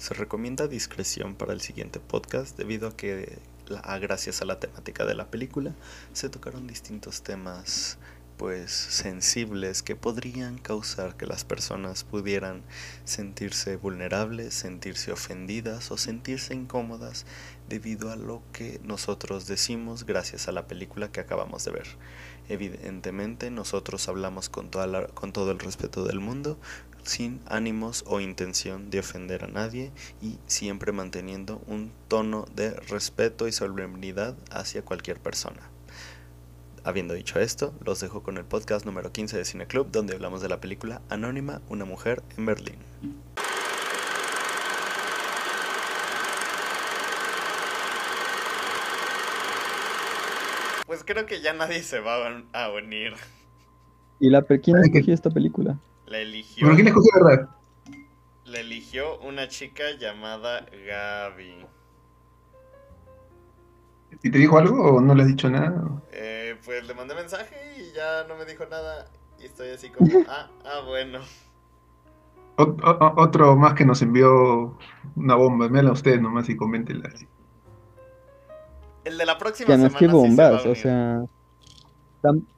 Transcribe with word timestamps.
Se 0.00 0.14
recomienda 0.14 0.66
discreción 0.66 1.34
para 1.34 1.52
el 1.52 1.60
siguiente 1.60 2.00
podcast 2.00 2.56
debido 2.56 2.88
a 2.88 2.96
que, 2.96 3.36
gracias 4.00 4.40
a 4.40 4.46
la 4.46 4.58
temática 4.58 5.04
de 5.04 5.14
la 5.14 5.30
película, 5.30 5.74
se 6.14 6.30
tocaron 6.30 6.66
distintos 6.66 7.22
temas 7.22 7.98
pues 8.38 8.70
sensibles 8.72 9.82
que 9.82 9.96
podrían 9.96 10.56
causar 10.56 11.18
que 11.18 11.26
las 11.26 11.44
personas 11.44 12.04
pudieran 12.04 12.62
sentirse 13.04 13.76
vulnerables, 13.76 14.54
sentirse 14.54 15.12
ofendidas 15.12 15.90
o 15.90 15.98
sentirse 15.98 16.54
incómodas 16.54 17.26
debido 17.68 18.10
a 18.10 18.16
lo 18.16 18.42
que 18.54 18.80
nosotros 18.82 19.46
decimos 19.46 20.06
gracias 20.06 20.48
a 20.48 20.52
la 20.52 20.66
película 20.66 21.12
que 21.12 21.20
acabamos 21.20 21.66
de 21.66 21.72
ver. 21.72 21.86
Evidentemente 22.48 23.50
nosotros 23.50 24.08
hablamos 24.08 24.48
con, 24.48 24.70
toda 24.70 25.08
con 25.08 25.34
todo 25.34 25.50
el 25.50 25.58
respeto 25.58 26.04
del 26.04 26.20
mundo, 26.20 26.58
sin 27.10 27.40
ánimos 27.46 28.04
o 28.06 28.20
intención 28.20 28.88
de 28.88 29.00
ofender 29.00 29.42
a 29.42 29.48
nadie 29.48 29.90
y 30.22 30.38
siempre 30.46 30.92
manteniendo 30.92 31.60
un 31.66 31.90
tono 32.06 32.46
de 32.54 32.70
respeto 32.70 33.48
y 33.48 33.52
solemnidad 33.52 34.36
hacia 34.52 34.82
cualquier 34.82 35.18
persona. 35.18 35.60
Habiendo 36.84 37.14
dicho 37.14 37.40
esto, 37.40 37.74
los 37.84 37.98
dejo 37.98 38.22
con 38.22 38.36
el 38.36 38.44
podcast 38.44 38.86
número 38.86 39.10
15 39.10 39.36
de 39.36 39.44
Cine 39.44 39.66
Club, 39.66 39.90
donde 39.90 40.14
hablamos 40.14 40.40
de 40.40 40.48
la 40.48 40.60
película 40.60 41.02
Anónima, 41.08 41.60
una 41.68 41.84
mujer 41.84 42.22
en 42.38 42.46
Berlín. 42.46 42.76
Pues 50.86 51.02
creo 51.04 51.26
que 51.26 51.40
ya 51.40 51.54
nadie 51.54 51.82
se 51.82 51.98
va 51.98 52.44
a 52.52 52.70
unir. 52.70 53.14
¿Y 54.20 54.30
la 54.30 54.42
quién 54.44 54.76
escogió 54.76 55.12
esta 55.12 55.30
película? 55.30 55.76
La 56.10 56.18
eligió. 56.18 56.68
quién 56.74 56.88
escogió, 56.88 57.10
verdad? 57.24 57.48
La 58.44 58.58
eligió 58.58 59.20
una 59.20 59.46
chica 59.46 59.84
llamada 59.96 60.66
Gaby. 60.88 61.64
¿Y 64.20 64.30
te 64.30 64.38
dijo 64.38 64.58
algo 64.58 64.96
o 64.96 65.00
no 65.00 65.14
le 65.14 65.22
has 65.22 65.28
dicho 65.28 65.48
nada? 65.48 66.02
Eh, 66.10 66.56
pues 66.64 66.84
le 66.84 66.94
mandé 66.94 67.14
mensaje 67.14 67.54
y 67.78 67.94
ya 67.94 68.24
no 68.28 68.34
me 68.34 68.44
dijo 68.44 68.66
nada. 68.66 69.08
Y 69.38 69.44
estoy 69.44 69.70
así 69.70 69.90
como, 69.90 70.10
ah, 70.28 70.50
ah, 70.64 70.80
bueno. 70.84 71.20
otro 72.56 73.54
más 73.54 73.74
que 73.74 73.84
nos 73.84 74.02
envió 74.02 74.76
una 75.14 75.36
bomba. 75.36 75.68
Mírala 75.68 75.92
ustedes 75.92 76.20
nomás 76.20 76.48
y 76.48 76.56
coméntenla. 76.56 77.08
El 79.04 79.16
de 79.16 79.26
la 79.26 79.38
próxima 79.38 79.68
que 79.68 79.76
semana. 79.76 79.96
que 79.96 80.08
bombas, 80.08 80.66
o 80.66 80.74
sea. 80.74 81.22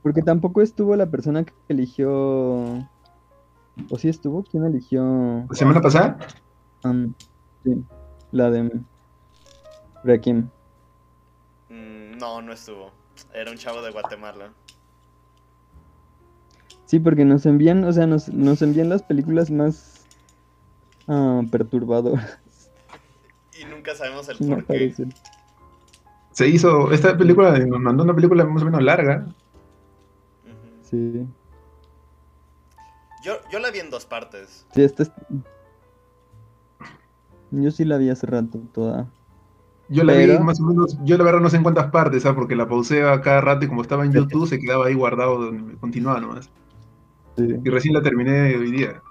porque 0.03 0.23
tampoco 0.23 0.63
estuvo 0.63 0.97
la 0.97 1.11
persona 1.11 1.45
que 1.45 1.53
eligió. 1.69 2.89
¿O 3.91 3.99
sí 3.99 4.09
estuvo? 4.09 4.45
¿Quién 4.45 4.65
eligió? 4.65 5.47
¿La 5.49 5.55
semana 5.55 5.81
pasada? 5.81 6.19
sí, 7.65 7.85
la 8.31 8.51
de 8.51 8.81
Requiem. 10.05 10.49
No, 11.71 12.41
no 12.41 12.53
estuvo. 12.53 12.91
Era 13.35 13.51
un 13.51 13.57
chavo 13.57 13.83
de 13.83 13.91
Guatemala. 13.91 14.53
Sí, 16.85 17.01
porque 17.01 17.25
nos 17.25 17.47
envían, 17.47 17.85
o 17.85 17.93
sea, 17.93 18.07
nos, 18.07 18.29
envían 18.63 18.91
las 18.91 19.03
películas 19.03 19.51
más 19.51 20.05
uh, 21.07 21.45
perturbadoras. 21.51 22.39
Y 23.59 23.65
nunca 23.65 23.95
sabemos 23.95 24.29
el 24.29 24.39
por 24.39 24.65
qué. 24.67 24.95
Se 26.33 26.49
hizo, 26.49 26.91
esta 26.93 27.17
película 27.17 27.59
nos 27.59 27.81
mandó 27.81 28.05
una 28.05 28.15
película 28.15 28.45
más 28.45 28.63
o 28.63 28.67
menos 28.67 28.83
larga. 28.83 29.27
Sí. 30.83 31.27
Yo, 33.23 33.35
yo 33.51 33.59
la 33.59 33.71
vi 33.71 33.79
en 33.79 33.91
dos 33.91 34.05
partes. 34.05 34.67
Sí, 34.75 34.83
esta 34.83 35.05
es... 35.05 35.13
Yo 37.53 37.71
sí 37.71 37.85
la 37.85 37.99
vi 37.99 38.11
hace 38.11 38.27
rato, 38.27 38.59
toda. 38.73 39.09
Yo 39.89 40.05
la 40.05 40.15
vi 40.15 40.27
más 40.39 40.59
o 40.59 40.65
menos, 40.65 40.97
yo 41.05 41.19
la 41.19 41.25
verdad 41.25 41.41
no 41.41 41.51
sé 41.51 41.57
en 41.59 41.63
cuántas 41.63 41.91
partes, 41.91 42.23
¿sabes? 42.23 42.37
Porque 42.37 42.57
la 42.57 42.67
pausé 42.67 43.05
a 43.05 43.21
cada 43.21 43.43
rato 43.43 43.67
y 43.67 43.69
como 43.69 43.83
estaba 43.83 44.05
en 44.05 44.13
YouTube 44.13 44.49
se 44.49 44.59
quedaba 44.59 44.87
ahí 44.87 44.95
guardado 44.95 45.39
donde 45.39 45.77
continuaba 45.77 46.19
nomás. 46.21 46.51
Y 47.37 47.69
recién 47.69 47.95
la 47.95 48.03
terminé 48.03 48.57
hoy 48.57 48.71
día. 48.71 49.03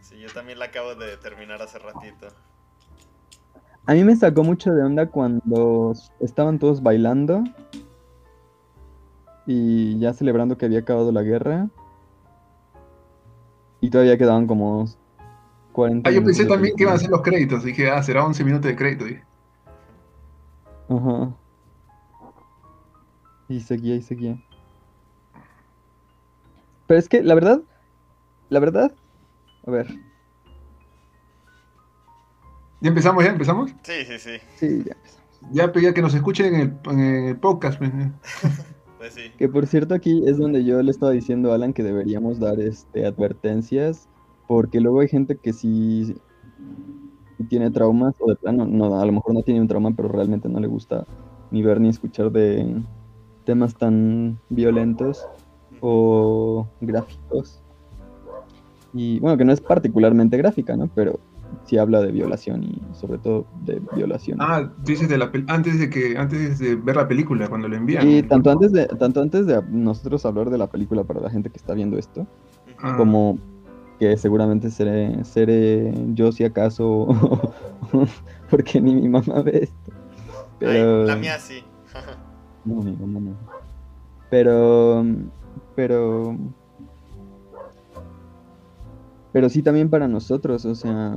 Sí, 0.00 0.18
yo 0.18 0.28
también 0.32 0.58
la 0.58 0.66
acabo 0.66 0.94
de 0.94 1.16
terminar 1.16 1.60
hace 1.60 1.78
ratito. 1.80 2.28
A 3.86 3.94
mí 3.94 4.04
me 4.04 4.16
sacó 4.16 4.44
mucho 4.44 4.72
de 4.72 4.82
onda 4.82 5.06
cuando 5.10 5.92
estaban 6.20 6.58
todos 6.58 6.82
bailando 6.82 7.44
y 9.46 9.98
ya 9.98 10.14
celebrando 10.14 10.56
que 10.56 10.66
había 10.66 10.80
acabado 10.80 11.12
la 11.12 11.22
guerra. 11.22 11.68
Y 13.84 13.90
todavía 13.90 14.16
quedaban 14.16 14.46
como 14.46 14.86
40 15.72 16.08
Ah, 16.08 16.12
yo 16.14 16.24
pensé 16.24 16.46
también 16.46 16.74
que 16.74 16.84
iban 16.84 16.94
a 16.94 16.98
ser 16.98 17.10
los 17.10 17.20
créditos. 17.20 17.64
Dije, 17.64 17.90
ah, 17.90 18.02
será 18.02 18.24
11 18.24 18.42
minutos 18.42 18.64
de 18.64 18.76
crédito. 18.76 19.04
Ajá. 20.88 21.34
Y 23.46 23.60
seguía 23.60 23.96
y 23.96 24.00
seguía. 24.00 24.42
Pero 26.86 26.98
es 26.98 27.10
que 27.10 27.22
la 27.22 27.34
verdad, 27.34 27.60
la 28.48 28.58
verdad, 28.58 28.94
a 29.66 29.70
ver. 29.70 29.88
¿Ya 32.80 32.88
empezamos? 32.88 33.22
¿Ya 33.22 33.32
empezamos? 33.32 33.70
Sí, 33.82 34.04
sí, 34.06 34.18
sí. 34.18 34.38
Sí, 34.56 34.82
ya 34.86 34.96
Ya, 35.52 35.70
pues, 35.70 35.84
ya 35.84 35.92
que 35.92 36.00
nos 36.00 36.14
escuchen 36.14 36.54
en 36.54 36.60
el, 36.62 36.78
en 36.90 37.26
el 37.26 37.36
podcast. 37.36 37.78
Pues. 39.12 39.32
Que 39.36 39.48
por 39.48 39.66
cierto 39.66 39.94
aquí 39.94 40.22
es 40.26 40.38
donde 40.38 40.64
yo 40.64 40.82
le 40.82 40.90
estaba 40.90 41.12
diciendo 41.12 41.52
a 41.52 41.56
Alan 41.56 41.74
que 41.74 41.82
deberíamos 41.82 42.38
dar 42.38 42.58
este 42.58 43.06
advertencias, 43.06 44.08
porque 44.48 44.80
luego 44.80 45.00
hay 45.00 45.08
gente 45.08 45.36
que 45.36 45.52
sí 45.52 46.14
tiene 47.50 47.70
traumas, 47.70 48.14
o 48.20 48.28
de 48.30 48.36
plano, 48.36 48.64
no, 48.64 48.98
a 48.98 49.04
lo 49.04 49.12
mejor 49.12 49.34
no 49.34 49.42
tiene 49.42 49.60
un 49.60 49.68
trauma, 49.68 49.92
pero 49.94 50.08
realmente 50.08 50.48
no 50.48 50.58
le 50.58 50.68
gusta 50.68 51.06
ni 51.50 51.62
ver 51.62 51.80
ni 51.80 51.88
escuchar 51.88 52.32
de 52.32 52.82
temas 53.44 53.74
tan 53.74 54.38
violentos 54.48 55.26
o 55.80 56.66
gráficos. 56.80 57.60
Y 58.94 59.20
bueno, 59.20 59.36
que 59.36 59.44
no 59.44 59.52
es 59.52 59.60
particularmente 59.60 60.38
gráfica, 60.38 60.76
¿no? 60.76 60.88
Pero 60.94 61.18
sí 61.64 61.78
habla 61.78 62.00
de 62.00 62.12
violación 62.12 62.64
y 62.64 62.82
sobre 62.92 63.18
todo 63.18 63.46
de 63.64 63.80
violación. 63.94 64.38
Ah, 64.40 64.70
dices 64.84 65.08
de 65.08 65.18
la 65.18 65.30
antes 65.48 65.78
de 65.78 65.90
que 65.90 66.16
antes 66.16 66.58
de 66.58 66.76
ver 66.76 66.96
la 66.96 67.08
película 67.08 67.48
cuando 67.48 67.68
lo 67.68 67.76
envían. 67.76 68.08
Y 68.08 68.22
tanto 68.22 68.50
antes 68.50 68.72
de 68.72 68.86
tanto 68.86 69.20
antes 69.20 69.46
de 69.46 69.62
nosotros 69.70 70.24
hablar 70.26 70.50
de 70.50 70.58
la 70.58 70.68
película 70.68 71.04
para 71.04 71.20
la 71.20 71.30
gente 71.30 71.50
que 71.50 71.56
está 71.56 71.74
viendo 71.74 71.98
esto, 71.98 72.26
ah. 72.78 72.96
como 72.96 73.38
que 73.98 74.16
seguramente 74.16 74.70
seré, 74.70 75.24
seré 75.24 75.94
yo 76.14 76.32
si 76.32 76.44
acaso, 76.44 77.06
porque 78.50 78.80
ni 78.80 78.94
mi 78.94 79.08
mamá 79.08 79.42
ve 79.42 79.64
esto. 79.64 79.92
Pero... 80.58 81.04
la 81.04 81.16
mía 81.16 81.38
sí. 81.38 81.62
no, 82.64 82.82
mi 82.82 82.92
mamá 82.96 83.20
no. 83.20 83.36
Pero, 84.30 85.04
pero, 85.76 86.36
pero 89.32 89.48
sí 89.48 89.62
también 89.62 89.90
para 89.90 90.08
nosotros, 90.08 90.64
o 90.64 90.74
sea, 90.74 91.14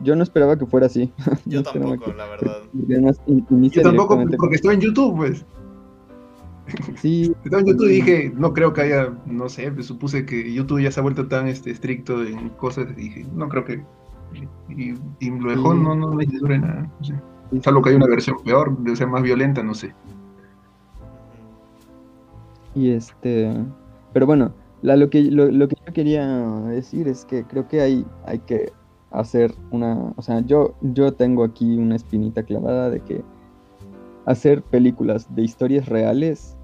yo 0.00 0.14
no 0.16 0.22
esperaba 0.22 0.56
que 0.58 0.66
fuera 0.66 0.86
así. 0.86 1.12
Yo 1.46 1.62
tampoco, 1.62 2.12
la 2.12 2.26
verdad. 2.26 2.58
Yo 2.72 3.82
tampoco, 3.82 4.22
porque 4.36 4.56
estoy 4.56 4.74
en 4.74 4.80
YouTube, 4.80 5.16
pues. 5.16 5.44
Sí. 6.96 7.34
en 7.44 7.66
YouTube 7.66 7.88
dije, 7.88 8.30
no 8.36 8.52
creo 8.52 8.74
que 8.74 8.82
haya, 8.82 9.14
no 9.24 9.48
sé, 9.48 9.72
pues, 9.72 9.86
supuse 9.86 10.26
que 10.26 10.52
YouTube 10.52 10.82
ya 10.82 10.90
se 10.90 11.00
ha 11.00 11.02
vuelto 11.02 11.26
tan 11.26 11.48
este, 11.48 11.70
estricto 11.70 12.22
en 12.22 12.50
cosas, 12.50 12.94
dije, 12.94 13.26
no 13.34 13.48
creo 13.48 13.64
que... 13.64 13.82
Y, 14.68 15.30
lo 15.30 15.50
dejó, 15.50 15.72
no, 15.72 15.94
no 15.94 16.12
me 16.12 16.26
dure 16.26 16.58
nada. 16.58 16.90
No 17.50 17.62
Salvo 17.62 17.80
que 17.80 17.88
hay 17.88 17.96
una 17.96 18.06
versión 18.06 18.36
peor, 18.44 18.76
de 18.80 18.94
ser 18.94 19.06
más 19.06 19.22
violenta, 19.22 19.62
no 19.62 19.72
sé. 19.72 19.94
Y 22.74 22.90
este... 22.90 23.50
Pero 24.12 24.26
bueno, 24.26 24.52
lo, 24.82 25.08
que, 25.08 25.22
lo, 25.22 25.50
lo, 25.50 25.68
que 25.68 25.76
yo 25.86 25.92
quería 25.94 26.26
decir 26.66 27.08
es 27.08 27.24
que 27.24 27.44
creo 27.44 27.66
que 27.66 27.80
hay, 27.80 28.06
hay 28.26 28.40
que 28.40 28.72
hacer 29.10 29.54
una... 29.70 30.12
O 30.16 30.22
sea, 30.22 30.40
yo, 30.40 30.74
yo 30.80 31.12
tengo 31.12 31.44
aquí 31.44 31.76
una 31.76 31.96
espinita 31.96 32.42
clavada 32.42 32.90
de 32.90 33.00
que 33.00 33.24
hacer 34.26 34.62
películas 34.62 35.34
de 35.34 35.42
historias 35.42 35.88
reales 35.88 36.56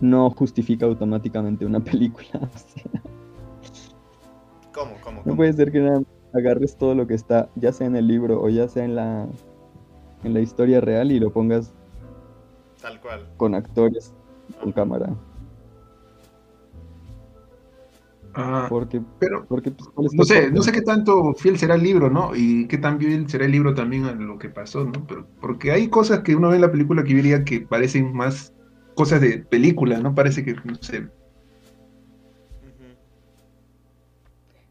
no 0.00 0.30
justifica 0.30 0.86
automáticamente 0.86 1.64
una 1.64 1.80
película. 1.84 2.48
¿Cómo, 4.74 4.92
cómo, 5.02 5.22
No 5.24 5.36
puede 5.36 5.52
ser 5.52 5.70
que 5.70 6.02
agarres 6.34 6.76
todo 6.76 6.94
lo 6.94 7.06
que 7.06 7.14
está, 7.14 7.48
ya 7.56 7.72
sea 7.72 7.86
en 7.86 7.96
el 7.96 8.08
libro 8.08 8.42
o 8.42 8.48
ya 8.48 8.68
sea 8.68 8.84
en 8.84 8.96
la, 8.96 9.28
en 10.24 10.34
la 10.34 10.40
historia 10.40 10.80
real 10.80 11.12
y 11.12 11.20
lo 11.20 11.32
pongas 11.32 11.72
tal 12.80 13.00
cual 13.00 13.28
con 13.36 13.54
actores, 13.54 14.12
con 14.60 14.72
cámara. 14.72 15.14
Ah, 18.34 18.66
porque, 18.68 19.02
pero 19.18 19.44
porque, 19.46 19.72
pues, 19.72 20.14
no 20.14 20.24
sé, 20.24 20.50
no 20.50 20.62
sé 20.62 20.72
qué 20.72 20.80
tanto 20.80 21.34
fiel 21.34 21.58
será 21.58 21.74
el 21.74 21.82
libro, 21.82 22.08
¿no? 22.08 22.34
Y 22.34 22.66
qué 22.66 22.78
tan 22.78 22.98
fiel 22.98 23.28
será 23.28 23.44
el 23.44 23.52
libro 23.52 23.74
también 23.74 24.04
a 24.04 24.12
lo 24.12 24.38
que 24.38 24.48
pasó, 24.48 24.84
¿no? 24.84 25.06
Pero 25.06 25.26
porque 25.40 25.70
hay 25.70 25.88
cosas 25.88 26.20
que 26.20 26.34
uno 26.34 26.48
ve 26.48 26.54
en 26.56 26.62
la 26.62 26.72
película 26.72 27.04
que 27.04 27.14
diría 27.14 27.44
que 27.44 27.60
parecen 27.60 28.14
más 28.14 28.54
cosas 28.94 29.20
de 29.20 29.38
película, 29.38 30.00
¿no? 30.00 30.14
Parece 30.14 30.44
que, 30.44 30.54
no 30.54 30.74
sé. 30.80 31.08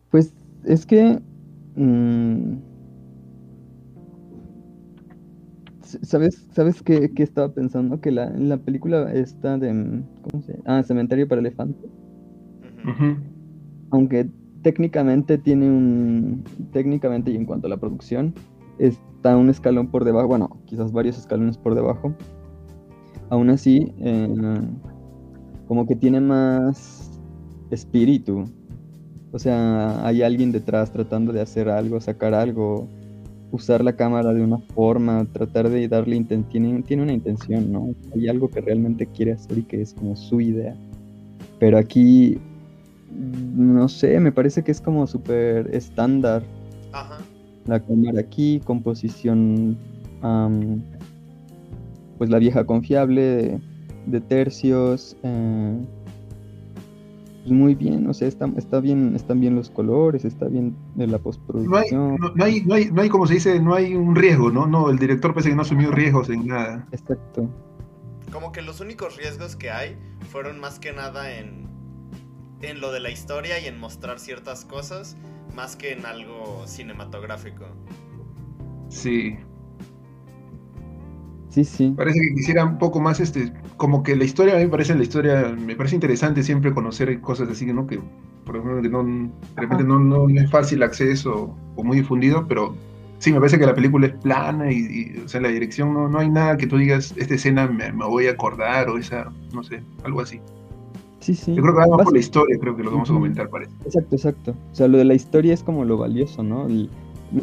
Pues 0.09 0.33
es 0.65 0.85
que... 0.85 1.19
Mm, 1.75 2.55
¿Sabes, 6.03 6.47
sabes 6.53 6.81
qué, 6.81 7.11
estaba 7.17 7.53
pensando? 7.53 7.99
Que 7.99 8.11
la, 8.11 8.29
la 8.31 8.57
película 8.57 9.11
está 9.13 9.57
de... 9.57 10.03
¿Cómo 10.23 10.41
se 10.43 10.53
llama? 10.53 10.63
Ah, 10.65 10.83
Cementerio 10.83 11.27
para 11.27 11.41
Elefantes. 11.41 11.91
Aunque 13.91 14.27
técnicamente 14.61 15.37
tiene 15.37 15.69
un... 15.69 16.43
Técnicamente 16.71 17.31
y 17.31 17.35
en 17.35 17.45
cuanto 17.45 17.67
a 17.67 17.69
la 17.69 17.77
producción, 17.77 18.33
está 18.79 19.37
un 19.37 19.49
escalón 19.49 19.87
por 19.87 20.03
debajo, 20.03 20.27
bueno, 20.27 20.57
quizás 20.65 20.91
varios 20.91 21.17
escalones 21.17 21.57
por 21.57 21.75
debajo. 21.75 22.13
Aún 23.29 23.49
así, 23.49 23.93
eh, 23.99 24.27
como 25.67 25.87
que 25.87 25.95
tiene 25.95 26.19
más 26.19 27.11
espíritu. 27.69 28.45
O 29.31 29.39
sea, 29.39 30.05
hay 30.05 30.21
alguien 30.21 30.51
detrás 30.51 30.91
tratando 30.91 31.31
de 31.31 31.41
hacer 31.41 31.69
algo, 31.69 32.01
sacar 32.01 32.33
algo, 32.33 32.89
usar 33.51 33.83
la 33.83 33.95
cámara 33.95 34.33
de 34.33 34.41
una 34.41 34.57
forma, 34.57 35.25
tratar 35.31 35.69
de 35.69 35.87
darle 35.87 36.15
intención, 36.15 36.83
tiene, 36.83 37.03
una 37.03 37.13
intención, 37.13 37.71
¿no? 37.71 37.93
Hay 38.13 38.27
algo 38.27 38.49
que 38.49 38.61
realmente 38.61 39.05
quiere 39.05 39.33
hacer 39.33 39.59
y 39.59 39.63
que 39.63 39.81
es 39.81 39.93
como 39.93 40.15
su 40.15 40.41
idea. 40.41 40.75
Pero 41.59 41.77
aquí, 41.77 42.37
no 43.11 43.87
sé, 43.89 44.19
me 44.19 44.31
parece 44.31 44.63
que 44.63 44.71
es 44.71 44.81
como 44.81 45.07
súper 45.07 45.73
estándar. 45.73 46.43
Ajá. 46.91 47.17
La 47.65 47.79
cámara 47.79 48.19
aquí, 48.19 48.61
composición, 48.63 49.77
pues 52.17 52.29
la 52.29 52.39
vieja 52.39 52.65
confiable 52.65 53.59
de, 54.05 54.21
tercios. 54.21 55.15
Eh, 55.23 55.77
pues, 57.41 57.51
muy 57.51 57.75
bien, 57.75 58.07
o 58.07 58.13
sea, 58.13 58.27
está, 58.27 58.49
está 58.57 58.79
bien, 58.79 59.15
están 59.15 59.39
bien 59.39 59.55
los 59.55 59.69
colores, 59.69 60.25
está 60.25 60.47
bien 60.47 60.75
la 60.95 61.17
postproducción. 61.17 62.17
No 62.35 62.43
hay, 62.43 62.61
no, 62.61 62.75
hay, 62.75 62.91
no, 62.91 63.01
hay, 63.01 63.09
como 63.09 63.25
se 63.25 63.35
dice, 63.35 63.59
no 63.59 63.73
hay 63.73 63.95
un 63.95 64.15
riesgo, 64.15 64.51
¿no? 64.51 64.67
No, 64.67 64.89
el 64.89 64.99
director 64.99 65.33
parece 65.33 65.49
que 65.49 65.55
no 65.55 65.63
asumió 65.63 65.91
riesgos 65.91 66.29
en 66.29 66.47
nada. 66.47 66.87
Exacto. 66.91 67.49
Como 68.31 68.51
que 68.51 68.61
los 68.61 68.79
únicos 68.79 69.17
riesgos 69.17 69.55
que 69.55 69.71
hay 69.71 69.97
fueron 70.29 70.59
más 70.59 70.79
que 70.79 70.93
nada 70.93 71.35
en, 71.35 71.70
en 72.61 72.81
lo 72.81 72.91
de 72.91 72.99
la 72.99 73.09
historia 73.09 73.59
y 73.59 73.67
en 73.67 73.79
mostrar 73.79 74.19
ciertas 74.19 74.65
cosas, 74.65 75.17
más 75.55 75.75
que 75.75 75.91
en 75.93 76.05
algo 76.05 76.65
cinematográfico. 76.67 77.65
Sí. 78.89 79.37
Sí, 81.49 81.65
sí. 81.65 81.93
Parece 81.97 82.19
que 82.21 82.33
quisiera 82.35 82.63
un 82.63 82.77
poco 82.77 83.01
más, 83.01 83.19
este, 83.19 83.51
como 83.75 84.03
que 84.03 84.15
la 84.15 84.23
historia, 84.23 84.53
a 84.55 84.57
mí 84.57 84.63
me 84.63 84.69
parece 84.69 84.95
la 84.95 85.03
historia, 85.03 85.53
me 85.57 85.75
parece 85.75 85.95
interesante 85.95 86.43
siempre 86.43 86.73
conocer 86.73 87.19
cosas 87.19 87.49
así, 87.49 87.65
¿no? 87.65 87.85
Que, 87.87 87.99
por 88.45 88.55
ejemplo, 88.55 88.81
que 88.81 88.89
no, 88.89 89.03
de 89.03 89.61
repente 89.61 89.83
no, 89.83 89.99
no, 89.99 90.29
es 90.29 90.49
fácil 90.49 90.81
acceso 90.81 91.53
o 91.75 91.83
muy 91.83 91.97
difundido, 91.97 92.47
pero 92.47 92.75
sí, 93.17 93.33
me 93.33 93.39
parece 93.39 93.59
que 93.59 93.65
la 93.65 93.75
película 93.75 94.07
es 94.07 94.13
plana 94.13 94.71
y, 94.71 95.21
o 95.25 95.27
sea, 95.27 95.41
la 95.41 95.49
dirección 95.49 95.93
no, 95.93 96.07
no 96.07 96.19
hay 96.19 96.29
nada 96.29 96.55
que 96.55 96.67
tú 96.67 96.77
digas, 96.77 97.13
esta 97.17 97.35
escena 97.35 97.67
me, 97.67 97.91
voy 97.91 98.27
a 98.27 98.31
acordar 98.31 98.89
o 98.89 98.97
esa, 98.97 99.29
no 99.53 99.61
sé, 99.61 99.83
algo 100.05 100.21
así. 100.21 100.39
Sí, 101.21 101.33
sí. 101.35 101.55
Yo 101.55 101.61
creo 101.61 101.73
que 101.73 101.79
vamos 101.79 102.03
por 102.03 102.13
la 102.13 102.19
historia, 102.19 102.57
creo 102.59 102.75
que 102.75 102.83
lo 102.83 102.91
vamos 102.91 103.09
a 103.09 103.13
comentar, 103.13 103.49
parece. 103.49 103.71
Exacto, 103.85 104.15
exacto. 104.15 104.55
O 104.71 104.75
sea, 104.75 104.87
lo 104.87 104.97
de 104.97 105.05
la 105.05 105.13
historia 105.13 105.53
es 105.53 105.63
como 105.63 105.85
lo 105.85 105.97
valioso, 105.97 106.43
¿no? 106.43 106.67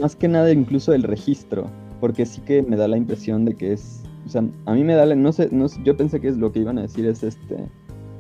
más 0.01 0.15
que 0.15 0.29
nada 0.29 0.53
incluso 0.53 0.93
el 0.93 1.03
registro 1.03 1.65
porque 2.01 2.27
sí 2.27 2.41
que 2.43 2.63
me 2.63 2.77
da 2.77 2.89
la 2.89 2.97
impresión 2.97 3.45
de 3.45 3.55
que 3.55 3.73
es, 3.73 4.03
o 4.27 4.29
sea, 4.29 4.45
a 4.67 4.75
mí 4.75 4.85
me 4.85 4.95
da 4.95 5.07
la, 5.07 5.15
no 5.15 5.33
sé, 5.33 5.49
no 5.51 5.67
yo 5.85 5.97
pensé 5.97 6.21
que 6.21 6.29
es 6.29 6.37
lo 6.37 6.53
que 6.53 6.61
iban 6.61 6.79
a 6.79 6.83
decir 6.83 7.07
es 7.07 7.23
este, 7.23 7.57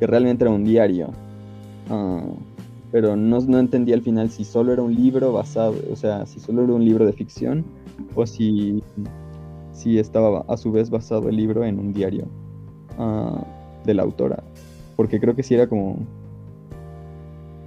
que 0.00 0.06
realmente 0.06 0.44
era 0.44 0.52
un 0.52 0.64
diario, 0.64 1.10
ah, 1.90 2.24
pero 2.90 3.16
no, 3.16 3.40
no 3.40 3.58
entendí 3.58 3.92
al 3.92 4.02
final 4.02 4.30
si 4.30 4.44
solo 4.44 4.72
era 4.72 4.82
un 4.82 4.94
libro 4.94 5.32
basado, 5.32 5.74
o 5.92 5.96
sea, 5.96 6.26
si 6.26 6.40
solo 6.40 6.64
era 6.64 6.72
un 6.72 6.84
libro 6.84 7.06
de 7.06 7.12
ficción 7.12 7.64
o 8.14 8.26
si, 8.26 8.82
si 9.72 9.98
estaba 9.98 10.44
a 10.48 10.56
su 10.56 10.72
vez 10.72 10.90
basado 10.90 11.28
el 11.28 11.36
libro 11.36 11.64
en 11.64 11.78
un 11.78 11.92
diario 11.92 12.26
uh, 12.98 13.38
de 13.84 13.94
la 13.94 14.02
autora, 14.02 14.42
porque 14.98 15.20
creo 15.20 15.36
que 15.36 15.44
sí 15.44 15.54
era 15.54 15.68
como 15.68 15.96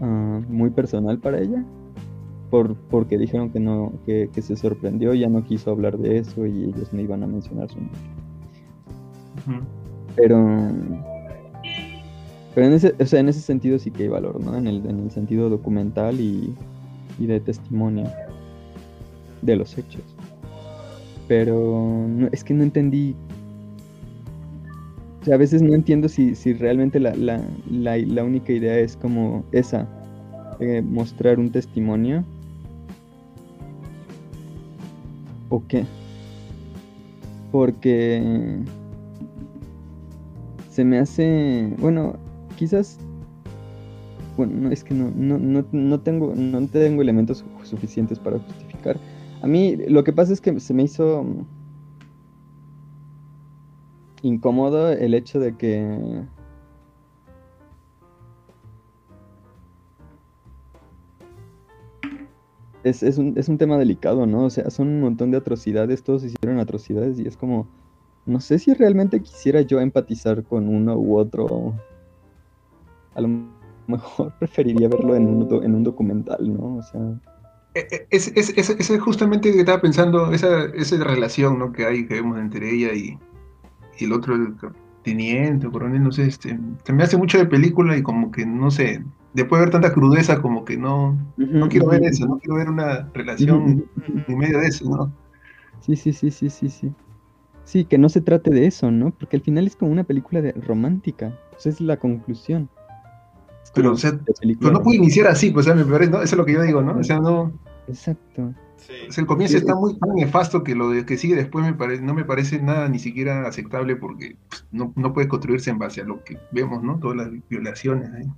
ah, 0.01 0.41
muy 0.49 0.69
personal 0.69 1.17
para 1.17 1.39
ella 1.39 1.63
por, 2.49 2.75
porque 2.75 3.17
dijeron 3.17 3.51
que 3.51 3.61
no, 3.61 3.93
que, 4.05 4.29
se 4.41 4.57
sorprendió, 4.57 5.13
ya 5.13 5.29
no 5.29 5.41
quiso 5.45 5.71
hablar 5.71 5.97
de 5.97 6.17
eso 6.17 6.45
y 6.45 6.65
ellos 6.65 6.91
no 6.91 6.99
iban 6.99 7.23
a 7.23 7.27
mencionar 7.27 7.69
su 7.69 7.77
nombre. 7.79 7.99
Pero, 10.17 10.71
pero 12.53 12.67
en 12.67 12.73
ese, 12.73 12.93
o 12.99 13.05
sea, 13.05 13.21
en 13.21 13.29
ese 13.29 13.39
sentido 13.39 13.79
sí 13.79 13.91
que 13.91 14.03
hay 14.03 14.09
valor, 14.09 14.43
¿no? 14.43 14.57
En 14.57 14.67
el, 14.67 14.85
en 14.85 14.99
el 14.99 15.11
sentido 15.11 15.49
documental 15.49 16.19
y, 16.19 16.53
de 17.17 17.39
testimonio 17.39 18.09
de 19.41 19.55
los 19.55 19.77
hechos. 19.77 20.03
Pero 21.29 22.05
es 22.33 22.43
que 22.43 22.53
no 22.53 22.63
entendí. 22.63 23.15
O 25.21 25.25
sea, 25.25 25.35
a 25.35 25.37
veces 25.37 25.61
no 25.61 25.73
entiendo 25.75 26.09
si, 26.09 26.35
si 26.35 26.53
realmente 26.53 26.99
la, 26.99 27.13
la, 27.15 27.43
la, 27.69 28.23
única 28.23 28.51
idea 28.51 28.77
es 28.79 28.97
como 28.97 29.45
esa, 29.51 29.87
eh, 30.59 30.81
mostrar 30.81 31.39
un 31.39 31.51
testimonio 31.51 32.25
¿O 35.51 35.61
qué? 35.67 35.85
Porque 37.51 38.63
se 40.69 40.85
me 40.85 40.97
hace, 40.97 41.69
bueno, 41.77 42.15
quizás, 42.55 42.97
bueno, 44.37 44.71
es 44.71 44.81
que 44.85 44.93
no, 44.93 45.11
no, 45.13 45.37
no, 45.37 45.65
no, 45.73 45.99
tengo, 45.99 46.33
no 46.35 46.65
tengo 46.67 47.01
elementos 47.01 47.43
suficientes 47.63 48.17
para 48.17 48.39
justificar. 48.39 48.97
A 49.41 49.47
mí 49.47 49.75
lo 49.89 50.05
que 50.05 50.13
pasa 50.13 50.31
es 50.31 50.39
que 50.39 50.57
se 50.61 50.73
me 50.73 50.83
hizo 50.83 51.25
incómodo 54.21 54.91
el 54.91 55.13
hecho 55.13 55.39
de 55.39 55.55
que 55.55 56.25
es, 62.83 63.03
es, 63.03 63.17
un, 63.17 63.37
es 63.37 63.49
un 63.49 63.57
tema 63.57 63.77
delicado, 63.77 64.25
¿no? 64.25 64.45
O 64.45 64.49
sea, 64.49 64.69
son 64.69 64.87
un 64.87 65.01
montón 65.01 65.31
de 65.31 65.37
atrocidades, 65.37 66.03
todos 66.03 66.23
hicieron 66.23 66.59
atrocidades 66.59 67.19
y 67.19 67.27
es 67.27 67.37
como, 67.37 67.67
no 68.25 68.39
sé 68.39 68.59
si 68.59 68.73
realmente 68.73 69.21
quisiera 69.21 69.61
yo 69.61 69.79
empatizar 69.79 70.43
con 70.43 70.67
uno 70.67 70.95
u 70.97 71.17
otro. 71.17 71.75
A 73.13 73.21
lo 73.21 73.29
mejor 73.87 74.33
preferiría 74.39 74.87
verlo 74.87 75.15
en 75.15 75.27
un, 75.27 75.63
en 75.63 75.75
un 75.75 75.83
documental, 75.83 76.53
¿no? 76.53 76.77
O 76.77 76.83
sea... 76.83 77.01
E, 77.73 77.87
e, 77.89 78.07
es, 78.09 78.27
es, 78.35 78.49
es, 78.69 78.99
justamente 78.99 79.51
que 79.51 79.59
estaba 79.59 79.81
pensando, 79.81 80.33
esa, 80.33 80.65
esa 80.75 81.01
relación 81.03 81.57
¿no? 81.57 81.71
que 81.71 81.85
hay, 81.85 82.05
que 82.05 82.15
vemos 82.15 82.37
entre 82.37 82.69
ella 82.69 82.93
y, 82.93 83.17
y 84.01 84.05
el 84.05 84.13
otro, 84.13 84.35
el 84.35 84.55
teniente, 85.03 85.69
coronel, 85.69 86.03
no 86.03 86.11
sé, 86.11 86.27
este, 86.27 86.59
se 86.83 86.93
me 86.93 87.03
hace 87.03 87.17
mucho 87.17 87.37
de 87.37 87.45
película 87.45 87.97
y 87.97 88.03
como 88.03 88.31
que, 88.31 88.45
no 88.45 88.69
sé, 88.71 89.03
después 89.33 89.59
de 89.59 89.65
ver 89.65 89.71
tanta 89.71 89.93
crudeza, 89.93 90.41
como 90.41 90.65
que 90.65 90.77
no, 90.77 91.17
no 91.37 91.69
quiero 91.69 91.87
ver 91.87 92.03
eso, 92.03 92.25
no 92.25 92.37
quiero 92.37 92.55
ver 92.55 92.69
una 92.69 93.09
relación 93.13 93.85
en 94.27 94.37
medio 94.37 94.59
de 94.59 94.67
eso, 94.67 94.89
¿no? 94.89 95.11
Sí, 95.81 95.95
sí, 95.95 96.13
sí, 96.13 96.29
sí, 96.31 96.49
sí, 96.49 96.69
sí. 96.69 96.93
Sí, 97.63 97.85
que 97.85 97.97
no 97.97 98.09
se 98.09 98.21
trate 98.21 98.51
de 98.51 98.67
eso, 98.67 98.91
¿no? 98.91 99.11
Porque 99.11 99.37
al 99.37 99.43
final 99.43 99.65
es 99.65 99.75
como 99.75 99.91
una 99.91 100.03
película 100.03 100.41
de 100.41 100.51
romántica. 100.53 101.37
Esa 101.57 101.69
es 101.69 101.79
la 101.79 101.97
conclusión. 101.97 102.69
pero, 103.73 103.93
o 103.93 103.97
sea, 103.97 104.19
pero 104.59 104.71
no 104.73 104.81
puede 104.81 104.97
iniciar 104.97 105.27
así, 105.27 105.51
pues, 105.51 105.67
o 105.67 105.73
sea, 105.73 105.75
me 105.75 105.89
parece, 105.89 106.11
¿no? 106.11 106.17
Eso 106.21 106.35
es 106.35 106.37
lo 106.37 106.45
que 106.45 106.53
yo 106.53 106.61
digo, 106.63 106.81
¿no? 106.81 106.97
O 106.99 107.03
sea, 107.03 107.19
no. 107.19 107.51
Exacto. 107.87 108.53
El 109.17 109.25
comienzo 109.25 109.57
está 109.57 109.75
muy 109.75 109.97
nefasto 110.15 110.63
que 110.63 110.75
lo 110.75 110.89
de 110.89 111.05
que 111.05 111.17
sigue 111.17 111.35
después 111.35 111.65
me 111.65 111.73
parece, 111.73 112.01
no 112.01 112.13
me 112.13 112.25
parece 112.25 112.61
nada 112.61 112.87
ni 112.89 112.99
siquiera 112.99 113.47
aceptable 113.47 113.95
porque 113.95 114.35
pues, 114.49 114.65
no, 114.71 114.93
no, 114.95 115.13
puede 115.13 115.27
construirse 115.27 115.69
en 115.69 115.79
base 115.79 116.01
a 116.01 116.05
lo 116.05 116.23
que 116.23 116.37
vemos, 116.51 116.83
¿no? 116.83 116.99
Todas 116.99 117.17
las 117.17 117.29
violaciones. 117.49 118.09
¿eh? 118.13 118.29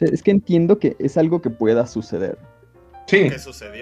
es 0.00 0.22
que 0.22 0.30
entiendo 0.30 0.78
que 0.78 0.96
es 0.98 1.16
algo 1.16 1.40
que 1.42 1.50
pueda 1.50 1.86
suceder. 1.86 2.38
Sí, 3.08 3.30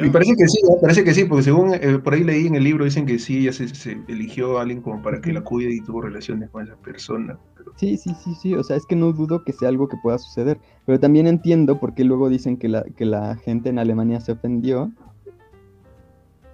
me 0.00 0.10
parece 0.10 0.36
que 0.36 0.46
sí, 0.46 0.60
¿eh? 0.62 0.76
parece 0.80 1.02
que 1.02 1.12
sí, 1.12 1.24
porque 1.24 1.42
según 1.42 1.74
eh, 1.74 1.98
por 1.98 2.14
ahí 2.14 2.22
leí 2.22 2.46
en 2.46 2.54
el 2.54 2.62
libro, 2.62 2.84
dicen 2.84 3.06
que 3.06 3.18
sí, 3.18 3.38
ella 3.38 3.52
se, 3.52 3.98
eligió 4.06 4.58
a 4.58 4.62
alguien 4.62 4.80
como 4.80 5.02
para 5.02 5.20
que 5.20 5.32
la 5.32 5.40
cuide 5.40 5.74
y 5.74 5.80
tuvo 5.80 6.02
relaciones 6.02 6.48
con 6.50 6.64
esa 6.64 6.76
persona. 6.76 7.36
Sí, 7.74 7.96
sí, 7.96 8.12
sí, 8.22 8.36
sí, 8.40 8.54
o 8.54 8.62
sea, 8.62 8.76
es 8.76 8.86
que 8.86 8.94
no 8.94 9.12
dudo 9.12 9.42
que 9.42 9.52
sea 9.52 9.68
algo 9.68 9.88
que 9.88 9.96
pueda 10.00 10.18
suceder, 10.18 10.60
pero 10.84 11.00
también 11.00 11.26
entiendo 11.26 11.80
por 11.80 11.94
qué 11.94 12.04
luego 12.04 12.28
dicen 12.28 12.56
que 12.56 12.68
la, 12.68 12.84
que 12.84 13.04
la 13.04 13.34
gente 13.34 13.68
en 13.68 13.80
Alemania 13.80 14.20
se 14.20 14.30
ofendió, 14.30 14.92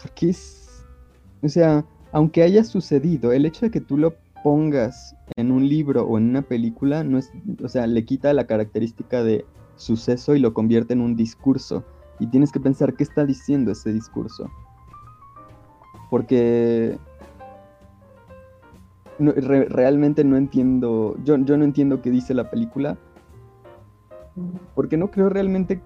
porque 0.03 0.31
es, 0.31 0.85
o 1.43 1.49
sea, 1.49 1.85
aunque 2.13 2.43
haya 2.43 2.65
sucedido, 2.65 3.33
el 3.33 3.47
hecho 3.47 3.67
de 3.67 3.71
que 3.71 3.81
tú 3.81 3.97
lo 3.97 4.15
pongas 4.43 5.17
en 5.37 5.51
un 5.51 5.69
libro 5.69 6.05
o 6.05 6.19
en 6.19 6.31
una 6.31 6.43
película, 6.43 7.05
no 7.05 7.19
es, 7.19 7.31
o 7.63 7.69
sea, 7.69 7.87
le 7.87 8.05
quita 8.05 8.33
la 8.33 8.47
característica 8.47 9.23
de 9.23 9.47
suceso 9.77 10.35
y 10.35 10.41
lo 10.41 10.53
convierte 10.53 10.93
en 10.93 11.01
un 11.01 11.17
discurso. 11.17 11.85
Y 12.19 12.27
tienes 12.27 12.53
que 12.53 12.61
pensar 12.61 12.95
qué 12.95 13.03
está 13.03 13.25
diciendo 13.25 13.73
ese 13.73 13.93
discurso. 13.93 14.51
Porque 16.11 16.99
realmente 19.19 20.25
no 20.25 20.37
entiendo, 20.37 21.17
yo, 21.25 21.37
yo 21.39 21.57
no 21.57 21.65
entiendo 21.65 22.03
qué 22.03 22.11
dice 22.11 22.35
la 22.35 22.51
película. 22.51 22.99
Porque 24.75 24.97
no 24.97 25.11
creo 25.11 25.29
realmente 25.29 25.81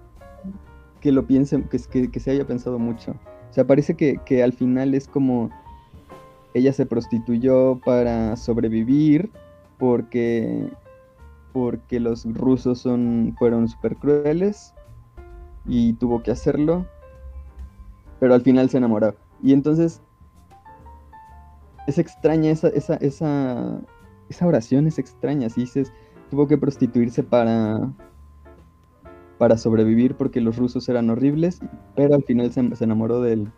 que 1.01 1.13
lo 1.13 1.27
piensen, 1.27 1.69
que, 1.69 2.11
que, 2.11 2.21
se 2.21 2.31
haya 2.31 2.47
pensado 2.47 2.79
mucho. 2.79 3.15
O 3.51 3.53
sea, 3.53 3.67
parece 3.67 3.95
que, 3.95 4.19
que 4.25 4.43
al 4.43 4.53
final 4.53 4.95
es 4.95 5.09
como 5.09 5.51
ella 6.55 6.73
se 6.73 6.87
prostituyó 6.87 7.79
para 7.85 8.37
sobrevivir 8.37 9.31
porque 9.79 10.71
porque 11.53 12.01
los 12.01 12.25
rusos 12.35 12.79
son 12.81 13.35
fueron 13.39 13.69
súper 13.69 13.97
crueles 13.97 14.75
y 15.67 15.95
tuvo 15.95 16.23
que 16.23 16.31
hacerlo, 16.31 16.87
pero 18.21 18.35
al 18.35 18.43
final 18.43 18.71
se 18.71 18.79
enamoró. 18.79 19.15
Y 19.43 19.53
entonces 19.53 20.01
es 21.87 21.99
extraña 21.99 22.51
esa, 22.51 22.69
esa, 22.69 22.97
esa, 22.97 23.81
esa 24.29 24.47
oración, 24.47 24.87
es 24.87 24.99
extraña. 24.99 25.49
Si 25.49 25.63
dices, 25.63 25.93
tuvo 26.31 26.47
que 26.47 26.59
prostituirse 26.59 27.23
para, 27.23 27.91
para 29.39 29.59
sobrevivir 29.59 30.15
porque 30.15 30.41
los 30.41 30.57
rusos 30.57 30.89
eran 30.89 31.11
horribles, 31.11 31.61
pero 31.95 32.15
al 32.15 32.23
final 32.23 32.53
se, 32.53 32.61
enamoró 32.85 33.21
del, 33.21 33.49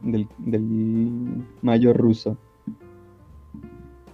mayor 1.62 1.96
ruso. 1.96 2.36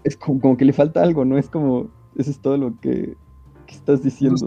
Es 0.03 0.17
como, 0.17 0.57
que 0.57 0.65
le 0.65 0.73
falta 0.73 1.03
algo, 1.03 1.25
¿no? 1.25 1.39
Es 1.39 1.49
como, 1.49 1.89
eso 2.17 2.31
es 2.31 2.39
todo 2.39 2.59
lo 2.59 2.79
que, 2.81 3.17
estás 3.69 4.03
diciendo. 4.05 4.47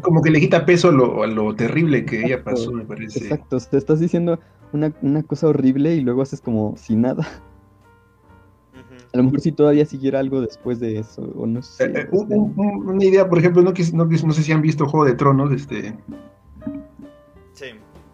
Como 0.00 0.22
que 0.22 0.30
le 0.30 0.38
quita 0.38 0.64
peso 0.64 0.90
a 1.22 1.26
lo 1.26 1.54
terrible 1.56 2.04
que 2.04 2.24
ella 2.24 2.44
pasó, 2.44 2.70
me 2.70 2.84
parece. 2.84 3.18
Exacto, 3.20 3.58
te 3.58 3.76
estás 3.76 3.98
diciendo 3.98 4.38
una, 4.72 4.94
una 5.02 5.22
cosa 5.22 5.48
horrible 5.48 5.94
y 5.94 6.02
luego 6.02 6.22
haces 6.22 6.40
como 6.40 6.76
si 6.76 6.94
nada. 6.94 7.26
A 9.12 9.16
lo 9.16 9.24
mejor 9.24 9.40
si 9.40 9.50
todavía 9.50 9.84
siguiera 9.86 10.20
algo 10.20 10.40
después 10.40 10.78
de 10.78 10.98
eso, 10.98 11.22
o 11.34 11.46
no 11.46 11.62
sé. 11.62 11.84
Eh, 11.84 11.92
eh, 11.96 12.08
una 12.12 13.04
idea, 13.04 13.28
por 13.28 13.38
ejemplo, 13.38 13.60
no, 13.60 13.72
no, 13.92 14.04
no, 14.04 14.32
sé 14.32 14.42
si 14.42 14.52
han 14.52 14.62
visto 14.62 14.86
Juego 14.86 15.04
de 15.04 15.14
Tronos, 15.14 15.50
este... 15.52 15.96
Sí. 17.60 17.66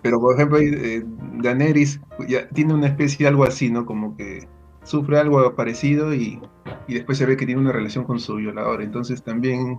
Pero, 0.03 0.21
por 0.21 0.35
ejemplo, 0.35 0.59
eh, 0.59 1.05
Daenerys 1.41 2.01
ya 2.29 2.49
tiene 2.49 2.75
una 2.75 2.89
especie 2.89 3.25
de 3.25 3.29
algo 3.29 3.45
así, 3.45 3.71
¿no? 3.71 3.87
Como 3.87 4.17
que 4.17 4.49
sufre 4.83 5.19
algo 5.19 5.55
parecido 5.55 6.13
y, 6.13 6.41
y 6.89 6.95
después 6.95 7.17
se 7.19 7.27
ve 7.27 7.37
que 7.37 7.47
tiene 7.47 7.61
una 7.61 7.71
relación 7.71 8.05
con 8.05 8.19
su 8.19 8.35
violador. 8.35 8.83
Entonces 8.83 9.23
también 9.23 9.79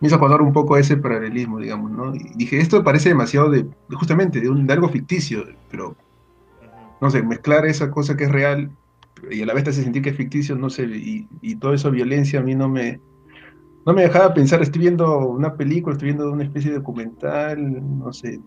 me 0.00 0.08
hizo 0.08 0.16
acordar 0.16 0.40
un 0.40 0.54
poco 0.54 0.78
ese 0.78 0.96
paralelismo, 0.96 1.58
digamos, 1.58 1.90
¿no? 1.90 2.14
Y 2.14 2.32
dije, 2.36 2.58
esto 2.58 2.82
parece 2.82 3.10
demasiado 3.10 3.50
de, 3.50 3.66
justamente, 3.92 4.40
de, 4.40 4.48
un, 4.48 4.66
de 4.66 4.72
algo 4.72 4.88
ficticio, 4.88 5.44
pero, 5.70 5.94
no 7.02 7.10
sé, 7.10 7.22
mezclar 7.22 7.66
esa 7.66 7.90
cosa 7.90 8.16
que 8.16 8.24
es 8.24 8.32
real 8.32 8.70
y 9.30 9.42
a 9.42 9.46
la 9.46 9.52
vez 9.52 9.64
te 9.64 9.70
hace 9.70 9.82
sentir 9.82 10.02
que 10.02 10.10
es 10.10 10.16
ficticio, 10.16 10.56
no 10.56 10.70
sé, 10.70 10.84
y, 10.84 11.28
y 11.42 11.56
todo 11.56 11.74
eso 11.74 11.90
violencia 11.90 12.40
a 12.40 12.42
mí 12.42 12.54
no 12.54 12.70
me, 12.70 12.98
no 13.86 13.92
me 13.92 14.02
dejaba 14.02 14.34
pensar, 14.34 14.62
estoy 14.62 14.82
viendo 14.82 15.28
una 15.28 15.56
película, 15.56 15.94
estoy 15.94 16.06
viendo 16.08 16.30
una 16.30 16.44
especie 16.44 16.70
de 16.70 16.78
documental, 16.78 17.98
no 17.98 18.12
sé, 18.12 18.40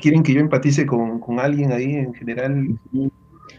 quieren 0.00 0.22
que 0.22 0.34
yo 0.34 0.40
empatice 0.40 0.86
con, 0.86 1.20
con 1.20 1.38
alguien 1.40 1.72
ahí 1.72 1.94
en 1.94 2.14
general. 2.14 2.78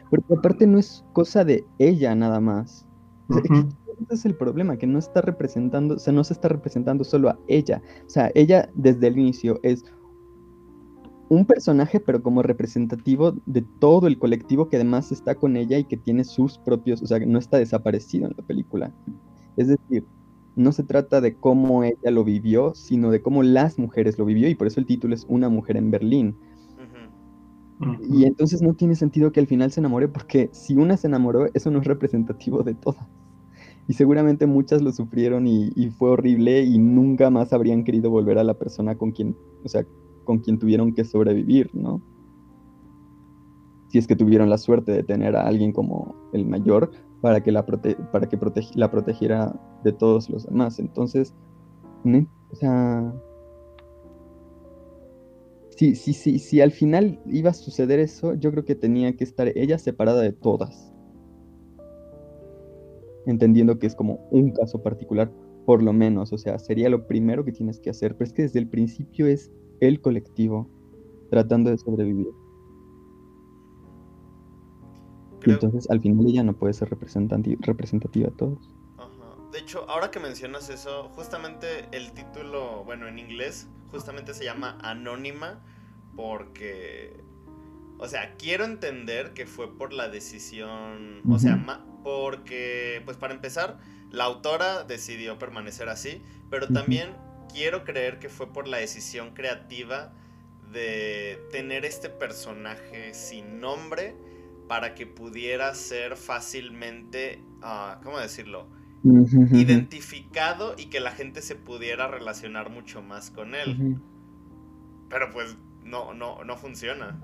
Porque 0.10 0.34
aparte 0.34 0.68
no 0.68 0.80
es 0.80 1.04
cosa 1.14 1.44
de 1.44 1.66
ella 1.80 2.16
nada 2.16 2.40
más. 2.40 2.86
ese 3.30 4.14
es 4.14 4.26
el 4.26 4.36
problema, 4.36 4.78
que 4.78 4.88
no 4.88 5.00
está 5.00 5.22
representando, 5.22 5.96
o 5.96 6.00
sea, 6.00 6.14
no 6.14 6.24
se 6.24 6.34
está 6.34 6.50
representando 6.50 7.04
solo 7.04 7.30
a 7.30 7.40
ella. 7.48 7.82
O 8.06 8.10
sea, 8.10 8.32
ella 8.36 8.70
desde 8.76 9.08
el 9.08 9.18
inicio 9.18 9.60
es 9.64 9.86
un 11.30 11.46
personaje, 11.46 12.00
pero 12.00 12.22
como 12.22 12.44
representativo 12.44 13.34
de 13.46 13.64
todo 13.80 14.08
el 14.08 14.20
colectivo 14.20 14.70
que 14.70 14.76
además 14.76 15.12
está 15.12 15.36
con 15.36 15.58
ella 15.58 15.78
y 15.78 15.86
que 15.86 15.98
tiene 15.98 16.24
sus 16.24 16.58
propios, 16.60 17.02
o 17.02 17.08
sea, 17.08 17.20
no 17.20 17.40
está 17.40 17.58
desaparecido 17.58 18.28
en 18.28 18.36
la 18.38 18.44
película. 18.44 18.92
Es 19.58 19.70
decir, 19.70 20.06
no 20.56 20.72
se 20.72 20.84
trata 20.84 21.22
de 21.22 21.36
cómo 21.36 21.84
ella 21.84 22.12
lo 22.12 22.24
vivió, 22.24 22.74
sino 22.76 23.12
de 23.12 23.22
cómo 23.22 23.44
las 23.44 23.78
mujeres 23.78 24.18
lo 24.18 24.26
vivió, 24.26 24.50
y 24.50 24.56
por 24.56 24.68
eso 24.68 24.80
el 24.80 24.86
título 24.86 25.14
es 25.14 25.26
Una 25.28 25.50
mujer 25.50 25.78
en 25.78 25.92
Berlín. 25.92 26.36
Y 28.10 28.24
entonces 28.24 28.62
no 28.62 28.74
tiene 28.74 28.96
sentido 28.96 29.34
que 29.34 29.42
al 29.42 29.48
final 29.48 29.72
se 29.72 29.82
enamore, 29.82 30.08
porque 30.08 30.50
si 30.54 30.76
una 30.76 30.96
se 30.96 31.08
enamoró, 31.08 31.48
eso 31.54 31.70
no 31.72 31.80
es 31.80 31.86
representativo 31.86 32.64
de 32.64 32.74
todas. 32.74 33.06
Y 33.88 33.94
seguramente 33.94 34.48
muchas 34.48 34.82
lo 34.82 34.92
sufrieron 34.92 35.46
y, 35.46 35.72
y 35.76 35.90
fue 35.90 36.10
horrible 36.10 36.64
y 36.64 36.80
nunca 36.80 37.30
más 37.30 37.54
habrían 37.54 37.84
querido 37.84 38.10
volver 38.10 38.40
a 38.40 38.44
la 38.44 38.56
persona 38.56 38.98
con 38.98 39.12
quien, 39.12 39.36
o 39.64 39.68
sea, 39.68 39.86
con 40.24 40.40
quien 40.40 40.58
tuvieron 40.58 40.94
que 40.94 41.04
sobrevivir, 41.04 41.70
¿no? 41.74 42.02
Si 43.90 43.98
es 43.98 44.08
que 44.08 44.16
tuvieron 44.16 44.50
la 44.50 44.58
suerte 44.58 44.92
de 44.92 45.04
tener 45.04 45.36
a 45.36 45.46
alguien 45.46 45.72
como 45.72 46.16
el 46.34 46.46
mayor 46.46 46.92
para 47.26 47.42
que 47.42 47.52
la, 47.52 47.66
para 47.66 48.30
que 48.30 48.38
la 48.76 48.92
protegiera 48.92 49.60
de 49.84 49.92
todos 49.92 50.30
los 50.30 50.46
demás. 50.46 50.78
Entonces, 50.78 51.34
o 52.52 52.56
sea, 52.56 53.12
si, 55.70 55.96
si, 55.96 56.14
si, 56.14 56.38
si 56.38 56.62
al 56.62 56.70
final 56.70 57.20
iba 57.26 57.50
a 57.50 57.54
suceder 57.56 58.00
eso, 58.00 58.36
yo 58.36 58.52
creo 58.52 58.64
que 58.64 58.76
tenía 58.76 59.18
que 59.18 59.24
estar 59.24 59.52
ella 59.58 59.80
separada 59.80 60.22
de 60.22 60.34
todas. 60.34 60.94
Entendiendo 63.26 63.80
que 63.80 63.88
es 63.88 63.96
como 63.96 64.28
un 64.30 64.52
caso 64.52 64.84
particular, 64.84 65.32
por 65.66 65.82
lo 65.82 65.94
menos, 65.94 66.32
o 66.32 66.38
sea, 66.38 66.60
sería 66.60 66.90
lo 66.90 67.08
primero 67.08 67.44
que 67.44 67.52
tienes 67.52 67.80
que 67.80 67.90
hacer. 67.90 68.16
Pero 68.16 68.28
es 68.28 68.34
que 68.34 68.44
desde 68.44 68.60
el 68.60 68.70
principio 68.70 69.26
es 69.26 69.52
el 69.80 70.00
colectivo 70.00 70.70
tratando 71.32 71.72
de 71.72 71.80
sobrevivir. 71.80 72.45
Entonces 75.46 75.90
al 75.90 76.02
final 76.02 76.26
ella 76.28 76.44
no 76.44 76.54
puede 76.54 76.74
ser 76.74 76.90
representativa 76.90 78.28
a 78.28 78.32
todos. 78.32 78.76
De 79.52 79.60
hecho, 79.60 79.90
ahora 79.90 80.12
que 80.12 80.20
mencionas 80.20 80.70
eso, 80.70 81.10
justamente 81.16 81.88
el 81.94 82.12
título, 82.12 82.84
bueno, 82.84 83.08
en 83.08 83.20
inglés, 83.20 83.68
justamente 83.90 84.34
se 84.34 84.44
llama 84.44 84.78
Anónima 84.82 85.62
porque, 86.16 87.24
o 87.98 88.08
sea, 88.08 88.36
quiero 88.36 88.66
entender 88.66 89.34
que 89.34 89.46
fue 89.46 89.78
por 89.78 89.94
la 89.94 90.10
decisión, 90.10 91.22
o 91.30 91.40
sea, 91.40 91.64
porque, 92.04 93.02
pues 93.06 93.16
para 93.16 93.34
empezar, 93.34 93.80
la 94.12 94.26
autora 94.26 94.84
decidió 94.84 95.40
permanecer 95.40 95.88
así, 95.88 96.22
pero 96.50 96.68
también 96.68 97.12
quiero 97.52 97.86
creer 97.86 98.20
que 98.20 98.28
fue 98.28 98.52
por 98.52 98.68
la 98.68 98.78
decisión 98.78 99.34
creativa 99.34 100.14
de 100.74 101.40
tener 101.52 101.86
este 101.86 102.10
personaje 102.10 103.14
sin 103.14 103.62
nombre 103.62 104.16
para 104.68 104.96
que 104.96 105.06
pudiera 105.06 105.74
ser 105.76 106.16
fácilmente, 106.16 107.44
uh, 107.62 108.02
¿cómo 108.04 108.20
decirlo? 108.20 108.68
Identificado 109.04 110.76
y 110.78 110.88
que 110.88 111.00
la 111.00 111.12
gente 111.12 111.42
se 111.42 111.56
pudiera 111.56 112.08
relacionar 112.08 112.72
mucho 112.72 113.04
más 113.04 113.30
con 113.30 113.54
él. 113.54 113.98
Pero 115.10 115.30
pues 115.32 115.56
no, 115.84 116.14
no, 116.14 116.44
no 116.44 116.58
funciona. 116.58 117.22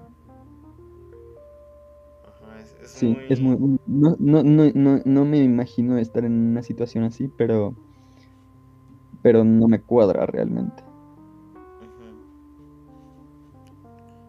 es, 2.83 2.91
sí, 2.91 3.17
es 3.29 3.41
muy... 3.41 3.79
No, 3.87 4.15
no, 4.19 4.43
no, 4.43 5.01
no 5.03 5.25
me 5.25 5.37
imagino 5.39 5.97
estar 5.97 6.23
en 6.23 6.33
una 6.33 6.61
situación 6.61 7.03
así, 7.03 7.27
pero 7.27 7.75
pero 9.21 9.43
no 9.43 9.67
me 9.67 9.81
cuadra 9.81 10.25
realmente. 10.25 10.83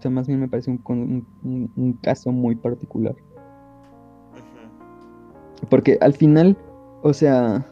Sea, 0.02 0.10
más 0.10 0.26
bien 0.26 0.40
me 0.40 0.48
parece 0.48 0.70
un, 0.70 1.98
caso 2.02 2.32
muy 2.32 2.56
particular. 2.56 3.14
Porque 5.70 5.96
al 6.00 6.12
final, 6.12 6.56
o 7.02 7.12
sea, 7.12 7.64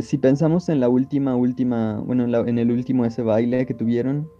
si 0.00 0.18
pensamos 0.18 0.68
en 0.68 0.80
la 0.80 0.88
última, 0.88 1.36
última, 1.36 2.00
bueno, 2.00 2.24
en, 2.46 2.58
el 2.58 2.70
último 2.70 3.04
ese 3.04 3.22
baile 3.22 3.66
que 3.66 3.74
tuvieron, 3.74 4.30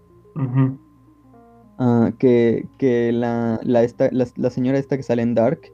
ah, 1.79 2.13
que, 2.19 2.69
la, 3.13 3.61
la, 3.63 4.51
señora 4.51 4.79
esta 4.79 4.97
que 4.97 5.03
sale 5.03 5.23
en 5.23 5.35
Dark, 5.35 5.73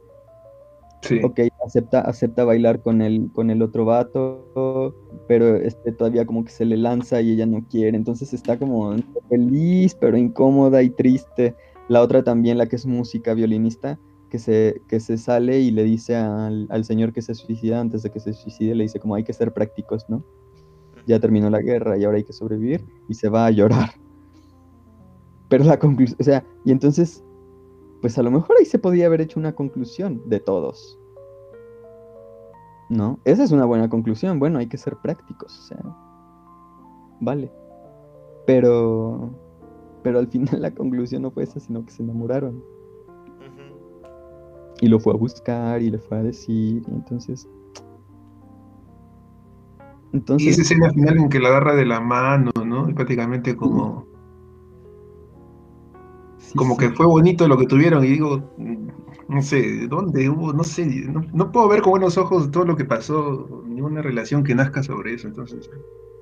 Ok, 1.24 1.40
acepta, 1.66 2.00
acepta 2.02 2.44
bailar 2.44 2.80
con 2.80 3.02
el, 3.02 3.30
con 3.32 3.50
el 3.50 3.60
otro 3.62 3.84
vato, 3.84 4.94
pero 5.26 5.56
este 5.56 5.92
todavía 5.92 6.24
como 6.24 6.44
que 6.44 6.52
se 6.52 6.64
le 6.64 6.76
lanza 6.76 7.20
y 7.20 7.32
ella 7.32 7.46
no 7.46 7.66
quiere. 7.68 7.96
Entonces 7.96 8.32
está 8.32 8.58
como 8.58 8.94
feliz, 9.28 9.96
pero 10.00 10.16
incómoda 10.16 10.82
y 10.82 10.90
triste. 10.90 11.56
La 11.88 12.02
otra 12.02 12.22
también, 12.22 12.58
la 12.58 12.66
que 12.66 12.76
es 12.76 12.86
música, 12.86 13.34
violinista, 13.34 13.98
que 14.30 14.38
se, 14.38 14.80
que 14.88 15.00
se 15.00 15.18
sale 15.18 15.60
y 15.60 15.72
le 15.72 15.82
dice 15.82 16.14
al, 16.14 16.68
al 16.70 16.84
señor 16.84 17.12
que 17.12 17.20
se 17.20 17.34
suicida, 17.34 17.80
antes 17.80 18.02
de 18.04 18.10
que 18.10 18.20
se 18.20 18.32
suicide, 18.32 18.74
le 18.74 18.84
dice 18.84 19.00
como 19.00 19.16
hay 19.16 19.24
que 19.24 19.32
ser 19.32 19.52
prácticos, 19.52 20.08
¿no? 20.08 20.22
Ya 21.06 21.18
terminó 21.18 21.50
la 21.50 21.60
guerra 21.60 21.98
y 21.98 22.04
ahora 22.04 22.18
hay 22.18 22.24
que 22.24 22.32
sobrevivir 22.32 22.84
y 23.08 23.14
se 23.14 23.28
va 23.28 23.46
a 23.46 23.50
llorar. 23.50 23.90
Pero 25.48 25.64
la 25.64 25.78
conclusión, 25.78 26.16
o 26.20 26.24
sea, 26.24 26.44
y 26.64 26.70
entonces 26.70 27.24
pues 28.02 28.18
a 28.18 28.22
lo 28.22 28.32
mejor 28.32 28.56
ahí 28.58 28.66
se 28.66 28.80
podía 28.80 29.06
haber 29.06 29.20
hecho 29.20 29.38
una 29.38 29.54
conclusión 29.54 30.20
de 30.26 30.40
todos. 30.40 30.98
¿No? 32.90 33.20
Esa 33.24 33.44
es 33.44 33.52
una 33.52 33.64
buena 33.64 33.88
conclusión. 33.88 34.38
Bueno, 34.38 34.58
hay 34.58 34.66
que 34.66 34.76
ser 34.76 34.96
prácticos, 34.96 35.56
o 35.58 35.62
sea. 35.62 35.80
Vale. 37.20 37.50
Pero. 38.44 39.30
Pero 40.02 40.18
al 40.18 40.26
final 40.26 40.60
la 40.60 40.74
conclusión 40.74 41.22
no 41.22 41.30
fue 41.30 41.44
esa, 41.44 41.60
sino 41.60 41.86
que 41.86 41.92
se 41.92 42.02
enamoraron. 42.02 42.62
Y 44.80 44.88
lo 44.88 44.98
fue 44.98 45.12
a 45.14 45.16
buscar 45.16 45.80
y 45.80 45.90
le 45.90 45.98
fue 45.98 46.18
a 46.18 46.22
decir. 46.24 46.82
Y 46.86 46.90
entonces. 46.90 47.48
Entonces, 50.12 50.48
y 50.48 50.50
esa 50.50 50.62
escena 50.62 50.90
final 50.90 51.18
en 51.18 51.28
que 51.28 51.38
la 51.38 51.48
agarra 51.48 51.76
de 51.76 51.86
la 51.86 52.00
mano, 52.00 52.50
¿no? 52.66 52.90
Y 52.90 52.92
prácticamente 52.92 53.56
como... 53.56 54.11
como 56.54 56.76
que 56.76 56.90
fue 56.90 57.06
bonito 57.06 57.48
lo 57.48 57.56
que 57.56 57.66
tuvieron 57.66 58.04
y 58.04 58.08
digo, 58.08 58.42
no 59.28 59.42
sé, 59.42 59.86
¿dónde 59.88 60.28
hubo? 60.28 60.52
No 60.52 60.64
sé, 60.64 60.86
no, 61.32 61.52
puedo 61.52 61.68
ver 61.68 61.82
con 61.82 61.92
buenos 61.92 62.18
ojos 62.18 62.50
todo 62.50 62.64
lo 62.64 62.76
que 62.76 62.84
pasó, 62.84 63.64
ninguna 63.66 64.02
relación 64.02 64.44
que 64.44 64.54
nazca 64.54 64.82
sobre 64.82 65.14
eso, 65.14 65.28
entonces, 65.28 65.70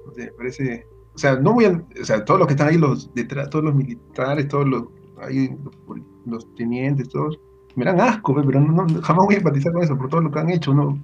no 0.06 0.12
sé, 0.12 0.32
parece... 0.36 0.86
O 1.12 1.18
sea, 1.18 1.36
no 1.36 1.50
a... 1.58 1.84
O 2.00 2.04
sea, 2.04 2.24
todos 2.24 2.38
los 2.38 2.46
que 2.46 2.54
están 2.54 2.68
ahí, 2.68 2.78
los 2.78 3.12
detrás, 3.14 3.50
todos 3.50 3.64
los 3.64 3.74
militares, 3.74 4.46
todos 4.46 4.66
los, 4.68 4.84
ahí, 5.20 5.50
los, 6.24 6.54
tenientes, 6.54 7.08
todos, 7.08 7.38
me 7.74 7.84
dan 7.84 8.00
asco, 8.00 8.34
pero 8.34 8.60
no, 8.60 8.86
jamás 9.02 9.26
voy 9.26 9.34
a 9.34 9.38
empatizar 9.38 9.72
con 9.72 9.82
eso 9.82 9.98
por 9.98 10.08
todo 10.08 10.20
lo 10.20 10.30
que 10.30 10.38
han 10.38 10.50
hecho, 10.50 10.72
¿no? 10.72 10.98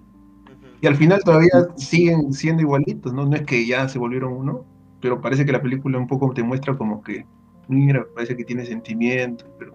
Y 0.81 0.87
al 0.87 0.97
final 0.97 1.21
todavía 1.25 1.69
siguen 1.77 2.33
siendo 2.33 2.63
igualitos, 2.63 3.13
¿no? 3.13 3.27
No 3.27 3.35
es 3.35 3.43
que 3.43 3.67
ya 3.67 3.89
se 3.89 3.99
volvieron 3.99 4.33
uno, 4.33 4.65
pero 5.01 5.21
parece 5.21 5.45
que 5.45 5.53
la 5.53 5.63
película 5.63 5.99
un 5.99 6.07
poco 6.07 6.33
te 6.33 6.43
muestra 6.43 6.77
como 6.77 7.03
que, 7.03 7.27
mira, 7.69 8.07
parece 8.15 8.37
que 8.37 8.45
tiene 8.45 8.65
sentimientos, 8.65 9.49
pero 9.59 9.73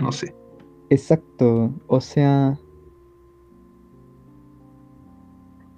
no 0.00 0.12
sé. 0.12 0.34
Exacto, 0.90 1.72
o 1.86 2.00
sea... 2.00 2.58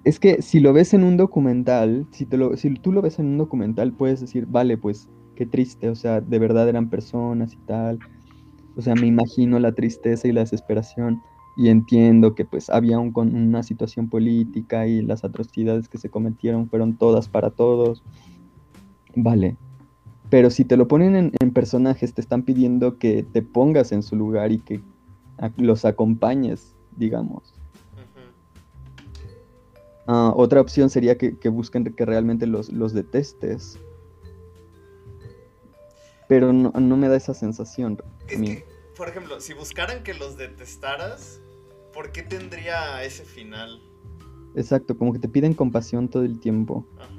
Es 0.03 0.19
que 0.19 0.41
si 0.41 0.59
lo 0.59 0.73
ves 0.73 0.93
en 0.93 1.05
un 1.05 1.15
documental, 1.15 2.07
si, 2.11 2.27
si 2.55 2.73
tú 2.73 2.91
lo 2.91 3.01
ves 3.01 3.19
en 3.19 3.27
un 3.27 3.37
documental, 3.37 3.93
puedes 3.93 4.19
decir, 4.19 4.45
vale, 4.47 4.77
pues 4.77 5.09
qué 5.35 5.45
triste, 5.45 5.89
o 5.89 5.95
sea, 5.95 6.19
de 6.19 6.39
verdad 6.39 6.67
eran 6.67 6.89
personas 6.89 7.53
y 7.53 7.57
tal. 7.65 7.99
O 8.75 8.81
sea, 8.81 8.95
me 8.95 9.07
imagino 9.07 9.59
la 9.59 9.73
tristeza 9.73 10.27
y 10.27 10.31
la 10.31 10.41
desesperación 10.41 11.21
y 11.55 11.69
entiendo 11.69 12.33
que 12.33 12.45
pues 12.45 12.69
había 12.69 12.99
un, 12.99 13.13
una 13.15 13.63
situación 13.63 14.09
política 14.09 14.87
y 14.87 15.01
las 15.01 15.23
atrocidades 15.23 15.87
que 15.87 15.99
se 15.99 16.09
cometieron 16.09 16.69
fueron 16.69 16.97
todas 16.97 17.29
para 17.29 17.51
todos. 17.51 18.03
Vale. 19.15 19.57
Pero 20.33 20.49
si 20.49 20.65
te 20.65 20.77
lo 20.77 20.87
ponen 20.87 21.31
en, 21.39 21.51
personajes, 21.51 22.15
te 22.15 22.19
están 22.19 22.41
pidiendo 22.41 22.97
que 22.97 23.21
te 23.21 23.43
pongas 23.43 23.91
en 23.91 24.01
su 24.01 24.15
lugar 24.15 24.51
y 24.51 24.57
que 24.57 24.81
los 25.57 25.85
acompañes, 25.85 26.73
digamos. 26.97 27.53
Ah, 30.07 30.33
otra 30.35 30.59
opción 30.59 30.89
sería 30.89 31.19
que, 31.19 31.49
busquen 31.49 31.83
que 31.83 32.03
realmente 32.03 32.47
los, 32.47 32.93
detestes. 32.95 33.77
Pero 36.27 36.51
no, 36.51 36.97
me 36.97 37.09
da 37.09 37.15
esa 37.15 37.35
sensación. 37.35 38.01
por 38.97 39.09
ejemplo, 39.09 39.39
si 39.39 39.53
buscaran 39.53 40.01
que 40.01 40.15
los 40.15 40.35
detestaras, 40.35 41.41
¿por 41.93 42.11
qué 42.11 42.23
tendría 42.23 43.03
ese 43.03 43.23
final? 43.23 43.83
Exacto, 44.55 44.97
como 44.97 45.13
que 45.13 45.19
te 45.19 45.29
piden 45.29 45.53
compasión 45.53 46.09
todo 46.09 46.23
el 46.23 46.39
tiempo. 46.39 46.87
Ajá. 46.97 47.12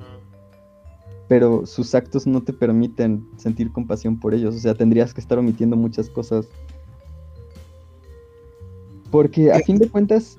Pero 1.35 1.67
sus 1.67 1.97
actos 1.97 2.29
no 2.29 2.45
te 2.45 2.53
permiten 2.53 3.27
sentir 3.39 3.73
compasión 3.73 4.21
por 4.21 4.35
ellos. 4.35 4.55
O 4.55 4.59
sea, 4.61 4.73
tendrías 4.73 5.13
que 5.13 5.21
estar 5.21 5.37
omitiendo 5.37 5.75
muchas 5.75 6.09
cosas. 6.09 6.47
Porque 9.11 9.51
a 9.51 9.59
fin 9.59 9.79
de 9.79 9.89
cuentas, 9.89 10.39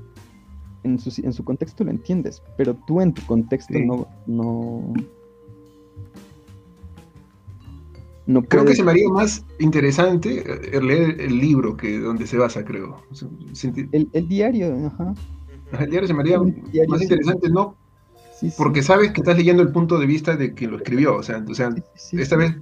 en 0.84 0.98
su, 0.98 1.12
en 1.22 1.34
su 1.34 1.44
contexto 1.44 1.84
lo 1.84 1.92
entiendes, 1.92 2.42
pero 2.56 2.78
tú 2.88 3.02
en 3.02 3.14
tu 3.14 3.22
contexto 3.26 3.74
no, 3.78 4.08
no, 8.26 8.42
creo 8.44 8.64
que 8.64 8.74
se 8.74 8.82
me 8.82 8.92
haría 8.92 9.10
más 9.10 9.44
interesante 9.60 10.46
eh, 10.48 10.82
leer 10.82 11.20
el 11.20 11.40
libro 11.40 11.76
que 11.76 12.00
donde 12.00 12.26
se 12.26 12.38
basa, 12.38 12.64
creo. 12.64 13.04
El, 13.92 14.30
diario, 14.30 14.88
ajá. 14.88 15.14
El 15.78 15.90
diario 15.90 16.08
se 16.08 16.14
me 16.14 16.22
haría 16.22 16.40
más 16.88 17.02
interesante, 17.02 17.50
¿no? 17.50 17.76
Porque 18.58 18.84
sabes 18.84 19.12
que 19.12 19.22
estás 19.22 19.38
leyendo 19.38 19.62
el 19.64 19.70
punto 19.70 19.98
de 19.98 20.06
vista 20.06 20.36
de 20.36 20.54
quien 20.54 20.72
lo 20.72 20.78
escribió, 20.78 21.16
o 21.16 21.24
sea, 21.24 21.44
o 21.48 21.54
sea 21.54 21.70
esta 22.12 22.36
vez, 22.36 22.56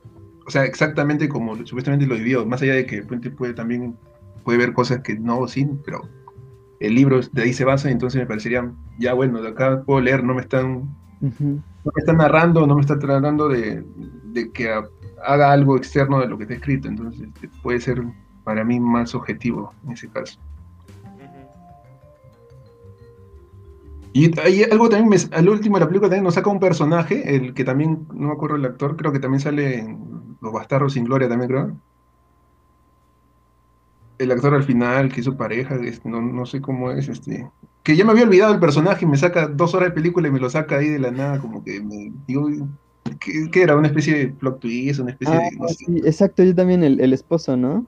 o 0.45 0.51
sea, 0.51 0.65
exactamente 0.65 1.27
como 1.27 1.55
supuestamente 1.65 2.05
lo 2.05 2.15
vivió, 2.15 2.45
más 2.45 2.61
allá 2.61 2.75
de 2.75 2.85
que 2.85 3.01
Puente 3.01 3.31
puede 3.31 3.53
también 3.53 3.97
puede 4.43 4.57
ver 4.57 4.73
cosas 4.73 4.99
que 5.01 5.17
no, 5.17 5.47
sí, 5.47 5.67
pero 5.85 6.01
el 6.79 6.95
libro 6.95 7.21
de 7.31 7.41
ahí 7.41 7.53
se 7.53 7.65
basa, 7.65 7.89
entonces 7.89 8.19
me 8.19 8.27
parecería, 8.27 8.71
ya 8.99 9.13
bueno, 9.13 9.41
de 9.41 9.49
acá 9.49 9.83
puedo 9.83 10.01
leer, 10.01 10.23
no 10.23 10.35
me 10.35 10.41
están, 10.41 10.95
no 11.21 11.31
me 11.39 11.99
están 11.99 12.17
narrando, 12.17 12.67
no 12.67 12.75
me 12.75 12.81
está 12.81 12.99
tratando 12.99 13.47
de, 13.47 13.83
de 14.25 14.51
que 14.51 14.69
haga 15.25 15.51
algo 15.51 15.77
externo 15.77 16.19
de 16.19 16.27
lo 16.27 16.37
que 16.37 16.43
está 16.43 16.55
escrito, 16.55 16.87
entonces 16.87 17.21
este, 17.21 17.49
puede 17.61 17.79
ser 17.79 18.03
para 18.43 18.63
mí 18.63 18.79
más 18.79 19.15
objetivo 19.15 19.73
en 19.85 19.93
ese 19.93 20.09
caso. 20.09 20.39
Y 24.13 24.39
hay 24.39 24.61
algo 24.63 24.89
también, 24.89 25.19
al 25.31 25.49
último 25.49 25.77
de 25.77 25.81
la 25.81 25.87
película 25.87 26.07
también 26.07 26.23
nos 26.23 26.35
saca 26.35 26.49
un 26.51 26.59
personaje, 26.59 27.35
el 27.35 27.55
que 27.55 27.63
también, 27.63 28.07
no 28.13 28.27
me 28.27 28.33
acuerdo 28.33 28.57
el 28.57 28.65
actor, 28.65 28.95
creo 28.95 29.11
que 29.11 29.19
también 29.19 29.41
sale 29.41 29.79
en 29.79 30.37
Los 30.39 30.53
Bastardos 30.53 30.93
sin 30.93 31.05
Gloria 31.05 31.27
también 31.27 31.49
creo. 31.49 31.77
El 34.19 34.31
actor 34.31 34.53
al 34.53 34.63
final, 34.63 35.11
que 35.11 35.21
es 35.21 35.25
su 35.25 35.35
pareja, 35.35 35.79
no, 36.03 36.21
no 36.21 36.45
sé 36.45 36.61
cómo 36.61 36.91
es, 36.91 37.09
este, 37.09 37.49
que 37.81 37.95
ya 37.95 38.05
me 38.05 38.11
había 38.11 38.25
olvidado 38.25 38.53
el 38.53 38.59
personaje 38.59 39.03
y 39.03 39.07
me 39.07 39.17
saca 39.17 39.47
dos 39.47 39.73
horas 39.73 39.89
de 39.89 39.95
película 39.95 40.27
y 40.27 40.31
me 40.31 40.39
lo 40.39 40.47
saca 40.47 40.77
ahí 40.77 40.89
de 40.89 40.99
la 40.99 41.09
nada, 41.09 41.39
como 41.39 41.63
que 41.63 41.81
me 41.81 42.13
digo, 42.27 42.49
¿Qué, 43.19 43.61
era? 43.61 43.75
¿Una 43.75 43.87
especie 43.87 44.15
de 44.15 44.27
plot 44.27 44.59
twist? 44.59 44.99
¿Una 44.99 45.11
especie 45.11 45.35
de.? 45.35 45.41
Ah, 45.59 45.67
sí, 45.69 46.01
exacto, 46.05 46.43
yo 46.43 46.53
también, 46.53 46.83
el, 46.83 47.13
esposo, 47.13 47.57
¿no? 47.57 47.85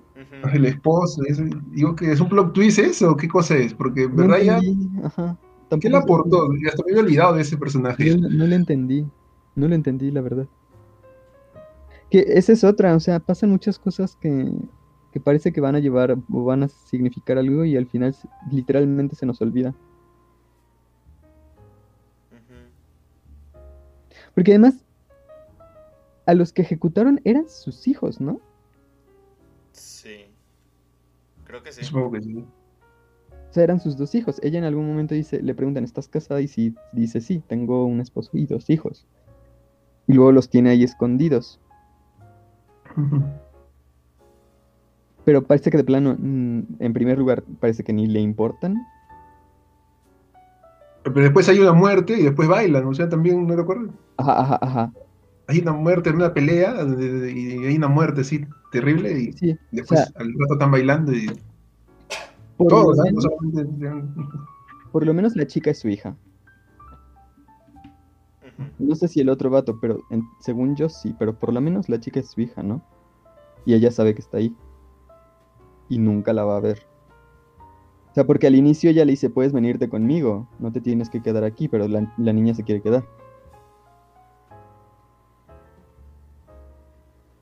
El 0.51 0.65
esposo, 0.65 1.21
digo 1.67 1.95
que 1.95 2.11
es 2.11 2.19
un 2.19 2.29
plot 2.29 2.53
twist 2.53 2.79
eso, 2.79 3.11
o 3.11 3.15
¿qué 3.15 3.27
cosa 3.27 3.55
es? 3.55 3.75
Porque, 3.75 4.07
¿verdad? 4.07 4.39
ya. 4.39 4.59
Ajá. 5.03 5.37
¿Qué 5.79 5.89
le 5.89 5.97
aportó? 5.97 6.49
Ya 6.61 6.69
hasta 6.69 6.83
me 6.83 6.91
había 6.91 7.03
olvidado 7.03 7.35
de 7.35 7.41
ese 7.41 7.57
personaje. 7.57 8.17
no, 8.17 8.29
no 8.29 8.45
le 8.45 8.55
entendí, 8.55 9.05
no 9.55 9.67
le 9.67 9.75
entendí, 9.75 10.11
la 10.11 10.21
verdad. 10.21 10.47
Que 12.09 12.19
esa 12.27 12.51
es 12.51 12.63
otra, 12.63 12.95
o 12.95 12.99
sea, 12.99 13.19
pasan 13.19 13.49
muchas 13.49 13.79
cosas 13.79 14.15
que, 14.15 14.51
que 15.11 15.19
parece 15.19 15.51
que 15.51 15.61
van 15.61 15.75
a 15.75 15.79
llevar 15.79 16.11
o 16.11 16.43
van 16.43 16.63
a 16.63 16.67
significar 16.67 17.37
algo 17.37 17.65
y 17.65 17.75
al 17.77 17.87
final 17.87 18.15
literalmente 18.51 19.15
se 19.15 19.25
nos 19.25 19.41
olvida. 19.41 19.73
Porque 24.35 24.51
además, 24.51 24.85
a 26.25 26.33
los 26.33 26.51
que 26.51 26.61
ejecutaron 26.61 27.21
eran 27.23 27.47
sus 27.47 27.87
hijos, 27.87 28.19
¿no? 28.19 28.41
Sí. 29.71 30.25
Creo 31.45 31.63
que 31.63 31.71
sí. 31.71 31.85
Supongo 31.85 32.11
que 32.11 32.21
sí. 32.21 32.45
O 33.55 33.57
sea, 33.57 33.63
eran 33.63 33.79
sus 33.79 33.95
dos 33.95 34.13
hijos. 34.15 34.41
Ella 34.43 34.59
en 34.59 34.65
algún 34.65 34.85
momento 34.85 35.15
dice, 35.15 35.41
le 35.41 35.55
preguntan, 35.55 35.85
¿estás 35.85 36.09
casada? 36.09 36.41
Y 36.41 36.49
si 36.49 36.75
dice, 36.91 37.21
sí, 37.21 37.41
tengo 37.47 37.85
un 37.85 38.01
esposo 38.01 38.31
y 38.33 38.45
dos 38.47 38.69
hijos. 38.69 39.07
Y 40.07 40.13
luego 40.13 40.33
los 40.33 40.49
tiene 40.49 40.71
ahí 40.71 40.83
escondidos. 40.83 41.61
Pero 45.23 45.41
parece 45.47 45.71
que 45.71 45.77
de 45.77 45.85
plano, 45.85 46.17
mm, 46.19 46.63
en 46.79 46.91
primer 46.91 47.17
lugar, 47.17 47.45
parece 47.61 47.85
que 47.85 47.93
ni 47.93 48.07
le 48.07 48.19
importan. 48.19 48.75
Pero 51.03 51.21
después 51.21 51.47
hay 51.47 51.59
una 51.59 51.71
muerte 51.71 52.19
y 52.19 52.23
después 52.23 52.49
bailan, 52.49 52.85
o 52.85 52.93
sea, 52.93 53.07
también 53.07 53.47
no 53.47 53.55
recuerdo. 53.55 53.87
Ajá, 54.17 54.41
ajá, 54.41 54.59
ajá 54.61 54.91
hay 55.47 55.59
una 55.59 55.73
muerte 55.73 56.09
en 56.09 56.15
una 56.15 56.33
pelea 56.33 56.75
y 56.99 57.63
hay 57.67 57.77
una 57.77 57.87
muerte 57.87 58.21
así 58.21 58.47
terrible 58.71 59.11
y 59.13 59.55
después 59.71 60.11
al 60.15 60.33
rato 60.39 60.53
están 60.53 60.71
bailando 60.71 61.13
y 61.13 61.29
por 62.57 62.67
todos, 62.67 62.97
lo 62.97 63.03
menos, 63.03 63.27
por 64.91 65.05
lo 65.05 65.13
menos 65.13 65.35
la 65.35 65.45
chica 65.47 65.71
es 65.71 65.79
su 65.79 65.89
hija. 65.89 66.15
No 68.79 68.95
sé 68.95 69.07
si 69.07 69.19
el 69.19 69.29
otro 69.29 69.49
vato, 69.49 69.79
pero 69.81 69.99
según 70.39 70.75
yo 70.75 70.87
sí, 70.87 71.13
pero 71.19 71.37
por 71.37 71.53
lo 71.53 71.59
menos 71.59 71.89
la 71.89 71.99
chica 71.99 72.21
es 72.21 72.29
su 72.29 72.41
hija, 72.41 72.63
¿no? 72.63 72.81
Y 73.65 73.73
ella 73.73 73.91
sabe 73.91 74.13
que 74.13 74.21
está 74.21 74.37
ahí. 74.37 74.55
Y 75.89 75.99
nunca 75.99 76.31
la 76.31 76.45
va 76.45 76.57
a 76.57 76.61
ver. 76.61 76.87
O 78.11 78.13
sea, 78.13 78.25
porque 78.25 78.47
al 78.47 78.55
inicio 78.55 78.89
ella 78.89 79.03
le 79.03 79.11
dice, 79.11 79.29
puedes 79.29 79.51
venirte 79.51 79.89
conmigo, 79.89 80.47
no 80.59 80.71
te 80.71 80.79
tienes 80.79 81.09
que 81.09 81.21
quedar 81.21 81.43
aquí, 81.43 81.67
pero 81.67 81.87
la 81.89 82.33
niña 82.33 82.53
se 82.53 82.63
quiere 82.63 82.81
quedar. 82.81 83.05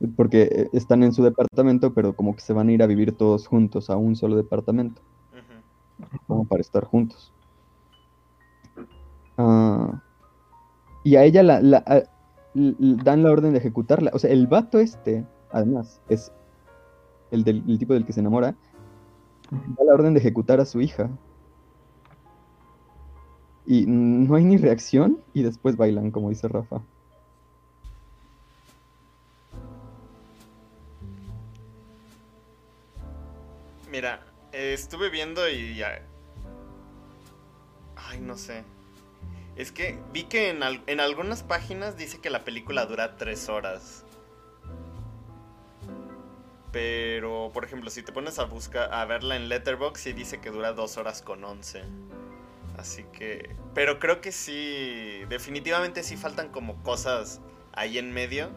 Porque 0.07 0.43
eh, 0.43 0.69
están 0.73 1.03
en 1.03 1.13
su 1.13 1.23
departamento, 1.23 1.93
pero 1.93 2.15
como 2.15 2.35
que 2.35 2.41
se 2.41 2.53
van 2.53 2.69
a 2.69 2.71
ir 2.71 2.83
a 2.83 2.87
vivir 2.87 3.13
todos 3.13 3.47
juntos 3.47 3.89
a 3.89 3.97
un 3.97 4.15
solo 4.15 4.35
departamento, 4.35 5.01
como 6.27 6.45
para 6.45 6.61
estar 6.61 6.83
juntos. 6.85 7.31
Ah, 9.37 10.01
y 11.03 11.15
a 11.15 11.23
ella 11.23 11.43
la, 11.43 11.61
dan 12.53 13.23
la 13.23 13.31
orden 13.31 13.53
de 13.53 13.59
ejecutarla. 13.59 14.11
O 14.13 14.19
sea, 14.19 14.31
el 14.31 14.47
vato 14.47 14.79
este, 14.79 15.25
además, 15.51 16.01
es 16.09 16.31
el, 17.31 17.43
del, 17.43 17.63
el 17.67 17.79
tipo 17.79 17.93
del 17.93 18.05
que 18.05 18.13
se 18.13 18.19
enamora, 18.19 18.55
da 19.51 19.83
la 19.85 19.93
orden 19.93 20.13
de 20.13 20.19
ejecutar 20.19 20.59
a 20.59 20.65
su 20.65 20.81
hija. 20.81 21.09
Y 23.65 23.85
no 23.87 24.35
hay 24.35 24.43
ni 24.43 24.57
reacción 24.57 25.19
y 25.33 25.43
después 25.43 25.77
bailan, 25.77 26.11
como 26.11 26.29
dice 26.29 26.47
Rafa. 26.47 26.81
Mira, 33.93 34.21
estuve 34.51 35.12
viendo 35.12 35.47
y. 35.47 35.84
Ay, 37.95 38.19
no 38.21 38.38
sé. 38.38 38.63
Es 39.56 39.71
que 39.71 39.99
vi 40.12 40.23
que 40.23 40.49
en, 40.49 40.62
en 40.88 40.99
algunas 40.99 41.43
páginas 41.43 41.95
dice 41.95 42.19
que 42.19 42.32
la 42.32 42.43
película 42.43 42.88
dura 42.88 43.17
tres 43.17 43.49
horas. 43.49 44.03
Pero, 46.71 47.51
por 47.53 47.65
ejemplo, 47.65 47.91
si 47.91 48.01
te 48.01 48.12
pones 48.12 48.39
a 48.39 48.45
buscar 48.45 48.91
a 48.91 49.06
verla 49.06 49.36
en 49.36 49.47
Letterboxd, 49.47 50.01
sí 50.01 50.13
dice 50.13 50.41
que 50.41 50.49
dura 50.49 50.73
dos 50.73 50.97
horas 50.97 51.21
con 51.21 51.43
once. 51.43 51.84
Así 52.79 53.03
que. 53.13 53.56
Pero 53.75 53.99
creo 53.99 54.21
que 54.21 54.32
sí. 54.32 55.21
Definitivamente 55.29 56.01
sí 56.01 56.17
faltan 56.17 56.49
como 56.49 56.82
cosas 56.82 57.41
ahí 57.73 57.99
en 57.99 58.12
medio. 58.12 58.49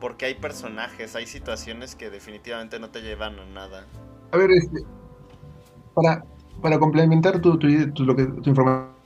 Porque 0.00 0.26
hay 0.26 0.34
personajes, 0.34 1.14
hay 1.14 1.28
situaciones 1.28 1.94
que 1.94 2.10
definitivamente 2.10 2.80
no 2.80 2.90
te 2.90 3.02
llevan 3.02 3.38
a 3.38 3.44
nada. 3.44 3.86
A 4.32 4.36
ver, 4.36 4.50
este, 4.52 4.84
para, 5.94 6.24
para 6.62 6.78
complementar 6.78 7.40
tu, 7.40 7.58
tu, 7.58 7.68
lo 7.68 8.14
tu 8.14 8.50
información 8.50 9.00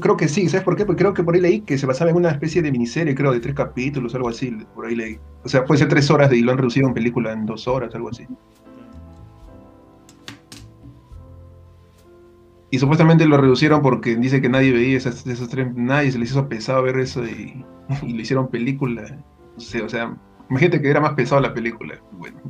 creo 0.00 0.16
que 0.16 0.28
sí, 0.28 0.48
¿sabes 0.48 0.64
por 0.64 0.76
qué? 0.76 0.86
Porque 0.86 1.02
creo 1.02 1.14
que 1.14 1.22
por 1.22 1.34
ahí 1.34 1.40
leí 1.40 1.60
que 1.60 1.76
se 1.76 1.86
basaba 1.86 2.10
en 2.10 2.16
una 2.16 2.30
especie 2.30 2.62
de 2.62 2.72
miniserie, 2.72 3.14
creo, 3.14 3.32
de 3.32 3.40
tres 3.40 3.54
capítulos, 3.54 4.14
algo 4.14 4.28
así, 4.28 4.50
por 4.74 4.86
ahí 4.86 4.96
leí. 4.96 5.18
O 5.44 5.48
sea, 5.48 5.64
puede 5.64 5.78
ser 5.78 5.88
tres 5.88 6.10
horas 6.10 6.32
y 6.32 6.40
lo 6.40 6.52
han 6.52 6.58
reducido 6.58 6.88
en 6.88 6.94
película 6.94 7.32
en 7.32 7.46
dos 7.46 7.68
horas, 7.68 7.94
algo 7.94 8.08
así. 8.08 8.26
Y 12.70 12.78
supuestamente 12.78 13.26
lo 13.26 13.38
reducieron 13.38 13.80
porque 13.80 14.16
dice 14.16 14.40
que 14.40 14.48
nadie 14.48 14.72
veía 14.72 14.96
esas, 14.96 15.26
esos 15.26 15.48
tres, 15.48 15.74
nadie 15.74 16.12
se 16.12 16.18
les 16.18 16.30
hizo 16.30 16.48
pesado 16.48 16.82
ver 16.82 16.98
eso 16.98 17.24
y, 17.24 17.64
y 18.02 18.12
le 18.12 18.22
hicieron 18.22 18.48
película. 18.48 19.02
No 19.54 19.60
sé, 19.60 19.82
o 19.82 19.88
sea, 19.88 20.16
imagínate 20.50 20.80
que 20.80 20.90
era 20.90 21.00
más 21.00 21.12
pesado 21.12 21.40
la 21.40 21.54
película. 21.54 22.00
Bueno, 22.12 22.40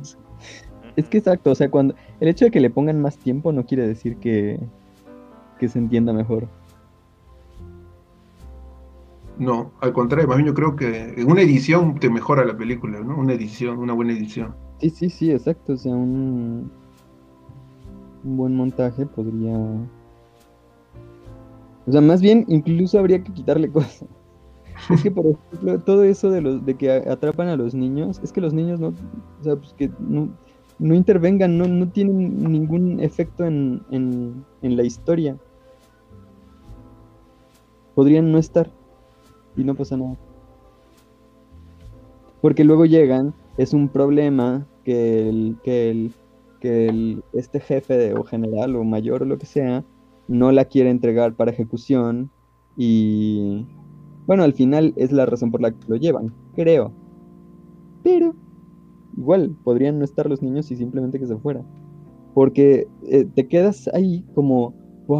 Es 0.95 1.07
que 1.07 1.19
exacto, 1.19 1.51
o 1.51 1.55
sea, 1.55 1.69
cuando 1.69 1.95
el 2.19 2.27
hecho 2.27 2.45
de 2.45 2.51
que 2.51 2.59
le 2.59 2.69
pongan 2.69 3.01
más 3.01 3.17
tiempo 3.17 3.51
no 3.51 3.65
quiere 3.65 3.87
decir 3.87 4.17
que, 4.17 4.59
que 5.59 5.67
se 5.67 5.79
entienda 5.79 6.13
mejor. 6.13 6.47
No, 9.37 9.71
al 9.79 9.93
contrario, 9.93 10.27
más 10.27 10.37
bien 10.37 10.47
yo 10.47 10.53
creo 10.53 10.75
que 10.75 11.23
una 11.25 11.41
edición 11.41 11.97
te 11.97 12.09
mejora 12.09 12.43
la 12.43 12.57
película, 12.57 12.99
¿no? 12.99 13.17
Una 13.17 13.33
edición, 13.33 13.77
una 13.77 13.93
buena 13.93 14.11
edición. 14.11 14.53
Sí, 14.81 14.89
sí, 14.89 15.09
sí, 15.09 15.31
exacto. 15.31 15.73
O 15.73 15.77
sea, 15.77 15.93
un, 15.93 16.69
un 18.25 18.37
buen 18.37 18.55
montaje 18.55 19.05
podría. 19.05 19.55
O 21.87 21.91
sea, 21.91 22.01
más 22.01 22.21
bien, 22.21 22.45
incluso 22.49 22.99
habría 22.99 23.23
que 23.23 23.31
quitarle 23.31 23.69
cosas. 23.71 24.05
Es 24.89 25.03
que, 25.03 25.11
por 25.11 25.25
ejemplo, 25.25 25.79
todo 25.79 26.03
eso 26.03 26.29
de, 26.29 26.41
los, 26.41 26.65
de 26.65 26.75
que 26.75 26.91
atrapan 26.91 27.47
a 27.47 27.55
los 27.55 27.73
niños, 27.73 28.19
es 28.23 28.31
que 28.31 28.41
los 28.41 28.53
niños 28.53 28.79
no, 28.79 28.89
o 28.89 29.43
sea, 29.43 29.55
pues 29.55 29.73
que 29.73 29.89
no, 29.99 30.29
no 30.79 30.95
intervengan, 30.95 31.57
no, 31.57 31.67
no 31.67 31.89
tienen 31.89 32.51
ningún 32.51 32.99
efecto 33.01 33.45
en, 33.45 33.83
en, 33.91 34.45
en 34.61 34.77
la 34.77 34.83
historia. 34.83 35.37
Podrían 37.95 38.31
no 38.31 38.37
estar 38.37 38.71
y 39.57 39.63
no 39.63 39.75
pasa 39.75 39.97
nada. 39.97 40.15
Porque 42.41 42.63
luego 42.63 42.85
llegan, 42.85 43.33
es 43.57 43.73
un 43.73 43.89
problema 43.89 44.65
que 44.85 45.27
el, 45.27 45.57
que 45.63 45.91
el, 45.91 46.13
que 46.61 46.87
el, 46.87 47.23
este 47.33 47.59
jefe 47.59 48.13
o 48.13 48.23
general 48.23 48.75
o 48.77 48.83
mayor 48.83 49.23
o 49.23 49.25
lo 49.25 49.37
que 49.37 49.45
sea 49.45 49.83
no 50.29 50.51
la 50.51 50.65
quiere 50.65 50.89
entregar 50.89 51.33
para 51.33 51.51
ejecución 51.51 52.29
y 52.77 53.65
bueno, 54.25 54.43
al 54.43 54.53
final 54.53 54.93
es 54.95 55.11
la 55.11 55.25
razón 55.25 55.51
por 55.51 55.59
la 55.59 55.71
que 55.71 55.87
lo 55.87 55.95
llevan, 55.95 56.31
creo. 56.55 56.93
Pero 58.03 58.35
igual 59.17 59.55
podrían 59.63 59.99
no 59.99 60.05
estar 60.05 60.29
los 60.29 60.41
niños 60.41 60.71
y 60.71 60.75
simplemente 60.75 61.19
que 61.19 61.27
se 61.27 61.37
fuera. 61.37 61.63
Porque 62.33 62.87
eh, 63.07 63.25
te 63.25 63.47
quedas 63.47 63.89
ahí 63.93 64.25
como 64.33 64.73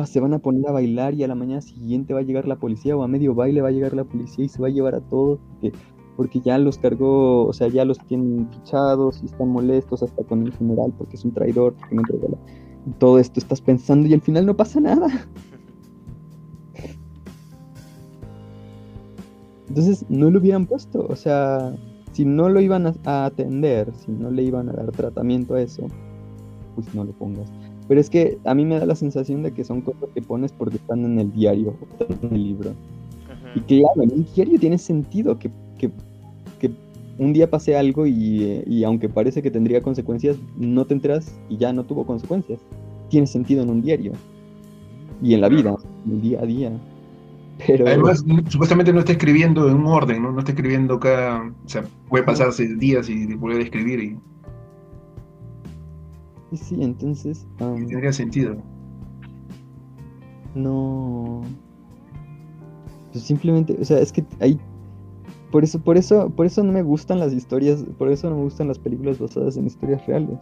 se 0.05 0.19
van 0.19 0.33
a 0.33 0.39
poner 0.39 0.67
a 0.67 0.71
bailar 0.71 1.15
y 1.15 1.23
a 1.23 1.27
la 1.27 1.33
mañana 1.35 1.61
siguiente 1.61 2.13
va 2.13 2.19
a 2.19 2.23
llegar 2.23 2.47
la 2.47 2.57
policía 2.57 2.95
o 2.95 3.01
a 3.01 3.07
medio 3.07 3.33
baile 3.33 3.61
va 3.61 3.69
a 3.69 3.71
llegar 3.71 3.95
la 3.95 4.03
policía 4.03 4.45
y 4.45 4.49
se 4.49 4.61
va 4.61 4.67
a 4.67 4.71
llevar 4.71 4.93
a 4.93 5.01
todos 5.01 5.39
porque, 5.49 5.71
porque 6.15 6.39
ya 6.41 6.59
los 6.59 6.77
cargó, 6.77 7.47
o 7.47 7.53
sea, 7.53 7.69
ya 7.69 7.85
los 7.85 7.97
tienen 8.05 8.47
fichados 8.51 9.23
y 9.23 9.25
están 9.25 9.49
molestos 9.49 10.03
hasta 10.03 10.23
con 10.23 10.43
el 10.43 10.53
general 10.53 10.93
porque 10.95 11.15
es 11.15 11.25
un 11.25 11.33
traidor, 11.33 11.73
porque 11.73 11.95
no 11.95 12.03
todo 12.99 13.17
esto 13.19 13.39
estás 13.39 13.61
pensando 13.61 14.07
y 14.07 14.13
al 14.13 14.21
final 14.21 14.45
no 14.45 14.55
pasa 14.55 14.79
nada. 14.79 15.07
Entonces 19.69 20.05
no 20.07 20.29
lo 20.29 20.39
hubieran 20.39 20.67
puesto, 20.67 21.07
o 21.07 21.15
sea, 21.15 21.75
si 22.19 22.25
no 22.25 22.49
lo 22.49 22.59
iban 22.59 22.85
a 23.05 23.25
atender, 23.25 23.93
si 23.93 24.11
no 24.11 24.29
le 24.29 24.43
iban 24.43 24.67
a 24.67 24.73
dar 24.73 24.91
tratamiento 24.91 25.53
a 25.53 25.61
eso, 25.61 25.87
pues 26.75 26.93
no 26.93 27.05
lo 27.05 27.13
pongas. 27.13 27.49
Pero 27.87 28.01
es 28.01 28.09
que 28.09 28.37
a 28.43 28.53
mí 28.53 28.65
me 28.65 28.77
da 28.77 28.85
la 28.85 28.95
sensación 28.95 29.41
de 29.41 29.53
que 29.53 29.63
son 29.63 29.79
cosas 29.79 30.09
que 30.13 30.21
pones 30.21 30.51
porque 30.51 30.75
están 30.75 31.05
en 31.05 31.17
el 31.17 31.31
diario 31.31 31.75
en 32.21 32.35
el 32.35 32.43
libro. 32.43 32.71
Y 33.55 33.61
claro, 33.61 34.03
en 34.03 34.11
un 34.11 34.27
diario 34.35 34.59
tiene 34.59 34.77
sentido 34.77 35.39
que, 35.39 35.49
que, 35.77 35.91
que 36.59 36.69
un 37.19 37.31
día 37.31 37.49
pase 37.49 37.77
algo 37.77 38.05
y, 38.05 38.63
y, 38.67 38.83
aunque 38.83 39.07
parece 39.07 39.41
que 39.41 39.49
tendría 39.49 39.81
consecuencias, 39.81 40.35
no 40.57 40.83
te 40.83 40.95
enteras 40.95 41.33
y 41.47 41.55
ya 41.55 41.71
no 41.71 41.85
tuvo 41.85 42.05
consecuencias. 42.05 42.59
Tiene 43.07 43.27
sentido 43.27 43.63
en 43.63 43.69
un 43.69 43.81
diario. 43.81 44.11
Y 45.23 45.35
en 45.35 45.39
la 45.39 45.47
vida, 45.47 45.73
en 46.05 46.11
el 46.11 46.21
día 46.21 46.41
a 46.41 46.45
día. 46.45 46.71
Pero... 47.65 47.87
Además, 47.87 48.23
supuestamente 48.47 48.93
no 48.93 48.99
está 48.99 49.11
escribiendo 49.11 49.67
en 49.69 49.75
un 49.75 49.87
orden, 49.87 50.23
¿no? 50.23 50.31
No 50.31 50.39
está 50.39 50.51
escribiendo 50.51 50.99
cada... 50.99 51.41
O 51.43 51.69
sea, 51.69 51.83
puede 52.07 52.23
pasarse 52.23 52.75
días 52.75 53.09
y 53.09 53.33
volver 53.35 53.59
a 53.59 53.63
escribir 53.63 53.99
y 54.03 54.17
Sí, 56.51 56.57
sí, 56.57 56.77
entonces. 56.81 57.45
Tendría 57.57 58.11
sentido. 58.11 58.57
No. 60.55 61.41
Pues 63.11 63.23
simplemente, 63.23 63.77
o 63.79 63.85
sea, 63.85 63.99
es 63.99 64.11
que 64.11 64.25
hay. 64.39 64.59
Por 65.51 65.63
eso, 65.63 65.79
por 65.79 65.97
eso, 65.97 66.29
por 66.29 66.45
eso 66.45 66.63
no 66.63 66.71
me 66.71 66.81
gustan 66.81 67.19
las 67.19 67.33
historias, 67.33 67.83
por 67.97 68.11
eso 68.11 68.29
no 68.29 68.37
me 68.37 68.43
gustan 68.43 68.67
las 68.67 68.79
películas 68.79 69.19
basadas 69.19 69.57
en 69.57 69.67
historias 69.67 70.05
reales. 70.07 70.39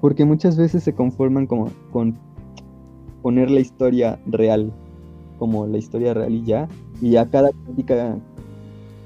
Porque 0.00 0.24
muchas 0.24 0.56
veces 0.56 0.82
se 0.82 0.94
conforman 0.94 1.46
como 1.46 1.70
con 1.90 2.18
poner 3.22 3.50
la 3.50 3.60
historia 3.60 4.18
real, 4.26 4.72
como 5.40 5.66
la 5.66 5.78
historia 5.78 6.12
real 6.14 6.34
y 6.34 6.44
ya, 6.44 6.68
y 7.00 7.16
a 7.16 7.28
cada 7.28 7.50
crítica 7.50 8.16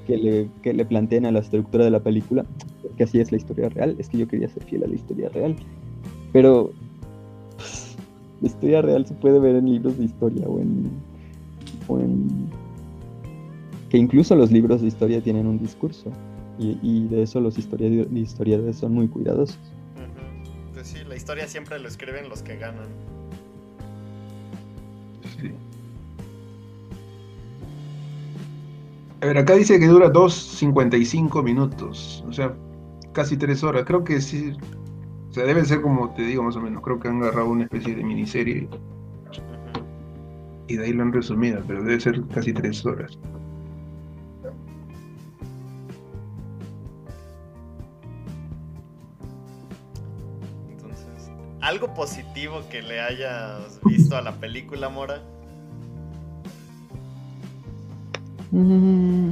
que 0.05 0.17
le, 0.17 0.49
que 0.61 0.73
le 0.73 0.85
planteen 0.85 1.25
a 1.25 1.31
la 1.31 1.39
estructura 1.39 1.85
de 1.85 1.91
la 1.91 2.01
película, 2.01 2.45
que 2.97 3.05
así 3.05 3.19
es 3.19 3.31
la 3.31 3.37
historia 3.37 3.69
real, 3.69 3.95
es 3.97 4.09
que 4.09 4.17
yo 4.17 4.27
quería 4.27 4.49
ser 4.49 4.63
fiel 4.63 4.83
a 4.83 4.87
la 4.87 4.95
historia 4.95 5.29
real. 5.29 5.55
Pero 6.33 6.71
la 8.41 8.47
historia 8.47 8.81
real 8.81 9.05
se 9.05 9.13
puede 9.13 9.39
ver 9.39 9.55
en 9.55 9.71
libros 9.71 9.97
de 9.97 10.03
historia 10.03 10.45
o 10.47 10.59
en, 10.59 10.91
que 13.89 13.97
incluso 13.97 14.35
los 14.35 14.51
libros 14.51 14.81
de 14.81 14.87
historia 14.87 15.21
tienen 15.21 15.47
un 15.47 15.57
discurso 15.57 16.11
y, 16.59 17.07
de 17.07 17.21
eso 17.21 17.39
los 17.39 17.57
historiadores 17.57 18.75
son 18.75 18.93
muy 18.93 19.07
cuidadosos. 19.07 19.57
Pues 20.73 20.87
sí, 20.87 20.99
la 21.07 21.15
historia 21.15 21.47
siempre 21.47 21.79
lo 21.79 21.87
escriben 21.87 22.27
los 22.27 22.43
que 22.43 22.57
ganan. 22.57 23.14
A 29.25 29.27
ver, 29.27 29.39
acá 29.39 29.55
dice 29.55 29.79
que 29.79 29.87
dura 29.87 30.13
2.55 30.13 31.41
minutos, 31.41 32.23
o 32.27 32.31
sea, 32.31 32.55
casi 33.11 33.35
3 33.35 33.63
horas. 33.63 33.83
Creo 33.83 34.03
que 34.03 34.21
sí, 34.21 34.55
o 35.31 35.33
sea, 35.33 35.45
debe 35.45 35.65
ser 35.65 35.81
como 35.81 36.13
te 36.13 36.21
digo 36.21 36.43
más 36.43 36.55
o 36.55 36.61
menos. 36.61 36.83
Creo 36.83 36.99
que 36.99 37.07
han 37.07 37.23
agarrado 37.23 37.49
una 37.49 37.63
especie 37.63 37.95
de 37.95 38.03
miniserie 38.03 38.69
y 40.67 40.77
de 40.77 40.85
ahí 40.85 40.93
lo 40.93 41.01
han 41.01 41.11
resumido, 41.11 41.59
pero 41.65 41.81
debe 41.81 41.99
ser 41.99 42.21
casi 42.35 42.53
tres 42.53 42.85
horas. 42.85 43.17
Entonces, 50.69 51.31
¿algo 51.61 51.91
positivo 51.95 52.61
que 52.69 52.83
le 52.83 53.01
hayas 53.01 53.79
visto 53.85 54.15
a 54.15 54.21
la 54.21 54.33
película, 54.33 54.87
Mora? 54.89 55.23
Mm. 58.51 59.31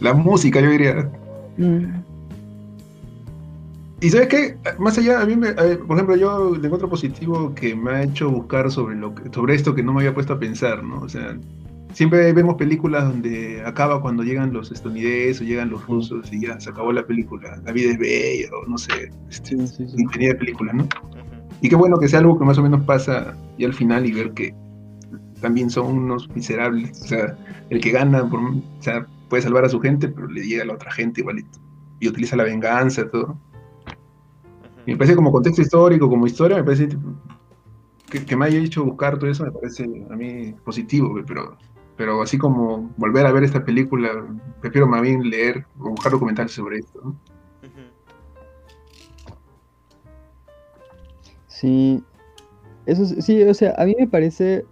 La 0.00 0.14
música, 0.14 0.60
yo 0.60 0.70
diría. 0.70 1.10
Mm. 1.56 2.02
Y 4.00 4.10
sabes 4.10 4.26
qué, 4.26 4.56
más 4.80 4.98
allá, 4.98 5.20
a 5.20 5.26
mí, 5.26 5.36
me, 5.36 5.52
por 5.52 5.96
ejemplo, 5.96 6.16
yo 6.16 6.56
le 6.56 6.66
encuentro 6.66 6.88
positivo 6.88 7.54
que 7.54 7.76
me 7.76 7.92
ha 7.92 8.02
hecho 8.02 8.28
buscar 8.28 8.68
sobre, 8.68 8.96
lo 8.96 9.14
sobre 9.32 9.54
esto 9.54 9.76
que 9.76 9.84
no 9.84 9.92
me 9.92 10.00
había 10.00 10.12
puesto 10.12 10.32
a 10.32 10.40
pensar, 10.40 10.82
¿no? 10.82 11.02
O 11.02 11.08
sea, 11.08 11.38
siempre 11.92 12.32
vemos 12.32 12.56
películas 12.56 13.04
donde 13.04 13.62
acaba 13.64 14.02
cuando 14.02 14.24
llegan 14.24 14.52
los 14.52 14.72
estadounidenses 14.72 15.40
o 15.40 15.44
llegan 15.44 15.70
los 15.70 15.86
rusos 15.86 16.32
y 16.32 16.46
ya 16.46 16.58
se 16.58 16.70
acabó 16.70 16.92
la 16.92 17.06
película. 17.06 17.60
La 17.64 17.70
vida 17.70 17.92
es 17.92 17.98
bella, 17.98 18.48
o 18.52 18.68
no 18.68 18.76
sé, 18.76 19.12
este, 19.30 19.54
de 19.56 20.34
películas, 20.34 20.74
¿no? 20.74 20.88
Y 21.60 21.68
qué 21.68 21.76
bueno 21.76 21.96
que 21.98 22.08
sea 22.08 22.18
algo 22.18 22.36
que 22.36 22.44
más 22.44 22.58
o 22.58 22.62
menos 22.64 22.82
pasa 22.82 23.36
y 23.56 23.64
al 23.64 23.72
final 23.72 24.04
y 24.04 24.12
ver 24.12 24.32
que 24.32 24.52
también 25.42 25.68
son 25.68 25.98
unos 25.98 26.28
miserables. 26.34 27.02
O 27.02 27.08
sea, 27.08 27.36
el 27.68 27.80
que 27.80 27.90
gana, 27.90 28.26
por, 28.28 28.40
o 28.40 28.62
sea, 28.80 29.06
puede 29.28 29.42
salvar 29.42 29.64
a 29.64 29.68
su 29.68 29.80
gente, 29.80 30.08
pero 30.08 30.26
le 30.28 30.46
llega 30.46 30.62
a 30.62 30.66
la 30.66 30.74
otra 30.74 30.90
gente 30.90 31.20
igualito. 31.20 31.58
Y 32.00 32.08
utiliza 32.08 32.36
la 32.36 32.44
venganza, 32.44 33.10
todo. 33.10 33.36
Me 34.86 34.96
parece 34.96 35.14
como 35.14 35.30
contexto 35.30 35.60
histórico, 35.62 36.08
como 36.08 36.26
historia, 36.26 36.56
me 36.56 36.64
parece 36.64 36.88
que, 38.26 38.36
me 38.36 38.46
haya 38.46 38.58
hecho 38.58 38.84
buscar 38.84 39.18
todo 39.18 39.30
eso 39.30 39.44
me 39.44 39.52
parece 39.52 39.84
a 39.84 40.16
mí 40.16 40.54
positivo, 40.64 41.14
pero, 41.26 41.56
pero 41.96 42.20
así 42.20 42.36
como 42.36 42.92
volver 42.96 43.24
a 43.24 43.32
ver 43.32 43.44
esta 43.44 43.64
película, 43.64 44.10
prefiero 44.60 44.86
más 44.86 45.00
bien 45.00 45.30
leer 45.30 45.64
o 45.78 45.90
buscar 45.90 46.12
documentales 46.12 46.52
sobre 46.52 46.78
esto. 46.78 47.14
Sí, 51.46 52.02
eso 52.86 53.06
sí, 53.06 53.42
o 53.44 53.54
sea, 53.54 53.74
a 53.78 53.84
mí 53.84 53.94
me 53.98 54.08
parece 54.08 54.66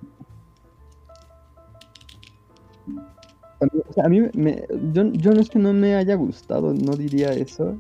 a 4.02 4.08
mí, 4.08 4.22
me, 4.34 4.64
yo, 4.92 5.04
yo, 5.12 5.32
no 5.32 5.40
es 5.40 5.50
que 5.50 5.58
no 5.58 5.72
me 5.72 5.94
haya 5.94 6.14
gustado, 6.14 6.72
no 6.72 6.96
diría 6.96 7.32
eso. 7.32 7.76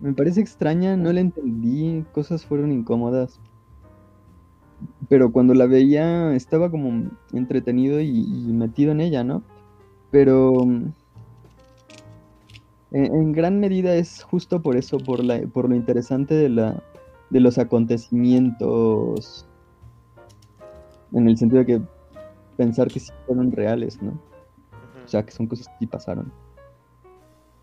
Me 0.00 0.12
parece 0.14 0.40
extraña, 0.40 0.96
no 0.96 1.12
la 1.12 1.20
entendí, 1.20 2.04
cosas 2.12 2.44
fueron 2.44 2.72
incómodas. 2.72 3.38
Pero 5.08 5.30
cuando 5.30 5.54
la 5.54 5.66
veía 5.66 6.34
estaba 6.34 6.70
como 6.70 7.10
entretenido 7.32 8.00
y, 8.00 8.12
metido 8.52 8.92
en 8.92 9.00
ella, 9.00 9.22
¿no? 9.22 9.42
Pero 10.10 10.54
en, 12.90 13.32
gran 13.32 13.60
medida 13.60 13.94
es 13.94 14.22
justo 14.22 14.60
por 14.60 14.76
eso, 14.76 14.98
por, 14.98 15.22
la, 15.22 15.40
por 15.46 15.68
lo 15.68 15.76
interesante 15.76 16.34
de, 16.34 16.48
la, 16.48 16.82
de 17.30 17.40
los 17.40 17.58
acontecimientos, 17.58 19.46
en 21.12 21.28
el 21.28 21.36
sentido 21.36 21.60
de 21.60 21.66
que 21.66 21.82
pensar 22.56 22.88
que 22.88 23.00
sí 23.00 23.12
fueron 23.26 23.52
reales, 23.52 24.02
¿no? 24.02 24.31
O 25.04 25.08
sea, 25.08 25.24
que 25.24 25.32
son 25.32 25.46
cosas 25.46 25.68
que 25.68 25.74
sí 25.80 25.86
pasaron. 25.86 26.32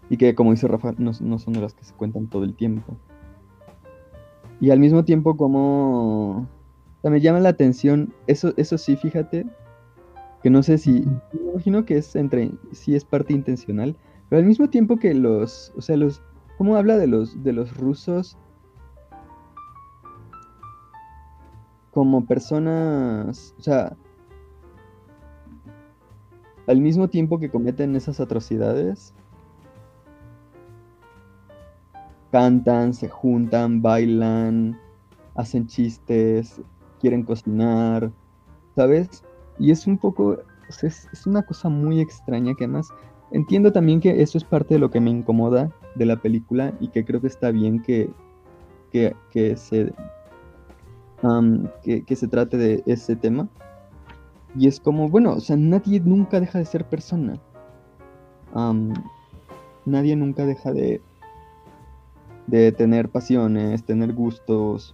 Y 0.09 0.17
que, 0.17 0.33
como 0.33 0.51
dice 0.51 0.67
Rafa, 0.67 0.93
no, 0.97 1.13
son 1.13 1.53
de 1.53 1.61
las 1.61 1.73
que 1.73 1.83
se 1.83 1.93
cuentan 1.93 2.27
todo 2.27 2.43
el 2.43 2.55
tiempo. 2.55 2.97
Y 4.59 4.71
al 4.71 4.79
mismo 4.79 5.05
tiempo, 5.05 5.37
como... 5.37 6.47
me 7.03 7.21
llama 7.21 7.39
la 7.39 7.49
atención, 7.49 8.13
eso, 8.27 8.53
eso 8.57 8.77
sí, 8.77 8.95
fíjate, 8.95 9.45
que 10.41 10.49
no 10.49 10.63
sé 10.63 10.77
si... 10.77 11.05
Me 11.33 11.51
imagino 11.51 11.85
que 11.85 11.97
es 11.97 12.15
entre... 12.15 12.51
Sí 12.71 12.95
es 12.95 13.05
parte 13.05 13.33
intencional, 13.33 13.95
pero 14.29 14.39
al 14.39 14.45
mismo 14.45 14.69
tiempo 14.69 14.97
que 14.97 15.13
los... 15.13 15.71
O 15.77 15.81
sea, 15.81 15.95
los... 15.95 16.21
¿Cómo 16.57 16.75
habla 16.75 16.97
de 16.97 17.07
los, 17.07 17.41
de 17.43 17.53
los 17.53 17.77
rusos? 17.77 18.37
Como 21.91 22.25
personas... 22.25 23.53
O 23.59 23.61
sea, 23.61 23.95
al 26.69 26.81
mismo 26.81 27.07
tiempo 27.07 27.39
que 27.39 27.49
cometen 27.49 27.95
esas 27.95 28.19
atrocidades, 28.19 29.15
cantan, 32.31 32.93
se 32.93 33.09
juntan, 33.09 33.81
bailan, 33.81 34.79
hacen 35.33 35.65
chistes, 35.65 36.61
quieren 37.01 37.23
cocinar, 37.23 38.11
¿sabes? 38.75 39.23
Y 39.57 39.71
es 39.71 39.87
un 39.87 39.97
poco, 39.97 40.37
es, 40.69 41.25
una 41.25 41.41
cosa 41.41 41.69
muy 41.69 42.01
extraña 42.01 42.53
que 42.53 42.65
además 42.65 42.89
entiendo 43.31 43.71
también 43.71 43.99
que 43.99 44.21
eso 44.21 44.37
es 44.37 44.43
parte 44.43 44.75
de 44.75 44.79
lo 44.79 44.91
que 44.91 44.99
me 44.99 45.09
incomoda 45.09 45.71
de 45.95 46.05
la 46.05 46.17
película 46.17 46.71
y 46.79 46.89
que 46.89 47.03
creo 47.03 47.19
que 47.19 47.27
está 47.27 47.49
bien 47.49 47.81
que, 47.81 48.11
que, 48.91 49.15
se, 49.57 49.91
que, 51.81 52.03
que 52.03 52.15
se 52.15 52.27
trate 52.27 52.57
de 52.57 52.83
ese 52.85 53.15
tema 53.15 53.49
y 54.55 54.67
es 54.67 54.79
como, 54.79 55.09
bueno, 55.09 55.33
o 55.33 55.39
sea, 55.39 55.55
nadie 55.55 55.99
nunca 55.99 56.39
deja 56.39 56.59
de 56.59 56.65
ser 56.65 56.85
persona. 56.85 57.39
nadie 59.85 60.15
nunca 60.15 60.45
deja 60.45 60.71
de, 60.73 61.01
de 62.47 62.71
tener 62.71 63.09
pasiones, 63.09 63.83
tener 63.83 64.13
gustos, 64.13 64.93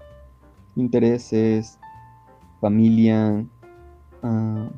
intereses, 0.75 1.79
familia, 2.59 3.45
ah, 4.23 4.69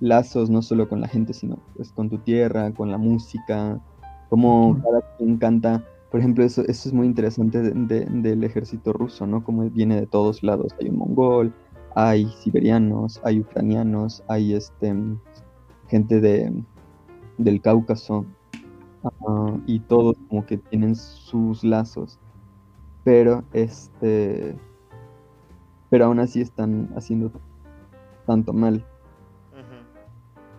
lazos 0.00 0.50
no 0.50 0.62
solo 0.62 0.88
con 0.88 1.00
la 1.00 1.08
gente, 1.08 1.32
sino 1.32 1.58
pues 1.76 1.92
con 1.92 2.10
tu 2.10 2.18
tierra, 2.18 2.72
con 2.72 2.90
la 2.90 2.98
música, 2.98 3.80
como 4.28 4.80
cada 4.82 5.00
quien 5.16 5.38
canta. 5.38 5.84
Por 6.10 6.20
ejemplo, 6.20 6.44
eso, 6.44 6.62
eso 6.62 6.88
es 6.88 6.92
muy 6.92 7.06
interesante 7.06 7.60
del 7.60 8.44
ejército 8.44 8.92
ruso, 8.92 9.26
¿no? 9.26 9.42
Como 9.42 9.68
viene 9.70 9.96
de 10.00 10.06
todos 10.06 10.44
lados. 10.44 10.72
Hay 10.80 10.88
un 10.88 10.98
mongol, 10.98 11.52
hay 11.94 12.26
siberianos, 12.40 13.20
hay 13.24 13.40
ucranianos, 13.40 14.22
hay 14.28 14.54
este, 14.54 14.94
gente 15.88 16.20
de, 16.20 16.52
del 17.38 17.60
Cáucaso, 17.60 18.24
ah, 19.04 19.56
y 19.66 19.80
todos 19.80 20.16
como 20.28 20.44
que 20.44 20.58
tienen 20.58 20.94
sus 20.96 21.62
lazos, 21.62 22.18
pero 23.04 23.44
este, 23.52 24.56
pero 25.90 26.06
aún 26.06 26.18
así 26.18 26.40
están 26.40 26.90
haciendo 26.96 27.30
tanto 28.26 28.52
mal. 28.52 28.84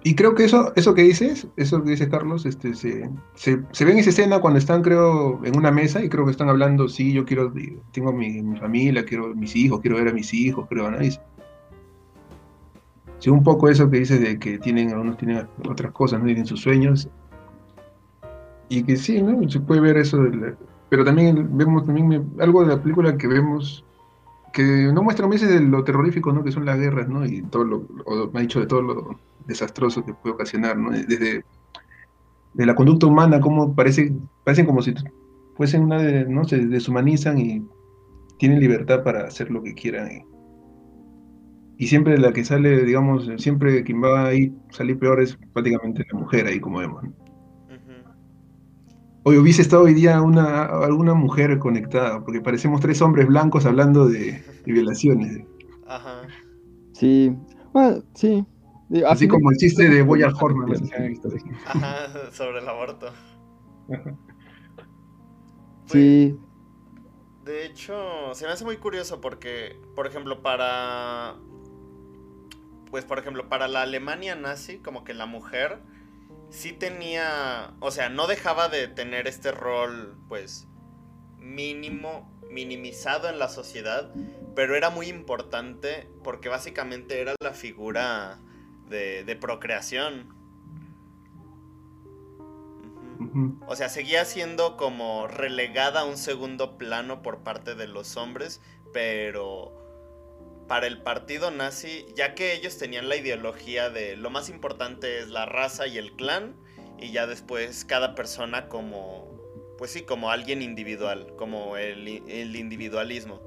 Y 0.07 0.13
creo 0.13 0.35
que 0.35 0.43
eso, 0.43 0.71
eso 0.75 0.93
que 0.93 1.01
dices, 1.01 1.47
eso 1.57 1.83
que 1.83 1.89
dice 1.89 2.07
Carlos, 2.07 2.45
este, 2.45 2.75
se, 2.75 3.09
se, 3.33 3.85
ve 3.85 3.91
en 3.91 3.97
esa 3.97 4.11
escena 4.11 4.39
cuando 4.39 4.59
están, 4.59 4.83
creo, 4.83 5.43
en 5.43 5.57
una 5.57 5.71
mesa 5.71 6.05
y 6.05 6.09
creo 6.09 6.25
que 6.25 6.29
están 6.29 6.47
hablando, 6.47 6.87
sí, 6.87 7.11
yo 7.11 7.25
quiero, 7.25 7.51
tengo 7.91 8.13
mi, 8.13 8.39
familia, 8.59 9.03
quiero 9.03 9.33
mis 9.33 9.55
hijos, 9.55 9.81
quiero 9.81 9.97
ver 9.97 10.09
a 10.09 10.13
mis 10.13 10.31
hijos, 10.31 10.67
creo, 10.69 10.91
¿no? 10.91 10.99
sí, 13.17 13.29
un 13.31 13.41
poco 13.43 13.67
eso 13.67 13.89
que 13.89 13.97
dices 13.97 14.21
de 14.21 14.37
que 14.37 14.59
tienen, 14.59 14.91
algunos 14.91 15.17
tienen 15.17 15.47
otras 15.67 15.91
cosas, 15.91 16.19
¿no? 16.19 16.25
Tienen 16.25 16.45
sus 16.45 16.61
sueños. 16.61 17.09
Y 18.69 18.83
que 18.83 18.97
sí, 18.97 19.23
¿no? 19.23 19.49
Se 19.49 19.59
puede 19.59 19.81
ver 19.81 19.97
eso, 19.97 20.23
pero 20.87 21.03
también 21.03 21.57
vemos 21.57 21.83
también 21.83 22.31
algo 22.39 22.61
de 22.61 22.75
la 22.75 22.79
película 22.79 23.17
que 23.17 23.25
vemos 23.25 23.83
que 24.55 24.63
no 24.93 25.03
muestra 25.03 25.27
meses 25.27 25.49
de 25.49 25.59
lo 25.59 25.83
terrorífico, 25.83 26.31
¿no? 26.31 26.41
Que 26.41 26.51
son 26.53 26.63
las 26.63 26.79
guerras, 26.79 27.09
¿no? 27.09 27.25
Y 27.25 27.41
todo 27.41 27.65
lo, 27.65 28.31
me 28.31 28.39
ha 28.39 28.41
dicho 28.41 28.61
de 28.61 28.67
todo 28.67 28.81
lo 28.81 29.19
desastroso 29.45 30.05
que 30.05 30.13
puede 30.13 30.35
ocasionar, 30.35 30.77
¿no? 30.77 30.91
Desde 30.91 31.43
de 32.53 32.65
la 32.65 32.73
conducta 32.73 33.05
humana, 33.05 33.41
como 33.41 33.75
parece, 33.75 34.15
parecen 34.45 34.65
como 34.65 34.81
si 34.81 34.93
fuesen 35.57 35.83
una 35.83 36.01
de, 36.01 36.25
¿no? 36.25 36.45
Se 36.45 36.57
deshumanizan 36.57 37.37
y 37.37 37.67
tienen 38.39 38.61
libertad 38.61 39.03
para 39.03 39.27
hacer 39.27 39.51
lo 39.51 39.61
que 39.61 39.73
quieran. 39.73 40.09
Y, 41.77 41.87
siempre 41.87 42.17
la 42.17 42.31
que 42.31 42.45
sale, 42.45 42.85
digamos, 42.85 43.29
siempre 43.37 43.83
quien 43.83 44.01
va 44.01 44.27
ahí 44.27 44.55
salir 44.69 44.97
peor 44.97 45.21
es 45.21 45.37
prácticamente 45.51 46.05
la 46.09 46.17
mujer 46.17 46.47
ahí, 46.47 46.61
como 46.61 46.79
vemos. 46.79 47.03
Hoy 49.27 49.37
hubiese 49.37 49.63
estado 49.63 49.85
hoy 49.85 49.95
día 49.95 50.21
una, 50.21 50.65
alguna 50.65 51.15
mujer 51.15 51.57
conectada, 51.57 52.23
porque 52.23 52.41
parecemos 52.41 52.79
tres 52.79 53.01
hombres 53.01 53.25
blancos 53.25 53.65
hablando 53.65 54.07
de, 54.07 54.43
violaciones. 54.67 55.43
Ajá. 55.87 56.27
Sí, 56.93 57.35
bueno, 57.73 58.03
sí, 58.13 58.45
Así 59.07 59.27
como 59.27 59.49
el 59.49 59.57
chiste 59.57 59.89
de 59.89 60.03
Boyar 60.03 60.31
Horman, 60.39 60.71
Ajá, 61.65 62.31
sobre 62.31 62.59
el 62.59 62.69
aborto. 62.69 63.11
sí. 65.87 66.37
De 67.45 67.65
hecho, 67.65 68.31
se 68.35 68.45
me 68.45 68.51
hace 68.51 68.63
muy 68.63 68.77
curioso 68.77 69.21
porque, 69.21 69.75
por 69.95 70.05
ejemplo, 70.05 70.43
para. 70.43 71.33
Pues, 72.91 73.05
por 73.05 73.17
ejemplo, 73.17 73.49
para 73.49 73.67
la 73.67 73.81
Alemania 73.81 74.35
nazi, 74.35 74.77
como 74.77 75.03
que 75.03 75.15
la 75.15 75.25
mujer 75.25 75.79
sí 76.55 76.73
tenía. 76.73 77.73
O 77.79 77.91
sea, 77.91 78.09
no 78.09 78.27
dejaba 78.27 78.69
de 78.69 78.87
tener 78.87 79.27
este 79.27 79.51
rol, 79.51 80.17
pues, 80.27 80.67
mínimo, 81.37 82.31
minimizado 82.49 83.29
en 83.29 83.37
la 83.37 83.49
sociedad, 83.49 84.11
pero 84.55 84.75
era 84.75 84.89
muy 84.89 85.07
importante 85.07 86.09
porque 86.23 86.49
básicamente 86.49 87.21
era 87.21 87.35
la 87.41 87.53
figura 87.53 88.39
de, 88.89 89.37
procreación. 89.39 90.33
O 93.67 93.75
sea, 93.75 93.89
seguía 93.89 94.25
siendo 94.25 94.77
como 94.77 95.27
relegada 95.27 96.01
a 96.01 96.05
un 96.05 96.17
segundo 96.17 96.77
plano 96.77 97.21
por 97.21 97.39
parte 97.39 97.75
de 97.75 97.87
los 97.87 98.17
hombres, 98.17 98.61
pero 98.93 99.84
para 100.67 100.87
el 100.87 101.01
partido 101.01 101.51
nazi, 101.51 102.05
ya 102.15 102.35
que 102.35 102.53
ellos 102.53 102.77
tenían 102.77 103.09
la 103.09 103.15
ideología 103.15 103.89
de 103.89 104.15
lo 104.15 104.29
más 104.29 104.49
importante 104.49 105.19
es 105.19 105.29
la 105.29 105.45
raza 105.45 105.87
y 105.87 105.97
el 105.97 106.13
clan, 106.13 106.55
y 106.99 107.11
ya 107.11 107.27
después 107.27 107.85
cada 107.85 108.15
persona 108.15 108.67
como, 108.67 109.29
pues 109.77 109.91
sí, 109.91 110.01
como 110.01 110.31
alguien 110.31 110.61
individual, 110.61 111.33
como 111.37 111.77
el, 111.77 112.07
individualismo 112.07 113.41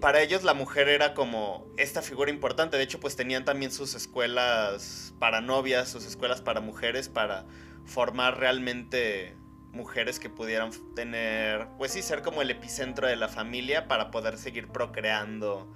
para 0.00 0.20
ellos 0.22 0.42
la 0.42 0.54
mujer 0.54 0.88
era 0.88 1.14
como 1.14 1.66
esta 1.76 2.02
figura 2.02 2.30
importante. 2.30 2.76
De 2.76 2.82
hecho, 2.82 3.00
pues 3.00 3.16
tenían 3.16 3.44
también 3.44 3.70
sus 3.70 3.94
escuelas 3.94 5.14
para 5.18 5.40
novias, 5.40 5.88
sus 5.88 6.04
escuelas 6.04 6.40
para 6.40 6.60
mujeres, 6.60 7.08
para 7.08 7.46
formar 7.84 8.38
realmente 8.38 9.36
mujeres 9.78 10.18
que 10.18 10.28
pudieran 10.28 10.70
tener, 10.94 11.68
pues 11.78 11.92
sí, 11.92 12.02
ser 12.02 12.20
como 12.22 12.42
el 12.42 12.50
epicentro 12.50 13.06
de 13.06 13.16
la 13.16 13.28
familia 13.28 13.86
para 13.86 14.10
poder 14.10 14.36
seguir 14.36 14.68
procreando 14.68 15.72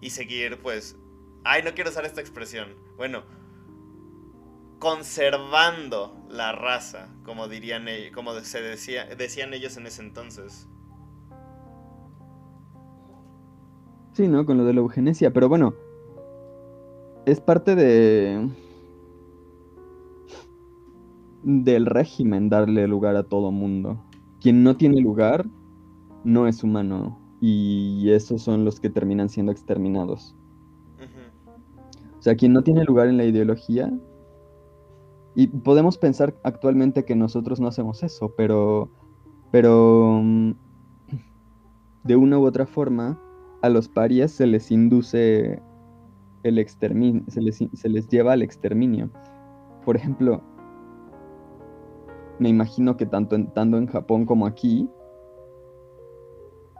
y 0.00 0.10
seguir, 0.10 0.62
pues, 0.62 0.96
ay, 1.42 1.62
no 1.64 1.74
quiero 1.74 1.90
usar 1.90 2.06
esta 2.06 2.20
expresión. 2.20 2.68
Bueno, 2.96 3.24
conservando 4.78 6.16
la 6.30 6.52
raza, 6.52 7.08
como 7.24 7.48
dirían 7.48 7.88
ellos, 7.88 8.12
como 8.14 8.38
se 8.40 8.62
decía, 8.62 9.04
decían 9.16 9.52
ellos 9.52 9.76
en 9.76 9.86
ese 9.86 10.02
entonces. 10.02 10.68
Sí, 14.12 14.28
¿no? 14.28 14.46
Con 14.46 14.58
lo 14.58 14.64
de 14.64 14.74
la 14.74 14.80
eugenesia, 14.80 15.32
pero 15.32 15.48
bueno, 15.48 15.74
es 17.26 17.40
parte 17.40 17.74
de 17.74 18.48
del 21.44 21.86
régimen 21.86 22.48
darle 22.48 22.88
lugar 22.88 23.16
a 23.16 23.24
todo 23.24 23.52
mundo. 23.52 24.02
Quien 24.40 24.62
no 24.62 24.76
tiene 24.76 25.00
lugar 25.00 25.46
no 26.24 26.48
es 26.48 26.64
humano 26.64 27.18
y 27.40 28.10
esos 28.10 28.42
son 28.42 28.64
los 28.64 28.80
que 28.80 28.90
terminan 28.90 29.28
siendo 29.28 29.52
exterminados. 29.52 30.34
O 32.18 32.22
sea, 32.24 32.36
quien 32.36 32.54
no 32.54 32.62
tiene 32.62 32.84
lugar 32.84 33.08
en 33.08 33.18
la 33.18 33.26
ideología 33.26 33.92
y 35.34 35.48
podemos 35.48 35.98
pensar 35.98 36.34
actualmente 36.42 37.04
que 37.04 37.14
nosotros 37.14 37.60
no 37.60 37.68
hacemos 37.68 38.02
eso, 38.02 38.32
pero 38.34 38.88
pero 39.50 40.20
mm, 40.22 40.52
de 42.04 42.16
una 42.16 42.38
u 42.38 42.46
otra 42.46 42.66
forma 42.66 43.20
a 43.62 43.68
los 43.68 43.88
parias 43.88 44.32
se 44.32 44.46
les 44.46 44.70
induce 44.70 45.60
el 46.44 46.58
exterminio, 46.58 47.22
se 47.28 47.40
les, 47.40 47.58
se 47.72 47.88
les 47.88 48.08
lleva 48.08 48.32
al 48.32 48.42
exterminio. 48.42 49.10
Por 49.84 49.96
ejemplo, 49.96 50.42
me 52.38 52.48
imagino 52.48 52.96
que 52.96 53.06
tanto 53.06 53.36
en, 53.36 53.52
tanto 53.52 53.78
en 53.78 53.86
Japón 53.86 54.26
como 54.26 54.46
aquí, 54.46 54.88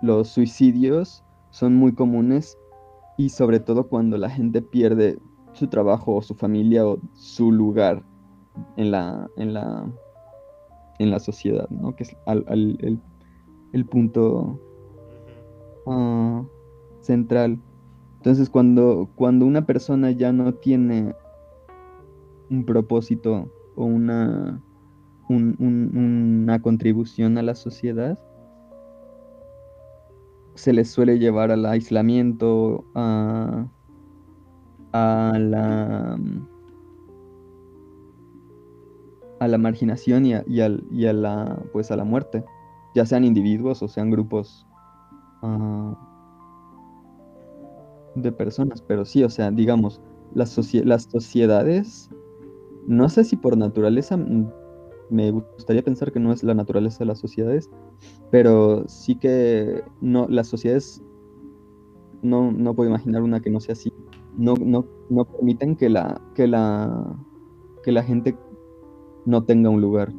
los 0.03 0.29
suicidios 0.29 1.25
son 1.51 1.77
muy 1.77 1.95
comunes 1.95 2.59
y 3.17 3.29
sobre 3.29 3.61
todo 3.61 3.89
cuando 3.89 4.19
la 4.19 4.29
gente 4.29 4.61
pierde 4.61 5.19
su 5.53 5.69
trabajo 5.69 6.17
o 6.17 6.23
su 6.23 6.35
familia 6.35 6.87
o 6.87 6.99
su 7.15 7.53
lugar 7.53 8.03
en 8.77 8.91
la, 8.91 9.29
en 9.37 9.55
la, 9.55 9.87
en 10.99 11.11
la 11.11 11.21
sociedad, 11.21 11.69
¿no? 11.71 11.95
Que 11.95 12.05
es 12.05 12.17
el, 12.27 13.87
punto 13.87 14.59
ah, 15.87 16.43
central. 17.01 17.61
Entonces 18.17 18.51
cuando, 18.51 19.09
cuando 19.15 19.47
una 19.47 19.65
persona 19.67 20.11
ya 20.11 20.33
no 20.33 20.55
tiene 20.55 21.15
un 22.51 22.65
propósito 22.65 23.49
o 23.77 23.85
una 23.85 24.63
una 25.29 26.61
contribución 26.61 27.39
a 27.39 27.43
la 27.43 27.55
sociedad, 27.55 28.19
se 30.55 30.73
les 30.73 30.91
suele 30.91 31.19
llevar 31.19 31.51
al 31.51 31.67
aislamiento, 31.67 32.85
a, 32.95 33.67
la 34.93 36.19
a 39.41 39.49
la 39.49 39.59
marginación 39.59 40.25
y 40.25 40.35
a, 40.35 40.45
y, 40.47 41.13
la 41.13 41.61
pues 41.73 41.91
a 41.91 41.97
la 41.97 42.05
muerte, 42.05 42.45
ya 42.95 43.05
sean 43.05 43.25
individuos 43.25 43.83
o 43.83 43.89
sean 43.89 44.11
grupos 44.11 44.67
ah, 45.43 45.99
de 48.15 48.31
personas, 48.31 48.81
pero 48.83 49.05
sí, 49.05 49.25
o 49.25 49.31
sea, 49.31 49.51
digamos, 49.51 50.01
las, 50.35 50.57
las 50.85 51.03
sociedades, 51.03 52.11
no 52.87 53.09
sé 53.09 53.25
si 53.25 53.37
por 53.37 53.57
naturaleza 53.57 54.17
me 55.15 55.31
gustaría 55.31 55.83
pensar 55.83 56.13
que 56.13 56.21
no 56.21 56.33
es 56.33 56.43
la 56.43 56.55
naturaleza 56.55 56.99
de 57.01 57.07
las 57.07 57.21
sociedades, 57.21 57.71
pero 58.31 58.87
sí 58.89 59.15
que 59.15 59.83
no, 60.01 60.27
las 60.29 60.49
sociedades 60.49 61.03
no, 62.23 62.51
no 62.51 62.75
puedo 62.75 62.91
imaginar 62.91 63.23
una 63.23 63.41
que 63.41 63.51
no 63.51 63.61
sea 63.61 63.75
así. 63.75 63.93
No, 64.37 64.55
no, 64.57 64.85
no 65.11 65.25
permiten 65.25 65.77
que 65.77 65.89
la, 65.89 66.21
que 66.35 66.49
la 66.49 67.17
que 67.85 67.93
la 67.93 68.03
gente 68.03 68.37
no 69.27 69.45
tenga 69.45 69.69
un 69.69 69.81
lugar, 69.81 70.13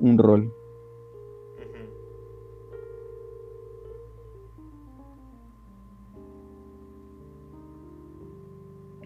un 0.00 0.18
rol. 0.18 0.52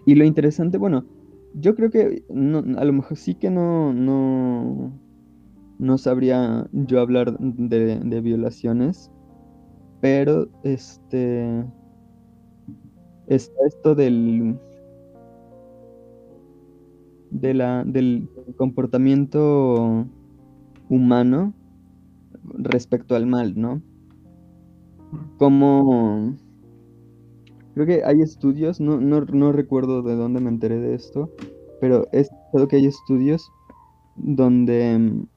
Y 0.05 0.15
lo 0.15 0.23
interesante, 0.23 0.77
bueno, 0.77 1.03
yo 1.59 1.75
creo 1.75 1.89
que 1.89 2.23
a 2.29 2.85
lo 2.85 2.93
mejor 2.93 3.17
sí 3.17 3.35
que 3.35 3.49
no, 3.49 3.93
no, 3.93 4.91
no 5.79 5.97
sabría 5.97 6.67
yo 6.71 6.99
hablar 6.99 7.37
de, 7.39 8.21
violaciones, 8.21 9.11
pero 10.01 10.47
este 10.63 11.65
está 13.27 13.55
esto 13.67 13.95
del 13.95 14.59
de 17.31 17.53
la, 17.53 17.83
del 17.83 18.29
comportamiento 18.55 20.05
humano 20.89 21.53
respecto 22.53 23.15
al 23.15 23.25
mal, 23.25 23.59
¿no? 23.59 23.81
Como 25.37 26.37
Creo 27.77 27.85
que 27.85 28.03
hay 28.03 28.23
estudios, 28.23 28.79
no, 28.79 28.99
no, 28.99 29.51
recuerdo 29.51 30.01
de 30.01 30.15
dónde 30.15 30.39
me 30.39 30.49
enteré 30.49 30.79
de 30.79 30.95
esto, 30.95 31.29
pero 31.79 32.07
es 32.11 32.27
creo 32.51 32.67
que 32.67 32.77
hay 32.77 32.87
estudios 32.87 33.51
donde 34.15 34.97
mm, 34.97 35.27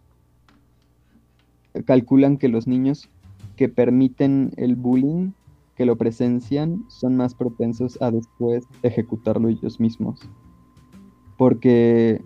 calculan 1.85 2.39
que 2.39 2.49
los 2.49 2.67
niños 2.67 3.11
que 3.57 3.69
permiten 3.69 4.53
el 4.57 4.75
bullying, 4.75 5.33
que 5.77 5.85
lo 5.85 5.97
presencian, 5.97 6.83
son 6.89 7.15
más 7.15 7.35
propensos 7.35 8.01
a 8.01 8.11
después 8.11 8.67
ejecutarlo 8.83 9.51
ellos 9.51 9.79
mismos. 9.79 10.27
Porque, 11.37 12.23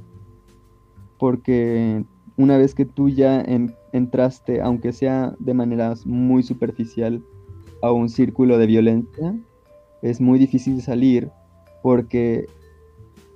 porque 1.18 2.04
una 2.36 2.56
vez 2.56 2.76
que 2.76 2.84
tú 2.84 3.08
ya 3.08 3.44
entraste, 3.90 4.60
aunque 4.60 4.92
sea 4.92 5.34
de 5.40 5.54
manera 5.54 5.92
muy 6.06 6.44
superficial, 6.44 7.20
a 7.82 7.90
un 7.90 8.08
círculo 8.08 8.58
de 8.58 8.66
violencia, 8.66 9.34
es 10.04 10.20
muy 10.20 10.38
difícil 10.38 10.82
salir 10.82 11.30
porque 11.82 12.46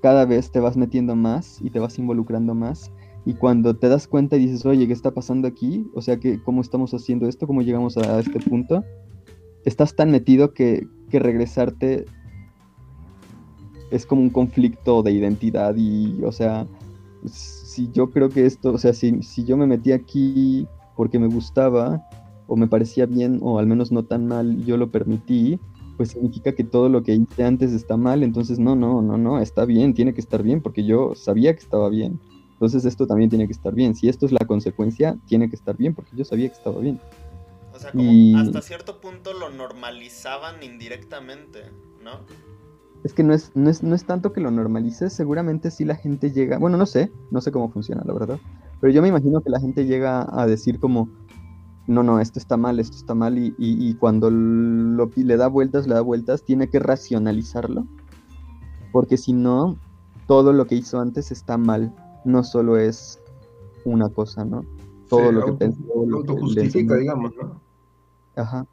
cada 0.02 0.26
vez 0.26 0.50
te 0.50 0.60
vas 0.60 0.76
metiendo 0.76 1.16
más 1.16 1.60
y 1.62 1.70
te 1.70 1.78
vas 1.78 1.98
involucrando 1.98 2.54
más. 2.54 2.92
Y 3.24 3.34
cuando 3.34 3.74
te 3.74 3.88
das 3.88 4.06
cuenta 4.06 4.36
y 4.36 4.40
dices, 4.40 4.66
oye, 4.66 4.86
¿qué 4.86 4.92
está 4.92 5.12
pasando 5.12 5.48
aquí? 5.48 5.90
O 5.94 6.02
sea, 6.02 6.18
que, 6.18 6.42
¿cómo 6.42 6.60
estamos 6.60 6.92
haciendo 6.92 7.26
esto? 7.26 7.46
¿Cómo 7.46 7.62
llegamos 7.62 7.96
a, 7.96 8.20
este 8.20 8.38
punto? 8.38 8.84
Estás 9.64 9.96
tan 9.96 10.10
metido 10.10 10.52
que, 10.52 10.86
que 11.10 11.18
regresarte 11.18 12.04
es 13.90 14.04
como 14.04 14.20
un 14.20 14.30
conflicto 14.30 15.02
de 15.02 15.12
identidad 15.12 15.74
y, 15.74 16.22
o 16.22 16.32
sea, 16.32 16.66
si 17.24 17.90
yo 17.92 18.10
creo 18.10 18.28
que 18.28 18.44
esto, 18.44 18.72
o 18.72 18.78
sea, 18.78 18.92
si, 18.92 19.22
si 19.22 19.44
yo 19.44 19.56
me 19.56 19.66
metí 19.66 19.92
aquí 19.92 20.68
porque 20.96 21.18
me 21.18 21.28
gustaba 21.28 22.02
o 22.46 22.56
me 22.56 22.68
parecía 22.68 23.06
bien 23.06 23.38
o 23.42 23.58
al 23.58 23.66
menos 23.66 23.90
no 23.90 24.04
tan 24.04 24.26
mal, 24.26 24.64
yo 24.66 24.76
lo 24.76 24.90
permití, 24.90 25.58
pues 25.98 26.10
significa 26.10 26.52
que 26.52 26.62
todo 26.62 26.88
lo 26.88 27.02
que 27.02 27.12
hice 27.12 27.42
antes 27.42 27.72
está 27.72 27.96
mal, 27.96 28.22
entonces 28.22 28.60
no, 28.60 28.76
no, 28.76 29.02
no, 29.02 29.18
no, 29.18 29.40
está 29.40 29.64
bien, 29.64 29.94
tiene 29.94 30.14
que 30.14 30.20
estar 30.20 30.44
bien, 30.44 30.62
porque 30.62 30.84
yo 30.84 31.16
sabía 31.16 31.52
que 31.52 31.58
estaba 31.58 31.88
bien. 31.88 32.20
Entonces 32.52 32.84
esto 32.84 33.08
también 33.08 33.28
tiene 33.28 33.46
que 33.46 33.52
estar 33.52 33.74
bien. 33.74 33.96
Si 33.96 34.08
esto 34.08 34.24
es 34.24 34.30
la 34.32 34.46
consecuencia, 34.46 35.18
tiene 35.26 35.50
que 35.50 35.56
estar 35.56 35.76
bien, 35.76 35.96
porque 35.96 36.16
yo 36.16 36.24
sabía 36.24 36.48
que 36.48 36.54
estaba 36.54 36.80
bien. 36.80 37.00
O 37.74 37.78
sea, 37.80 37.90
como 37.90 38.38
hasta 38.38 38.62
cierto 38.62 39.00
punto 39.00 39.32
lo 39.32 39.50
normalizaban 39.50 40.62
indirectamente, 40.62 41.64
¿no? 42.02 42.20
Es 43.02 43.12
que 43.12 43.24
no 43.24 43.34
es, 43.34 43.50
no 43.56 43.68
es, 43.68 43.82
no 43.82 43.96
es 43.96 44.04
tanto 44.04 44.32
que 44.32 44.40
lo 44.40 44.52
normalices, 44.52 45.12
seguramente 45.12 45.72
si 45.72 45.84
la 45.84 45.96
gente 45.96 46.30
llega, 46.30 46.58
bueno, 46.58 46.76
no 46.76 46.86
sé, 46.86 47.10
no 47.32 47.40
sé 47.40 47.50
cómo 47.50 47.70
funciona, 47.70 48.02
la 48.04 48.12
verdad, 48.12 48.38
pero 48.80 48.92
yo 48.92 49.02
me 49.02 49.08
imagino 49.08 49.40
que 49.40 49.50
la 49.50 49.60
gente 49.60 49.84
llega 49.84 50.26
a 50.30 50.46
decir 50.46 50.78
como, 50.78 51.08
no, 51.88 52.02
no, 52.02 52.20
esto 52.20 52.38
está 52.38 52.58
mal, 52.58 52.78
esto 52.78 52.98
está 52.98 53.14
mal, 53.14 53.38
y, 53.38 53.94
cuando 53.94 54.30
lo, 54.30 55.10
le 55.16 55.36
da 55.38 55.48
vueltas, 55.48 55.86
le 55.86 55.94
da 55.94 56.02
vueltas, 56.02 56.42
tiene 56.44 56.68
que 56.68 56.78
racionalizarlo, 56.78 57.86
porque 58.92 59.16
si 59.16 59.32
no, 59.32 59.78
todo 60.26 60.52
lo 60.52 60.66
que 60.66 60.74
hizo 60.74 61.00
antes 61.00 61.32
está 61.32 61.56
mal, 61.56 61.94
no 62.26 62.44
solo 62.44 62.76
es 62.76 63.18
una 63.86 64.10
cosa, 64.10 64.44
¿no? 64.44 64.66
Todo 65.08 65.32
lo 65.32 65.46
que 65.46 65.52
pensó. 65.52 65.80
Lo 66.06 66.22
justifica, 66.36 66.94
digamos, 66.96 67.32
¿no? 67.40 67.58
Ajá. 68.36 68.66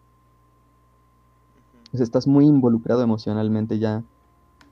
Pues 1.92 2.02
estás 2.02 2.28
muy 2.28 2.46
involucrado 2.46 3.02
emocionalmente 3.02 3.80
ya 3.80 4.04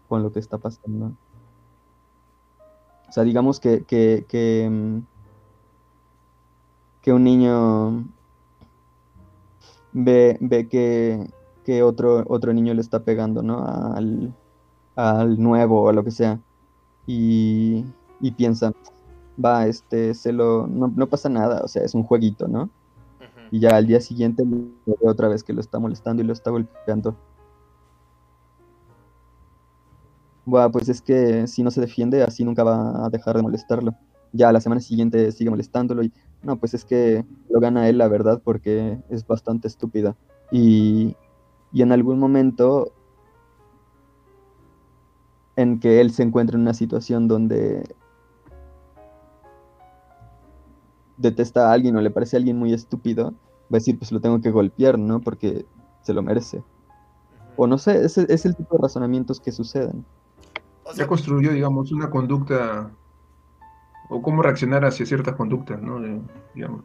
con 0.10 0.22
lo 0.22 0.34
que 0.34 0.40
está 0.40 0.58
pasando. 0.58 1.14
O 3.08 3.12
sea, 3.14 3.24
digamos 3.24 3.62
que, 3.62 3.86
que, 3.86 4.26
que, 4.28 4.70
mm, 4.70 5.00
que 7.02 7.14
un 7.14 7.24
niño 7.24 8.06
ve, 9.94 10.38
ve 10.42 10.68
que, 10.68 11.84
otro, 11.84 12.24
otro 12.28 12.54
niño 12.54 12.74
le 12.74 12.82
está 12.82 13.04
pegando, 13.04 13.42
¿no? 13.42 13.66
Al, 13.66 14.34
al 14.96 15.42
nuevo 15.42 15.84
o 15.84 15.90
a 15.90 15.94
lo 15.94 16.04
que 16.04 16.12
sea. 16.12 16.40
Y, 17.08 17.86
y 18.22 18.32
piensa, 18.32 18.74
va, 19.44 19.68
este, 19.68 20.14
se 20.14 20.32
lo, 20.34 20.68
no, 20.68 21.08
pasa 21.08 21.30
nada, 21.30 21.62
o 21.64 21.68
sea, 21.68 21.84
es 21.84 21.94
un 21.96 22.04
jueguito, 22.04 22.48
¿no? 22.48 22.70
Y 23.52 23.60
ya 23.60 23.76
al 23.76 23.86
día 23.88 24.02
siguiente 24.02 24.44
lo 24.46 24.96
ve 25.02 25.10
otra 25.10 25.28
vez 25.28 25.44
que 25.44 25.54
lo 25.54 25.62
está 25.62 25.80
molestando 25.80 26.24
y 26.24 26.26
lo 26.26 26.34
está 26.34 26.50
golpeando. 26.50 27.16
Bueno, 30.46 30.72
pues 30.72 30.90
es 30.90 31.02
que 31.02 31.48
si 31.48 31.64
no 31.64 31.72
se 31.72 31.82
defiende, 31.82 32.24
así 32.24 32.44
nunca 32.44 32.64
va 32.64 33.06
a 33.06 33.10
dejar 33.10 33.38
de 33.38 33.44
molestarlo. 33.44 33.94
Ya 34.34 34.52
la 34.52 34.60
semana 34.60 34.82
siguiente 34.82 35.32
sigue 35.32 35.50
molestándolo 35.50 36.04
y 36.04 36.12
no, 36.42 36.58
pues 36.58 36.74
es 36.74 36.84
que 36.84 37.24
lo 37.50 37.60
gana 37.60 37.88
él, 37.88 37.98
la 37.98 38.08
verdad, 38.08 38.42
porque 38.44 39.00
es 39.10 39.26
bastante 39.26 39.68
estúpida. 39.68 40.16
Y, 40.52 41.16
y 41.72 41.82
en 41.82 41.92
algún 41.92 42.20
momento 42.20 42.92
en 45.56 45.80
que 45.80 46.02
él 46.02 46.12
se 46.12 46.24
encuentra 46.24 46.56
en 46.56 46.64
una 46.64 46.74
situación 46.74 47.28
donde 47.28 47.84
detesta 51.18 51.70
a 51.70 51.74
alguien 51.74 51.96
o 51.96 52.02
le 52.02 52.12
parece 52.12 52.36
a 52.36 52.40
alguien 52.40 52.58
muy 52.58 52.74
estúpido, 52.74 53.32
va 53.72 53.78
a 53.78 53.78
decir, 53.78 53.98
pues 53.98 54.12
lo 54.12 54.20
tengo 54.20 54.42
que 54.42 54.52
golpear, 54.52 55.00
¿no? 55.00 55.22
Porque 55.22 55.66
se 56.02 56.14
lo 56.14 56.22
merece. 56.22 56.64
O 57.56 57.68
no 57.68 57.78
sé, 57.78 58.04
es, 58.04 58.18
es 58.18 58.46
el 58.46 58.56
tipo 58.56 58.76
de 58.76 58.82
razonamientos 58.82 59.40
que 59.40 59.52
suceden. 59.52 60.06
ya 60.96 61.08
construyó, 61.08 61.52
digamos, 61.52 61.92
una 61.92 62.10
conducta 62.10 62.92
o 64.10 64.22
cómo 64.22 64.42
reaccionar 64.42 64.86
hacia 64.86 65.06
ciertas 65.06 65.36
conductas, 65.36 65.82
¿no? 65.82 66.00
digamos. 66.54 66.84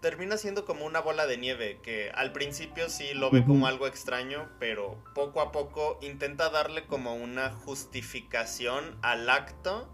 Termina 0.00 0.36
siendo 0.36 0.64
como 0.64 0.86
una 0.86 1.00
bola 1.00 1.26
de 1.26 1.38
nieve, 1.38 1.80
que 1.82 2.10
al 2.14 2.32
principio 2.32 2.88
sí 2.88 3.14
lo 3.14 3.30
ve 3.30 3.44
como 3.44 3.66
algo 3.66 3.86
extraño, 3.86 4.48
pero 4.60 4.96
poco 5.14 5.40
a 5.40 5.50
poco 5.50 5.98
intenta 6.00 6.50
darle 6.50 6.86
como 6.86 7.16
una 7.16 7.50
justificación 7.50 8.96
al 9.02 9.28
acto 9.28 9.88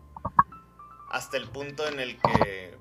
hasta 1.10 1.36
el 1.36 1.48
punto 1.48 1.86
en 1.88 2.00
el 2.00 2.18
que, 2.18 2.76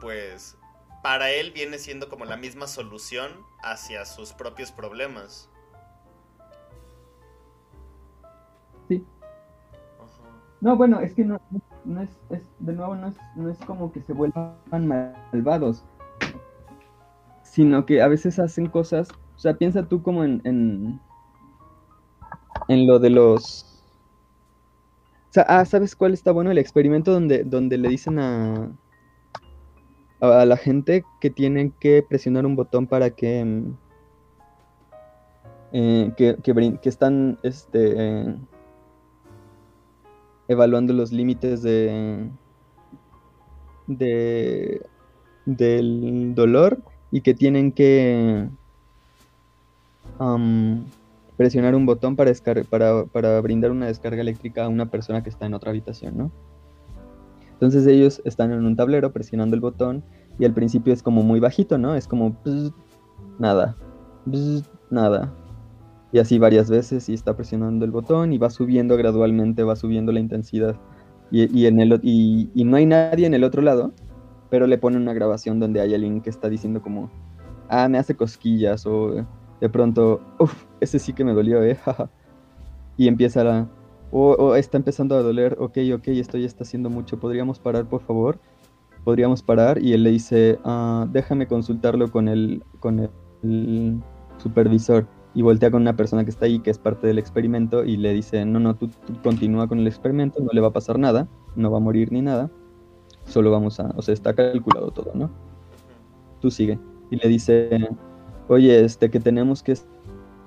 pues, 0.00 0.58
para 1.02 1.30
él 1.30 1.52
viene 1.52 1.78
siendo 1.78 2.08
como 2.08 2.24
la 2.24 2.36
misma 2.36 2.66
solución 2.66 3.30
hacia 3.62 4.04
sus 4.04 4.32
propios 4.32 4.72
problemas. 4.72 5.48
Sí. 8.88 9.04
No, 10.60 10.76
bueno, 10.76 11.00
es 11.00 11.14
que 11.14 11.24
no, 11.24 11.40
no 11.50 11.60
es, 11.96 12.42
de 12.58 12.72
nuevo, 12.72 12.94
no 12.94 13.08
es, 13.08 13.16
no 13.36 13.48
es 13.48 13.58
como 13.58 13.90
que 13.92 14.00
se 14.02 14.12
vuelvan 14.12 14.86
malvados, 15.32 15.84
sino 17.42 17.86
que 17.86 18.02
a 18.02 18.08
veces 18.08 18.38
hacen 18.38 18.66
cosas, 18.66 19.08
o 19.10 19.38
sea, 19.38 19.54
piensa 19.54 19.82
tú 19.82 20.02
como 20.02 20.24
en, 20.24 20.42
en, 22.68 22.86
lo 22.86 22.98
de 22.98 23.10
los... 23.10 23.64
O 25.30 25.32
sea, 25.32 25.44
ah, 25.48 25.64
¿sabes 25.64 25.94
cuál 25.94 26.12
está 26.12 26.32
bueno? 26.32 26.50
El 26.50 26.58
experimento 26.58 27.12
donde, 27.12 27.44
donde 27.44 27.78
le 27.78 27.88
dicen 27.88 28.18
a, 28.18 28.70
a 30.20 30.44
la 30.44 30.56
gente 30.56 31.04
que 31.20 31.30
tienen 31.30 31.72
que 31.80 32.04
presionar 32.08 32.46
un 32.46 32.56
botón 32.56 32.86
para 32.86 33.10
que... 33.10 33.64
Eh, 35.72 36.12
que, 36.16 36.36
que, 36.42 36.88
están 36.88 37.38
este, 37.42 38.34
evaluando 40.48 40.92
los 40.92 41.12
límites 41.12 41.62
de, 41.62 42.28
de 43.86 44.82
del 45.44 46.34
dolor 46.34 46.82
y 47.10 47.22
que 47.22 47.34
tienen 47.34 47.72
que 47.72 48.48
presionar 51.36 51.74
un 51.74 51.86
botón 51.86 52.16
para, 52.16 53.40
brindar 53.40 53.70
una 53.70 53.86
descarga 53.86 54.20
eléctrica 54.20 54.64
a 54.64 54.68
una 54.68 54.90
persona 54.90 55.22
que 55.22 55.30
está 55.30 55.46
en 55.46 55.54
otra 55.54 55.70
habitación, 55.70 56.18
¿no? 56.18 56.32
Entonces 57.52 57.86
ellos 57.86 58.20
están 58.24 58.52
en 58.52 58.64
un 58.64 58.76
tablero 58.76 59.12
presionando 59.12 59.54
el 59.54 59.60
botón 59.60 60.04
y 60.38 60.44
al 60.44 60.52
principio 60.52 60.92
es 60.92 61.02
como 61.02 61.22
muy 61.22 61.40
bajito, 61.40 61.78
¿no? 61.78 61.94
Es 61.94 62.06
como 62.06 62.36
nada, 63.38 63.76
nada, 64.90 65.32
y 66.12 66.18
así 66.18 66.38
varias 66.38 66.70
veces 66.70 67.08
y 67.08 67.14
está 67.14 67.36
presionando 67.36 67.84
el 67.84 67.90
botón 67.90 68.32
y 68.32 68.38
va 68.38 68.50
subiendo 68.50 68.96
gradualmente, 68.96 69.62
va 69.62 69.76
subiendo 69.76 70.12
la 70.12 70.20
intensidad. 70.20 70.76
Y, 71.30 71.66
en 71.66 71.78
el, 71.78 72.00
y, 72.02 72.50
no 72.64 72.78
hay 72.78 72.86
nadie 72.86 73.26
en 73.26 73.34
el 73.34 73.44
otro 73.44 73.60
lado, 73.60 73.92
pero 74.48 74.66
le 74.66 74.78
pone 74.78 74.96
una 74.96 75.12
grabación 75.12 75.60
donde 75.60 75.80
hay 75.80 75.94
alguien 75.94 76.22
que 76.22 76.30
está 76.30 76.48
diciendo 76.48 76.80
como, 76.80 77.10
ah, 77.68 77.86
me 77.88 77.98
hace 77.98 78.14
cosquillas 78.14 78.86
o 78.86 79.26
de 79.60 79.68
pronto, 79.68 80.22
uff, 80.38 80.64
ese 80.80 80.98
sí 80.98 81.12
que 81.12 81.24
me 81.24 81.34
dolió, 81.34 81.62
eh, 81.62 81.76
y 82.96 83.08
empieza 83.08 83.44
la, 83.44 83.68
o, 84.10 84.54
está 84.54 84.78
empezando 84.78 85.16
a 85.16 85.22
doler, 85.22 85.56
ok, 85.60 85.76
ok, 85.96 86.08
esto 86.08 86.38
ya 86.38 86.46
está 86.46 86.64
haciendo 86.64 86.88
mucho, 86.88 87.20
¿podríamos 87.20 87.58
parar, 87.58 87.86
por 87.86 88.00
favor? 88.00 88.38
Podríamos 89.04 89.42
parar 89.42 89.82
y 89.82 89.92
él 89.92 90.04
le 90.04 90.10
dice, 90.10 90.58
ah, 90.64 91.06
déjame 91.12 91.46
consultarlo 91.46 92.10
con 92.10 92.28
el, 92.28 92.62
con 92.80 93.00
el 93.00 94.00
supervisor 94.38 95.06
y 95.34 95.42
voltea 95.42 95.70
con 95.70 95.82
una 95.82 95.96
persona 95.96 96.24
que 96.24 96.30
está 96.30 96.46
ahí, 96.46 96.60
que 96.60 96.70
es 96.70 96.78
parte 96.78 97.06
del 97.06 97.18
experimento, 97.18 97.84
y 97.84 97.96
le 97.96 98.12
dice, 98.12 98.44
no, 98.44 98.58
no, 98.58 98.76
tú, 98.76 98.90
continúa 99.22 99.68
con 99.68 99.78
el 99.78 99.86
experimento, 99.86 100.40
no 100.40 100.50
le 100.52 100.60
va 100.60 100.68
a 100.68 100.72
pasar 100.72 100.98
nada, 100.98 101.28
no 101.56 101.70
va 101.70 101.78
a 101.78 101.80
morir 101.80 102.12
ni 102.12 102.22
nada, 102.22 102.50
solo 103.24 103.50
vamos 103.50 103.78
a, 103.80 103.92
o 103.96 104.02
sea, 104.02 104.14
está 104.14 104.34
calculado 104.34 104.90
todo, 104.90 105.12
¿no? 105.14 105.30
Tú 106.40 106.50
sigue. 106.50 106.78
Y 107.10 107.16
le 107.16 107.28
dice, 107.28 107.88
oye, 108.48 108.84
este, 108.84 109.10
que 109.10 109.20
tenemos 109.20 109.62
que 109.62 109.74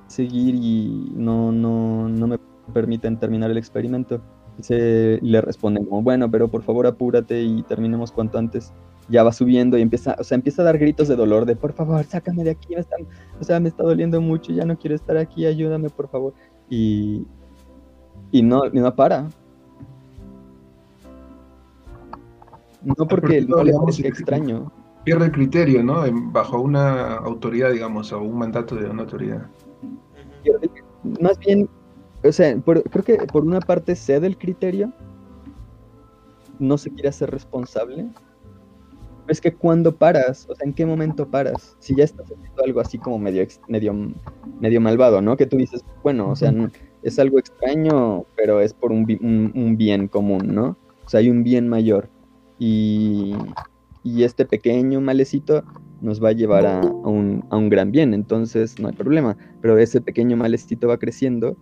seguir 0.08 0.56
y 0.56 1.12
no, 1.16 1.52
no, 1.52 2.10
no 2.10 2.28
me 2.28 2.40
permiten 2.74 3.18
terminar 3.18 3.52
el 3.52 3.58
experimento. 3.58 4.22
Y 4.70 5.26
le 5.26 5.42
responde 5.42 5.86
como, 5.86 6.02
bueno, 6.02 6.30
pero 6.30 6.48
por 6.48 6.64
favor 6.64 6.88
apúrate 6.88 7.42
y 7.42 7.64
terminemos 7.64 8.12
cuanto 8.12 8.38
antes 8.38 8.74
ya 9.10 9.24
va 9.24 9.34
subiendo 9.34 9.78
y 9.78 9.82
empieza, 9.82 10.16
o 10.20 10.24
sea, 10.24 10.36
empieza 10.36 10.62
a 10.62 10.66
dar 10.66 10.78
gritos 10.78 11.08
de 11.08 11.16
dolor, 11.16 11.46
de 11.46 11.56
por 11.56 11.74
favor, 11.74 12.04
sácame 12.06 12.44
de 12.44 12.52
aquí, 12.52 12.76
me 12.76 12.82
o 13.40 13.44
sea, 13.44 13.60
me 13.60 13.70
está 13.70 13.84
doliendo 13.84 14.22
mucho, 14.22 14.54
ya 14.54 14.66
no 14.66 14.78
quiero 14.78 14.96
estar 14.96 15.18
aquí, 15.18 15.46
ayúdame, 15.46 15.90
por 15.90 16.08
favor. 16.08 16.34
Y, 16.70 17.26
y 18.32 18.42
no, 18.42 18.64
no 18.72 18.96
para. 18.96 19.28
No 22.84 23.08
porque 23.08 23.42
no 23.42 23.64
le 23.64 23.74
extraño. 24.08 24.72
Pierde 25.04 25.26
el 25.26 25.32
criterio, 25.32 25.84
¿no? 25.84 26.04
Bajo 26.32 26.62
una 26.62 27.16
autoridad, 27.16 27.72
digamos, 27.72 28.12
o 28.14 28.22
un 28.22 28.38
mandato 28.38 28.76
de 28.76 28.90
una 28.90 29.04
autoridad. 29.04 29.48
Más 31.20 31.38
bien, 31.40 31.68
o 32.24 32.32
sea, 32.32 32.56
creo 32.62 33.04
que 33.04 33.18
por 33.32 33.44
una 33.44 33.60
parte 33.60 33.96
cede 33.96 34.28
el 34.28 34.38
criterio, 34.38 34.92
no 36.60 36.78
se 36.78 36.92
quiere 36.92 37.10
hacer 37.10 37.32
responsable, 37.32 38.10
es 39.28 39.40
que 39.40 39.54
cuando 39.54 39.96
paras, 39.96 40.48
o 40.50 40.56
sea, 40.56 40.68
¿en 40.68 40.74
qué 40.74 40.86
momento 40.86 41.28
paras? 41.28 41.76
Si 41.80 41.96
ya 41.96 42.04
estás 42.04 42.26
haciendo 42.26 42.64
algo 42.64 42.80
así 42.80 42.98
como 42.98 43.18
medio, 43.18 43.46
medio, 43.68 43.96
medio 44.60 44.82
malvado, 44.82 45.22
¿no? 45.22 45.38
Que 45.38 45.46
tú 45.46 45.58
dices, 45.58 45.84
bueno, 46.04 46.30
o 46.30 46.36
sea, 46.36 46.54
es 47.04 47.18
algo 47.20 47.40
extraño, 47.40 48.26
pero 48.36 48.60
es 48.60 48.74
por 48.74 48.92
un, 48.92 49.06
bien 49.78 50.08
común, 50.08 50.54
¿no? 50.54 50.78
O 51.06 51.10
sea, 51.10 51.20
hay 51.20 51.30
un 51.30 51.44
bien 51.44 51.68
mayor. 51.68 52.10
Y, 52.60 53.36
este 54.04 54.46
pequeño 54.46 55.00
malecito 55.00 55.64
nos 56.02 56.24
va 56.24 56.30
a 56.30 56.34
llevar 56.34 56.66
a, 56.66 56.82
un, 56.82 57.46
a 57.50 57.58
un 57.58 57.70
gran 57.70 57.92
bien, 57.92 58.14
entonces 58.14 58.80
no 58.80 58.88
hay 58.88 58.96
problema. 58.96 59.38
Pero 59.62 59.78
ese 59.78 60.02
pequeño 60.02 60.36
malecito 60.36 60.88
va 60.88 60.98
creciendo. 60.98 61.56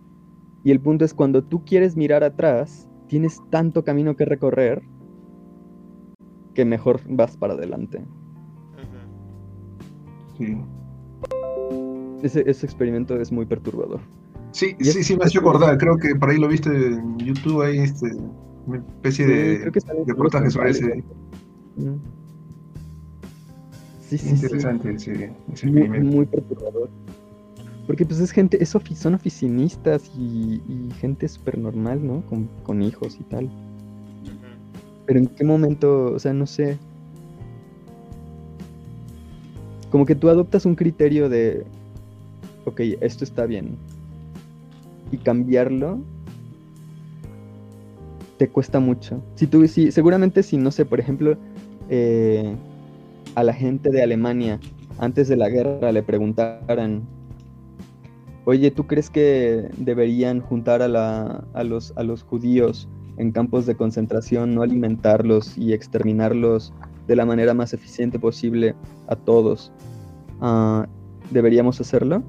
Y 0.62 0.70
el 0.70 0.80
punto 0.80 1.04
es 1.04 1.14
cuando 1.14 1.42
tú 1.42 1.64
quieres 1.64 1.96
mirar 1.96 2.22
atrás, 2.22 2.88
tienes 3.06 3.40
tanto 3.50 3.84
camino 3.84 4.16
que 4.16 4.24
recorrer 4.24 4.82
que 6.54 6.64
mejor 6.64 7.00
vas 7.08 7.36
para 7.36 7.54
adelante. 7.54 8.04
Sí. 10.36 10.56
Ese, 12.22 12.40
experimento 12.66 13.18
es 13.20 13.32
muy 13.32 13.46
perturbador. 13.46 14.00
Sí, 14.52 14.76
sí, 14.80 15.02
sí, 15.02 15.16
me 15.16 15.24
hecho 15.24 15.40
acordar. 15.40 15.78
Creo 15.78 15.96
que 15.96 16.14
por 16.14 16.30
ahí 16.30 16.38
lo 16.38 16.48
viste 16.48 16.70
en 16.70 17.18
YouTube, 17.18 17.62
ahí 17.62 17.78
este, 17.78 18.10
una 18.66 18.78
especie 18.78 19.26
de, 19.26 19.70
reportaje 20.06 20.50
sobre 20.50 20.70
ese. 20.70 21.04
Sí, 24.00 24.18
sí, 24.18 24.28
Interesante 24.30 24.98
sí. 24.98 25.12
ese, 25.52 25.66
muy, 25.66 25.88
muy, 26.00 26.26
perturbador. 26.26 26.90
Porque 27.90 28.06
pues 28.06 28.20
es 28.20 28.30
gente, 28.30 28.62
es 28.62 28.68
son 28.68 29.14
oficinistas 29.16 30.12
y, 30.16 30.60
gente 31.00 31.26
súper 31.26 31.58
normal, 31.58 32.06
¿no? 32.06 32.24
Con, 32.26 32.48
con 32.62 32.82
hijos 32.82 33.18
y 33.18 33.24
tal. 33.24 33.50
Pero 35.06 35.18
en 35.18 35.26
qué 35.26 35.42
momento, 35.42 36.12
o 36.12 36.18
sea, 36.20 36.32
no 36.32 36.46
sé. 36.46 36.78
Como 39.90 40.06
que 40.06 40.14
tú 40.14 40.28
adoptas 40.28 40.66
un 40.66 40.76
criterio 40.76 41.28
de, 41.28 41.66
ok, 42.64 42.80
esto 43.00 43.24
está 43.24 43.44
bien. 43.44 43.76
Y 45.10 45.16
cambiarlo 45.16 45.98
te 48.36 48.48
cuesta 48.50 48.78
mucho. 48.78 49.20
Si 49.34 49.48
tú, 49.48 49.66
si, 49.66 49.90
seguramente 49.90 50.44
si, 50.44 50.58
no 50.58 50.70
sé, 50.70 50.84
por 50.84 51.00
ejemplo, 51.00 51.36
eh, 51.88 52.54
a 53.34 53.42
la 53.42 53.52
gente 53.52 53.90
de 53.90 54.00
Alemania 54.00 54.60
antes 55.00 55.26
de 55.26 55.36
la 55.36 55.48
guerra 55.48 55.90
le 55.90 56.04
preguntaran, 56.04 57.02
oye, 58.44 58.70
¿tú 58.70 58.86
crees 58.86 59.10
que 59.10 59.68
deberían 59.76 60.40
juntar 60.40 60.82
a, 60.82 60.88
la, 60.88 61.44
a, 61.54 61.64
los, 61.64 61.92
a 61.96 62.02
los 62.02 62.22
judíos 62.22 62.88
en 63.16 63.32
campos 63.32 63.66
de 63.66 63.74
concentración, 63.74 64.54
no 64.54 64.62
alimentarlos 64.62 65.58
y 65.58 65.72
exterminarlos 65.72 66.72
de 67.06 67.16
la 67.16 67.26
manera 67.26 67.54
más 67.54 67.74
eficiente 67.74 68.18
posible 68.18 68.74
a 69.08 69.16
todos, 69.16 69.72
ah, 70.40 70.86
¿deberíamos 71.30 71.80
hacerlo? 71.80 72.22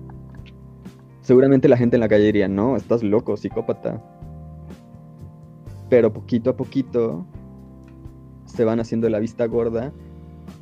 Seguramente 1.21 1.69
la 1.69 1.77
gente 1.77 1.95
en 1.97 1.99
la 1.99 2.09
calle 2.09 2.25
diría, 2.25 2.47
no, 2.47 2.75
estás 2.75 3.03
loco, 3.03 3.37
psicópata. 3.37 4.03
Pero 5.87 6.11
poquito 6.11 6.49
a 6.49 6.57
poquito 6.57 7.25
se 8.45 8.65
van 8.65 8.79
haciendo 8.79 9.07
la 9.07 9.19
vista 9.19 9.45
gorda 9.45 9.93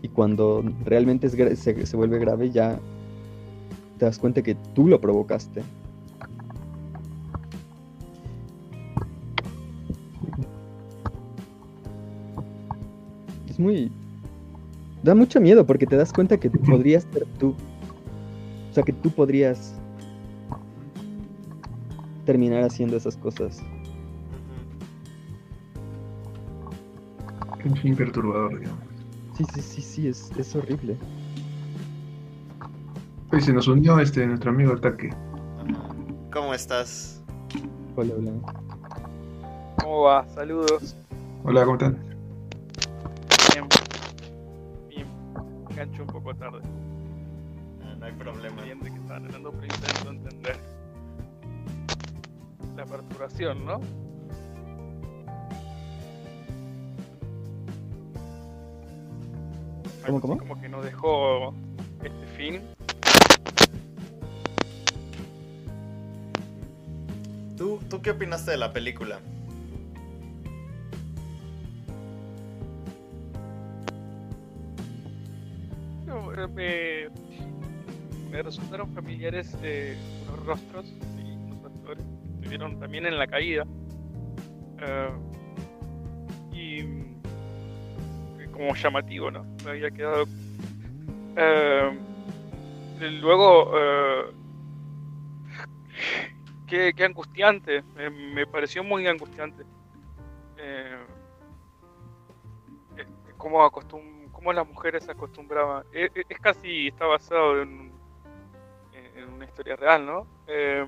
y 0.02 0.10
cuando 0.10 0.64
realmente 0.84 1.30
se, 1.30 1.86
se, 1.86 1.97
vuelve 1.97 2.20
grave 2.20 2.52
ya 2.52 2.78
te 4.00 4.06
das 4.06 4.18
cuenta 4.18 4.41
que 4.41 4.56
tú 4.56 4.88
lo 4.88 5.00
provocaste. 5.00 5.62
Es 13.50 13.60
muy... 13.60 13.91
Da 15.04 15.14
mucho 15.16 15.39
miedo 15.39 15.66
porque 15.66 15.86
te 15.86 15.97
das 15.97 16.12
cuenta 16.14 16.38
que 16.38 16.50
podrías 16.50 17.06
ser 17.14 17.26
tú. 17.38 17.50
O 18.70 18.74
sea, 18.74 18.84
que 18.84 18.93
tú 18.93 19.12
podrías 19.12 19.76
terminar 22.26 22.64
haciendo 22.64 22.95
esas 22.95 23.18
cosas. 23.18 23.62
Fin 27.82 27.95
perturbador, 27.95 28.60
digamos. 28.60 28.80
Sí, 29.38 29.43
sí, 29.54 29.62
sí, 29.62 29.82
sí, 29.82 30.08
es, 30.08 30.32
es 30.38 30.56
horrible. 30.56 30.97
Pues 33.30 33.45
se 33.45 33.53
nos 33.53 33.67
unió 33.67 33.99
este 33.99 34.25
nuestro 34.25 34.49
amigo 34.49 34.73
Ataque. 34.73 35.11
¿Cómo 36.34 36.51
estás? 36.51 37.21
Hola, 37.95 38.15
hola. 38.17 38.32
¿Cómo 39.80 40.01
va? 40.01 40.27
Saludos. 40.30 40.95
Hola, 41.43 41.63
¿cómo 41.63 41.75
están? 41.75 41.99
Bien. 43.53 43.67
Bien. 44.89 45.07
Engancho 45.69 46.01
un 46.01 46.07
poco 46.07 46.34
tarde. 46.34 46.61
Ah, 47.84 47.95
no 47.99 48.05
hay 48.07 48.13
problema. 48.13 48.63
Bien 48.63 48.80
de 48.80 48.89
que 48.89 48.97
estaban 48.97 49.25
hablando, 49.25 49.51
pero 49.51 49.65
intento 49.65 50.09
entender 50.09 50.59
la 52.75 52.86
perturbación, 52.86 53.63
¿no? 53.63 53.80
¿Cómo, 60.03 60.19
cómo? 60.19 60.38
Como 60.39 60.59
que 60.59 60.67
nos 60.67 60.84
dejó 60.84 61.53
este 62.01 62.25
film 62.36 62.61
¿Tú, 67.70 67.80
¿Tú 67.88 68.01
qué 68.01 68.09
opinaste 68.09 68.49
de 68.49 68.57
la 68.57 68.74
película? 68.74 69.20
me, 76.55 77.09
me 78.32 78.41
resultaron 78.41 78.91
familiares 78.95 79.55
eh, 79.61 79.95
unos 80.24 80.45
rostros 80.47 80.86
y 81.20 81.32
unos 81.32 81.63
actores 81.63 82.03
que 82.24 82.30
estuvieron 82.38 82.80
también 82.80 83.05
en 83.05 83.20
la 83.20 83.28
caída. 83.28 83.65
Uh, 83.65 85.13
y, 86.51 86.80
y, 86.80 88.47
como 88.51 88.74
llamativo, 88.74 89.30
¿no? 89.30 89.45
Me 89.63 89.72
había 89.72 89.91
quedado. 89.91 90.24
Uh, 90.24 91.93
luego. 93.22 93.74
Uh, 93.74 94.39
qué, 96.70 97.03
angustiante, 97.03 97.84
me, 98.11 98.45
pareció 98.47 98.84
muy 98.84 99.07
angustiante. 99.07 99.63
Eh, 100.57 101.05
cómo, 103.38 103.63
acostum 103.63 104.30
cómo 104.32 104.53
las 104.53 104.67
mujeres 104.67 105.03
se 105.03 105.11
acostumbraban. 105.11 105.86
Es, 105.91 106.11
es, 106.15 106.39
casi, 106.39 106.88
está 106.88 107.05
basado 107.05 107.61
en, 107.61 107.91
en, 108.93 109.34
una 109.34 109.45
historia 109.45 109.76
real, 109.76 110.05
¿no? 110.05 110.28
Eh, 110.47 110.86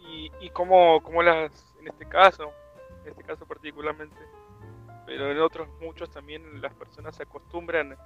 y 0.00 0.30
y 0.40 0.50
cómo, 0.50 1.00
cómo 1.02 1.22
las, 1.22 1.74
en 1.80 1.88
este 1.88 2.06
caso, 2.06 2.52
en 3.02 3.10
este 3.10 3.24
caso 3.24 3.46
particularmente, 3.46 4.16
pero 5.06 5.30
en 5.30 5.38
otros 5.40 5.68
muchos 5.80 6.10
también 6.10 6.60
las 6.60 6.74
personas 6.74 7.16
se 7.16 7.22
acostumbran 7.22 7.96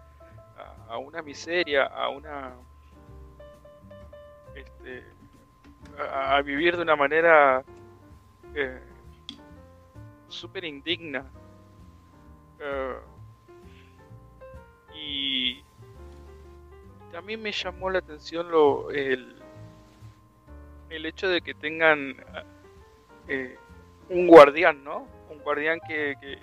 a, 0.56 0.94
a 0.94 0.98
una 0.98 1.22
miseria, 1.22 1.86
a 1.86 2.08
una... 2.08 2.54
Este, 4.54 5.04
a, 5.98 6.40
vivir 6.42 6.76
de 6.76 6.82
una 6.82 6.96
manera 6.96 7.64
eh, 8.54 8.80
súper 10.28 10.64
indigna. 10.64 11.24
Uh, 12.58 13.12
y 14.94 15.62
también 17.10 17.42
me 17.42 17.52
llamó 17.52 17.90
la 17.90 17.98
atención 17.98 18.50
lo, 18.50 18.90
el, 18.90 19.36
el 20.90 21.06
hecho 21.06 21.28
de 21.28 21.40
que 21.42 21.54
tengan 21.54 22.16
eh, 23.28 23.56
un 24.08 24.26
guardián, 24.28 24.84
¿no? 24.84 25.06
Un 25.30 25.38
guardián 25.40 25.80
que, 25.86 26.14
que, 26.20 26.38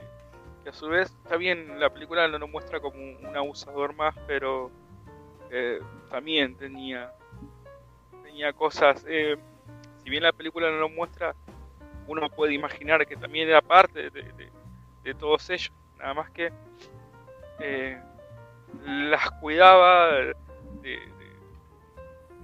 que, 0.64 0.70
a 0.70 0.74
su 0.74 0.88
vez, 0.88 1.12
está 1.24 1.38
bien, 1.38 1.80
la 1.80 1.90
película 1.90 2.28
no 2.28 2.38
nos 2.38 2.50
muestra 2.50 2.80
como 2.80 2.98
un, 2.98 3.26
un 3.26 3.38
abusador 3.38 3.96
más, 3.96 4.16
pero 4.28 4.72
eh, 5.52 5.80
también 6.10 6.56
tenía 6.56 7.12
tenía 8.30 8.54
cosas, 8.54 9.04
eh, 9.08 9.38
si 10.04 10.10
bien 10.10 10.22
la 10.22 10.32
película 10.32 10.70
no 10.70 10.78
lo 10.78 10.90
muestra, 10.90 11.34
uno 12.08 12.30
puede 12.30 12.54
imaginar 12.54 13.08
que 13.08 13.16
también 13.16 13.50
era 13.50 13.60
parte 13.62 14.12
de, 14.12 15.14
todos 15.16 15.50
ellos, 15.50 15.74
nada 15.98 16.14
más 16.14 16.30
que 16.30 16.52
eh, 17.60 18.00
las 18.86 19.32
cuidaba 19.42 20.12
de, 20.82 21.00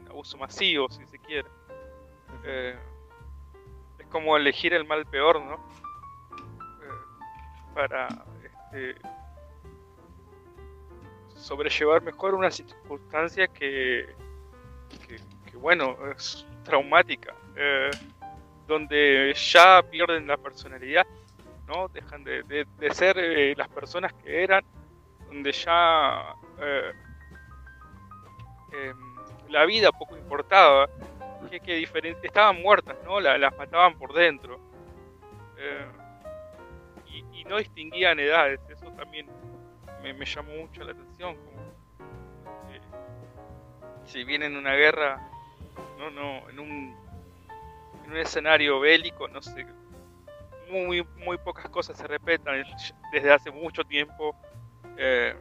abuso 0.09 0.37
masivo, 0.39 0.89
si 0.89 1.05
se 1.05 1.19
quiere. 1.19 1.47
Eh, 2.43 2.75
es 3.99 4.07
como 4.07 4.35
elegir 4.35 4.73
el 4.73 4.85
mal 4.85 5.05
peor, 5.05 5.39
¿no? 5.39 5.59
Para 7.75 8.07
este, 8.43 8.95
sobrellevar 11.35 12.01
mejor 12.01 12.33
una 12.33 12.49
circunstancia 12.49 13.47
que, 13.47 14.15
que 15.55 15.61
bueno, 15.61 15.97
es 16.11 16.45
traumática, 16.63 17.33
eh, 17.55 17.89
donde 18.67 19.33
ya 19.33 19.81
pierden 19.89 20.27
la 20.27 20.35
personalidad, 20.35 21.05
¿no? 21.65 21.87
Dejan 21.87 22.25
de, 22.25 22.43
de, 22.43 22.93
ser 22.93 23.17
eh, 23.17 23.55
las 23.55 23.69
personas 23.69 24.11
que 24.13 24.43
eran, 24.43 24.65
donde 25.27 25.53
ya 25.53 26.35
eh, 26.59 26.91
la 29.49 29.65
vida 29.65 29.91
poco 29.93 30.17
importaba, 30.17 30.89
que, 31.49 31.61
que 31.61 31.75
diferente, 31.75 32.27
estaban 32.27 32.61
muertas, 32.61 32.97
¿no? 33.05 33.21
La, 33.21 33.37
las 33.37 33.57
mataban 33.57 33.97
por 33.97 34.13
dentro. 34.13 34.59
Y, 37.07 37.23
y, 37.39 37.45
no 37.45 37.57
distinguían 37.57 38.19
edades, 38.19 38.59
eso 38.69 38.91
también 38.91 39.27
me, 40.03 40.25
llamó 40.25 40.51
mucho 40.53 40.83
la 40.83 40.91
atención. 40.91 41.35
Como, 41.37 41.55
si 44.03 44.23
viene 44.25 44.47
en 44.47 44.57
una 44.57 44.73
guerra 44.73 45.31
no, 45.97 46.09
no, 46.11 46.49
en 46.49 46.59
un, 46.59 46.95
en 48.05 48.11
un 48.11 48.17
escenario 48.17 48.79
bélico, 48.79 49.27
no 49.27 49.41
sé, 49.41 49.65
muy, 50.69 51.05
muy 51.17 51.37
pocas 51.37 51.69
cosas 51.69 51.97
se 51.97 52.07
repetan 52.07 52.63
desde 53.11 53.31
hace 53.31 53.51
mucho 53.51 53.83
tiempo. 53.83 54.35
Eh, 54.97 55.35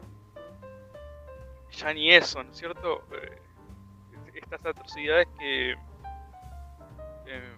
ya 1.73 1.93
ni 1.93 2.13
eso, 2.13 2.43
¿no 2.43 2.51
es 2.51 2.59
cierto? 2.59 3.05
Eh, 3.13 3.41
estas 4.35 4.65
atrocidades 4.67 5.27
que, 5.39 5.73
eh, 7.27 7.57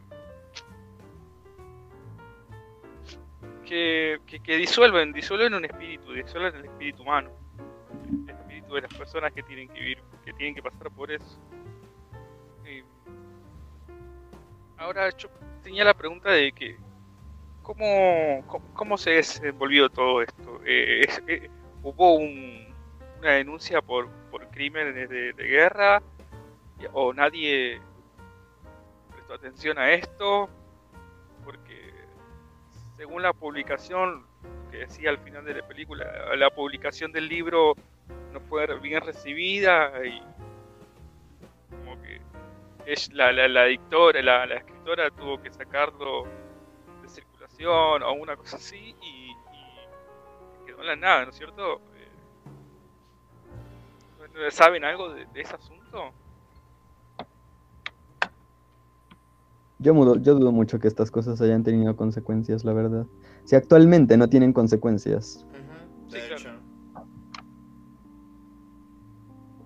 que, 3.65 4.21
que, 4.27 4.41
que, 4.41 4.57
disuelven, 4.57 5.13
disuelven 5.13 5.55
un 5.55 5.65
espíritu, 5.65 6.13
disuelven 6.13 6.57
el 6.57 6.65
espíritu 6.67 7.03
humano, 7.03 7.31
el 8.29 8.31
espíritu 8.31 8.75
de 8.75 8.83
las 8.83 8.95
personas 8.95 9.33
que 9.33 9.43
tienen 9.43 9.69
que 9.69 9.81
vivir, 9.81 10.03
que 10.25 10.33
tienen 10.35 10.55
que 10.55 10.63
pasar 10.63 10.91
por 10.91 11.11
eso. 11.11 11.39
Ahora 14.79 15.11
yo 15.17 15.29
tenía 15.63 15.85
la 15.85 15.95
pregunta 15.95 16.31
de 16.31 16.53
que 16.53 16.77
cómo, 17.63 18.45
cómo, 18.47 18.65
cómo 18.75 18.99
se 18.99 19.11
desenvolvió 19.11 19.89
todo 19.89 20.23
esto. 20.23 20.61
Eh, 20.65 21.07
eh, 21.27 21.51
¿Hubo 21.83 22.15
un, 22.15 22.75
una 23.19 23.33
denuncia 23.33 23.83
por, 23.83 24.09
por 24.31 24.47
crímenes 24.49 25.09
de, 25.09 25.33
de, 25.33 25.45
guerra 25.45 26.03
o 26.93 27.13
nadie 27.13 27.81
prestó 29.13 29.35
atención 29.35 29.79
a 29.79 29.93
esto? 29.93 30.49
Porque 31.45 31.93
según 32.97 33.23
la 33.23 33.33
publicación 33.33 34.27
que 34.71 34.79
decía 34.79 35.11
al 35.11 35.19
final 35.19 35.45
de 35.45 35.55
la 35.55 35.67
película, 35.67 36.35
la 36.37 36.51
publicación 36.51 37.13
del 37.13 37.29
libro 37.29 37.75
no 38.33 38.41
fue 38.41 38.67
bien 38.81 39.01
recibida 39.01 39.93
y 40.05 40.23
es 42.87 43.13
la, 43.13 43.33
la, 43.33 43.49
la 43.49 43.65
dictora, 43.65 44.23
la, 44.23 44.47
la, 44.47 44.55
escritora 44.57 45.11
tuvo 45.11 45.43
que 45.43 45.53
sacarlo 45.53 46.25
de 47.03 47.09
circulación 47.09 48.03
o 48.05 48.13
una 48.13 48.37
cosa 48.37 48.57
así 48.57 48.95
y, 49.03 49.31
y 49.33 50.67
quedó 50.67 50.81
en 50.81 50.87
la 50.87 50.97
nada, 50.97 51.25
¿no 51.25 51.31
es 51.31 51.37
cierto? 51.37 51.81
Eh, 54.37 54.51
¿Saben 54.51 54.85
algo 54.85 55.13
de, 55.13 55.27
de, 55.27 55.41
ese 55.41 55.55
asunto? 55.55 56.13
Yo, 59.79 59.93
mudo, 59.93 60.17
yo 60.17 60.35
dudo 60.35 60.53
mucho 60.53 60.79
que 60.79 60.87
estas 60.89 61.11
cosas 61.11 61.41
hayan 61.41 61.65
tenido 61.65 61.97
consecuencias, 61.97 62.65
la 62.65 62.73
verdad. 62.73 63.07
Si 63.45 63.57
actualmente 63.57 64.17
no 64.17 64.29
tienen 64.29 64.53
consecuencias. 64.53 65.45
Uh 65.51 65.57
-huh, 65.57 66.13
de 66.13 66.21
sí, 66.21 66.27
hecho. 66.27 66.43
Claro. 66.43 66.56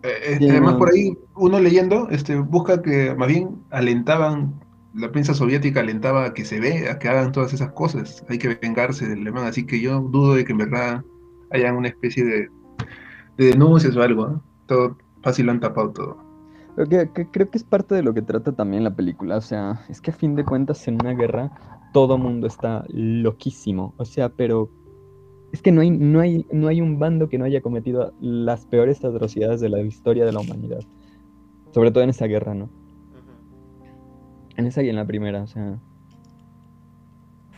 Eh, 0.02 0.38
eh, 0.40 0.50
además, 0.50 0.74
por 0.74 0.90
ahí, 0.90 1.16
uno 1.36 1.60
leyendo, 1.60 2.08
este, 2.10 2.36
busca 2.36 2.80
que 2.80 3.14
más 3.14 3.28
bien 3.28 3.62
alentaban, 3.70 4.54
la 4.94 5.12
prensa 5.12 5.34
soviética 5.34 5.80
alentaba 5.80 6.26
a 6.26 6.34
que 6.34 6.44
se 6.44 6.58
vea, 6.58 6.98
que 6.98 7.08
hagan 7.08 7.32
todas 7.32 7.52
esas 7.52 7.72
cosas. 7.72 8.24
Hay 8.28 8.38
que 8.38 8.58
vengarse 8.60 9.06
del 9.06 9.20
alemán, 9.20 9.46
así 9.46 9.64
que 9.66 9.80
yo 9.80 10.00
dudo 10.00 10.34
de 10.34 10.44
que 10.44 10.52
en 10.52 10.58
verdad 10.58 11.04
haya 11.50 11.72
una 11.72 11.88
especie 11.88 12.24
de, 12.24 12.48
denuncias 13.36 13.96
o 13.96 14.02
algo. 14.02 14.42
Todo 14.66 14.96
fácil 15.22 15.46
lo 15.46 15.52
han 15.52 15.60
tapado 15.60 15.90
todo. 15.90 16.30
Que, 16.88 17.08
creo 17.30 17.50
que 17.50 17.58
es 17.58 17.64
parte 17.64 17.94
de 17.94 18.02
lo 18.02 18.14
que 18.14 18.22
trata 18.22 18.52
también 18.52 18.84
la 18.84 18.94
película. 18.94 19.36
O 19.36 19.40
sea, 19.40 19.84
es 19.88 20.00
que 20.00 20.10
a 20.10 20.14
fin 20.14 20.34
de 20.34 20.44
cuentas 20.44 20.86
en 20.88 20.94
una 20.94 21.12
guerra 21.12 21.50
todo 21.92 22.16
mundo 22.16 22.46
está 22.46 22.84
loquísimo. 22.88 23.94
O 23.96 24.04
sea, 24.04 24.28
pero 24.28 24.70
es 25.52 25.62
que 25.62 25.72
no 25.72 25.80
hay, 25.80 25.90
no, 25.90 26.20
hay, 26.20 26.46
no 26.52 26.68
hay 26.68 26.80
un 26.80 26.98
bando 26.98 27.28
que 27.28 27.38
no 27.38 27.44
haya 27.44 27.60
cometido 27.60 28.12
las 28.20 28.66
peores 28.66 29.04
atrocidades 29.04 29.60
de 29.60 29.68
la 29.68 29.80
historia 29.80 30.24
de 30.24 30.32
la 30.32 30.40
humanidad. 30.40 30.80
Sobre 31.72 31.90
todo 31.90 32.04
en 32.04 32.10
esa 32.10 32.26
guerra, 32.26 32.54
¿no? 32.54 32.68
En 34.56 34.66
esa 34.66 34.82
y 34.82 34.88
en 34.88 34.96
la 34.96 35.06
primera, 35.06 35.42
o 35.42 35.46
sea. 35.46 35.78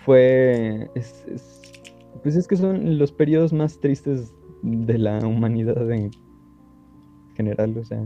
Fue. 0.04 0.90
pues 2.22 2.36
es 2.36 2.48
que 2.48 2.56
son 2.56 2.98
los 2.98 3.12
periodos 3.12 3.52
más 3.52 3.78
tristes 3.78 4.34
de 4.62 4.98
la 4.98 5.18
humanidad 5.18 5.90
en 5.90 6.10
general, 7.34 7.76
o 7.76 7.84
sea. 7.84 8.02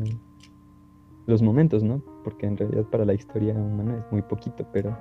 Los 1.27 1.43
momentos, 1.43 1.83
¿no? 1.83 2.03
Porque 2.23 2.47
en 2.47 2.57
realidad 2.57 2.85
para 2.85 3.05
la 3.05 3.15
historia 3.15 3.53
humana 3.55 3.99
es 3.99 4.13
muy 4.13 4.23
poquito, 4.23 4.67
pero. 4.73 4.97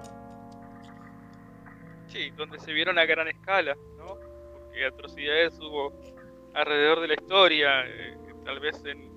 Sí, 2.08 2.32
donde 2.38 2.60
se 2.60 2.72
vieron 2.72 2.98
a 2.98 3.06
gran 3.06 3.28
escala, 3.28 3.76
¿no? 3.98 4.25
Atrocidades 4.84 5.58
hubo 5.60 5.94
alrededor 6.54 7.02
de 7.02 7.08
la 7.10 7.14
historia, 7.16 7.86
eh, 7.86 8.18
tal 8.44 8.60
vez 8.60 8.84
en, 8.86 9.12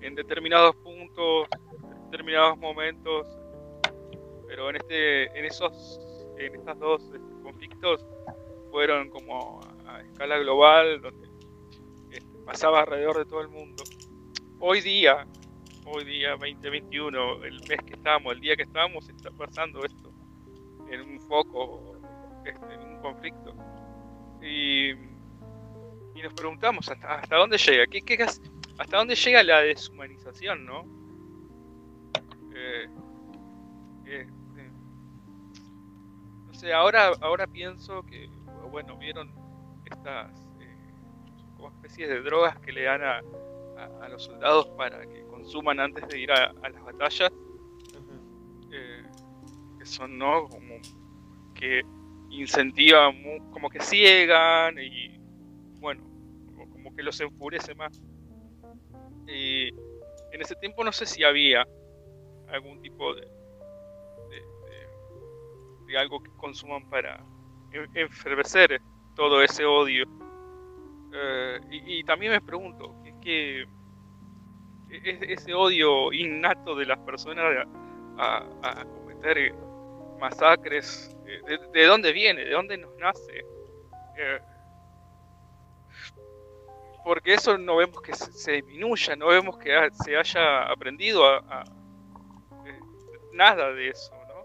en, 0.00 0.14
determinados 0.14 0.76
puntos, 0.76 1.48
en 1.82 2.10
determinados 2.10 2.56
momentos, 2.58 3.26
pero 4.46 4.70
en 4.70 4.76
este, 4.76 5.38
en 5.38 5.44
esos, 5.44 6.00
en 6.38 6.54
estas 6.54 6.78
dos 6.78 7.02
este, 7.02 7.42
conflictos 7.42 8.06
fueron 8.70 9.10
como 9.10 9.60
a, 9.86 10.00
escala 10.02 10.38
global, 10.38 11.00
donde 11.00 11.28
este, 12.10 12.38
pasaba 12.44 12.80
alrededor 12.80 13.18
de 13.18 13.24
todo 13.24 13.40
el 13.40 13.48
mundo. 13.48 13.82
Hoy 14.60 14.80
día, 14.80 15.26
hoy 15.86 16.04
día 16.04 16.30
2021, 16.30 17.44
el 17.44 17.60
mes 17.68 17.78
que 17.86 17.94
estamos, 17.94 18.32
el 18.32 18.40
día 18.40 18.56
que 18.56 18.62
estamos, 18.62 19.08
está 19.08 19.30
pasando 19.32 19.84
esto 19.84 20.12
en 20.90 21.00
un 21.00 21.20
foco, 21.22 21.96
este, 22.44 22.74
en 22.74 22.80
un 22.80 23.00
conflicto. 23.00 23.54
Y, 24.44 24.92
nos 26.22 26.32
preguntamos 26.34 26.88
hasta, 26.88 27.16
hasta 27.16 27.36
dónde 27.36 27.58
llega, 27.58 27.86
¿Qué, 27.86 28.00
qué, 28.00 28.22
hasta 28.22 28.96
dónde 28.96 29.14
llega 29.14 29.42
la 29.42 29.60
deshumanización, 29.60 30.64
¿no? 30.64 30.84
Eh, 32.54 32.86
eh, 34.06 34.26
eh, 34.56 34.70
no 36.46 36.54
sé, 36.54 36.72
ahora, 36.72 37.12
ahora 37.20 37.46
pienso 37.46 38.02
que, 38.04 38.30
bueno, 38.70 38.96
vieron 38.96 39.34
estas 39.84 40.32
como 41.56 41.68
especies 41.68 42.08
de 42.08 42.22
drogas 42.22 42.58
que 42.60 42.72
le 42.72 42.84
dan 42.84 43.02
a, 43.02 43.20
a, 44.02 44.08
los 44.08 44.24
soldados 44.24 44.68
para 44.78 45.06
que 45.06 45.24
consuman 45.26 45.78
antes 45.78 46.08
de 46.08 46.20
ir 46.20 46.32
a, 46.32 46.52
las 46.52 46.82
batallas, 46.84 47.32
que 49.78 49.86
son, 49.86 50.16
¿no? 50.16 50.48
Como 50.48 50.76
que 51.54 51.84
incentivan, 52.40 53.50
como 53.50 53.68
que 53.70 53.80
ciegan 53.80 54.78
y 54.78 55.18
bueno, 55.80 56.02
como 56.70 56.94
que 56.94 57.02
los 57.02 57.20
enfurece 57.20 57.74
más. 57.74 58.02
Y 59.26 59.68
en 59.68 60.40
ese 60.40 60.54
tiempo 60.56 60.84
no 60.84 60.92
sé 60.92 61.06
si 61.06 61.24
había 61.24 61.66
algún 62.48 62.80
tipo 62.82 63.14
de, 63.14 63.26
de, 65.86 65.98
algo 65.98 66.20
que 66.22 66.30
consuman 66.36 66.88
para 66.90 67.24
enfervecer 67.94 68.80
todo 69.14 69.42
ese 69.42 69.64
odio. 69.64 70.04
Eh, 71.12 71.60
y, 71.70 72.02
también 72.04 72.32
me 72.32 72.40
pregunto, 72.40 72.96
¿qué, 73.04 73.14
qué 73.22 73.62
es 74.90 75.40
ese 75.40 75.54
odio 75.54 76.12
innato 76.12 76.74
de 76.74 76.86
las 76.86 76.98
personas 76.98 77.66
a, 78.18 78.44
a 78.62 78.84
cometer 78.84 79.54
masacres, 80.18 81.16
eh, 81.26 81.58
de, 81.72 81.84
dónde 81.86 82.12
viene? 82.12 82.44
¿De 82.44 82.50
dónde 82.50 82.76
nos 82.78 82.94
nace? 82.96 83.44
Eh, 84.16 84.40
porque 87.04 87.34
eso 87.34 87.58
no 87.58 87.76
vemos 87.76 88.00
que 88.00 88.14
se, 88.14 88.52
disminuya, 88.52 89.14
no 89.16 89.28
vemos 89.28 89.58
que 89.58 89.70
se 90.04 90.16
haya 90.16 90.62
aprendido 90.70 91.26
a, 91.26 91.64
eh, 92.66 92.80
nada 93.32 93.72
de 93.72 93.90
eso, 93.90 94.14
¿no? 94.28 94.44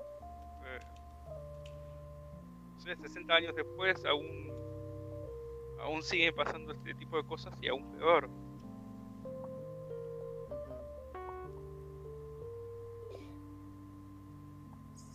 60 2.78 3.34
años 3.34 3.56
después 3.56 4.04
aún, 4.06 4.52
aún 5.80 6.02
siguen 6.02 6.34
pasando 6.36 6.74
este 6.74 6.96
tipo 6.96 7.18
de 7.18 7.28
cosas 7.28 7.54
y 7.62 7.68
aún 7.68 7.92
peor. 7.98 8.30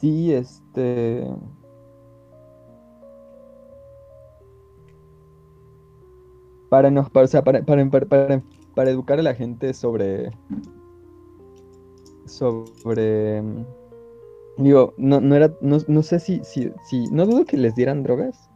Sí, 0.04 0.34
este... 0.34 1.26
Para, 6.68 6.90
no, 6.90 7.08
para, 7.08 7.26
para, 8.74 8.90
educar 8.90 9.18
a 9.18 9.22
la 9.22 9.34
gente 9.34 9.72
sobre... 9.72 10.30
Sobre... 12.26 13.42
Digo, 14.58 14.92
no, 14.98 15.22
no 15.22 15.36
era, 15.36 15.54
no, 15.62 16.02
sé 16.02 16.20
si, 16.20 16.44
si, 16.44 16.70
si, 16.90 17.06
no 17.06 17.24
dudo 17.24 17.46
que 17.46 17.56
les 17.56 17.74
dieran 17.74 18.02
drogas, 18.02 18.50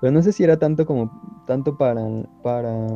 pero 0.00 0.12
no 0.12 0.22
sé 0.22 0.30
si 0.30 0.44
era 0.44 0.60
tanto 0.60 0.86
como, 0.86 1.10
tanto 1.48 1.76
para, 1.76 2.06
para, 2.44 2.86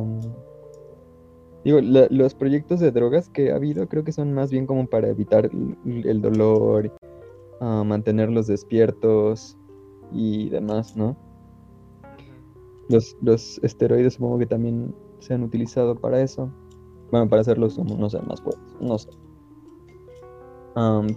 digo, 1.65 1.81
los 1.81 2.33
proyectos 2.33 2.79
de 2.79 2.91
drogas 2.91 3.27
que 3.27 3.51
ha 3.51 3.57
habido 3.57 3.89
creo 3.89 4.05
que 4.05 4.13
son 4.13 4.31
más 4.31 4.51
bien 4.51 4.65
como 4.65 4.87
para 4.87 5.09
evitar 5.09 5.51
el 5.85 6.21
dolor 6.21 6.93
a 7.59 7.83
mantenerlos 7.83 8.47
despiertos 8.47 9.57
y 10.11 10.49
demás, 10.49 10.95
¿no? 10.95 11.17
Los, 12.89 13.15
los 13.21 13.59
esteroides 13.63 14.15
supongo 14.15 14.39
que 14.39 14.47
también 14.47 14.95
se 15.19 15.33
han 15.33 15.43
utilizado 15.43 15.95
para 15.95 16.21
eso. 16.21 16.51
Bueno, 17.11 17.29
para 17.29 17.41
hacerlos, 17.41 17.77
no 17.77 18.09
sé, 18.09 18.19
más 18.21 18.41
fuertes, 18.41 18.75
no 18.79 18.97
sé. 18.97 19.09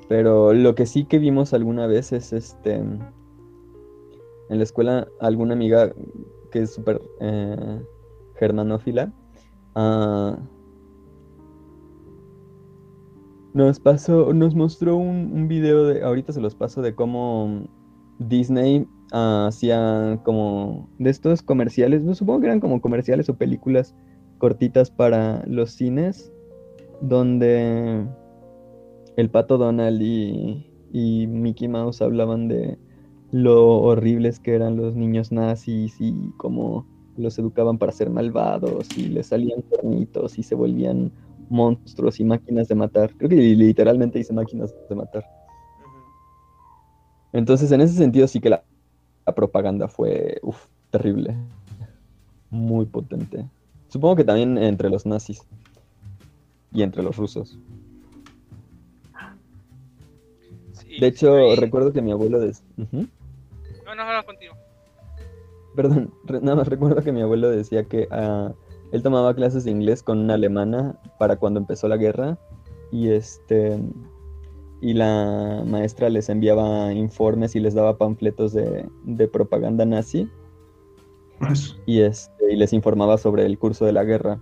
pero 0.09 0.53
lo 0.53 0.75
que 0.75 0.87
sí 0.87 1.05
que 1.05 1.19
vimos 1.19 1.53
alguna 1.53 1.87
vez 1.87 2.13
es 2.13 2.33
este. 2.33 2.75
En 2.75 4.59
la 4.59 4.65
escuela, 4.65 5.09
alguna 5.21 5.55
amiga 5.55 5.95
que 6.51 6.63
es 6.63 6.75
súper 6.75 7.01
eh, 7.21 7.83
germanófila. 8.37 9.13
Ah, 9.75 10.39
nos 13.55 13.81
pasó, 13.81 14.33
nos 14.33 14.55
mostró 14.55 14.97
un, 14.97 15.33
un, 15.33 15.49
video 15.49 15.87
de, 15.87 16.03
ahorita 16.03 16.33
se 16.33 16.41
los 16.41 16.55
paso, 16.55 16.83
de 16.83 16.95
cómo 16.95 17.67
Disney 18.19 18.87
uh, 19.13 19.47
hacía 19.47 20.21
como 20.25 20.89
de 20.99 21.11
estos 21.11 21.43
comerciales, 21.43 22.03
no 22.03 22.15
supongo 22.15 22.41
que 22.41 22.47
eran 22.47 22.61
como 22.61 22.81
comerciales 22.81 23.29
o 23.29 23.37
películas 23.37 23.95
cortitas 24.39 24.91
para 24.91 25.45
los 25.47 25.73
cines, 25.73 26.33
donde 27.01 28.07
el 29.17 29.31
pato 29.31 29.59
Donald 29.59 30.01
y, 30.01 30.67
y 30.93 31.27
Mickey 31.27 31.69
Mouse 31.69 32.03
hablaban 32.03 32.49
de 32.49 32.79
lo 33.31 33.81
horribles 33.81 34.41
que 34.41 34.55
eran 34.55 34.77
los 34.77 34.95
niños 34.95 35.33
nazis 35.33 35.97
y 36.01 36.31
cómo 36.37 36.87
los 37.17 37.39
educaban 37.39 37.79
para 37.79 37.93
ser 37.93 38.11
malvados 38.11 38.89
y 38.97 39.09
les 39.09 39.29
salían 39.29 39.63
cuernitos 39.63 40.39
y 40.39 40.43
se 40.43 40.55
volvían 40.55 41.13
monstruos 41.53 42.19
y 42.19 42.25
máquinas 42.25 42.67
de 42.67 42.75
matar. 42.75 43.13
Creo 43.17 43.29
que 43.29 43.37
literalmente 43.37 44.19
dice 44.19 44.33
máquinas 44.33 44.75
de 44.89 44.95
matar. 44.95 45.25
Entonces, 47.33 47.71
en 47.73 47.81
ese 47.81 47.95
sentido, 47.95 48.27
sí 48.27 48.41
que 48.41 48.51
la, 48.51 48.65
propaganda 49.37 49.89
fue 49.89 50.41
terrible. 50.91 51.37
Muy 52.51 52.87
potente. 52.87 53.47
Supongo 53.89 54.17
que 54.17 54.25
también 54.25 54.59
entre 54.59 54.91
los 54.91 55.07
nazis 55.07 55.43
y 56.73 56.83
entre 56.83 57.03
los 57.03 57.17
rusos. 57.17 57.59
de 61.01 61.07
hecho, 61.07 61.57
recuerdo 61.57 61.93
que 61.93 62.03
mi 62.03 62.13
abuelo... 62.13 62.39
No, 62.77 63.95
no, 63.95 64.13
no, 64.13 64.25
continúo. 64.25 64.57
Perdón, 65.75 66.13
nada 66.43 66.57
más 66.57 66.69
recuerdo 66.69 67.03
que 67.03 67.13
mi 67.13 67.23
abuelo 67.23 67.49
decía 67.49 67.85
que 67.85 68.07
a 68.11 68.53
él 68.93 69.03
tomaba 69.03 69.35
clases 69.35 69.65
de 69.65 69.71
inglés 69.71 70.03
con 70.03 70.19
una 70.19 70.35
alemana 70.35 71.01
para 71.19 71.37
cuando 71.37 71.59
empezó 71.59 71.89
la 71.89 71.97
guerra 71.97 72.39
y 72.93 73.09
este 73.09 73.81
y 74.83 74.93
la 74.95 75.63
maestra 75.67 76.11
les 76.11 76.29
enviaba 76.29 76.93
informes 76.93 77.57
y 77.57 77.61
les 77.61 77.75
daba 77.75 77.97
panfletos 77.97 78.53
de, 78.53 79.29
propaganda 79.33 79.87
nazi 79.87 80.29
y 81.87 82.01
este 82.01 82.53
y 82.53 82.57
les 82.57 82.73
informaba 82.73 83.17
sobre 83.17 83.47
el 83.47 83.59
curso 83.59 83.87
de 83.87 83.93
la 83.93 84.05
guerra 84.05 84.41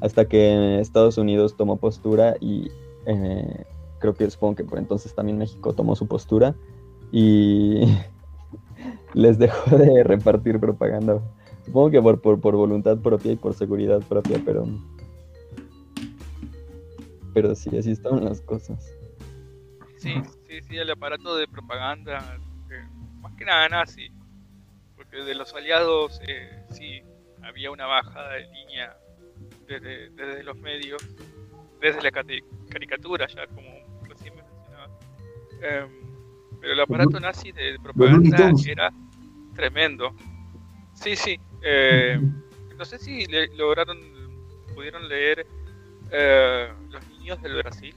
hasta 0.00 0.26
que 0.26 0.80
Estados 0.80 1.18
Unidos 1.18 1.56
tomó 1.56 1.76
postura 1.76 2.36
y 2.40 2.70
eh, 3.06 3.64
creo 3.98 4.14
que 4.14 4.30
supongo 4.30 4.56
que 4.56 4.64
por 4.64 4.78
entonces 4.78 5.14
también 5.14 5.38
México 5.38 5.74
tomó 5.74 5.96
su 5.96 6.06
postura 6.06 6.54
y 7.12 7.82
les 9.14 9.38
dejó 9.38 9.76
de 9.76 10.02
repartir 10.02 10.58
propaganda. 10.58 11.20
Supongo 11.64 11.90
que 11.90 12.02
por, 12.02 12.20
por, 12.20 12.40
por, 12.40 12.56
voluntad 12.56 12.98
propia 12.98 13.32
y 13.32 13.36
por 13.36 13.54
seguridad 13.54 14.00
propia, 14.08 14.40
pero. 14.44 14.66
Pero 17.34 17.54
sí, 17.54 17.76
así 17.76 17.92
estaban 17.92 18.24
las 18.24 18.40
cosas. 18.42 18.94
Sí, 19.96 20.14
sí, 20.48 20.60
sí, 20.68 20.76
el 20.76 20.90
aparato 20.90 21.36
de 21.36 21.46
propaganda, 21.46 22.36
eh, 22.70 22.84
más 23.20 23.32
que 23.34 23.44
nada 23.44 23.68
nazi, 23.68 24.10
porque 24.96 25.18
de 25.18 25.34
los 25.34 25.54
aliados 25.54 26.20
eh, 26.26 26.66
sí 26.70 27.02
había 27.42 27.70
una 27.70 27.86
bajada 27.86 28.32
de 28.34 28.48
línea 28.48 28.96
desde, 29.66 30.10
desde 30.10 30.42
los 30.42 30.56
medios, 30.58 31.02
desde 31.80 32.02
la 32.02 32.10
caricatura, 32.10 33.26
ya 33.28 33.46
como 33.46 33.70
recién 34.08 34.34
mencionaba. 34.34 34.88
Eh, 35.62 35.86
pero 36.60 36.72
el 36.72 36.80
aparato 36.80 37.18
nazi 37.20 37.52
de 37.52 37.78
propaganda 37.82 38.52
era 38.66 38.92
tremendo. 39.54 40.14
Sí, 40.94 41.16
sí. 41.16 41.38
Eh, 41.64 42.20
no 42.76 42.84
sé 42.84 42.98
si 42.98 43.26
lograron, 43.56 43.98
pudieron 44.74 45.08
leer 45.08 45.46
eh, 46.10 46.72
Los 46.90 47.06
Niños 47.08 47.40
del 47.40 47.56
Brasil. 47.56 47.94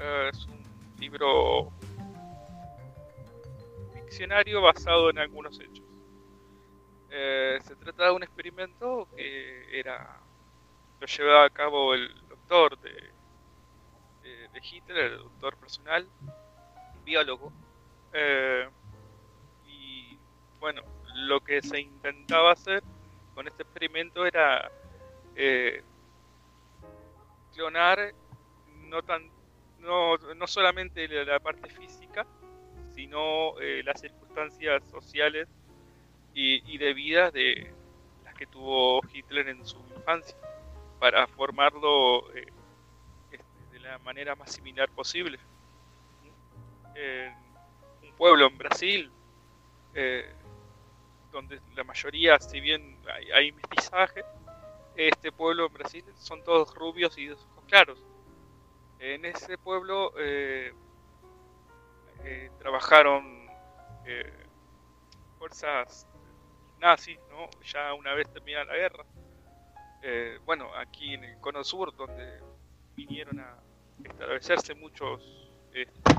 Eh, 0.00 0.30
es 0.32 0.46
un 0.46 0.60
libro 0.98 1.70
ficcionario 3.94 4.60
basado 4.60 5.10
en 5.10 5.18
algunos 5.18 5.60
hechos. 5.60 5.84
se 7.08 7.76
trata 7.76 8.06
de 8.06 8.10
un 8.10 8.22
experimento 8.22 9.08
que 9.16 9.78
era 9.78 10.18
lo 11.00 11.06
llevaba 11.06 11.44
a 11.44 11.50
cabo 11.50 11.94
el 11.94 12.12
doctor 12.28 12.78
de, 12.80 12.90
de, 14.22 14.60
Hitler, 14.62 15.12
el 15.12 15.18
doctor 15.18 15.56
personal, 15.56 16.06
biólogo. 17.04 17.52
y 19.66 20.18
bueno, 20.58 20.82
lo 21.14 21.40
que 21.40 21.62
se 21.62 21.80
intentaba 21.80 22.52
hacer 22.52 22.82
con 23.34 23.46
este 23.46 23.62
experimento 23.62 24.26
era 24.26 24.70
eh, 25.34 25.82
clonar 27.54 28.12
no 28.88 29.02
tan 29.02 29.30
no, 29.78 30.16
no 30.18 30.46
solamente 30.46 31.08
la, 31.08 31.40
parte 31.40 31.70
física 31.70 32.26
sino 32.94 33.58
eh, 33.60 33.82
las 33.84 34.00
circunstancias 34.00 34.82
sociales 34.90 35.48
y, 36.32 36.78
de 36.78 36.94
vida 36.94 37.30
de 37.30 37.72
las 38.24 38.34
que 38.34 38.46
tuvo 38.46 39.00
Hitler 39.12 39.48
en 39.48 39.66
su 39.66 39.78
infancia 39.96 40.36
para 40.98 41.26
formarlo 41.26 42.32
eh, 42.34 42.46
este, 43.32 43.44
de 43.72 43.80
la 43.80 43.98
manera 43.98 44.36
más 44.36 44.52
similar 44.52 44.88
posible. 44.90 45.38
Un 48.02 48.12
pueblo 48.16 48.46
en 48.46 48.58
Brasil 48.58 49.10
donde 51.30 51.60
la 51.74 51.84
mayoría, 51.84 52.38
si 52.38 52.60
bien 52.60 52.98
hay, 53.32 53.52
mestizaje, 53.52 54.24
este 54.96 55.32
pueblo 55.32 55.66
en 55.66 55.72
Brasil 55.72 56.04
son 56.16 56.42
todos 56.42 56.74
rubios 56.74 57.16
y 57.18 57.30
ojos 57.30 57.64
claros. 57.66 58.04
En 58.98 59.24
ese 59.24 59.56
pueblo 59.56 60.12
eh, 60.18 60.72
eh, 62.24 62.50
trabajaron 62.58 63.48
eh, 64.04 64.46
fuerzas 65.38 66.06
nazis, 66.78 67.18
¿no? 67.30 67.48
ya 67.62 67.94
una 67.94 68.14
vez 68.14 68.30
terminada 68.32 68.66
la 68.66 68.76
guerra. 68.76 69.04
bueno, 70.44 70.74
aquí 70.76 71.14
en 71.14 71.24
el 71.24 71.38
Cono 71.40 71.62
Sur, 71.62 71.94
donde 71.94 72.40
vinieron 72.96 73.38
a 73.40 73.58
establecerse 74.04 74.74
muchos 74.74 75.22
este, 75.72 76.12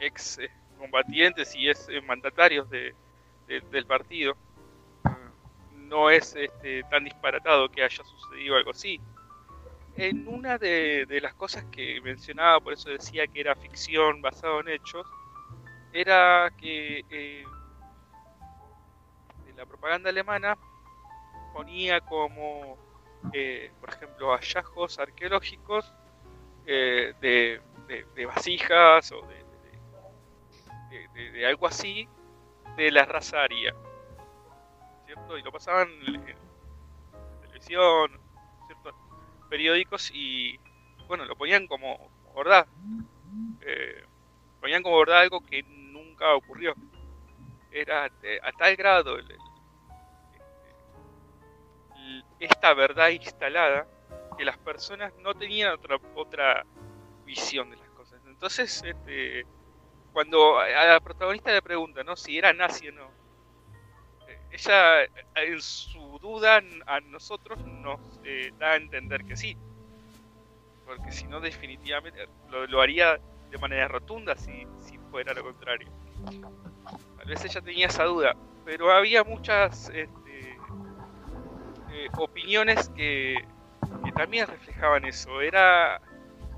ex 0.00 0.38
combatientes 0.78 1.54
y 1.54 1.68
es 1.68 1.88
eh, 1.88 2.00
mandatarios 2.00 2.68
de, 2.70 2.94
del 3.46 3.86
partido, 3.86 4.36
no 5.74 6.10
es 6.10 6.36
este, 6.36 6.82
tan 6.84 7.04
disparatado 7.04 7.68
que 7.70 7.82
haya 7.82 8.04
sucedido 8.04 8.56
algo 8.56 8.70
así. 8.70 9.00
En 9.96 10.28
una 10.28 10.58
de, 10.58 11.06
las 11.20 11.34
cosas 11.34 11.64
que 11.72 12.00
mencionaba, 12.02 12.60
por 12.60 12.72
eso 12.72 12.90
decía 12.90 13.26
que 13.26 13.40
era 13.40 13.56
ficción 13.56 14.22
basado 14.22 14.60
en 14.60 14.68
hechos, 14.68 15.06
era 15.92 16.52
que 16.56 17.04
eh, 17.10 17.44
la 19.56 19.66
propaganda 19.66 20.10
alemana 20.10 20.56
ponía 21.52 22.00
como, 22.02 22.76
eh, 23.32 23.72
por 23.80 23.90
ejemplo, 23.90 24.36
hallazgos 24.36 24.98
arqueológicos 24.98 25.92
de, 26.64 27.14
de, 28.14 28.26
vasijas 28.26 29.10
o 29.12 29.22
de 29.22 29.47
de, 30.90 31.46
algo 31.46 31.66
así 31.66 32.08
de 32.76 32.90
la 32.90 33.04
raza 33.04 33.42
aria. 33.42 33.74
¿Cierto? 35.06 35.38
Y 35.38 35.42
lo 35.42 35.52
pasaban 35.52 35.88
en, 36.06 36.24
televisión, 37.42 38.20
¿cierto? 38.66 38.94
periódicos 39.48 40.10
y 40.12 40.58
bueno, 41.06 41.24
lo 41.24 41.36
ponían 41.36 41.66
como 41.66 42.10
verdad. 42.36 42.66
Eh, 43.62 44.04
ponían 44.60 44.82
como 44.82 44.98
verdad 44.98 45.20
algo 45.20 45.40
que 45.40 45.62
nunca 45.62 46.34
ocurrió. 46.34 46.74
Era 47.70 48.04
a 48.04 48.52
tal 48.52 48.76
grado 48.76 49.18
esta 52.40 52.72
verdad 52.74 53.08
instalada 53.08 53.86
que 54.36 54.44
las 54.44 54.56
personas 54.58 55.12
no 55.18 55.34
tenían 55.34 55.72
otra 55.72 55.98
otra 56.14 56.64
visión 57.24 57.70
de 57.70 57.76
las 57.76 57.90
cosas. 57.90 58.20
Entonces, 58.26 58.82
este, 58.84 59.44
cuando 60.12 60.58
a 60.58 60.84
la 60.84 61.00
protagonista 61.00 61.52
le 61.52 61.62
pregunta, 61.62 62.02
¿no? 62.02 62.16
Si 62.16 62.38
era 62.38 62.52
nazi 62.52 62.88
o 62.88 62.92
no. 62.92 63.10
Eh, 64.26 64.40
ella, 64.52 65.04
en 65.36 65.60
su 65.60 66.18
duda, 66.20 66.62
a 66.86 67.00
nosotros 67.00 67.58
nos 67.66 68.00
eh, 68.24 68.52
da 68.58 68.72
a 68.72 68.76
entender 68.76 69.24
que 69.24 69.36
sí. 69.36 69.56
Porque 70.84 71.12
si 71.12 71.26
no, 71.26 71.40
definitivamente 71.40 72.28
lo, 72.48 72.80
haría 72.80 73.20
de 73.50 73.58
manera 73.58 73.88
rotunda 73.88 74.36
si, 74.36 74.66
fuera 75.10 75.32
lo 75.34 75.42
contrario. 75.42 75.88
Tal 77.16 77.26
vez 77.26 77.44
ella 77.44 77.60
tenía 77.60 77.86
esa 77.86 78.04
duda, 78.04 78.36
pero 78.64 78.92
había 78.92 79.24
muchas 79.24 79.90
este, 79.90 80.56
eh, 81.92 82.08
opiniones 82.16 82.90
que, 82.90 83.36
que 84.04 84.12
también 84.12 84.46
reflejaban 84.46 85.04
eso. 85.04 85.40
Era, 85.40 86.00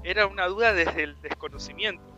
era 0.03 0.27
una 0.27 0.47
duda 0.47 0.73
desde 0.73 1.05
el 1.05 1.21
desconocimiento 1.21 2.10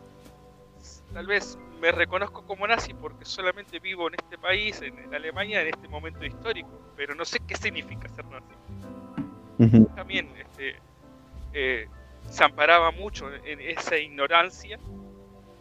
tal 1.13 1.27
vez 1.27 1.57
me 1.79 1.91
reconozco 1.91 2.45
como 2.45 2.65
nazi 2.67 2.93
porque 2.93 3.25
solamente 3.25 3.79
vivo 3.79 4.07
en 4.07 4.15
este 4.15 4.37
país, 4.37 4.81
en, 4.81 5.13
Alemania, 5.13 5.61
en 5.61 5.67
este 5.67 5.87
momento 5.87 6.25
histórico, 6.25 6.69
pero 6.95 7.13
no 7.13 7.25
sé 7.25 7.39
qué 7.47 7.55
significa 7.55 8.09
ser 8.09 8.25
nazi. 8.25 9.85
También 9.95 10.29
este, 10.37 10.75
eh, 11.53 11.87
se 12.29 12.43
amparaba 12.43 12.91
mucho 12.91 13.33
en 13.33 13.59
esa 13.61 13.97
ignorancia 13.97 14.79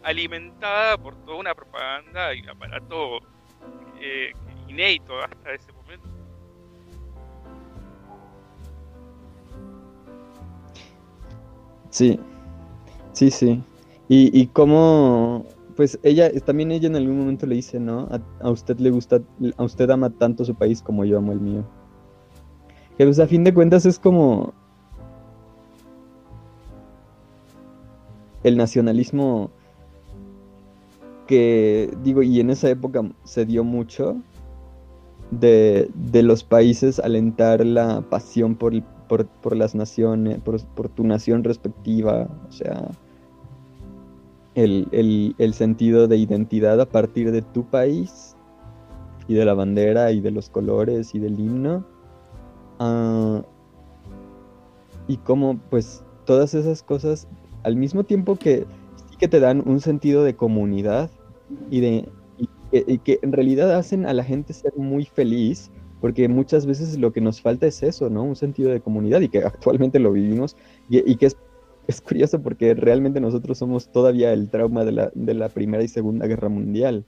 alimentada 0.03 0.97
por 0.97 1.15
toda 1.25 1.37
una 1.37 1.55
propaganda 1.55 2.35
y 2.35 2.47
aparato 2.47 3.19
eh, 4.01 4.33
inédito 4.69 5.21
hasta 5.21 5.53
ese 5.53 5.73
momento. 5.73 6.09
Sí, 11.91 12.19
sí, 13.13 13.31
sí. 13.31 13.63
Y, 14.13 14.29
y 14.39 14.49
cómo, 14.49 15.47
pues 15.75 15.99
ella, 16.03 16.31
también 16.41 16.71
ella 16.71 16.87
en 16.87 16.97
algún 16.97 17.17
momento 17.17 17.47
le 17.47 17.55
dice, 17.55 17.81
¿no? 17.81 18.11
A, 18.43 18.51
usted 18.51 18.79
le 18.79 18.91
gusta, 18.91 19.23
a 19.57 19.65
usted 19.65 19.89
ama 19.89 20.11
tanto 20.11 20.45
su 20.45 20.55
país 20.55 20.83
como 20.83 21.07
yo 21.07 21.17
amo 21.17 21.33
el 21.33 21.41
mío. 21.41 21.65
Que 22.99 23.07
pues 23.07 23.19
a 23.21 23.27
fin 23.27 23.43
de 23.43 23.55
cuentas 23.55 23.87
es 23.87 23.99
como 23.99 24.53
el 28.43 28.59
nacionalismo 28.59 29.51
que 31.27 31.91
digo, 32.03 32.23
y 32.23 32.39
en 32.39 32.51
esa 32.51 32.69
época 32.69 33.11
se 33.25 33.47
dio 33.47 33.65
mucho 33.65 34.17
de, 35.31 35.91
de 35.95 36.23
los 36.23 36.45
países 36.45 36.99
alentar 36.99 37.65
la 37.65 38.03
pasión 38.03 38.57
por, 38.57 38.79
por, 39.09 39.27
por 39.27 39.57
las 39.57 39.75
naciones, 39.75 40.39
por, 40.43 40.63
por, 40.75 40.91
tu 40.91 41.03
nación 41.03 41.45
respectiva, 41.45 42.29
o 42.47 42.53
sea, 42.53 42.91
el, 44.55 45.55
sentido 45.55 46.09
de 46.09 46.17
identidad 46.17 46.81
a 46.81 46.87
partir 46.87 47.33
de 47.33 47.43
tu 47.43 47.65
país 47.65 48.37
y 49.29 49.35
de 49.35 49.45
la 49.45 49.55
bandera 49.55 50.13
y 50.13 50.21
de 50.21 50.31
los 50.31 50.51
colores 50.51 51.15
y 51.15 51.19
del 51.19 51.39
himno. 51.39 51.85
Ah, 52.79 53.43
y 55.09 55.17
como 55.19 55.59
pues 55.71 56.05
todas 56.25 56.55
esas 56.55 56.83
cosas 56.83 57.29
al 57.65 57.77
mismo 57.77 58.05
tiempo 58.05 58.37
que 58.37 58.67
sí 59.11 59.17
que 59.19 59.29
te 59.29 59.41
dan 59.41 59.63
un 59.67 59.81
sentido 59.81 60.25
de 60.25 60.37
comunidad 60.37 61.11
y 61.71 61.81
de 61.81 62.09
y 62.73 62.99
que 62.99 63.19
en 63.23 63.33
realidad 63.33 63.77
hacen 63.77 64.07
a 64.07 64.15
la 64.15 64.25
gente 64.25 64.55
ser 64.55 64.73
muy 64.77 65.05
feliz 65.05 65.71
porque 66.03 66.29
muchas 66.29 66.67
veces 66.67 66.99
lo 66.99 67.13
que 67.13 67.21
nos 67.21 67.41
falta 67.41 67.67
es 67.67 67.83
eso, 67.85 68.11
¿no? 68.11 68.25
Un 68.25 68.35
sentido 68.35 68.71
de 68.71 68.81
comunidad 68.81 69.21
y 69.21 69.29
que 69.29 69.39
actualmente 69.45 70.01
lo 70.01 70.13
vivimos 70.13 70.57
y, 70.91 71.17
que 71.17 71.27
es, 71.27 71.37
es, 71.87 72.01
curioso 72.01 72.43
porque 72.43 72.75
realmente 72.75 73.21
nosotros 73.21 73.59
somos 73.59 73.91
todavía 73.91 74.33
el 74.33 74.49
trauma 74.49 74.85
de 74.85 74.93
la, 74.93 75.13
de 75.15 75.35
la 75.35 75.49
Primera 75.49 75.83
y 75.83 75.89
Segunda 75.89 76.27
Guerra 76.27 76.49
Mundial, 76.49 77.05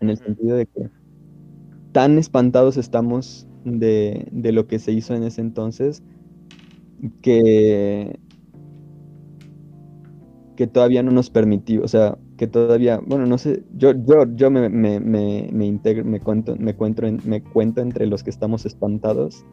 en 0.00 0.10
el 0.10 0.18
sentido 0.18 0.56
de 0.56 0.66
que 0.66 0.90
tan 1.92 2.18
espantados 2.18 2.76
estamos 2.76 3.46
de, 3.64 4.26
de 4.32 4.52
lo 4.52 4.66
que 4.66 4.78
se 4.78 4.92
hizo 4.92 5.14
en 5.14 5.22
ese 5.22 5.40
entonces 5.40 6.02
que 7.20 8.18
que 10.56 10.66
todavía 10.66 11.02
no 11.02 11.10
nos 11.10 11.30
permitió, 11.30 11.82
o 11.82 11.88
sea, 11.88 12.18
que 12.36 12.46
todavía, 12.46 13.00
bueno, 13.04 13.26
no 13.26 13.38
sé, 13.38 13.64
yo, 13.74 13.92
yo, 13.92 14.26
yo 14.34 14.50
me, 14.50 14.68
me, 14.68 15.00
me, 15.00 15.48
me 15.52 15.66
integro, 15.66 16.04
me 16.04 16.20
cuento, 16.20 16.56
me 16.56 16.74
cuento, 16.74 17.02
me 17.24 17.42
cuento 17.42 17.80
entre 17.80 18.06
los 18.06 18.22
que 18.22 18.30
estamos 18.30 18.66
espantados 18.66 19.44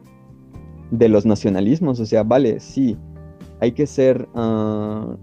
de 0.90 1.08
los 1.08 1.24
nacionalismos, 1.24 2.00
o 2.00 2.06
sea, 2.06 2.22
vale, 2.22 2.60
sí, 2.60 2.96
hay 3.60 3.72
que 3.72 3.86
ser, 3.86 4.28
uh, 4.34 5.16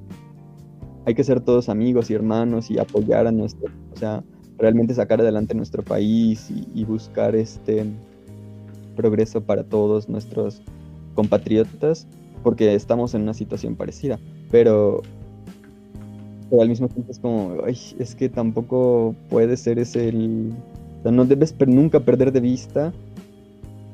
hay 1.06 1.16
que 1.16 1.24
ser 1.24 1.42
todos 1.42 1.70
amigos 1.70 2.10
y 2.10 2.14
hermanos 2.14 2.70
y 2.70 2.80
apoyar 2.80 3.28
a 3.28 3.32
nuestro, 3.32 3.70
o 3.94 3.98
sea, 3.98 4.24
realmente 4.58 4.94
sacar 4.94 5.22
adelante 5.22 5.56
nuestro 5.56 5.84
país 5.84 6.50
y, 6.74 6.84
buscar 6.86 7.36
este 7.36 7.86
progreso 8.96 9.42
para 9.42 9.64
todos 9.64 10.10
nuestros 10.10 10.62
compatriotas, 11.16 12.08
porque 12.44 12.74
estamos 12.74 13.14
en 13.14 13.24
una 13.24 13.34
situación 13.34 13.76
parecida, 13.76 14.20
pero 14.52 15.02
al 16.60 16.70
mismo 16.70 16.88
tiempo 16.88 17.12
es 17.12 17.20
como, 17.20 17.58
ay, 17.66 17.78
es 18.00 18.16
que 18.16 18.30
tampoco 18.30 19.16
puede 19.30 19.58
ser 19.58 19.80
ese 19.80 20.10
el... 20.10 20.54
O 21.00 21.04
sea, 21.04 21.12
no 21.12 21.26
debes 21.26 21.54
nunca 21.68 22.00
perder 22.00 22.32
de 22.32 22.40
vista 22.40 22.94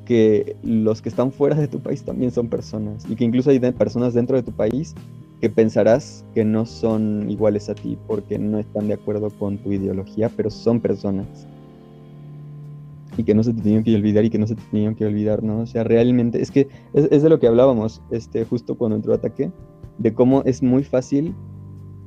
que 0.05 0.55
los 0.63 1.01
que 1.01 1.09
están 1.09 1.31
fuera 1.31 1.55
de 1.55 1.67
tu 1.67 1.79
país 1.79 2.03
también 2.03 2.31
son 2.31 2.49
personas 2.49 3.05
y 3.09 3.15
que 3.15 3.23
incluso 3.23 3.49
hay 3.49 3.59
personas 3.59 4.13
dentro 4.13 4.35
de 4.35 4.43
tu 4.43 4.51
país 4.51 4.95
que 5.39 5.49
pensarás 5.49 6.25
que 6.33 6.45
no 6.45 6.65
son 6.65 7.29
iguales 7.29 7.69
a 7.69 7.75
ti 7.75 7.97
porque 8.07 8.39
no 8.39 8.59
están 8.59 8.87
de 8.87 8.93
acuerdo 8.93 9.29
con 9.29 9.57
tu 9.57 9.71
ideología, 9.71 10.29
pero 10.35 10.49
son 10.49 10.79
personas. 10.79 11.47
Y 13.17 13.23
que 13.23 13.35
no 13.35 13.43
se 13.43 13.53
te 13.53 13.61
tenían 13.61 13.83
que 13.83 13.93
olvidar 13.93 14.25
y 14.25 14.29
que 14.29 14.39
no 14.39 14.47
se 14.47 14.55
te 14.55 14.61
tenían 14.71 14.95
que 14.95 15.05
olvidar, 15.05 15.43
¿no? 15.43 15.59
O 15.59 15.65
sea, 15.65 15.83
realmente, 15.83 16.41
es 16.41 16.49
que 16.49 16.69
es, 16.93 17.09
es 17.11 17.23
de 17.23 17.29
lo 17.29 17.39
que 17.39 17.47
hablábamos 17.47 18.01
este, 18.09 18.45
justo 18.45 18.75
cuando 18.75 18.95
entró 18.95 19.13
ataque, 19.13 19.51
de 19.97 20.13
cómo 20.13 20.43
es 20.43 20.63
muy 20.63 20.83
fácil 20.83 21.35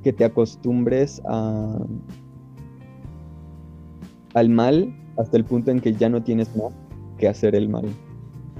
que 0.03 0.13
te 0.13 0.25
acostumbres 0.25 1.21
a, 1.27 1.79
al 4.35 4.49
mal 4.49 4.97
hasta 5.19 5.37
el 5.37 5.45
punto 5.45 5.71
en 5.71 5.81
que 5.81 5.93
ya 5.93 6.09
no 6.09 6.23
tienes 6.23 6.57
más 6.57 6.73
que 7.17 7.29
hacer 7.29 7.55
el 7.55 7.69
mal. 7.69 7.87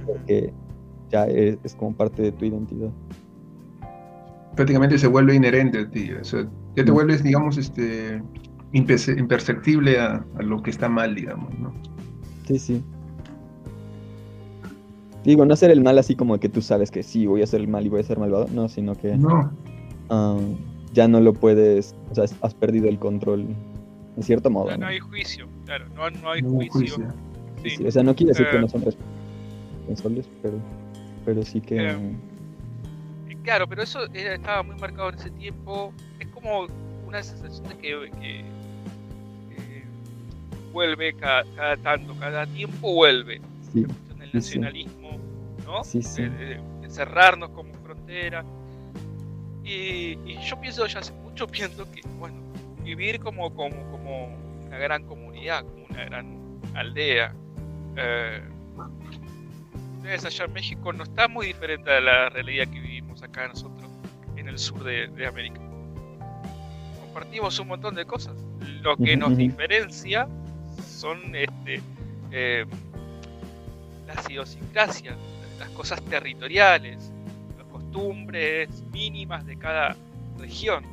Porque 0.07 0.53
ya 1.11 1.27
es, 1.27 1.75
como 1.77 1.95
parte 1.95 2.23
de 2.23 2.33
tu 2.33 2.45
identidad. 2.45 2.91
Prácticamente 4.55 4.99
se 4.99 5.07
vuelve 5.07 5.35
inherente 5.35 5.81
a 5.81 5.91
ti. 5.91 6.13
O 6.13 6.25
sea, 6.25 6.47
ya 6.77 6.85
te 6.85 6.91
vuelves, 6.91 7.23
digamos, 7.23 7.59
este 7.59 8.23
imperceptible 8.73 9.99
a, 9.99 10.25
lo 10.41 10.63
que 10.63 10.71
está 10.71 10.89
mal, 10.89 11.15
digamos, 11.15 11.57
¿no? 11.59 11.73
Sí, 12.47 12.59
sí. 12.59 12.85
Digo, 15.25 15.45
no 15.45 15.55
hacer 15.55 15.71
el 15.71 15.83
mal 15.83 15.99
así 15.99 16.15
como 16.15 16.39
que 16.39 16.49
tú 16.49 16.63
sabes 16.63 16.91
que 16.91 17.03
sí, 17.03 17.27
voy 17.27 17.41
a 17.41 17.45
hacer 17.45 17.61
el 17.61 17.69
mal 17.69 17.85
y 17.85 17.89
voy 17.89 18.01
a 18.01 18.05
ser 18.05 18.19
malvado, 18.19 18.47
no, 18.53 18.69
sino 18.69 18.95
que... 18.95 19.17
No. 19.17 19.51
Ah, 20.09 20.39
ya 20.93 21.09
no 21.09 21.21
lo 21.21 21.33
puedes, 21.35 21.95
o 22.11 22.15
sea, 22.15 22.25
has 22.41 22.55
perdido 22.55 22.89
el 22.89 22.99
control, 22.99 23.47
en 24.17 24.23
cierto 24.23 24.51
modo. 24.51 24.77
No, 24.77 24.87
hay 24.87 24.99
juicio, 24.99 25.47
claro, 25.65 25.87
no, 25.95 26.11
no 26.11 26.31
hay 26.31 26.43
juicio. 26.43 27.09
Sí. 27.63 27.85
o 27.85 27.91
sea, 27.91 28.03
no 28.03 28.15
quiere 28.15 28.33
decir 28.33 28.47
que 28.51 28.59
no 28.59 28.69
son 28.69 28.83
responsables, 28.83 30.29
pero, 30.43 30.59
pero 31.25 31.43
sí 31.43 31.61
que... 31.61 31.91
Eh, 31.91 32.17
claro, 33.43 33.67
pero 33.67 33.83
eso 33.83 34.05
estaba 34.13 34.63
muy 34.63 34.77
marcado 34.77 35.11
en 35.11 35.15
ese 35.17 35.31
tiempo. 35.31 35.93
Es 36.19 36.29
como 36.29 36.67
una 37.07 37.23
sensación 37.23 37.69
de 37.69 37.77
que, 37.77 38.11
que 38.21 38.45
vuelve 40.77 41.15
cada, 41.15 41.77
tanto, 41.79 42.15
cada 42.21 42.47
tiempo 42.47 42.93
vuelve. 42.93 43.41
Sí, 43.73 43.87
el 44.21 44.31
nacionalismo, 44.31 45.19
¿no? 45.65 45.83
Sí, 45.83 46.03
sí. 46.03 46.23
encerrarnos 46.83 47.49
como 47.51 47.73
frontera. 47.83 48.45
Y, 49.65 50.17
yo 50.47 50.61
pienso, 50.61 50.87
ya 50.87 50.99
hace 50.99 51.15
mucho 51.15 51.47
pienso 51.57 51.91
que, 51.91 52.03
bueno, 52.19 52.37
vivir 52.85 53.21
como, 53.21 53.55
como, 53.55 53.91
como 53.91 54.37
una 54.67 54.77
gran 54.77 55.05
comunidad, 55.05 55.65
como 55.65 55.87
una 55.89 56.05
gran 56.05 56.61
aldea. 56.75 57.35
Eh, 57.97 58.43
allá 60.25 60.45
en 60.45 60.53
México 60.53 60.93
no 60.93 61.05
está 61.05 61.29
muy 61.29 61.47
diferente 61.47 61.91
a 61.91 62.01
la 62.01 62.29
realidad 62.29 62.69
que 62.69 62.81
vivimos 62.81 63.23
acá 63.23 63.49
nosotros 63.49 63.91
en 64.37 64.49
el 64.49 64.59
sur 64.59 64.85
de, 64.85 65.27
América. 65.27 65.61
Compartimos 67.01 67.59
un 67.59 67.69
montón 67.69 67.95
de 67.95 68.05
cosas. 68.05 68.37
Lo 68.83 68.97
que 68.97 69.17
nos 69.17 69.37
diferencia 69.37 70.29
son 70.87 71.35
este, 71.35 71.83
eh, 72.31 72.65
las 74.07 74.31
idiosincrasias, 74.31 75.17
las 75.59 75.71
cosas 75.71 76.01
territoriales, 76.03 77.11
costumbres 77.97 78.69
mínimas 78.93 79.47
de 79.47 79.57
cada 79.57 79.97
región, 80.39 80.85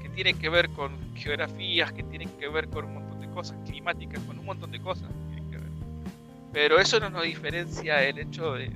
que 0.00 0.08
tienen 0.10 0.38
que 0.38 0.48
ver 0.48 0.68
con 0.70 0.92
geografías, 1.16 1.92
que 1.92 2.04
tienen 2.04 2.28
que 2.38 2.48
ver 2.48 2.68
con 2.68 2.84
un 2.84 2.94
montón 2.94 3.20
de 3.20 3.28
cosas 3.30 3.58
climáticas, 3.66 4.22
con 4.22 4.38
un 4.38 4.44
montón 4.44 4.70
de 4.70 4.80
cosas. 4.80 5.10
Pero 6.56 6.80
eso 6.80 6.98
no 6.98 7.10
nos 7.10 7.22
diferencia 7.22 8.02
el 8.02 8.18
hecho 8.18 8.54
de, 8.54 8.70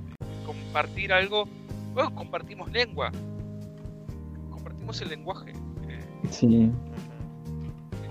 compartir 0.45 1.11
algo. 1.11 1.47
Bueno, 1.95 2.13
compartimos 2.13 2.71
lengua, 2.71 3.11
compartimos 4.51 5.01
el 5.01 5.09
lenguaje. 5.09 5.49
Eh, 5.89 6.27
sí. 6.29 6.69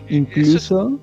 Eh, 0.09 0.17
incluso, 0.17 0.99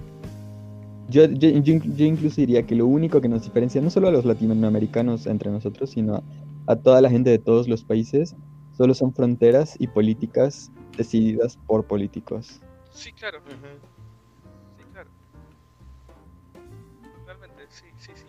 yo, 1.07 1.27
yo, 1.27 1.49
yo, 1.49 2.05
incluso 2.05 2.41
diría 2.41 2.61
que 2.61 2.75
lo 2.75 2.87
único 2.87 3.21
que 3.21 3.29
nos 3.29 3.43
diferencia 3.43 3.79
no 3.79 3.89
solo 3.89 4.09
a 4.09 4.11
los 4.11 4.25
latinoamericanos 4.25 5.27
entre 5.27 5.49
nosotros, 5.49 5.91
sino 5.91 6.21
a 6.65 6.75
toda 6.75 6.99
la 6.99 7.09
gente 7.09 7.29
de 7.29 7.39
todos 7.39 7.69
los 7.69 7.85
países, 7.85 8.35
solo 8.75 8.93
son 8.93 9.13
fronteras 9.13 9.77
y 9.79 9.87
políticas 9.87 10.73
decididas 10.97 11.57
por 11.67 11.85
políticos. 11.85 12.59
Sí, 12.91 13.13
claro. 13.13 13.39
Sí, 13.47 13.55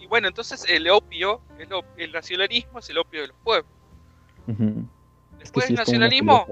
bueno, 0.09 0.29
entonces 0.29 0.65
el 0.69 0.89
opio, 0.89 1.41
el, 1.97 2.13
nacionalismo 2.13 2.79
es 2.79 2.91
el 2.91 2.99
opio 2.99 3.23
de 3.23 3.29
los 3.29 3.37
pueblos. 3.45 3.71
Después 5.39 5.69
del 5.69 5.77
nacionalismo, 5.77 6.47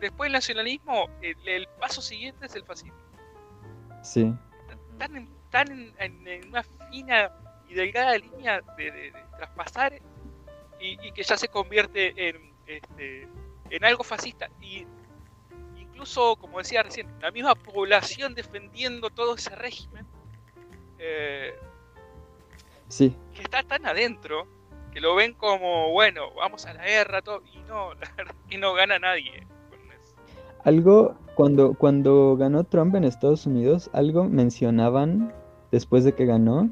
después 0.00 0.26
del 0.26 0.32
nacionalismo, 0.32 1.08
el, 1.20 1.68
paso 1.78 2.00
siguiente 2.00 2.46
es 2.46 2.54
el 2.54 2.64
fascismo. 2.64 2.98
Sí. 4.02 4.34
Tan, 4.98 5.28
tan 5.50 5.92
en, 5.98 6.48
una 6.48 6.62
fina 6.62 7.30
y 7.68 7.74
delgada 7.74 8.16
línea 8.18 8.60
de, 8.76 8.90
de 8.90 9.12
traspasar 9.36 10.00
y, 10.80 11.12
que 11.12 11.22
ya 11.22 11.36
se 11.36 11.48
convierte 11.48 12.28
en, 12.28 12.52
este, 12.66 13.28
en 13.70 13.84
algo 13.84 14.04
fascista. 14.04 14.48
Y 14.60 14.86
incluso, 15.76 16.36
como 16.36 16.58
decía 16.58 16.82
recién, 16.82 17.08
la 17.20 17.30
misma 17.30 17.54
población 17.54 18.34
defendiendo 18.34 19.10
todo 19.10 19.34
ese 19.34 19.54
régimen, 19.54 20.06
eh, 20.98 21.54
sí. 22.88 23.14
que 23.34 23.42
está 23.42 23.62
tan 23.62 23.86
adentro, 23.86 24.46
que 24.92 25.00
lo 25.00 25.14
ven 25.14 25.34
como, 25.34 25.90
bueno, 25.90 26.32
vamos 26.36 26.66
a 26.66 26.74
la 26.74 26.84
guerra, 26.84 27.22
todo, 27.22 27.42
y 27.52 27.58
no, 27.68 27.94
la 28.00 28.10
verdad 28.16 28.34
que 28.48 28.58
no 28.58 28.74
gana 28.74 28.98
nadie. 28.98 29.46
Algo, 30.64 31.16
cuando, 31.34 31.74
cuando 31.74 32.36
ganó 32.36 32.64
Trump 32.64 32.94
en 32.94 33.04
Estados 33.04 33.46
Unidos, 33.46 33.90
algo 33.92 34.24
mencionaban 34.24 35.32
después 35.70 36.04
de 36.04 36.14
que 36.14 36.24
ganó, 36.24 36.70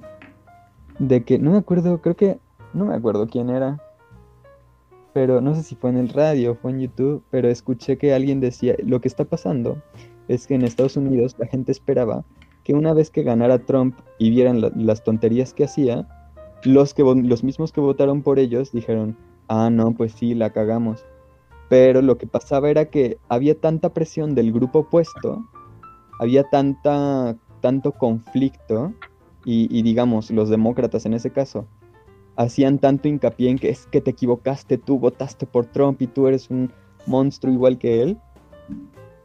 de 0.98 1.24
que, 1.24 1.38
no 1.38 1.50
me 1.50 1.58
acuerdo, 1.58 2.00
creo 2.00 2.16
que, 2.16 2.38
no 2.72 2.86
me 2.86 2.94
acuerdo 2.94 3.26
quién 3.26 3.50
era, 3.50 3.78
pero 5.12 5.40
no 5.40 5.54
sé 5.54 5.62
si 5.62 5.74
fue 5.74 5.90
en 5.90 5.98
el 5.98 6.08
radio 6.08 6.52
o 6.52 6.54
fue 6.54 6.70
en 6.70 6.80
YouTube, 6.80 7.22
pero 7.30 7.48
escuché 7.48 7.98
que 7.98 8.14
alguien 8.14 8.40
decía, 8.40 8.76
lo 8.82 9.00
que 9.00 9.08
está 9.08 9.24
pasando 9.24 9.82
es 10.28 10.46
que 10.46 10.54
en 10.54 10.62
Estados 10.62 10.96
Unidos 10.96 11.36
la 11.38 11.46
gente 11.46 11.72
esperaba 11.72 12.24
que 12.64 12.74
una 12.74 12.92
vez 12.92 13.10
que 13.10 13.22
ganara 13.22 13.58
Trump 13.58 13.98
y 14.18 14.30
vieran 14.30 14.62
las 14.74 15.04
tonterías 15.04 15.54
que 15.54 15.64
hacía, 15.64 16.06
los, 16.64 16.94
que, 16.94 17.02
los 17.02 17.42
mismos 17.42 17.72
que 17.72 17.80
votaron 17.80 18.22
por 18.22 18.38
ellos 18.38 18.72
dijeron, 18.72 19.16
ah, 19.48 19.70
no, 19.70 19.92
pues 19.92 20.12
sí, 20.12 20.34
la 20.34 20.50
cagamos. 20.50 21.04
Pero 21.68 22.02
lo 22.02 22.18
que 22.18 22.26
pasaba 22.26 22.70
era 22.70 22.86
que 22.86 23.18
había 23.28 23.58
tanta 23.58 23.92
presión 23.92 24.34
del 24.34 24.52
grupo 24.52 24.80
opuesto, 24.80 25.44
había 26.20 26.44
tanta, 26.44 27.36
tanto 27.60 27.92
conflicto, 27.92 28.92
y 29.44 29.82
digamos, 29.82 30.30
los 30.30 30.48
demócratas 30.50 31.04
en 31.04 31.14
ese 31.14 31.30
caso, 31.30 31.66
hacían 32.36 32.78
tanto 32.78 33.08
hincapié 33.08 33.50
en 33.50 33.58
que 33.58 33.70
es 33.70 33.86
que 33.86 34.00
te 34.00 34.10
equivocaste, 34.10 34.78
tú 34.78 34.98
votaste 34.98 35.46
por 35.46 35.66
Trump 35.66 36.00
y 36.00 36.06
tú 36.06 36.26
eres 36.26 36.50
un 36.50 36.72
monstruo 37.06 37.52
igual 37.52 37.78
que 37.78 38.02
él, 38.02 38.18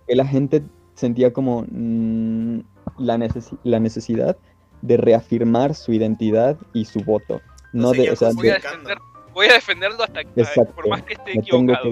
que 0.07 0.15
la 0.15 0.25
gente 0.25 0.63
sentía 0.95 1.31
como 1.31 1.65
mm, 1.69 2.59
la, 2.97 3.17
la 3.63 3.79
necesidad 3.79 4.37
de 4.81 4.97
reafirmar 4.97 5.75
su 5.75 5.93
identidad 5.93 6.57
y 6.73 6.85
su 6.85 6.99
voto. 6.99 7.41
No 7.73 7.91
de, 7.91 8.11
o 8.11 8.15
sea, 8.15 8.29
voy, 8.33 8.49
a 8.49 8.55
defender, 8.55 8.97
voy 9.33 9.47
a 9.47 9.53
defenderlo 9.53 10.03
hasta 10.03 10.23
que, 10.23 10.45
por 10.75 10.89
más 10.89 11.03
que 11.03 11.13
esté 11.13 11.39
equivocado. 11.39 11.89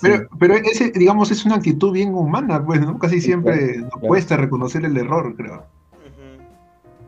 pero, 0.00 0.28
pero 0.38 0.54
ese, 0.54 0.90
digamos, 0.90 1.30
es 1.30 1.44
una 1.44 1.56
actitud 1.56 1.92
bien 1.92 2.14
humana, 2.14 2.64
pues, 2.64 2.80
¿no? 2.80 2.98
Casi 2.98 3.20
siempre 3.20 3.78
nos 3.78 3.90
cuesta 4.00 4.36
reconocer 4.36 4.84
el 4.84 4.96
error, 4.96 5.34
creo. 5.36 5.66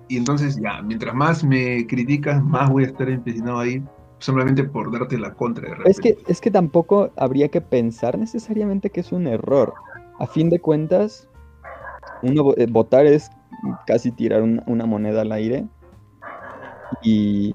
Y 0.08 0.16
entonces 0.16 0.56
ya, 0.56 0.80
mientras 0.82 1.14
más 1.14 1.44
me 1.44 1.86
criticas, 1.86 2.42
más 2.42 2.70
voy 2.70 2.84
a 2.84 2.86
estar 2.86 3.08
empecinado 3.10 3.58
ahí, 3.58 3.82
simplemente 4.18 4.64
por 4.64 4.90
darte 4.90 5.18
la 5.18 5.34
contra. 5.34 5.68
De 5.68 5.90
es 5.90 6.00
que, 6.00 6.16
es 6.26 6.40
que 6.40 6.50
tampoco 6.50 7.10
habría 7.16 7.48
que 7.48 7.60
pensar 7.60 8.18
necesariamente 8.18 8.90
que 8.90 9.00
es 9.00 9.12
un 9.12 9.26
error. 9.26 9.74
A 10.18 10.26
fin 10.26 10.48
de 10.50 10.58
cuentas, 10.58 11.27
uno 12.22 12.54
eh, 12.56 12.66
votar 12.66 13.06
es 13.06 13.30
casi 13.86 14.10
tirar 14.10 14.42
una 14.42 14.86
moneda 14.86 15.22
al 15.22 15.32
aire. 15.32 15.66
Y, 17.02 17.52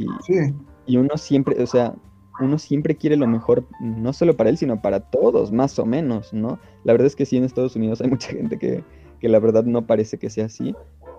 y 0.85 0.97
uno 0.97 1.17
siempre, 1.17 1.61
o 1.61 1.67
sea, 1.67 1.95
uno 2.39 2.57
siempre 2.57 2.95
quiere 2.95 3.15
lo 3.15 3.27
mejor, 3.27 3.65
no 3.79 4.13
solo 4.13 4.35
para 4.35 4.49
él, 4.49 4.57
sino 4.57 4.81
para 4.81 4.99
todos, 4.99 5.51
más 5.51 5.77
o 5.79 5.85
menos, 5.85 6.33
¿no? 6.33 6.59
La 6.83 6.93
verdad 6.93 7.07
es 7.07 7.15
que 7.15 7.25
sí, 7.25 7.37
en 7.37 7.43
Estados 7.43 7.75
Unidos 7.75 8.01
hay 8.01 8.09
mucha 8.09 8.29
gente 8.29 8.57
que, 8.57 8.83
que 9.19 9.29
la 9.29 9.39
verdad 9.39 9.63
no 9.63 9.85
parece 9.85 10.17
que 10.17 10.29
sea 10.29 10.45
así, 10.45 10.75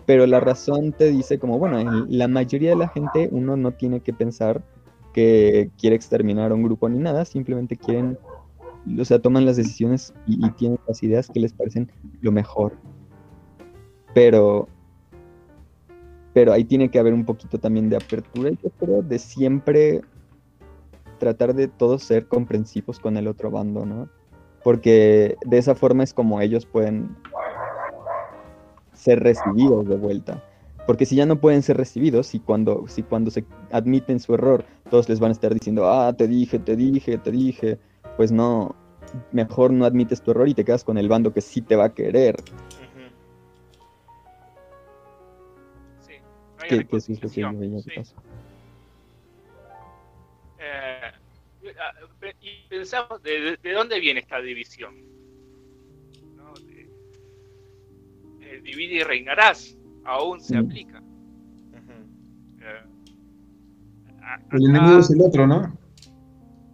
pero 0.07 0.26
la 0.26 0.40
razón 0.40 0.92
te 0.92 1.11
dice 1.11 1.38
como, 1.38 1.59
bueno, 1.59 2.07
la 2.09 2.28
mayoría 2.28 2.70
de 2.70 2.76
la 2.76 2.88
gente 2.88 3.28
uno 3.32 3.57
no 3.57 3.72
tiene 3.72 4.01
que 4.01 4.12
pensar 4.12 4.62
que 5.12 5.70
quiere 5.78 5.97
exterminar 5.97 6.51
a 6.51 6.55
un 6.55 6.62
grupo 6.62 6.88
ni 6.88 6.99
nada, 6.99 7.24
simplemente 7.24 7.76
quieren, 7.76 8.18
o 8.99 9.05
sea, 9.05 9.20
toman 9.20 9.47
las 9.47 9.57
decisiones 9.57 10.12
y, 10.26 10.51
tienen 10.53 10.78
las 10.86 11.03
ideas 11.03 11.30
que 11.32 11.40
les 11.40 11.53
parecen 11.53 11.90
lo 12.20 12.32
mejor. 12.32 12.76
Pero, 14.15 14.69
pero 16.33 16.53
ahí 16.53 16.65
tiene 16.65 16.91
que 16.91 16.99
haber 16.99 17.12
un 17.12 17.25
poquito 17.25 17.59
también 17.59 17.91
de 17.91 17.97
apertura, 17.97 18.51
yo 18.51 18.71
creo, 18.79 19.03
de 19.03 19.19
siempre 19.19 20.03
tratar 21.19 21.55
de 21.55 21.69
todos 21.69 22.03
ser 22.03 22.27
comprensivos 22.29 22.99
con 22.99 23.17
el 23.17 23.27
otro 23.27 23.51
bando, 23.51 23.85
¿no? 23.85 24.09
Porque 24.62 25.37
de 25.45 25.59
esa 25.59 25.75
forma 25.75 26.05
es 26.05 26.15
como 26.15 26.41
ellos 26.41 26.65
pueden 26.65 27.17
ser 28.93 29.21
recibidos 29.21 29.87
de 29.87 29.97
vuelta. 29.97 30.43
Porque 30.87 31.07
si 31.07 31.17
ya 31.17 31.27
no 31.27 31.41
pueden 31.41 31.62
ser 31.62 31.77
recibidos, 31.77 32.35
y 32.35 32.41
cuando, 32.41 32.85
si 32.89 33.03
cuando 33.03 33.31
se 33.31 33.45
admiten 33.73 34.21
su 34.21 34.35
error, 34.35 34.65
todos 34.91 35.09
les 35.09 35.19
van 35.19 35.31
a 35.31 35.33
estar 35.33 35.53
diciendo, 35.53 35.89
ah, 35.89 36.12
te 36.12 36.29
dije, 36.29 36.59
te 36.59 36.77
dije, 36.77 37.19
te 37.19 37.31
dije, 37.31 37.79
pues 38.17 38.31
no, 38.33 38.75
mejor 39.33 39.73
no 39.73 39.85
admites 39.85 40.21
tu 40.23 40.31
error 40.33 40.49
y 40.49 40.55
te 40.55 40.65
quedas 40.65 40.85
con 40.85 40.99
el 40.99 41.09
bando 41.09 41.33
que 41.33 41.41
sí 41.41 41.62
te 41.62 41.77
va 41.77 41.87
a 41.87 41.95
querer. 41.95 42.37
Sí, 46.69 46.79
que, 46.79 46.87
que 46.87 46.97
eso 46.97 47.12
es 47.12 47.23
lo 47.23 47.31
que 47.31 47.95
pasa. 47.97 48.17
Eh, 50.59 51.12
y 52.41 52.69
pensamos, 52.69 53.23
¿de, 53.23 53.59
dónde 53.75 54.01
viene 54.01 54.21
esta 54.21 54.41
división? 54.41 54.95
Eh, 58.41 58.61
divide 58.62 58.97
y 58.97 59.03
reinarás 59.03 59.77
aún 60.05 60.41
se 60.41 60.57
aplica. 60.57 61.03
Eh, 62.61 62.83
el 64.53 64.67
enemigo 64.71 64.99
es 64.99 65.11
el 65.11 65.21
otro, 65.21 65.47
¿no? 65.47 65.79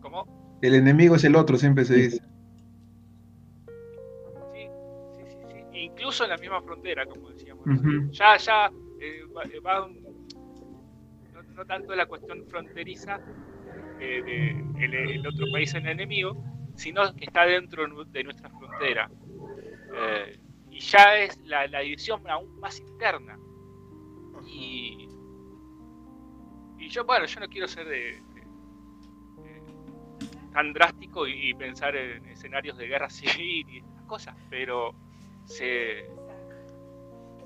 ¿Cómo? 0.00 0.58
El 0.62 0.74
enemigo 0.74 1.16
es 1.16 1.24
el 1.24 1.34
otro, 1.34 1.56
siempre 1.56 1.84
se 1.84 1.94
dice. 1.94 2.18
Sí, 4.52 4.68
sí, 5.16 5.22
sí, 5.26 5.36
sí. 5.72 5.78
Incluso 5.78 6.24
en 6.24 6.30
la 6.30 6.36
misma 6.36 6.62
frontera, 6.62 7.06
como 7.06 7.30
decíamos. 7.30 7.64
Ya, 8.12 8.36
ya, 8.36 8.70
eh, 9.00 9.24
va, 9.34 9.88
no, 11.54 11.64
tanto 11.66 11.94
la 11.94 12.06
cuestión 12.06 12.46
fronteriza 12.46 13.20
de, 13.98 14.50
el, 14.78 15.26
otro 15.26 15.46
país 15.52 15.74
en 15.74 15.86
el 15.86 15.92
enemigo, 15.92 16.42
sino 16.74 17.14
que 17.14 17.24
está 17.24 17.44
dentro 17.44 17.86
de 18.06 18.24
nuestra 18.24 18.50
frontera. 18.50 19.10
Eh, 19.94 20.38
ya 20.70 21.18
es 21.18 21.38
la, 21.44 21.66
división 21.80 22.28
aún 22.28 22.58
más 22.60 22.80
interna. 22.80 23.38
Y, 24.46 25.08
y 26.78 26.88
yo, 26.88 27.04
bueno, 27.04 27.26
yo 27.26 27.40
no 27.40 27.48
quiero 27.48 27.68
ser 27.68 27.86
de, 27.86 28.22
tan 30.52 30.72
drástico 30.72 31.26
y, 31.26 31.54
pensar 31.54 31.96
en 31.96 32.24
escenarios 32.26 32.76
de 32.76 32.86
guerra 32.86 33.10
civil 33.10 33.68
y 33.68 33.78
estas 33.78 34.02
cosas, 34.04 34.36
pero 34.48 34.94
se, 35.44 36.08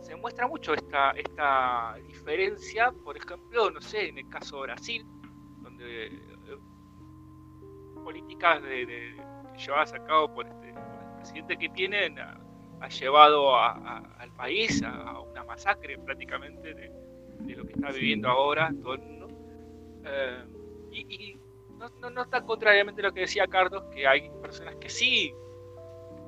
se 0.04 0.14
muestra 0.16 0.46
mucho 0.46 0.74
esta, 0.74 1.12
esta 1.12 1.96
diferencia, 2.06 2.92
por 2.92 3.16
ejemplo, 3.16 3.70
no 3.70 3.80
sé, 3.80 4.08
en 4.08 4.18
el 4.18 4.28
caso 4.28 4.56
de 4.56 4.62
Brasil, 4.62 5.06
donde 5.62 6.06
eh, 6.06 6.58
políticas 8.02 8.62
de, 8.62 9.16
llevadas 9.56 9.94
a 9.94 10.04
cabo 10.04 10.34
por, 10.34 10.46
este, 10.46 10.74
por 10.74 11.02
el 11.02 11.16
presidente 11.16 11.56
que 11.56 11.68
tienen 11.70 12.18
ha 12.18 12.88
llevado 12.88 13.56
al 13.56 14.30
país 14.36 14.82
a, 14.82 15.20
una 15.20 15.42
masacre 15.44 15.96
prácticamente 15.98 16.74
de, 16.74 17.56
lo 17.56 17.64
que 17.64 17.72
está 17.72 17.90
viviendo 17.90 18.28
ahora 18.28 18.70
todo 18.82 18.94
el 18.94 19.00
mundo. 19.00 19.28
Eh, 20.04 20.44
y, 20.92 21.38
no, 21.78 22.22
está 22.22 22.42
contrariamente 22.42 23.00
a 23.00 23.06
lo 23.06 23.14
que 23.14 23.20
decía 23.20 23.46
Carlos, 23.46 23.84
que 23.94 24.06
hay 24.06 24.30
personas 24.42 24.76
que 24.76 24.90
sí, 24.90 25.34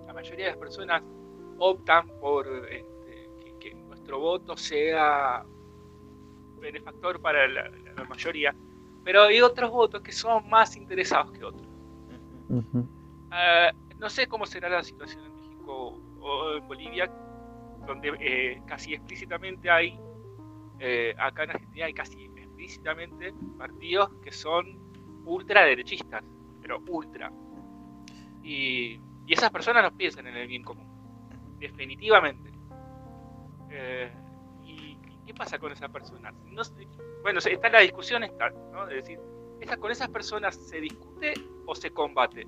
la 0.07 0.15
mayoría 0.15 0.47
de 0.47 0.51
las 0.53 0.59
personas 0.59 1.03
optan 1.59 2.09
por 2.21 2.47
que, 2.71 2.85
nuestro 4.07 4.21
voto 4.21 4.57
sea 4.57 5.45
benefactor 6.61 7.21
para 7.21 7.49
la, 7.49 7.71
mayoría, 8.09 8.55
pero 9.03 9.23
hay 9.23 9.41
otros 9.41 9.69
votos 9.71 10.01
que 10.01 10.13
son 10.13 10.49
más 10.49 10.77
interesados 10.77 11.33
que 11.33 11.45
otros. 11.45 11.67
Eh, 13.33 13.73
no 13.99 14.09
sé 14.09 14.29
cómo 14.29 14.47
será 14.47 14.69
la 14.69 14.85
situación 14.85 15.25
en 15.25 15.35
México 15.35 16.01
o 16.21 16.53
en 16.55 16.69
Bolivia, 16.69 17.11
donde 17.85 18.13
eh, 18.21 18.63
casi 18.67 18.95
explícitamente 18.95 19.69
hay, 19.69 19.99
eh, 20.79 21.13
acá 21.19 21.43
en 21.43 21.51
Argentina 21.51 21.87
hay 21.87 21.95
casi 21.95 22.27
explícitamente 22.37 23.35
partidos 23.59 24.11
que 24.23 24.31
son 24.31 24.79
ultraderechistas, 25.25 26.23
pero 26.63 26.81
ultra. 26.89 27.33
Y, 28.45 29.01
y 29.27 29.33
esas 29.33 29.51
personas 29.51 29.83
no 29.83 29.97
piensan 29.97 30.29
en 30.29 30.37
el 30.37 30.47
bien 30.47 30.63
común, 30.63 30.87
definitivamente. 31.59 32.56
Eh, 33.71 34.11
¿Y 34.65 34.97
qué 35.27 35.35
pasa 35.35 35.59
con 35.59 35.73
esas 35.73 35.91
personas? 35.91 36.35
No, 36.47 36.63
bueno, 37.23 37.39
está 37.39 37.69
la 37.69 37.81
discusión, 37.81 38.25
está, 38.25 38.51
¿no? 38.73 38.87
De 38.87 38.97
decir, 38.97 39.19
¿con 39.81 39.91
esas 39.91 40.09
personas 40.09 40.57
se 40.57 40.81
discute 40.81 41.35
o 41.67 41.75
se 41.75 41.91
combate? 41.91 42.47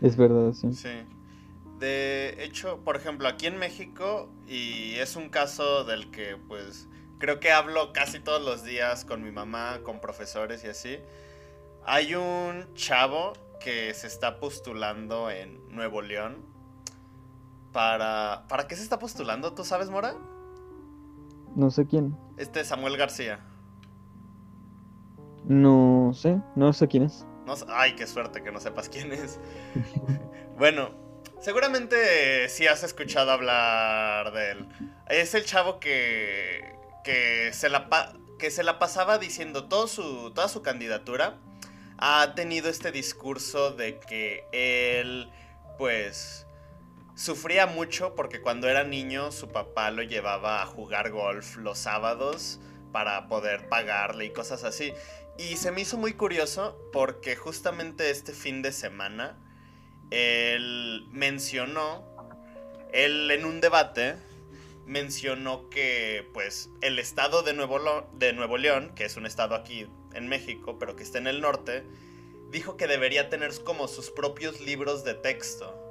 Es 0.00 0.16
verdad, 0.16 0.52
sí. 0.52 0.72
Sí. 0.72 1.02
De 1.78 2.42
hecho, 2.42 2.80
por 2.84 2.96
ejemplo, 2.96 3.28
aquí 3.28 3.46
en 3.46 3.58
México, 3.58 4.30
y 4.46 4.94
es 4.94 5.16
un 5.16 5.28
caso 5.28 5.84
del 5.84 6.10
que 6.10 6.36
pues 6.48 6.88
creo 7.18 7.38
que 7.38 7.50
hablo 7.52 7.92
casi 7.92 8.20
todos 8.20 8.42
los 8.42 8.64
días 8.64 9.04
con 9.04 9.22
mi 9.22 9.30
mamá, 9.30 9.80
con 9.82 10.00
profesores 10.00 10.64
y 10.64 10.68
así, 10.68 10.98
hay 11.84 12.14
un 12.14 12.72
chavo 12.74 13.34
que 13.60 13.92
se 13.94 14.06
está 14.06 14.40
postulando 14.40 15.30
en 15.30 15.68
Nuevo 15.68 16.02
León. 16.02 16.44
¿Para, 17.76 18.44
¿Para 18.48 18.66
qué 18.66 18.74
se 18.74 18.82
está 18.82 18.98
postulando? 18.98 19.52
¿Tú 19.52 19.62
sabes, 19.62 19.90
Mora? 19.90 20.14
No 21.54 21.70
sé 21.70 21.86
quién. 21.86 22.16
Este 22.38 22.60
es 22.60 22.68
Samuel 22.68 22.96
García. 22.96 23.38
No 25.44 26.12
sé, 26.14 26.40
no 26.54 26.72
sé 26.72 26.88
quién 26.88 27.02
es. 27.02 27.26
No, 27.44 27.52
ay, 27.68 27.94
qué 27.94 28.06
suerte 28.06 28.42
que 28.42 28.50
no 28.50 28.60
sepas 28.60 28.88
quién 28.88 29.12
es. 29.12 29.38
bueno, 30.58 30.88
Seguramente 31.38 32.48
sí 32.48 32.66
has 32.66 32.82
escuchado 32.82 33.30
hablar 33.30 34.32
de 34.32 34.52
él. 34.52 34.68
Es 35.10 35.34
el 35.34 35.44
chavo 35.44 35.78
que, 35.78 36.76
que, 37.04 37.52
se, 37.52 37.68
la 37.68 37.90
que 38.38 38.50
se 38.50 38.62
la 38.62 38.78
pasaba 38.78 39.18
diciendo 39.18 39.68
todo 39.68 39.86
su, 39.86 40.32
toda 40.34 40.48
su 40.48 40.62
candidatura. 40.62 41.36
Ha 41.98 42.34
tenido 42.34 42.70
este 42.70 42.90
discurso 42.90 43.72
de 43.72 44.00
que 44.00 44.46
él, 44.52 45.30
pues, 45.76 46.45
sufría 47.16 47.66
mucho 47.66 48.14
porque 48.14 48.42
cuando 48.42 48.68
era 48.68 48.84
niño 48.84 49.32
su 49.32 49.48
papá 49.48 49.90
lo 49.90 50.02
llevaba 50.02 50.62
a 50.62 50.66
jugar 50.66 51.10
golf 51.10 51.56
los 51.56 51.78
sábados 51.78 52.60
para 52.92 53.26
poder 53.26 53.68
pagarle 53.68 54.26
y 54.26 54.30
cosas 54.30 54.62
así. 54.62 54.92
Y 55.38 55.56
se 55.56 55.72
me 55.72 55.80
hizo 55.80 55.96
muy 55.96 56.12
curioso 56.12 56.78
porque 56.92 57.34
justamente 57.34 58.10
este 58.10 58.32
fin 58.32 58.62
de 58.62 58.70
semana 58.70 59.38
él 60.10 61.08
mencionó, 61.10 62.04
él 62.92 63.30
en 63.30 63.44
un 63.44 63.60
debate 63.60 64.16
mencionó 64.86 65.68
que 65.68 66.28
pues 66.32 66.70
el 66.80 66.98
estado 66.98 67.42
de 67.42 67.54
Nuevo, 67.54 68.08
de 68.12 68.32
Nuevo 68.34 68.56
León, 68.56 68.92
que 68.94 69.04
es 69.04 69.16
un 69.16 69.26
estado 69.26 69.54
aquí 69.54 69.88
en 70.14 70.28
México, 70.28 70.78
pero 70.78 70.96
que 70.96 71.02
está 71.02 71.18
en 71.18 71.26
el 71.26 71.40
norte, 71.40 71.82
dijo 72.50 72.76
que 72.76 72.86
debería 72.86 73.28
tener 73.28 73.52
como 73.64 73.88
sus 73.88 74.10
propios 74.10 74.60
libros 74.60 75.02
de 75.02 75.14
texto. 75.14 75.85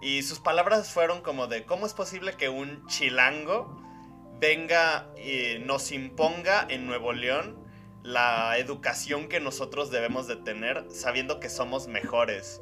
Y 0.00 0.22
sus 0.22 0.38
palabras 0.38 0.92
fueron 0.92 1.22
como 1.22 1.46
de, 1.46 1.64
¿cómo 1.64 1.86
es 1.86 1.94
posible 1.94 2.34
que 2.34 2.48
un 2.48 2.86
chilango 2.86 3.82
venga 4.40 5.08
y 5.16 5.58
nos 5.58 5.90
imponga 5.92 6.66
en 6.68 6.86
Nuevo 6.86 7.12
León 7.12 7.56
la 8.02 8.56
educación 8.58 9.28
que 9.28 9.40
nosotros 9.40 9.90
debemos 9.90 10.26
de 10.26 10.36
tener 10.36 10.84
sabiendo 10.90 11.40
que 11.40 11.50
somos 11.50 11.88
mejores. 11.88 12.60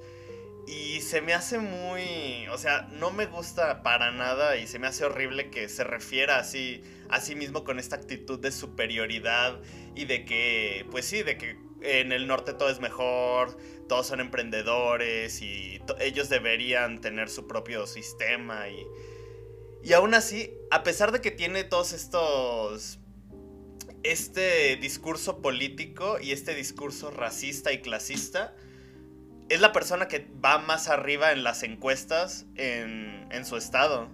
Y 0.66 1.00
se 1.02 1.20
me 1.20 1.32
hace 1.32 1.58
muy, 1.58 2.48
o 2.50 2.58
sea, 2.58 2.88
no 2.90 3.12
me 3.12 3.26
gusta 3.26 3.84
para 3.84 4.10
nada 4.10 4.56
y 4.56 4.66
se 4.66 4.80
me 4.80 4.88
hace 4.88 5.04
horrible 5.04 5.50
que 5.50 5.68
se 5.68 5.84
refiera 5.84 6.38
así 6.38 6.82
a 7.08 7.20
sí 7.20 7.36
mismo 7.36 7.62
con 7.62 7.78
esta 7.78 7.94
actitud 7.94 8.40
de 8.40 8.50
superioridad 8.50 9.60
y 9.94 10.06
de 10.06 10.24
que, 10.24 10.84
pues 10.90 11.04
sí, 11.04 11.22
de 11.22 11.38
que 11.38 11.56
en 11.86 12.12
el 12.12 12.26
norte 12.26 12.52
todo 12.52 12.68
es 12.68 12.80
mejor, 12.80 13.56
todos 13.88 14.06
son 14.06 14.20
emprendedores 14.20 15.40
y 15.42 15.80
ellos 16.00 16.28
deberían 16.28 17.00
tener 17.00 17.28
su 17.28 17.46
propio 17.46 17.86
sistema 17.86 18.68
y, 18.68 18.86
y 19.82 19.92
aún 19.92 20.14
así, 20.14 20.52
a 20.70 20.82
pesar 20.82 21.12
de 21.12 21.20
que 21.20 21.30
tiene 21.30 21.64
todos 21.64 21.92
estos 21.92 22.98
este 24.02 24.76
discurso 24.76 25.42
político 25.42 26.18
y 26.20 26.30
este 26.30 26.54
discurso 26.54 27.10
racista 27.10 27.72
y 27.72 27.80
clasista, 27.80 28.54
es 29.48 29.60
la 29.60 29.72
persona 29.72 30.06
que 30.08 30.28
va 30.44 30.58
más 30.58 30.88
arriba 30.88 31.32
en 31.32 31.42
las 31.42 31.62
encuestas 31.62 32.46
en, 32.54 33.26
en 33.30 33.44
su 33.44 33.56
estado. 33.56 34.08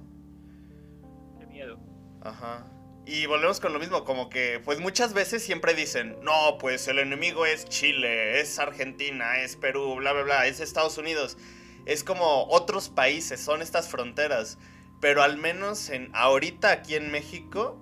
Qué 1.39 1.47
miedo. 1.47 1.79
Ajá. 2.23 2.72
Y 3.05 3.27
volvemos 3.27 3.59
con 3.59 3.73
lo 3.73 3.81
mismo, 3.81 4.05
como 4.05 4.31
que 4.31 4.61
pues 4.65 4.79
muchas 4.79 5.13
veces 5.13 5.43
siempre 5.43 5.75
dicen, 5.75 6.17
no, 6.23 6.57
pues 6.59 6.87
el 6.87 7.01
enemigo 7.01 7.45
es 7.47 7.65
Chile, 7.65 8.41
es 8.41 8.61
Argentina, 8.61 9.41
es 9.41 9.57
Perú, 9.57 9.97
bla, 9.97 10.13
bla, 10.13 10.23
bla, 10.23 10.47
es 10.47 10.61
Estados 10.61 10.99
Unidos. 10.99 11.37
Es 11.85 12.05
como 12.05 12.45
otros 12.49 12.89
países, 12.89 13.41
son 13.41 13.61
estas 13.61 13.89
fronteras. 13.89 14.59
Pero 15.01 15.25
al 15.25 15.37
menos 15.37 15.91
en 15.91 16.11
ahorita 16.15 16.71
aquí 16.71 16.95
en 16.95 17.11
México, 17.11 17.77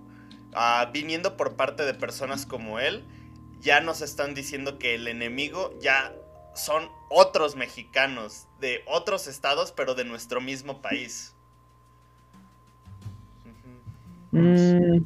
ah, 0.54 0.88
viniendo 0.90 1.36
por 1.36 1.54
parte 1.54 1.84
de 1.84 1.92
personas 1.92 2.46
como 2.46 2.80
él, 2.80 3.04
ya 3.60 3.80
nos 3.80 4.00
están 4.00 4.34
diciendo 4.34 4.78
que 4.78 4.94
el 4.94 5.06
enemigo 5.06 5.78
ya 5.80 6.14
son 6.54 6.90
otros 7.10 7.56
mexicanos 7.56 8.46
de 8.58 8.82
otros 8.86 9.26
estados, 9.26 9.70
pero 9.72 9.94
de 9.94 10.04
nuestro 10.04 10.40
mismo 10.40 10.80
país. 10.80 11.34
Mm. 14.32 15.04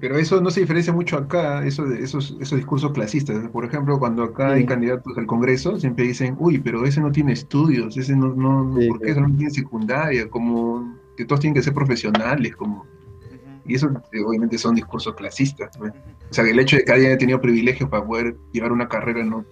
pero 0.00 0.18
eso 0.18 0.40
no 0.40 0.50
se 0.50 0.60
diferencia 0.60 0.92
mucho 0.92 1.16
acá, 1.16 1.64
eso 1.64 1.84
de, 1.84 2.02
esos, 2.02 2.36
esos 2.40 2.56
discursos 2.56 2.92
clasistas. 2.92 3.48
Por 3.48 3.64
ejemplo, 3.64 3.98
cuando 3.98 4.22
acá 4.22 4.52
hay 4.52 4.66
candidatos 4.66 5.16
al 5.16 5.26
Congreso, 5.26 5.78
siempre 5.78 6.06
dicen, 6.06 6.36
uy, 6.38 6.58
pero 6.58 6.84
ese 6.84 7.00
no 7.00 7.10
tiene 7.10 7.32
estudios, 7.32 7.96
ese 7.96 8.14
no, 8.14 8.34
no, 8.34 8.74
¿por 8.88 9.00
qué 9.00 9.10
eso 9.10 9.20
no 9.20 9.34
tiene 9.34 9.50
secundaria? 9.50 10.28
Como 10.28 10.96
que 11.16 11.24
todos 11.24 11.40
tienen 11.40 11.54
que 11.54 11.62
ser 11.62 11.74
profesionales, 11.74 12.54
como... 12.56 12.86
Y 13.64 13.74
eso 13.74 13.88
eh, 14.12 14.22
obviamente 14.24 14.58
son 14.58 14.74
discursos 14.74 15.14
clasistas. 15.14 15.76
O 15.76 16.34
sea, 16.34 16.44
el 16.44 16.58
hecho 16.58 16.76
de 16.76 16.84
que 16.84 16.92
alguien 16.92 17.10
haya 17.10 17.18
tenido 17.18 17.40
privilegios 17.40 17.88
para 17.88 18.04
poder 18.04 18.36
llevar 18.52 18.72
una 18.72 18.88
carrera 18.88 19.22
no, 19.24 19.44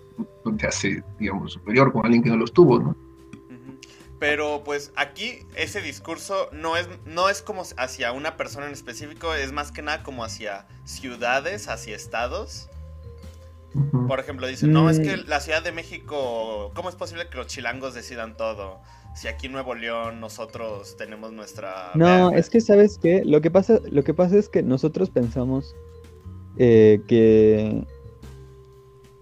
no 0.44 0.56
te 0.56 0.66
hace, 0.66 1.02
digamos, 1.18 1.52
superior 1.52 1.92
con 1.92 2.04
alguien 2.04 2.22
que 2.22 2.30
no 2.30 2.36
los 2.36 2.52
tuvo, 2.52 2.78
¿no? 2.80 2.96
Pero 4.18 4.62
pues 4.64 4.92
aquí 4.96 5.46
ese 5.54 5.80
discurso 5.80 6.48
no 6.52 6.76
es, 6.76 6.88
no 7.06 7.28
es 7.28 7.40
como 7.40 7.62
hacia 7.76 8.12
una 8.12 8.36
persona 8.36 8.66
en 8.66 8.72
específico, 8.72 9.34
es 9.34 9.52
más 9.52 9.70
que 9.70 9.82
nada 9.82 10.02
como 10.02 10.24
hacia 10.24 10.66
ciudades, 10.84 11.68
hacia 11.68 11.94
estados. 11.94 12.68
Por 14.08 14.18
ejemplo, 14.18 14.46
dicen, 14.46 14.72
no, 14.72 14.90
es 14.90 14.98
que 14.98 15.18
mm. 15.18 15.28
la 15.28 15.40
Ciudad 15.40 15.62
de 15.62 15.70
México, 15.70 16.72
¿cómo 16.74 16.88
es 16.88 16.96
posible 16.96 17.28
que 17.28 17.36
los 17.36 17.46
chilangos 17.46 17.94
decidan 17.94 18.36
todo? 18.36 18.80
Si 19.14 19.28
aquí 19.28 19.46
en 19.46 19.52
Nuevo 19.52 19.74
León 19.74 20.20
nosotros 20.20 20.96
tenemos 20.96 21.32
nuestra... 21.32 21.90
No, 21.94 22.30
es 22.32 22.50
que 22.50 22.60
sabes 22.60 22.98
que 22.98 23.24
lo 23.24 23.40
que 23.40 23.50
pasa, 23.50 23.78
lo 23.88 24.02
que 24.02 24.14
pasa 24.14 24.36
es 24.36 24.48
que 24.48 24.62
nosotros 24.62 25.10
pensamos 25.10 25.76
eh, 26.56 27.02
que... 27.06 27.86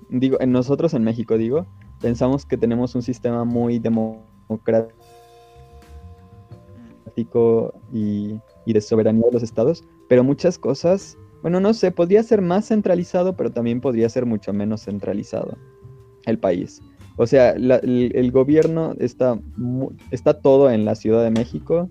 Digo, 0.09 0.41
en 0.41 0.53
nosotros 0.53 0.95
en 0.95 1.03
México, 1.03 1.37
digo, 1.37 1.67
pensamos 2.01 2.47
que 2.47 2.57
tenemos 2.57 2.95
un 2.95 3.03
sistema 3.03 3.45
muy 3.45 3.79
democrático 3.79 4.36
democrático 4.49 4.93
y, 7.93 8.41
de 8.67 8.81
soberanía 8.81 9.27
de 9.27 9.33
los 9.33 9.43
estados, 9.43 9.85
pero 10.09 10.25
muchas 10.25 10.59
cosas, 10.59 11.17
bueno, 11.43 11.61
no 11.61 11.73
sé, 11.73 11.91
podría 11.91 12.23
ser 12.23 12.43
más 12.43 12.69
centralizado, 12.69 13.37
pero 13.37 13.51
también 13.51 13.81
podría 13.81 14.09
ser 14.09 14.27
mucho 14.27 14.53
menos 14.53 14.85
centralizado 14.85 15.57
el 16.27 16.39
país. 16.39 16.83
O 17.17 17.27
sea, 17.27 17.53
el, 17.53 18.31
gobierno 18.31 18.95
está, 18.99 19.41
está 20.11 20.41
todo 20.41 20.71
en 20.71 20.85
la 20.85 20.95
Ciudad 20.95 21.23
de 21.23 21.31
México 21.31 21.89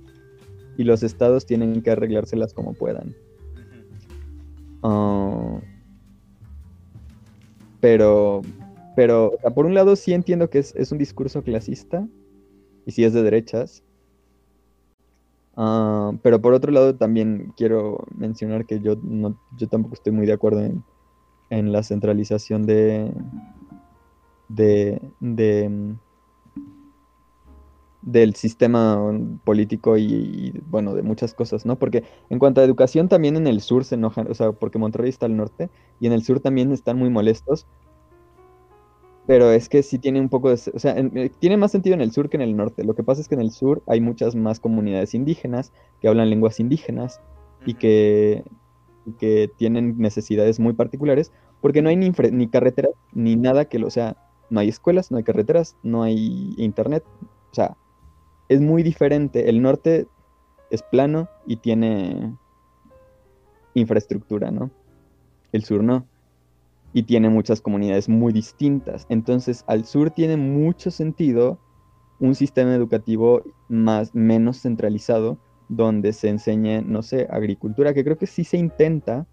y 0.77 0.83
los 0.83 1.01
estados 1.01 1.45
tienen 1.45 1.81
que 1.81 1.91
arreglárselas 1.91 2.53
como 2.53 2.73
puedan. 2.73 3.15
Ah, 4.83 5.59
pero, 7.79 8.41
pero 8.95 9.31
por 9.55 9.65
un 9.65 9.73
lado 9.73 9.95
sí 9.95 10.13
entiendo 10.13 10.49
que 10.49 10.59
es, 10.59 10.75
es 10.75 10.91
un 10.91 10.99
discurso 10.99 11.41
clasista, 11.41 12.07
y 12.85 12.91
si 12.91 13.03
es 13.03 13.13
de 13.13 13.23
derechas. 13.23 13.83
Ah, 15.57 16.11
pero 16.21 16.41
por 16.41 16.53
otro 16.53 16.71
lado 16.71 16.95
también 16.95 17.53
quiero 17.55 18.05
mencionar 18.15 18.65
que 18.65 18.81
yo, 18.81 18.95
no, 19.01 19.39
yo 19.57 19.67
tampoco 19.67 19.95
estoy 19.95 20.11
muy 20.11 20.25
de 20.25 20.33
acuerdo 20.33 20.61
en, 20.61 20.83
la 21.71 21.83
centralización 21.83 22.65
de, 22.65 23.13
de, 24.49 24.99
del 28.01 28.35
sistema 28.35 28.99
político 29.45 29.97
y, 29.97 30.61
bueno, 30.67 30.93
de 30.93 31.01
muchas 31.01 31.33
cosas, 31.33 31.65
¿no? 31.65 31.77
Porque 31.79 32.03
en 32.29 32.39
cuanto 32.39 32.59
a 32.59 32.65
educación 32.65 33.07
también 33.07 33.37
en 33.37 33.47
el 33.47 33.61
sur 33.61 33.85
se 33.85 33.95
enojan, 33.95 34.29
o 34.29 34.33
sea, 34.33 34.51
porque 34.51 34.77
Monterrey 34.77 35.09
está 35.09 35.27
al 35.27 35.37
norte 35.37 35.69
y 36.01 36.07
en 36.07 36.13
el 36.13 36.23
sur 36.23 36.41
también 36.41 36.73
están 36.73 36.97
muy 36.97 37.09
molestos 37.09 37.65
pero 39.27 39.51
es 39.51 39.69
que 39.69 39.81
sí 39.81 39.97
tiene 39.97 40.19
un 40.19 40.29
poco 40.29 40.49
de... 40.49 40.55
O 40.73 40.79
sea, 40.79 40.95
eh, 40.97 41.31
tiene 41.39 41.57
más 41.57 41.71
sentido 41.71 41.95
en 41.95 42.01
el 42.01 42.11
sur 42.11 42.29
que 42.29 42.37
en 42.37 42.41
el 42.41 42.55
norte. 42.55 42.83
Lo 42.83 42.93
que 42.93 43.03
pasa 43.03 43.21
es 43.21 43.27
que 43.27 43.35
en 43.35 43.41
el 43.41 43.51
sur 43.51 43.81
hay 43.87 44.01
muchas 44.01 44.35
más 44.35 44.59
comunidades 44.59 45.13
indígenas 45.15 45.71
que 45.99 46.07
hablan 46.07 46.29
lenguas 46.29 46.59
indígenas 46.59 47.21
y 47.65 47.73
que, 47.73 48.43
que 49.17 49.49
tienen 49.57 49.97
necesidades 49.97 50.59
muy 50.59 50.73
particulares 50.73 51.31
porque 51.61 51.81
no 51.81 51.89
hay 51.89 51.95
ni, 51.95 52.11
ni 52.31 52.47
carreteras 52.47 52.93
ni 53.13 53.35
nada 53.35 53.65
que 53.65 53.79
lo... 53.79 53.87
O 53.87 53.91
sea, 53.91 54.15
no 54.51 54.59
hay 54.59 54.69
escuelas, 54.69 55.09
no 55.09 55.17
hay 55.17 55.23
carreteras, 55.23 55.75
no 55.81 56.03
hay 56.03 56.53
internet. 56.57 57.03
O 57.51 57.55
sea, 57.55 57.75
es 58.47 58.61
muy 58.61 58.83
diferente. 58.83 59.49
El 59.49 59.61
norte 59.63 60.07
es 60.69 60.83
plano 60.83 61.29
y 61.47 61.57
tiene 61.57 62.35
infraestructura, 63.73 64.51
¿no? 64.51 64.69
El 65.51 65.63
sur 65.63 65.83
no 65.83 66.05
y 66.95 67.03
tiene 67.03 67.27
muchas 67.27 67.59
comunidades 67.59 68.07
muy 68.07 68.31
distintas. 68.31 69.05
Entonces, 69.09 69.65
al 69.67 69.83
sur 69.83 70.11
tiene 70.11 70.37
mucho 70.37 70.91
sentido 70.91 71.59
un 72.21 72.35
sistema 72.35 72.73
educativo 72.73 73.43
más 73.67 74.15
menos 74.15 74.61
centralizado 74.61 75.37
donde 75.67 76.13
se 76.13 76.29
enseñe, 76.29 76.83
no 76.85 77.01
sé, 77.01 77.27
agricultura, 77.29 77.93
que 77.93 78.05
creo 78.05 78.17
que 78.17 78.27
sí 78.27 78.45
se 78.45 78.55
intenta, 78.55 79.27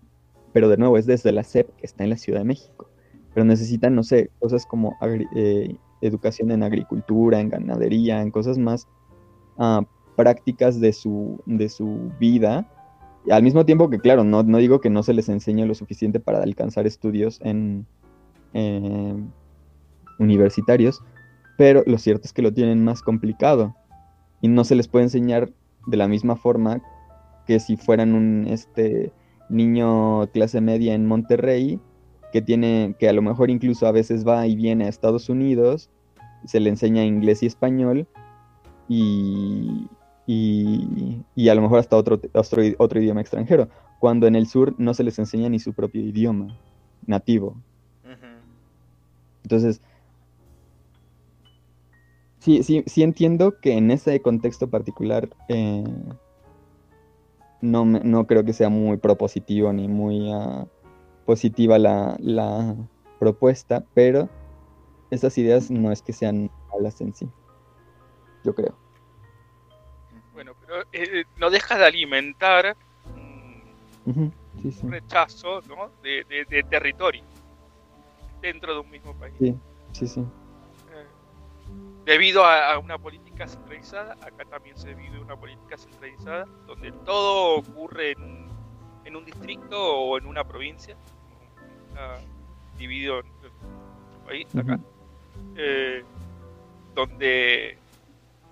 pero 0.52 0.68
de 0.68 0.76
nuevo 0.76 0.98
es 0.98 1.06
desde 1.06 1.30
la 1.30 1.44
SEP 1.44 1.70
que 1.76 1.86
está 1.86 2.02
en 2.02 2.10
la 2.10 2.16
Ciudad 2.16 2.40
de 2.40 2.47
México. 2.47 2.90
Pero 3.32 3.44
necesitan, 3.44 3.94
no 3.94 4.02
sé, 4.02 4.30
cosas 4.40 4.66
como 4.66 4.97
eh, 5.36 5.76
educación 6.01 6.51
en 6.51 6.64
agricultura, 6.64 7.39
en 7.39 7.48
ganadería, 7.48 8.22
en 8.22 8.32
cosas 8.32 8.59
más 8.59 8.89
ah, 9.56 9.82
prácticas 10.16 10.80
de 10.80 10.93
su, 10.93 11.40
de 11.47 11.68
su 11.68 12.10
vida 12.18 12.68
al 13.30 13.42
mismo 13.42 13.64
tiempo 13.64 13.88
que, 13.88 13.98
claro, 13.98 14.24
no, 14.24 14.42
no, 14.42 14.58
digo 14.58 14.80
que 14.80 14.90
no 14.90 15.02
se 15.02 15.14
les 15.14 15.28
enseñe 15.28 15.66
lo 15.66 15.74
suficiente 15.74 16.20
para 16.20 16.42
alcanzar 16.42 16.86
estudios 16.86 17.40
en 17.42 17.86
universitarios, 20.18 21.00
pero 21.56 21.82
lo 21.86 21.98
cierto 21.98 22.26
es 22.26 22.32
que 22.32 22.42
lo 22.42 22.52
tienen 22.52 22.84
más 22.84 23.02
complicado 23.02 23.74
y 24.40 24.48
no 24.48 24.64
se 24.64 24.74
les 24.74 24.88
puede 24.88 25.04
enseñar 25.04 25.50
de 25.86 25.96
la 25.96 26.08
misma 26.08 26.36
forma 26.36 26.82
que 27.46 27.60
si 27.60 27.76
fueran 27.76 28.14
un 28.14 28.46
este 28.48 29.12
niño 29.48 30.26
clase 30.28 30.60
media 30.60 30.94
en 30.94 31.06
Monterrey 31.06 31.80
que 32.32 32.42
tiene 32.42 32.94
que 32.98 33.08
a 33.08 33.12
lo 33.12 33.22
mejor 33.22 33.50
incluso 33.50 33.86
a 33.86 33.92
veces 33.92 34.26
va 34.26 34.46
y 34.46 34.54
viene 34.54 34.84
a 34.84 34.88
Estados 34.88 35.28
Unidos 35.28 35.90
se 36.44 36.60
le 36.60 36.70
enseña 36.70 37.04
inglés 37.04 37.42
y 37.42 37.46
español 37.46 38.06
y, 38.88 39.88
y, 40.26 41.48
a 41.48 41.54
lo 41.54 41.62
mejor 41.62 41.78
hasta 41.78 41.96
otro, 41.96 42.20
otro, 42.78 43.00
idioma 43.00 43.20
extranjero, 43.20 43.68
cuando 43.98 44.26
en 44.26 44.36
el 44.36 44.46
sur 44.46 44.74
no 44.78 44.94
se 44.94 45.04
les 45.04 45.18
enseña 45.18 45.48
ni 45.48 45.58
su 45.58 45.72
propio 45.72 46.02
idioma 46.02 46.58
nativo. 47.06 47.56
Entonces, 49.42 49.82
sí, 52.38 52.62
sí, 52.62 52.84
sí 52.86 53.02
entiendo 53.02 53.58
que 53.60 53.76
en 53.76 53.90
ese 53.90 54.20
contexto 54.22 54.70
particular 54.70 55.28
eh, 55.48 55.84
no, 57.60 57.84
no 57.84 58.26
creo 58.26 58.44
que 58.44 58.52
sea 58.52 58.68
muy 58.68 58.98
propositivo 58.98 59.72
ni 59.72 59.88
muy 59.88 60.30
ah, 60.32 60.66
positiva 61.26 61.78
la, 61.78 62.16
la 62.20 62.76
propuesta, 63.18 63.84
pero 63.94 64.28
esas 65.10 65.36
ideas 65.38 65.70
no 65.70 65.90
es 65.92 66.02
que 66.02 66.12
sean 66.12 66.50
malas 66.72 67.00
en 67.00 67.14
sí, 67.14 67.28
yo 68.44 68.54
creo. 68.54 68.74
Bueno, 70.44 70.59
pero 70.60 70.82
eh, 70.93 71.24
no 71.36 71.51
dejas 71.51 71.78
de 71.78 71.86
alimentar 71.86 72.77
un 74.05 74.32
rechazo 74.90 75.60
¿no? 75.69 75.90
de, 76.02 76.24
de, 76.48 76.62
territorio 76.64 77.23
dentro 78.40 78.74
de 78.74 78.81
un 78.81 78.90
mismo 78.90 79.14
país. 79.14 79.35
Sí, 79.39 79.56
sí, 79.93 80.06
sí. 80.09 80.20
Eh, 80.20 81.06
debido 82.05 82.44
a, 82.44 82.77
una 82.81 82.98
política 82.98 83.47
centralizada, 83.47 84.14
acá 84.14 84.44
también 84.51 84.77
se 84.77 84.94
vive 84.94 85.20
una 85.20 85.36
política 85.36 85.78
centralizada, 85.78 86.47
donde 86.66 86.90
todo 86.90 87.59
ocurre 87.59 88.10
en 88.12 88.23
un, 88.23 88.48
en 89.05 89.14
un 89.14 89.24
distrito 89.24 89.81
o 89.81 90.19
en 90.19 90.27
una 90.27 90.43
provincia, 90.43 90.97
dividido 92.78 93.20
en 93.20 93.27
el 93.27 94.27
país, 94.27 94.56
acá, 94.56 94.81
eh, 95.55 96.02
donde 96.97 97.78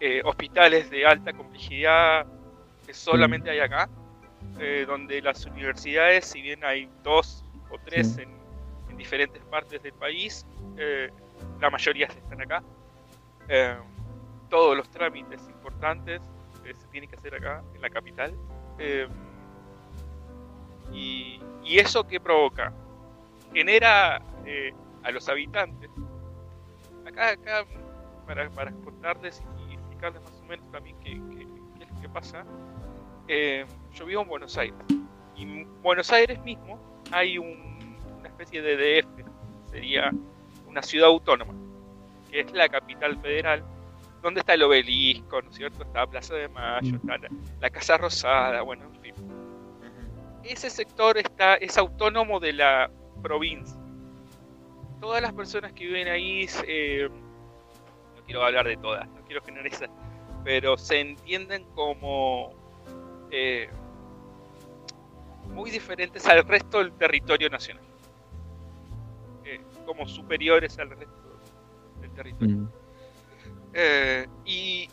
eh, 0.02 0.22
hospitales 0.24 0.88
de 0.88 1.04
alta 1.04 1.34
complejidad 1.34 2.24
que 2.86 2.94
solamente 2.94 3.50
hay 3.50 3.60
acá, 3.60 3.86
eh, 4.58 4.86
donde 4.88 5.20
las 5.20 5.44
universidades, 5.44 6.24
si 6.24 6.40
bien 6.40 6.64
hay 6.64 6.88
dos 7.02 7.44
o 7.68 7.76
tres 7.84 8.16
en, 8.16 8.40
diferentes 8.96 9.42
partes 9.44 9.82
del 9.82 9.92
país, 9.92 10.46
eh, 10.78 11.10
la 11.60 11.68
mayoría 11.68 12.06
están 12.06 12.40
acá. 12.40 12.62
todos 14.48 14.76
los 14.76 14.88
trámites 14.90 15.40
importantes 15.48 16.20
se 16.62 16.86
tienen 16.88 17.08
que 17.08 17.16
hacer 17.16 17.34
acá, 17.34 17.62
en 17.74 17.80
la 17.82 17.90
capital. 17.90 18.34
Y, 20.92 21.40
y, 21.62 21.78
eso 21.78 22.06
que 22.06 22.20
provoca, 22.20 22.72
genera 23.54 24.22
a 25.02 25.10
los 25.10 25.28
habitantes, 25.28 25.90
acá, 27.06 27.30
acá 27.30 27.64
para, 28.26 28.50
para 28.50 28.70
contarles 28.72 29.42
más 30.08 30.40
o 30.42 30.46
menos 30.46 30.70
también 30.72 30.96
qué, 31.00 31.12
es 31.12 31.90
lo 31.90 32.00
que 32.00 32.08
pasa. 32.08 32.44
Eh, 33.28 33.64
yo 33.94 34.06
vivo 34.06 34.22
en 34.22 34.28
Buenos 34.28 34.56
Aires. 34.56 34.78
Y 35.36 35.42
en 35.42 35.82
Buenos 35.82 36.10
Aires 36.10 36.42
mismo 36.42 36.78
hay 37.12 37.38
una 37.38 38.28
especie 38.28 38.62
de 38.62 39.02
DF, 39.02 39.70
sería 39.70 40.10
una 40.66 40.82
ciudad 40.82 41.08
autónoma, 41.08 41.54
que 42.30 42.40
es 42.40 42.52
la 42.52 42.68
capital 42.68 43.16
federal, 43.20 43.62
donde 44.22 44.40
está 44.40 44.54
el 44.54 44.62
obelisco, 44.62 45.42
¿no 45.42 45.50
es 45.50 45.56
cierto? 45.56 45.82
Está 45.82 46.00
la 46.00 46.06
Plaza 46.06 46.34
de 46.34 46.48
Mayo, 46.48 46.96
está 46.96 47.18
la, 47.60 47.70
Casa 47.70 47.96
Rosada, 47.96 48.62
bueno, 48.62 48.84
en 48.84 49.00
fin. 49.00 49.14
Ese 50.44 50.70
sector 50.70 51.18
está, 51.18 51.54
es 51.56 51.76
autónomo 51.78 52.40
de 52.40 52.52
la 52.52 52.90
provincia. 53.22 53.76
Todas 55.00 55.22
las 55.22 55.32
personas 55.32 55.72
que 55.72 55.86
viven 55.86 56.08
ahí 56.08 56.46
eh, 56.66 57.08
quiero 58.30 58.44
hablar 58.44 58.64
de 58.68 58.76
todas, 58.76 59.08
no 59.08 59.22
quiero 59.24 59.42
generalizar, 59.42 59.90
pero 60.44 60.78
se 60.78 61.00
entienden 61.00 61.64
como 61.74 62.52
eh, 63.32 63.68
muy 65.48 65.68
diferentes 65.68 66.24
al 66.26 66.44
resto 66.44 66.78
del 66.78 66.92
territorio 66.92 67.50
nacional, 67.50 67.82
eh, 69.44 69.60
como 69.84 70.06
superiores 70.06 70.78
al 70.78 70.90
resto 70.90 71.40
del 72.00 72.10
territorio. 72.12 72.56
Mm. 72.56 72.68
Eh, 73.72 74.28
y, 74.44 74.88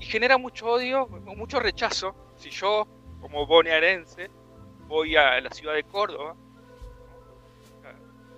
genera 0.00 0.36
mucho 0.36 0.66
odio, 0.66 1.06
mucho 1.06 1.60
rechazo. 1.60 2.16
Si 2.34 2.50
yo, 2.50 2.88
como 3.20 3.46
bonaerense, 3.46 4.28
voy 4.88 5.14
a 5.14 5.40
la 5.40 5.50
ciudad 5.50 5.74
de 5.74 5.84
Córdoba, 5.84 6.34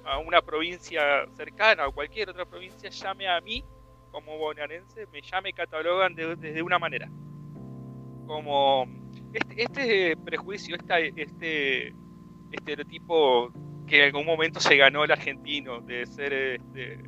a 0.04 0.18
una 0.18 0.42
provincia 0.42 1.26
cercana 1.34 1.86
o 1.86 1.92
cualquier 1.92 2.28
otra 2.28 2.44
provincia, 2.44 2.90
llame 2.90 3.26
a 3.26 3.40
mí 3.40 3.64
como 4.12 4.38
bonaerense 4.38 5.06
me 5.10 5.22
llame 5.22 5.52
catalogan 5.52 6.14
de, 6.14 6.62
una 6.62 6.78
manera. 6.78 7.08
Como 8.26 8.86
este, 9.32 9.62
este 9.62 10.16
prejuicio, 10.18 10.76
este 10.76 11.94
estereotipo 12.52 13.50
que 13.86 13.98
en 13.98 14.04
algún 14.06 14.26
momento 14.26 14.60
se 14.60 14.76
ganó 14.76 15.04
el 15.04 15.10
argentino 15.10 15.80
de 15.80 16.06
ser 16.06 16.32
este, 16.32 17.00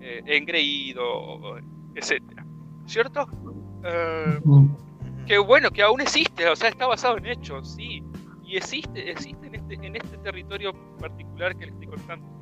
eh, 0.00 0.22
engreído, 0.26 1.58
etcétera, 1.94 2.46
¿cierto? 2.86 3.26
Eh, 3.84 4.40
que 5.26 5.38
bueno, 5.38 5.70
que 5.70 5.82
aún 5.82 6.00
existe, 6.00 6.48
o 6.48 6.56
sea, 6.56 6.70
está 6.70 6.86
basado 6.86 7.18
en 7.18 7.26
hechos, 7.26 7.74
sí, 7.74 8.02
y 8.44 8.56
existe, 8.56 9.10
existe 9.10 9.46
en 9.48 9.54
este, 9.56 9.74
en 9.74 9.96
este 9.96 10.18
territorio 10.18 10.72
particular 10.98 11.56
que 11.56 11.66
le 11.66 11.72
estoy 11.72 11.88
contando 11.88 12.41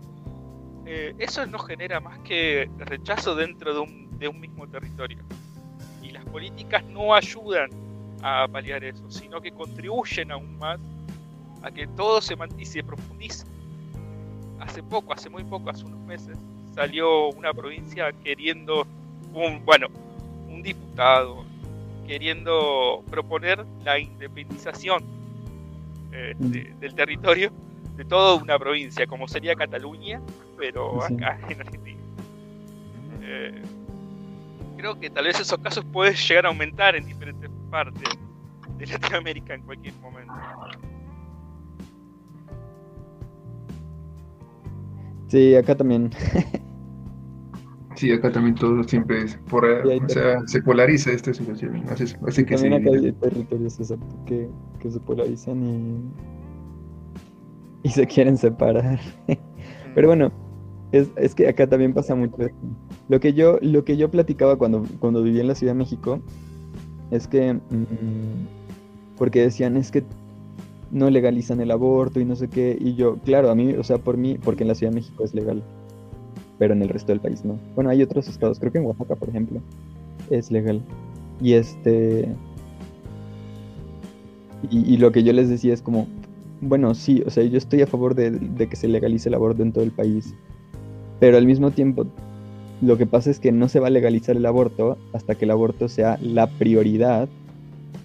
eh, 0.87 1.15
eso 1.19 1.47
no 1.47 1.59
genera 1.59 2.01
más 2.01 2.19
que 2.21 2.71
rechazo 2.79 3.35
dentro 3.35 3.75
de 3.75 3.81
un, 3.81 4.19
de 4.19 4.29
un 4.29 4.41
mismo 4.41 4.67
territorio. 4.67 5.19
Y 6.03 6.11
las 6.11 6.25
políticas 6.25 6.85
no 6.85 7.15
ayudan 7.15 7.71
a 8.23 8.47
paliar 8.49 8.85
eso, 8.85 9.11
sino 9.11 9.41
que 9.41 9.53
contribuyen 9.53 10.31
aún 10.31 10.59
más 10.59 10.79
a 11.63 11.71
que 11.71 11.87
todo 11.87 12.21
se 12.21 12.37
y 12.59 12.65
se 12.65 12.83
profundice. 12.83 13.47
Hace 14.61 14.83
poco, 14.83 15.13
hace 15.13 15.29
muy 15.31 15.45
poco, 15.45 15.71
hace 15.71 15.85
unos 15.85 16.01
meses, 16.01 16.37
salió 16.75 17.29
una 17.29 17.53
provincia 17.53 18.13
queriendo 18.25 18.87
un, 19.33 19.65
bueno, 19.65 19.89
un 20.49 20.63
diputado 20.63 21.45
queriendo 22.07 23.05
proponer 23.09 23.65
la 23.85 23.99
independización 23.99 25.05
eh, 26.13 26.35
del 26.37 26.95
territorio 26.95 27.53
de 27.97 28.05
toda 28.05 28.35
una 28.43 28.59
provincia, 28.59 29.07
como 29.07 29.29
sería 29.29 29.55
Cataluña, 29.55 30.21
pero 30.57 31.03
acá 31.03 31.39
en 31.49 31.61
Argentina. 31.61 32.01
Eh, 33.23 33.63
creo 34.77 34.99
que 34.99 35.11
tal 35.11 35.27
vez 35.27 35.39
esos 35.39 35.59
casos 35.59 35.85
pueden 35.93 36.15
llegar 36.15 36.47
a 36.47 36.49
aumentar 36.49 36.97
en 36.97 37.07
diferentes 37.07 37.51
partes 37.71 38.09
de 38.79 38.87
Latinoamérica 38.87 39.55
en 39.55 39.63
cualquier 39.63 39.95
momento. 39.97 40.33
Sí, 45.29 45.55
acá 45.55 45.77
también. 45.77 46.11
Sí, 47.97 48.11
acá 48.13 48.33
también 48.33 48.55
todo 48.55 48.83
siempre 48.85 49.25
es 49.25 49.37
por, 49.51 49.63
o 49.63 50.09
sea, 50.09 50.41
se 50.47 50.63
polariza 50.63 51.11
esta 51.11 51.35
situación. 51.35 51.85
Así, 51.91 52.45
que 52.47 52.55
también 52.55 52.73
acá 52.73 52.97
hay 52.97 53.13
territorios 53.13 53.79
que, 54.25 54.49
que 54.79 54.91
se 54.91 55.01
polarizan 55.01 55.63
y 55.63 56.11
y 57.83 57.89
se 57.89 58.07
quieren 58.07 58.37
separar. 58.37 59.01
Pero 59.95 60.09
bueno, 60.09 60.31
es, 60.93 61.09
es, 61.17 61.35
que 61.35 61.49
acá 61.49 61.69
también 61.69 61.95
pasa 61.95 62.15
mucho 62.15 62.37
Lo 63.09 63.21
que 63.21 63.33
yo, 63.33 63.59
lo 63.63 63.85
que 63.85 63.97
yo 63.97 64.11
platicaba 64.11 64.57
cuando, 64.57 64.85
cuando 64.99 65.23
vivía 65.23 65.41
en 65.41 65.49
la 65.49 65.55
Ciudad 65.55 65.73
de 65.73 65.79
México 65.79 66.21
es 67.11 67.27
que, 67.27 67.55
mm, 67.55 67.59
porque 69.19 69.43
decían, 69.43 69.77
es 69.77 69.91
que 69.91 70.05
no 70.93 71.11
legalizan 71.11 71.61
el 71.61 71.71
aborto 71.71 72.21
y 72.21 72.25
no 72.25 72.37
sé 72.37 72.49
qué, 72.49 72.77
y 72.81 72.95
yo, 72.95 73.17
claro, 73.25 73.51
a 73.51 73.55
mí, 73.55 73.75
o 73.75 73.83
sea, 73.83 73.99
por 73.99 74.17
mí, 74.17 74.39
porque 74.43 74.65
en 74.65 74.69
la 74.69 74.75
Ciudad 74.75 74.93
de 74.93 74.97
México 74.97 75.25
es 75.25 75.35
legal, 75.35 75.63
pero 76.59 76.73
en 76.73 76.83
el 76.83 76.89
resto 76.89 77.13
del 77.13 77.21
país 77.21 77.45
no. 77.45 77.59
Bueno, 77.75 77.91
hay 77.91 78.03
otros 78.03 78.29
estados, 78.29 78.61
creo 78.61 78.71
que 78.71 78.79
en 78.79 78.87
Oaxaca, 78.87 79.17
por 79.17 79.29
ejemplo, 79.29 79.61
es 80.31 80.51
legal. 80.51 80.83
Y 81.41 81.55
este... 81.55 82.29
y 84.71 84.97
lo 84.99 85.11
que 85.11 85.23
yo 85.25 85.33
les 85.33 85.49
decía 85.49 85.75
es 85.75 85.83
como, 85.83 86.07
bueno, 86.61 86.95
sí, 86.95 87.23
o 87.27 87.31
sea, 87.31 87.45
yo 87.45 87.59
estoy 87.59 87.83
a 87.83 87.87
favor 87.87 88.15
de, 88.15 88.69
que 88.69 88.77
se 88.77 88.89
legalice 88.89 89.29
el 89.29 89.35
aborto 89.35 89.63
en 89.63 89.73
todo 89.73 89.85
el 89.85 89.93
país, 89.93 90.35
pero 91.19 91.37
al 91.37 91.47
mismo 91.47 91.71
tiempo 91.71 92.07
lo 92.83 92.97
que 92.97 93.07
pasa 93.07 93.31
es 93.31 93.39
que 93.41 93.53
no 93.53 93.69
se 93.69 93.81
va 93.81 93.89
a 93.89 93.91
legalizar 93.91 94.37
el 94.37 94.47
aborto 94.47 94.97
hasta 95.13 95.35
que 95.35 95.45
el 95.45 95.51
aborto 95.51 95.89
sea 95.89 96.19
la 96.23 96.47
prioridad 96.47 97.29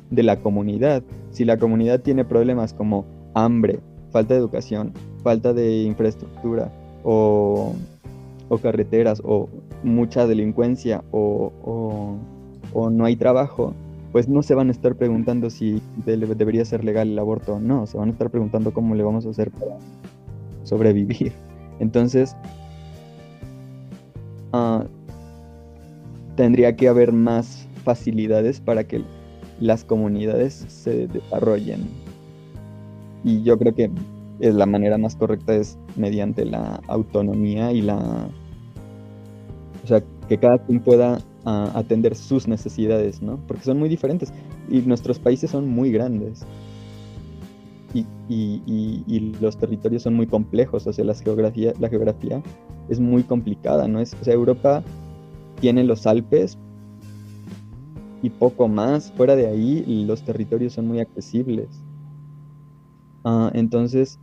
de 0.09 0.23
la 0.23 0.41
comunidad. 0.41 1.03
Si 1.31 1.45
la 1.45 1.57
comunidad 1.57 2.01
tiene 2.01 2.25
problemas 2.25 2.73
como 2.73 3.05
hambre, 3.33 3.79
falta 4.11 4.33
de 4.33 4.39
educación, 4.41 4.91
falta 5.23 5.53
de 5.53 5.83
infraestructura 5.83 6.71
o, 7.03 7.73
carreteras 8.61 9.21
o 9.25 9.49
mucha 9.83 10.27
delincuencia 10.27 11.03
o 11.11 12.19
no 12.73 13.05
hay 13.05 13.15
trabajo, 13.15 13.73
pues 14.15 14.29
no 14.29 14.43
se 14.43 14.55
van 14.55 14.69
a 14.69 14.71
estar 14.71 14.95
preguntando 14.95 15.49
si 15.49 15.81
debería 16.05 16.63
ser 16.63 16.85
legal 16.85 17.09
el 17.09 17.19
aborto 17.19 17.55
o 17.55 17.59
no, 17.59 17.85
se 17.85 17.97
van 17.97 18.07
a 18.07 18.11
estar 18.13 18.29
preguntando 18.29 18.73
cómo 18.73 18.95
le 18.95 19.03
vamos 19.03 19.25
a 19.25 19.29
hacer 19.31 19.51
para 19.51 19.75
sobrevivir. 20.63 21.33
Entonces, 21.81 22.33
ah, 24.53 24.85
tendría 26.37 26.77
que 26.77 26.87
haber 26.87 27.11
más 27.11 27.67
facilidades 27.83 28.61
para 28.61 28.85
que 28.85 29.03
las 29.59 29.83
comunidades 29.83 30.63
se 30.69 31.07
desarrollen. 31.07 31.81
Y 33.25 33.43
yo 33.43 33.59
creo 33.59 33.75
que 33.75 33.91
es 34.39 34.55
la 34.55 34.65
manera 34.65 34.97
más 34.97 35.17
correcta 35.17 35.55
es 35.55 35.77
mediante 35.97 36.45
la 36.45 36.79
autonomía 36.87 37.73
y 37.73 37.81
la... 37.81 38.29
O 39.83 39.87
sea, 39.87 40.01
que 40.29 40.37
cada 40.37 40.57
quien 40.59 40.79
pueda 40.79 41.19
a 41.45 41.77
atender 41.77 42.15
sus 42.15 42.47
necesidades, 42.47 43.21
¿no? 43.21 43.39
Porque 43.47 43.63
son 43.63 43.79
muy 43.79 43.87
diferentes 43.87 44.33
y 44.69 44.79
nuestros 44.81 45.19
países 45.19 45.51
son 45.51 45.67
muy 45.67 45.91
grandes. 45.91 46.45
Y, 47.93 48.05
y, 49.07 49.19
los 49.39 49.55
territorios 49.55 50.01
son 50.01 50.15
muy 50.15 50.27
complejos, 50.27 50.85
o 50.85 50.91
sea, 50.91 51.05
la 51.05 51.13
geografía, 51.13 51.71
la 51.79 51.87
geografía 51.87 52.41
es 52.89 52.99
muy 52.99 53.23
complicada, 53.23 53.87
¿no? 53.87 54.01
Es, 54.01 54.13
o 54.19 54.23
sea, 54.23 54.33
Europa 54.33 54.83
tiene 55.61 55.83
los 55.85 56.05
Alpes 56.05 56.57
y 58.21 58.29
poco 58.31 58.67
más. 58.67 59.11
Fuera 59.13 59.35
de 59.35 59.47
ahí, 59.47 60.05
los 60.05 60.23
territorios 60.23 60.73
son 60.73 60.87
muy 60.87 60.99
accesibles. 60.99 61.69
Ah, 63.23 63.51
entonces, 63.53 64.19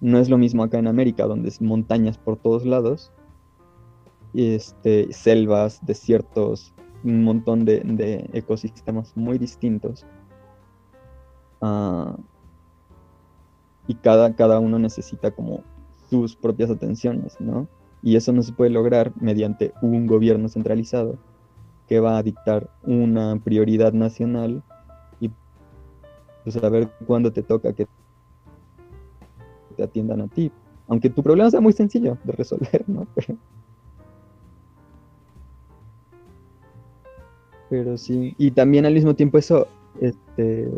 no 0.00 0.18
es 0.18 0.28
lo 0.28 0.36
mismo 0.36 0.62
acá 0.62 0.78
en 0.78 0.86
América, 0.86 1.24
donde 1.24 1.48
es 1.48 1.62
montañas 1.62 2.18
por 2.18 2.36
todos 2.36 2.66
lados, 2.66 3.12
este, 4.34 5.12
selvas, 5.12 5.84
desiertos, 5.86 6.72
un 7.04 7.22
montón 7.24 7.64
de, 7.64 8.28
ecosistemas 8.32 9.16
muy 9.16 9.38
distintos. 9.38 10.04
Ah, 11.60 12.16
y 13.86 13.94
cada, 13.94 14.34
cada 14.34 14.58
uno 14.60 14.78
necesita 14.78 15.30
como 15.30 15.62
sus 16.08 16.36
propias 16.36 16.70
atenciones, 16.70 17.40
¿no? 17.40 17.68
Y 18.02 18.16
eso 18.16 18.32
no 18.32 18.42
se 18.42 18.52
puede 18.52 18.70
lograr 18.70 19.12
mediante 19.20 19.72
un 19.82 20.06
gobierno 20.06 20.48
centralizado 20.48 21.16
que 21.88 22.00
va 22.00 22.18
a 22.18 22.22
dictar 22.22 22.70
una 22.82 23.38
prioridad 23.42 23.92
nacional 23.92 24.62
y 25.20 25.30
pues 26.42 26.56
a 26.56 26.68
ver 26.68 26.88
cuándo 27.06 27.32
te 27.32 27.42
toca 27.42 27.72
que 27.72 27.86
te 29.76 29.82
atiendan 29.82 30.22
a 30.22 30.28
ti. 30.28 30.50
Aunque 30.88 31.10
tu 31.10 31.22
problema 31.22 31.50
sea 31.50 31.60
muy 31.60 31.72
sencillo 31.72 32.18
de 32.24 32.32
resolver, 32.32 32.84
¿no? 32.86 33.06
Pero, 33.14 33.38
sí. 37.96 38.34
Y 38.38 38.50
también 38.50 38.86
al 38.86 38.94
mismo 38.94 39.14
tiempo 39.14 39.38
eso, 39.38 39.66
este, 40.00 40.68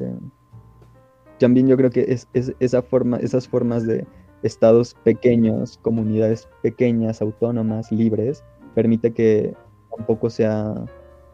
también 1.38 1.66
yo 1.66 1.76
creo 1.76 1.90
que 1.90 2.02
es, 2.08 2.28
esa 2.32 2.82
forma, 2.82 3.18
esas 3.18 3.48
formas 3.48 3.86
de 3.86 4.06
estados 4.42 4.94
pequeños, 5.02 5.78
comunidades 5.82 6.48
pequeñas, 6.62 7.20
autónomas, 7.20 7.90
libres, 7.90 8.44
permite 8.74 9.12
que 9.12 9.54
tampoco 9.96 10.30
sea, 10.30 10.74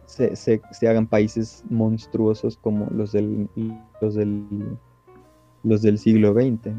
se, 0.06 0.36
se, 0.36 0.60
hagan 0.88 1.06
países 1.06 1.64
monstruosos 1.68 2.56
como 2.56 2.86
los 2.90 3.12
del, 3.12 3.48
los 4.00 4.14
del, 4.14 4.44
los 5.62 5.82
del 5.82 5.98
siglo 5.98 6.32
XX. 6.32 6.70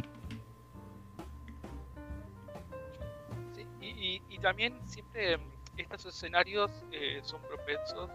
y, 4.29 4.37
también 4.39 4.73
siempre 4.83 5.37
estos 5.77 6.05
escenarios 6.05 6.69
eh, 6.91 7.19
son 7.23 7.39
propensos 7.43 8.09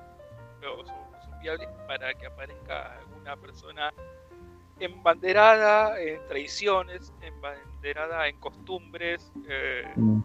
o 0.67 0.85
son 0.85 1.41
viables 1.41 1.69
para 1.87 2.15
que 2.15 2.27
aparezca 2.27 2.99
alguna 2.99 3.37
persona 3.37 3.93
embanderada 4.81 6.01
en 6.01 6.21
tradiciones, 6.27 7.13
embanderada 7.21 8.29
en 8.29 8.39
costumbres, 8.39 9.33
eh, 9.49 9.93
em, 9.97 10.23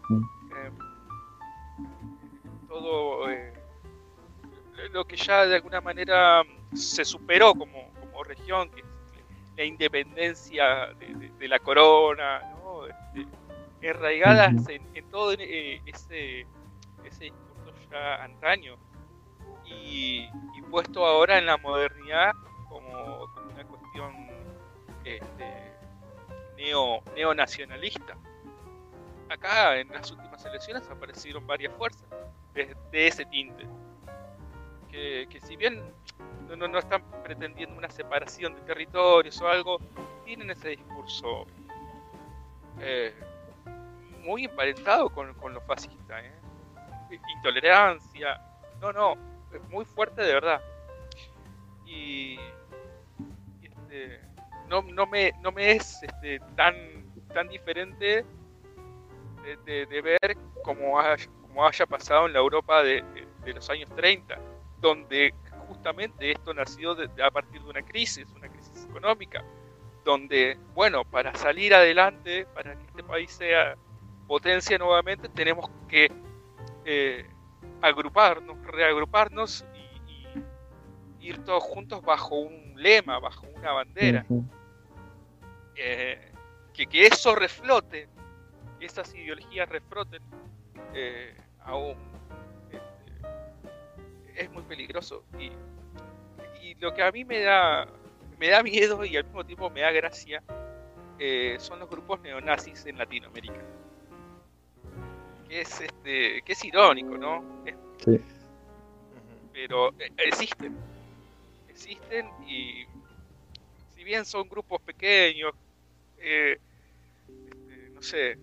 todo 2.67 3.29
eh, 3.29 3.53
lo 4.91 5.05
que 5.05 5.15
ya 5.15 5.45
de 5.45 5.55
alguna 5.55 5.81
manera 5.81 6.43
se 6.73 7.03
superó 7.03 7.53
como, 7.53 7.91
como 7.99 8.23
región, 8.23 8.69
que 8.69 8.81
es 8.81 8.87
la 9.57 9.63
independencia 9.63 10.93
de, 10.93 11.47
la 11.47 11.59
corona, 11.59 12.41
¿no? 12.63 12.85
Este, 12.87 13.27
enraigadas 13.81 14.67
en, 14.69 15.09
todo 15.09 15.33
eh, 15.33 15.81
ese, 15.85 16.47
ese 17.03 17.25
discurso 17.25 17.73
ya 17.91 18.23
antaño 18.23 18.77
y, 19.81 20.29
puesto 20.69 21.05
ahora 21.05 21.37
en 21.37 21.45
la 21.45 21.57
modernidad 21.57 22.33
como 22.67 23.25
una 23.53 23.63
cuestión 23.63 24.27
este, 25.03 25.71
neo, 26.57 27.03
neonacionalista. 27.15 28.17
Acá 29.29 29.77
en 29.77 29.89
las 29.89 30.09
últimas 30.11 30.43
elecciones 30.45 30.89
aparecieron 30.89 31.45
varias 31.45 31.71
fuerzas 31.73 32.07
de, 32.55 33.07
ese 33.07 33.23
tinte. 33.25 33.67
Que, 34.89 35.27
si 35.43 35.55
bien 35.55 35.79
no, 36.57 36.67
no, 36.67 36.79
están 36.79 37.03
pretendiendo 37.23 37.77
una 37.77 37.91
separación 37.91 38.55
de 38.55 38.61
territorios 38.61 39.39
o 39.41 39.47
algo, 39.47 39.79
tienen 40.25 40.49
ese 40.49 40.69
discurso 40.69 41.45
eh, 42.79 43.13
muy 44.21 44.45
emparentado 44.45 45.09
con, 45.09 45.35
con 45.35 45.53
lo 45.53 45.61
fascista. 45.61 46.19
¿eh? 46.19 46.33
Intolerancia. 47.35 48.41
No, 48.81 48.91
no, 48.91 49.32
muy 49.69 49.85
fuerte 49.85 50.21
de 50.21 50.33
verdad. 50.33 50.61
Y, 51.85 52.39
este, 53.61 54.19
no, 54.67 54.81
no, 54.81 55.05
me, 55.05 55.33
no 55.41 55.51
me 55.51 55.73
es 55.73 56.01
este, 56.03 56.39
tan, 56.55 56.75
tan 57.33 57.47
diferente 57.47 58.25
de, 59.65 60.01
ver 60.01 60.37
como 60.63 60.99
haya, 60.99 61.27
haya 61.59 61.85
pasado 61.85 62.27
en 62.27 62.33
la 62.33 62.39
Europa 62.39 62.81
de, 62.83 63.03
los 63.45 63.69
años 63.69 63.89
30, 63.95 64.39
donde 64.79 65.33
justamente 65.67 66.31
esto 66.31 66.53
nació 66.53 66.95
a 67.23 67.31
partir 67.31 67.61
de 67.61 67.69
una 67.69 67.81
crisis, 67.81 68.25
una 68.35 68.47
crisis 68.47 68.85
económica, 68.89 69.43
donde, 70.05 70.57
bueno, 70.73 71.03
para 71.05 71.35
salir 71.35 71.73
adelante, 71.73 72.45
para 72.53 72.75
que 72.75 72.85
este 72.85 73.03
país 73.03 73.31
sea 73.31 73.75
potencia 74.27 74.77
nuevamente, 74.77 75.29
tenemos 75.29 75.69
que 75.87 76.11
eh, 76.85 77.25
agruparnos, 77.81 78.57
reagruparnos 78.65 79.65
y, 79.75 81.27
ir 81.27 81.43
todos 81.45 81.63
juntos 81.63 82.01
bajo 82.01 82.35
un 82.35 82.73
lema, 82.75 83.19
bajo 83.19 83.47
una 83.55 83.71
bandera. 83.71 84.25
Eh, 85.75 86.31
que, 86.73 86.85
que, 86.87 87.07
eso 87.07 87.33
reflote, 87.35 88.09
que 88.79 88.85
esas 88.85 89.13
ideologías 89.15 89.69
refloten 89.69 90.21
eh, 90.93 91.35
aún. 91.61 91.95
Este, 92.69 94.43
es 94.43 94.51
muy 94.51 94.63
peligroso. 94.63 95.23
Y, 95.39 95.51
y, 96.61 96.75
lo 96.75 96.93
que 96.93 97.03
a 97.03 97.11
mí 97.11 97.23
me 97.23 97.39
da, 97.39 97.87
me 98.37 98.49
da 98.49 98.61
miedo 98.61 99.05
y 99.05 99.15
al 99.15 99.23
mismo 99.23 99.45
tiempo 99.45 99.69
me 99.69 99.81
da 99.81 99.91
gracia 99.91 100.43
eh, 101.19 101.55
son 101.59 101.79
los 101.79 101.89
grupos 101.89 102.19
neonazis 102.21 102.85
en 102.85 102.97
Latinoamérica. 102.97 103.61
Que 105.53 105.61
es, 105.61 105.81
este, 105.81 106.41
que 106.41 106.53
es 106.53 106.65
irónico, 106.65 107.15
¿no? 107.15 107.43
sí. 108.03 108.19
Pero 109.53 109.91
existen. 110.17 110.75
Existen 111.69 112.27
y 112.47 112.85
si 113.93 114.03
bien 114.03 114.25
son 114.25 114.49
grupos 114.49 114.81
pequeños, 114.81 115.53
eh, 116.17 116.57
este, 117.27 117.89
no 117.93 118.01
sé, 118.01 118.39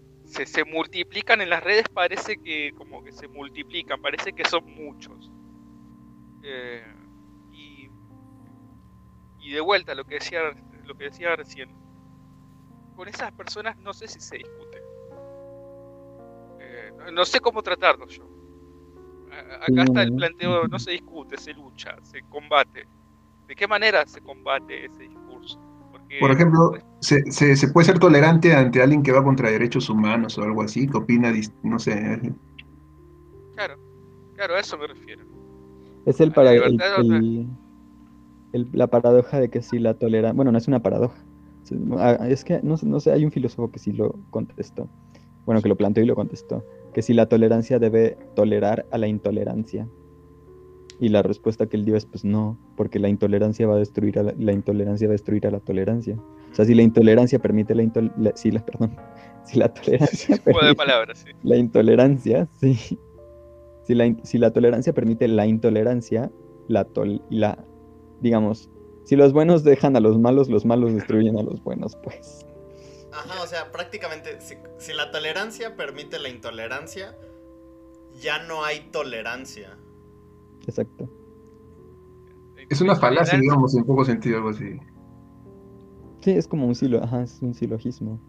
se, 0.46 0.64
multiplican 0.64 1.40
en 1.40 1.50
las 1.50 1.64
redes, 1.64 1.88
parece 1.88 2.36
que 2.36 2.70
como 2.76 3.02
que 3.02 3.10
se 3.10 3.26
multiplican, 3.26 4.00
parece 4.00 4.32
que 4.32 4.44
son 4.44 4.64
muchos. 4.72 5.28
Eh, 6.44 6.94
y, 9.40 9.50
de 9.50 9.60
vuelta 9.60 9.96
lo 9.96 10.04
que 10.04 10.14
decía 10.14 10.42
lo 10.84 10.94
que 10.94 11.04
decía 11.04 11.34
recién, 11.34 11.70
con 12.94 13.08
esas 13.08 13.32
personas 13.32 13.76
no 13.78 13.92
sé 13.92 14.06
si 14.06 14.20
se 14.20 14.36
discute. 14.36 14.69
Eh, 16.70 17.12
no, 17.12 17.24
sé 17.24 17.40
cómo 17.40 17.62
tratarlos 17.62 18.16
yo. 18.16 18.24
Acá 19.60 19.82
está 19.82 20.02
el 20.02 20.14
planteo, 20.14 20.68
no 20.68 20.78
se 20.78 20.92
discute, 20.92 21.36
se 21.36 21.52
lucha, 21.52 21.96
se 22.02 22.22
combate. 22.22 22.86
¿De 23.46 23.56
qué 23.56 23.66
manera 23.66 24.06
se 24.06 24.20
combate 24.20 24.86
ese 24.86 25.02
discurso? 25.04 25.58
Por 26.18 26.30
ejemplo, 26.32 26.72
se, 27.00 27.30
se, 27.30 27.68
puede 27.68 27.86
ser 27.86 27.98
tolerante 27.98 28.52
ante 28.54 28.82
alguien 28.82 29.02
que 29.02 29.12
va 29.12 29.22
contra 29.22 29.50
derechos 29.50 29.88
humanos 29.88 30.36
o 30.38 30.42
algo 30.42 30.62
así, 30.62 30.88
que 30.88 30.96
opina, 30.96 31.32
no 31.62 31.78
sé. 31.78 32.20
Claro, 33.54 33.76
claro, 34.34 34.54
a 34.56 34.60
eso 34.60 34.76
me 34.76 34.88
refiero. 34.88 35.24
Es 36.06 36.20
el 36.20 36.32
para 36.32 36.52
la 38.52 38.86
paradoja 38.88 39.38
de 39.38 39.50
que 39.50 39.62
si 39.62 39.78
la 39.78 39.94
tolerancia, 39.94 40.34
bueno, 40.34 40.50
no 40.50 40.58
es 40.58 40.66
una 40.66 40.82
paradoja, 40.82 41.22
ah, 41.98 42.26
es 42.28 42.42
que 42.42 42.60
no, 42.64 42.74
no 42.82 43.00
sé, 43.00 43.12
hay 43.12 43.24
un 43.24 43.30
filósofo 43.30 43.70
que 43.70 43.78
sí 43.78 43.92
lo 43.92 44.18
contestó, 44.30 44.88
bueno, 45.46 45.62
que 45.62 45.68
lo 45.68 45.76
planteó 45.76 46.02
y 46.02 46.06
lo 46.06 46.14
contestó, 46.14 46.64
que 46.92 47.02
si 47.02 47.14
la 47.14 47.26
tolerancia 47.26 47.78
debe 47.78 48.16
tolerar 48.34 48.86
a 48.90 48.98
la 48.98 49.08
intolerancia. 49.08 49.88
Y 51.02 51.08
la 51.08 51.22
respuesta 51.22 51.66
que 51.66 51.78
él 51.78 51.86
dio 51.86 51.96
es 51.96 52.04
pues 52.04 52.26
no, 52.26 52.58
porque 52.76 52.98
la 52.98 53.08
intolerancia 53.08 53.66
va 53.66 53.76
a 53.76 53.78
destruir 53.78 54.18
a 54.18 54.22
la, 54.22 54.52
intolerancia 54.52 55.08
va 55.08 55.12
a 55.12 55.14
destruir 55.14 55.46
a 55.46 55.50
la 55.50 55.60
tolerancia. 55.60 56.16
O 56.52 56.54
sea, 56.54 56.66
si 56.66 56.74
la 56.74 56.82
intolerancia 56.82 57.38
permite 57.38 57.74
la 57.74 57.82
intolerancia, 57.82 58.32
sí, 58.36 58.50
la, 58.50 58.62
perdón, 58.62 58.96
si 59.44 59.58
la 59.58 59.72
tolerancia 59.72 60.36
permite 60.44 60.74
palabras, 60.74 61.24
sí. 61.24 61.32
la 61.42 61.56
intolerancia, 61.56 62.48
sí. 62.60 62.98
Si 63.84 63.94
la, 63.94 64.14
si 64.22 64.38
la 64.38 64.52
tolerancia 64.52 64.92
permite 64.92 65.26
la 65.26 65.46
intolerancia, 65.46 66.30
la 66.68 66.84
tol, 66.84 67.22
la 67.30 67.64
digamos, 68.20 68.70
si 69.04 69.16
los 69.16 69.32
buenos 69.32 69.64
dejan 69.64 69.96
a 69.96 70.00
los 70.00 70.18
malos, 70.18 70.48
los 70.48 70.64
malos 70.64 70.94
destruyen 70.94 71.38
a 71.38 71.42
los 71.42 71.62
buenos, 71.64 71.96
pues. 72.02 72.46
Ajá, 73.12 73.42
o 73.42 73.46
sea, 73.46 73.72
prácticamente, 73.72 74.40
si, 74.40 74.54
si 74.78 74.92
la 74.92 75.10
tolerancia 75.10 75.76
permite 75.76 76.18
la 76.18 76.28
intolerancia, 76.28 77.16
ya 78.20 78.42
no 78.44 78.64
hay 78.64 78.88
tolerancia. 78.90 79.76
Exacto. 80.66 81.08
Es 82.68 82.80
una 82.80 82.94
falacia, 82.94 83.38
digamos, 83.38 83.74
en 83.74 83.84
poco 83.84 84.04
sentido, 84.04 84.36
algo 84.36 84.50
así. 84.50 84.78
Sí, 86.20 86.32
es 86.32 86.46
como 86.46 86.66
un 86.66 86.74
silo, 86.74 87.02
ajá, 87.02 87.22
es 87.22 87.40
un 87.42 87.54
silogismo. 87.54 88.20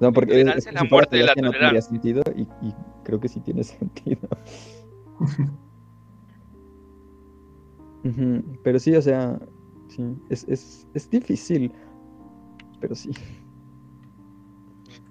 No, 0.00 0.12
porque 0.12 0.40
es, 0.40 0.72
la 0.72 0.84
muerte 0.84 1.16
de 1.16 1.24
la 1.24 1.34
no 1.34 1.50
tendría 1.50 1.82
sentido 1.82 2.22
y, 2.36 2.46
creo 3.04 3.18
que 3.18 3.28
sí 3.28 3.40
tiene 3.40 3.64
sentido. 3.64 4.28
Pero 8.62 8.78
sí, 8.78 8.94
o 8.94 9.02
sea, 9.02 9.38
sí, 9.88 10.16
es, 10.30 10.46
es, 10.48 10.86
es 10.94 11.10
difícil. 11.10 11.72
Pero 12.80 12.94
sí. 12.94 13.10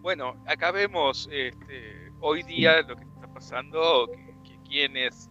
Bueno, 0.01 0.35
acá 0.45 0.71
vemos 0.71 1.27
este, 1.31 2.11
hoy 2.19 2.43
día 2.43 2.81
lo 2.81 2.95
que 2.95 3.03
está 3.03 3.27
pasando, 3.33 4.09
que, 4.43 4.57
quienes 4.67 5.29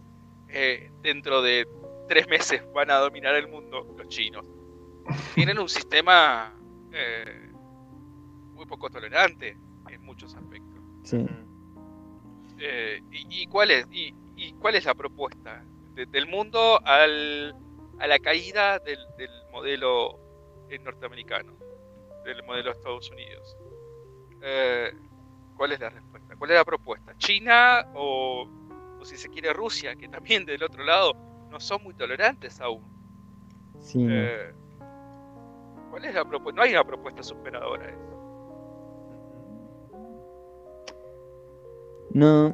eh, 0.49 0.91
dentro 1.01 1.41
de 1.41 1.67
tres 2.07 2.27
meses 2.27 2.61
van 2.73 2.89
a 2.91 2.95
dominar 2.95 3.35
el 3.35 3.47
mundo, 3.47 3.95
los 3.97 4.07
chinos. 4.07 4.45
Tienen 5.35 5.57
un 5.59 5.69
sistema 5.69 6.53
eh, 6.91 7.51
muy 8.53 8.65
poco 8.65 8.89
tolerante 8.89 9.57
en 9.89 10.01
muchos 10.03 10.35
aspectos. 10.35 10.81
Sí. 11.03 11.25
Eh, 12.59 13.01
y, 13.11 13.45
cuál 13.47 13.71
es, 13.71 13.87
y, 13.91 14.13
cuál 14.59 14.75
es 14.75 14.85
la 14.85 14.95
propuesta? 14.95 15.63
del 15.95 16.27
mundo 16.27 16.79
al, 16.85 17.55
a 17.97 18.05
la 18.05 18.19
caída 18.19 18.77
del, 18.77 18.99
modelo 19.51 20.19
norteamericano, 20.83 21.56
del 22.27 22.43
modelo 22.43 22.71
de 22.71 22.77
Estados 22.77 23.09
Unidos. 23.09 23.57
Eh, 24.41 24.91
¿Cuál 25.55 25.71
es 25.71 25.79
la 25.79 25.89
respuesta? 25.89 26.35
¿Cuál 26.35 26.51
es 26.51 26.57
la 26.57 26.65
propuesta? 26.65 27.17
¿China 27.17 27.87
o, 27.95 28.47
si 29.03 29.17
se 29.17 29.29
quiere 29.29 29.53
Rusia, 29.53 29.95
que 29.95 30.07
también 30.09 30.45
del 30.45 30.61
otro 30.63 30.83
lado 30.83 31.13
no 31.49 31.59
son 31.59 31.81
muy 31.83 31.93
tolerantes 31.93 32.59
aún? 32.59 32.83
Sí. 33.79 34.05
Eh, 34.07 34.53
¿Cuál 35.89 36.05
es 36.05 36.13
la 36.13 36.25
propuesta? 36.25 36.57
No 36.57 36.61
hay 36.63 36.71
una 36.71 36.83
propuesta 36.83 37.23
superadora. 37.23 37.95
No. 42.11 42.53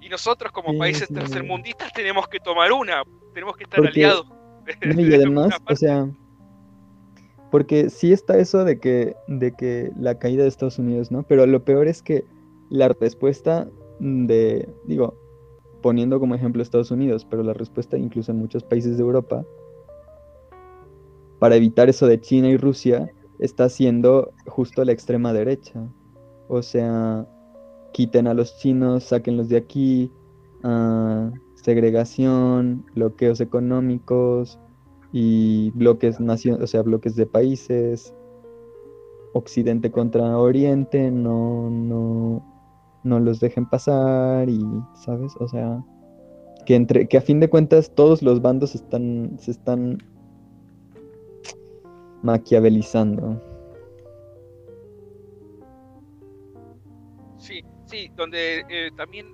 y 0.00 0.08
nosotros 0.08 0.52
como 0.52 0.76
países 0.78 1.08
tercermundistas 1.08 1.92
tenemos 1.92 2.28
que 2.28 2.40
tomar 2.40 2.72
una, 2.72 3.02
tenemos 3.32 3.56
que 3.56 3.64
estar 3.64 3.86
aliados. 3.86 4.26
y 4.82 5.14
además, 5.14 5.54
o 5.68 5.76
sea, 5.76 6.08
porque 7.54 7.88
sí 7.88 8.12
está 8.12 8.36
eso 8.36 8.64
de 8.64 8.80
que, 8.80 9.14
de 9.28 9.52
que 9.52 9.92
la 9.96 10.18
caída 10.18 10.42
de 10.42 10.48
Estados 10.48 10.80
Unidos, 10.80 11.12
¿no? 11.12 11.22
Pero 11.22 11.46
lo 11.46 11.64
peor 11.64 11.86
es 11.86 12.02
que 12.02 12.24
la 12.68 12.88
respuesta 12.88 13.70
de, 14.00 14.68
digo, 14.86 15.14
poniendo 15.80 16.18
como 16.18 16.34
ejemplo 16.34 16.64
Estados 16.64 16.90
Unidos, 16.90 17.24
pero 17.24 17.44
la 17.44 17.54
respuesta 17.54 17.96
incluso 17.96 18.32
en 18.32 18.38
muchos 18.38 18.64
países 18.64 18.96
de 18.96 19.04
Europa, 19.04 19.44
para 21.38 21.54
evitar 21.54 21.88
eso 21.88 22.08
de 22.08 22.20
China 22.20 22.48
y 22.48 22.56
Rusia, 22.56 23.08
está 23.38 23.68
siendo 23.68 24.32
justo 24.46 24.84
la 24.84 24.90
extrema 24.90 25.32
derecha. 25.32 25.80
O 26.48 26.60
sea, 26.60 27.24
quiten 27.92 28.26
a 28.26 28.34
los 28.34 28.58
chinos, 28.58 29.04
sáquenlos 29.04 29.48
de 29.48 29.58
aquí, 29.58 30.10
ah, 30.64 31.30
segregación, 31.54 32.84
bloqueos 32.96 33.40
económicos 33.40 34.58
y 35.16 35.70
bloques 35.76 36.18
o 36.18 36.66
sea, 36.66 36.82
bloques 36.82 37.14
de 37.14 37.24
países, 37.24 38.12
Occidente 39.32 39.92
contra 39.92 40.36
Oriente, 40.36 41.08
no, 41.12 41.70
no, 41.70 42.44
no 43.04 43.20
los 43.20 43.38
dejen 43.38 43.64
pasar 43.64 44.50
y, 44.50 44.60
¿sabes? 44.96 45.32
O 45.38 45.46
sea, 45.46 45.84
que 46.66 46.74
entre, 46.74 47.06
que 47.06 47.16
a 47.16 47.20
fin 47.20 47.38
de 47.38 47.48
cuentas 47.48 47.94
todos 47.94 48.22
los 48.22 48.42
bandos 48.42 48.74
están, 48.74 49.36
se 49.38 49.52
están 49.52 50.02
maquiavelizando. 52.22 53.40
Sí, 57.38 57.62
donde 58.16 58.64
eh, 58.68 58.90
también 58.96 59.30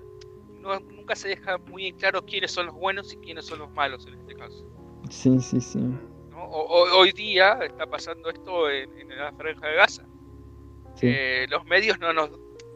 nunca 0.94 1.16
se 1.16 1.28
deja 1.28 1.56
muy 1.56 1.92
claro 1.94 2.22
quiénes 2.26 2.50
son 2.50 2.66
los 2.66 2.74
buenos 2.74 3.14
y 3.14 3.16
quiénes 3.16 3.46
son 3.46 3.60
los 3.60 3.70
malos 3.70 4.06
en 4.06 4.12
este 4.12 4.34
caso. 4.34 4.79
Sí, 5.10 5.38
sí, 5.40 5.60
sí. 5.60 5.80
hoy 6.34 7.12
día 7.12 7.58
está 7.62 7.86
pasando 7.86 8.30
esto 8.30 8.70
en, 8.70 9.08
la 9.08 9.32
franja 9.32 9.66
de 9.66 9.76
Gaza. 9.76 10.04
Eh, 11.02 11.46
los 11.48 11.64
medios 11.64 11.98
no 11.98 12.12
nos, 12.12 12.30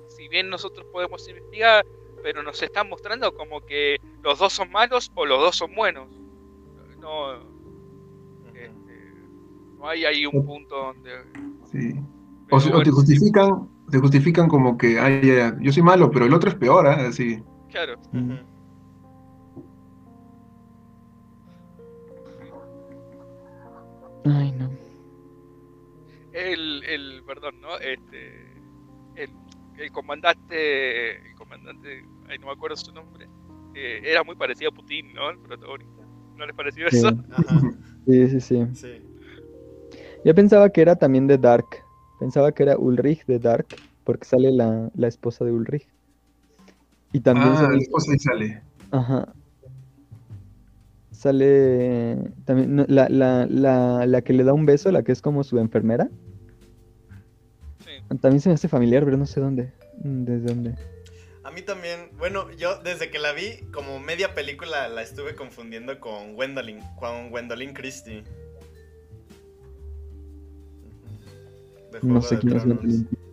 si 0.09 0.28
bien 0.28 0.48
nosotros 0.48 0.86
podemos 0.93 1.27
investigar, 1.28 1.85
pero 2.23 2.43
nos 2.43 2.62
están 2.62 2.89
mostrando 2.89 3.35
como 3.35 3.61
que 3.61 3.98
los 4.23 4.39
dos 4.39 4.52
son 4.52 4.70
malos 4.70 5.11
o 5.15 5.24
los 5.24 5.40
dos 5.40 5.56
son 5.56 5.74
buenos. 5.74 6.09
No, 7.01 7.35
este, 8.47 8.70
no 9.78 9.89
hay 9.89 10.05
ahí 10.05 10.27
un 10.27 10.44
punto 10.44 10.77
donde... 10.77 11.11
Sí. 11.70 11.94
O, 12.51 12.82
te 12.82 12.90
justifican 12.90 13.69
te 13.90 13.98
justifican 13.98 14.48
como 14.48 14.77
que, 14.78 14.98
ay, 14.98 15.23
yo 15.61 15.73
soy 15.73 15.82
malo, 15.82 16.11
pero 16.11 16.27
el 16.27 16.35
otro 16.35 16.51
es 16.51 16.56
peor, 16.56 16.86
¿eh? 16.86 17.06
Así. 17.06 17.43
Claro. 17.70 17.98
Ay, 24.25 24.53
no. 24.53 24.71
El, 26.33 26.83
el, 26.85 27.23
perdón, 27.27 27.61
¿no? 27.61 27.79
Este, 27.79 28.53
el, 29.17 29.31
el 29.79 29.93
comandante, 29.93 31.29
el 31.29 31.35
comandante, 31.37 32.05
ay, 32.29 32.39
no 32.39 32.47
me 32.47 32.53
acuerdo 32.53 32.77
su 32.77 32.93
nombre, 32.93 33.29
eh, 33.75 34.01
era 34.05 34.23
muy 34.23 34.37
parecido 34.37 34.71
a 34.71 34.75
Putin, 34.75 35.13
¿no? 35.15 35.31
El 35.31 35.39
protagonista. 35.39 36.03
¿No 36.37 36.47
les 36.47 36.55
pareció 36.55 36.87
eso? 36.87 37.11
Sí, 38.07 38.29
sí, 38.29 38.41
sí, 38.41 38.67
sí. 38.75 39.01
Yo 40.27 40.35
pensaba 40.35 40.69
que 40.69 40.83
era 40.83 40.95
también 40.95 41.27
de 41.27 41.39
Dark. 41.39 41.65
Pensaba 42.21 42.53
que 42.53 42.65
era 42.65 42.77
Ulrich 42.77 43.25
de 43.25 43.39
Dark, 43.39 43.67
porque 44.05 44.27
sale 44.27 44.53
la, 44.53 44.91
esposa 45.09 45.43
de 45.47 45.53
Ulrich. 45.53 45.89
Y 47.15 47.21
también 47.21 47.49
ah, 47.49 47.57
sale... 47.57 47.77
la 47.77 47.83
esposa 47.83 48.15
y 48.15 48.19
sale. 48.19 48.63
Ajá. 48.91 49.33
Sale 51.25 52.19
también 52.45 52.85
la, 52.87 53.09
la, 53.09 53.47
la, 53.49 54.05
la, 54.05 54.21
que 54.21 54.35
le 54.35 54.45
da 54.45 54.53
un 54.53 54.67
beso, 54.67 54.93
la 54.93 55.03
que 55.03 55.11
es 55.11 55.23
como 55.23 55.43
su 55.43 55.59
enfermera. 55.59 56.11
Sí. 57.83 57.93
También 58.21 58.43
se 58.43 58.51
me 58.51 58.57
hace 58.57 58.69
familiar, 58.69 59.07
pero 59.07 59.17
no 59.17 59.25
sé 59.25 59.41
dónde. 59.41 59.73
¿Desde 60.03 60.49
dónde? 60.49 60.75
A 61.43 61.51
mí 61.51 61.63
también, 61.63 62.11
bueno, 62.19 62.51
yo 62.59 62.79
desde 62.83 63.11
que 63.11 63.19
la 63.19 63.33
vi, 63.33 63.57
como 63.73 63.99
media 64.01 64.35
película 64.35 64.87
la 64.89 65.01
estuve 65.01 65.35
confundiendo 65.35 65.99
con 65.99 66.35
Gwendolyn, 66.35 66.81
con 67.01 67.31
Gwendolyn 67.31 67.73
Christie. 67.73 68.23
no 72.03 72.21
sé 72.21 72.39
quién 72.39 72.55
es 72.55 72.65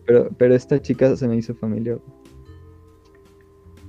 pero, 0.06 0.30
pero 0.38 0.54
esta 0.54 0.80
chica 0.80 1.14
se 1.14 1.28
me 1.28 1.36
hizo 1.36 1.54
familiar. 1.56 1.98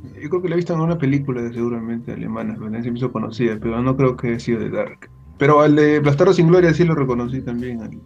Yo 0.03 0.29
creo 0.29 0.41
que 0.41 0.49
la 0.49 0.55
he 0.55 0.57
visto 0.57 0.73
en 0.73 0.81
una 0.81 0.97
película 0.97 1.41
seguramente 1.53 2.11
alemana, 2.11 2.55
se 2.83 2.91
me 2.91 2.97
hizo 2.97 3.11
conocida, 3.11 3.57
pero 3.61 3.81
no 3.81 3.95
creo 3.95 4.17
que 4.17 4.27
haya 4.27 4.39
sido 4.39 4.59
de 4.59 4.69
Dark. 4.69 5.09
Pero 5.37 5.61
al 5.61 5.75
de 5.75 5.99
Bastardo 5.99 6.33
sin 6.33 6.47
Gloria 6.47 6.73
sí 6.73 6.83
lo 6.83 6.93
reconocí 6.93 7.41
también. 7.41 8.01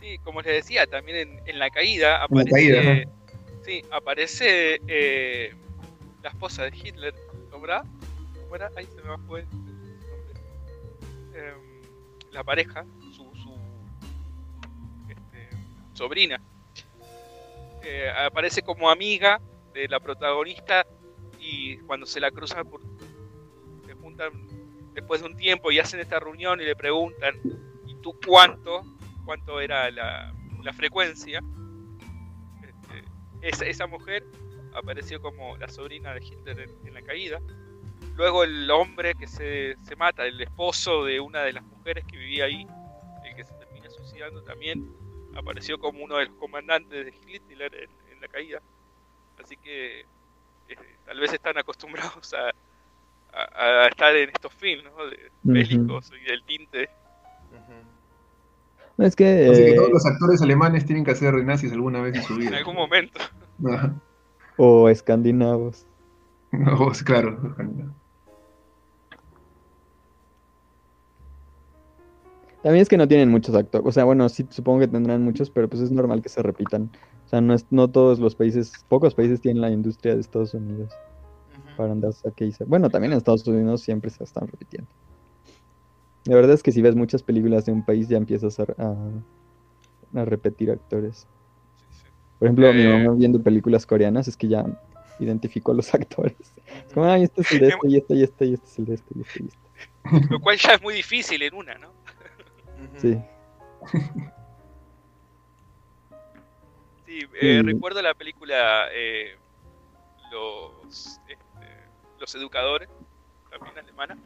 Sí, 0.00 0.18
como 0.22 0.42
les 0.42 0.64
decía, 0.64 0.86
también 0.86 1.40
en, 1.44 1.58
La 1.58 1.70
Caída 1.70 2.22
aparece, 2.22 3.08
sí, 3.64 3.82
aparece 3.90 4.80
eh, 4.86 5.52
la 6.22 6.30
esposa 6.30 6.62
de 6.62 6.76
Hitler, 6.76 7.14
¿no 7.50 7.64
era? 7.64 7.82
Ahí 8.76 8.86
se 8.86 9.02
me 9.02 9.18
fue 9.26 9.40
el 9.40 9.50
nombre. 9.50 10.34
Em, 11.34 12.32
la 12.32 12.44
pareja, 12.44 12.84
sobrina. 15.96 16.40
Aparece 18.26 18.62
como 18.62 18.90
amiga 18.90 19.40
de 19.72 19.88
la 19.88 20.00
protagonista 20.00 20.86
y 21.38 21.76
cuando 21.78 22.06
se 22.06 22.20
la 22.20 22.30
cruzan, 22.30 22.68
por, 22.68 22.80
se 23.86 23.94
juntan 23.94 24.32
después 24.94 25.20
de 25.20 25.28
un 25.28 25.36
tiempo 25.36 25.70
y 25.70 25.78
hacen 25.78 26.00
esta 26.00 26.18
reunión 26.18 26.60
y 26.60 26.64
le 26.64 26.74
preguntan, 26.74 27.34
¿y 27.86 27.94
tú 27.96 28.18
cuánto? 28.26 28.82
¿Cuánto 29.24 29.60
era 29.60 29.90
la, 29.90 30.32
frecuencia? 30.74 31.40
Este, 33.42 33.70
esa, 33.70 33.86
mujer 33.86 34.24
apareció 34.74 35.20
como 35.20 35.56
la 35.58 35.68
sobrina 35.68 36.14
de 36.14 36.24
Hitler 36.24 36.68
en, 36.84 36.94
la 36.94 37.02
caída. 37.02 37.40
Luego 38.16 38.42
el 38.44 38.68
hombre 38.70 39.14
que 39.14 39.26
se, 39.26 39.76
se, 39.82 39.94
mata, 39.94 40.26
el 40.26 40.40
esposo 40.40 41.04
de 41.04 41.20
una 41.20 41.42
de 41.42 41.52
las 41.52 41.64
mujeres 41.64 42.04
que 42.06 42.16
vivía 42.16 42.46
ahí, 42.46 42.66
el 43.24 43.36
que 43.36 43.44
se 43.44 43.52
termina 43.54 43.90
suicidando 43.90 44.42
también, 44.42 44.95
apareció 45.36 45.78
como 45.78 46.04
uno 46.04 46.16
de 46.16 46.26
los 46.26 46.34
comandantes 46.36 47.06
de 47.06 47.14
Hitler 47.26 47.72
en, 47.74 48.20
la 48.20 48.28
caída. 48.28 48.60
Así 49.42 49.56
que 49.56 50.00
eh, 50.00 50.76
tal 51.04 51.20
vez 51.20 51.32
están 51.32 51.58
acostumbrados 51.58 52.34
a, 52.34 52.52
estar 53.88 54.16
en 54.16 54.30
estos 54.30 54.52
films, 54.54 54.84
¿no? 54.84 55.06
De, 55.06 55.30
bélicos 55.42 56.10
y 56.18 56.24
del 56.24 56.42
tinte. 56.44 56.88
Es 58.98 59.14
que, 59.14 59.48
Así 59.50 59.64
que 59.66 59.74
todos 59.74 59.90
los 59.90 60.06
actores 60.06 60.40
alemanes 60.40 60.86
tienen 60.86 61.04
que 61.04 61.10
hacer 61.10 61.34
renazis 61.34 61.70
alguna 61.72 62.00
vez 62.00 62.16
en 62.16 62.22
su 62.22 62.36
vida. 62.36 62.48
en 62.48 62.54
algún 62.54 62.76
momento. 62.76 63.20
o 64.56 64.88
escandinavos. 64.88 65.86
No, 66.52 66.90
claro, 67.04 67.54
También 72.66 72.82
es 72.82 72.88
que 72.88 72.96
no 72.96 73.06
tienen 73.06 73.30
muchos 73.30 73.54
actores. 73.54 73.86
O 73.86 73.92
sea, 73.92 74.02
bueno, 74.02 74.28
sí, 74.28 74.44
supongo 74.50 74.80
que 74.80 74.88
tendrán 74.88 75.22
muchos, 75.22 75.50
pero 75.50 75.68
pues 75.68 75.82
es 75.82 75.92
normal 75.92 76.20
que 76.20 76.28
se 76.28 76.42
repitan. 76.42 76.90
O 77.24 77.28
sea, 77.28 77.40
no, 77.40 77.54
es, 77.54 77.64
no 77.70 77.86
todos 77.86 78.18
los 78.18 78.34
países, 78.34 78.72
pocos 78.88 79.14
países 79.14 79.40
tienen 79.40 79.60
la 79.60 79.70
industria 79.70 80.16
de 80.16 80.20
Estados 80.20 80.52
Unidos 80.52 80.92
para 81.76 81.92
andar 81.92 82.10
a. 82.10 82.64
Bueno, 82.64 82.90
también 82.90 83.12
en 83.12 83.18
Estados 83.18 83.46
Unidos 83.46 83.82
siempre 83.82 84.10
se 84.10 84.24
están 84.24 84.48
repitiendo. 84.48 84.90
La 86.24 86.34
verdad 86.34 86.54
es 86.54 86.64
que 86.64 86.72
si 86.72 86.82
ves 86.82 86.96
muchas 86.96 87.22
películas 87.22 87.66
de 87.66 87.70
un 87.70 87.84
país 87.84 88.08
ya 88.08 88.16
empiezas 88.16 88.58
a, 88.58 88.64
a, 88.78 90.24
repetir 90.24 90.72
actores. 90.72 91.28
Por 92.40 92.48
ejemplo, 92.48 92.74
mi 92.74 92.84
mamá 92.84 93.12
eh. 93.12 93.16
viendo 93.16 93.40
películas 93.40 93.86
coreanas 93.86 94.26
es 94.26 94.36
que 94.36 94.48
ya 94.48 94.66
identifico 95.20 95.70
a 95.70 95.76
los 95.76 95.94
actores. 95.94 96.34
Es 96.88 96.92
como, 96.92 97.06
ay, 97.06 97.22
este 97.22 97.42
es 97.42 97.52
el 97.52 97.60
de 97.60 97.68
este, 97.68 97.88
y 97.88 97.96
este, 97.96 98.14
y 98.16 98.22
este, 98.24 98.44
y 98.46 98.54
este 98.54 98.66
es 98.66 98.78
el 98.80 98.84
de 98.86 98.94
este, 98.94 99.14
y 99.14 99.20
este, 99.20 99.44
y 99.44 99.46
este. 99.46 100.32
Lo 100.32 100.40
cual 100.40 100.56
ya 100.56 100.72
es 100.72 100.82
muy 100.82 100.94
difícil 100.94 101.40
en 101.42 101.54
una, 101.54 101.78
¿no? 101.78 101.94
Sí. 102.98 103.22
Sí, 107.06 107.20
eh, 107.40 107.62
recuerdo 107.64 108.02
la 108.02 108.14
película 108.14 108.88
eh, 108.92 109.38
Los, 110.32 111.20
este, 111.28 111.68
Los 112.18 112.34
Educadores, 112.34 112.88
también 113.48 113.78
alemana. 113.78 114.18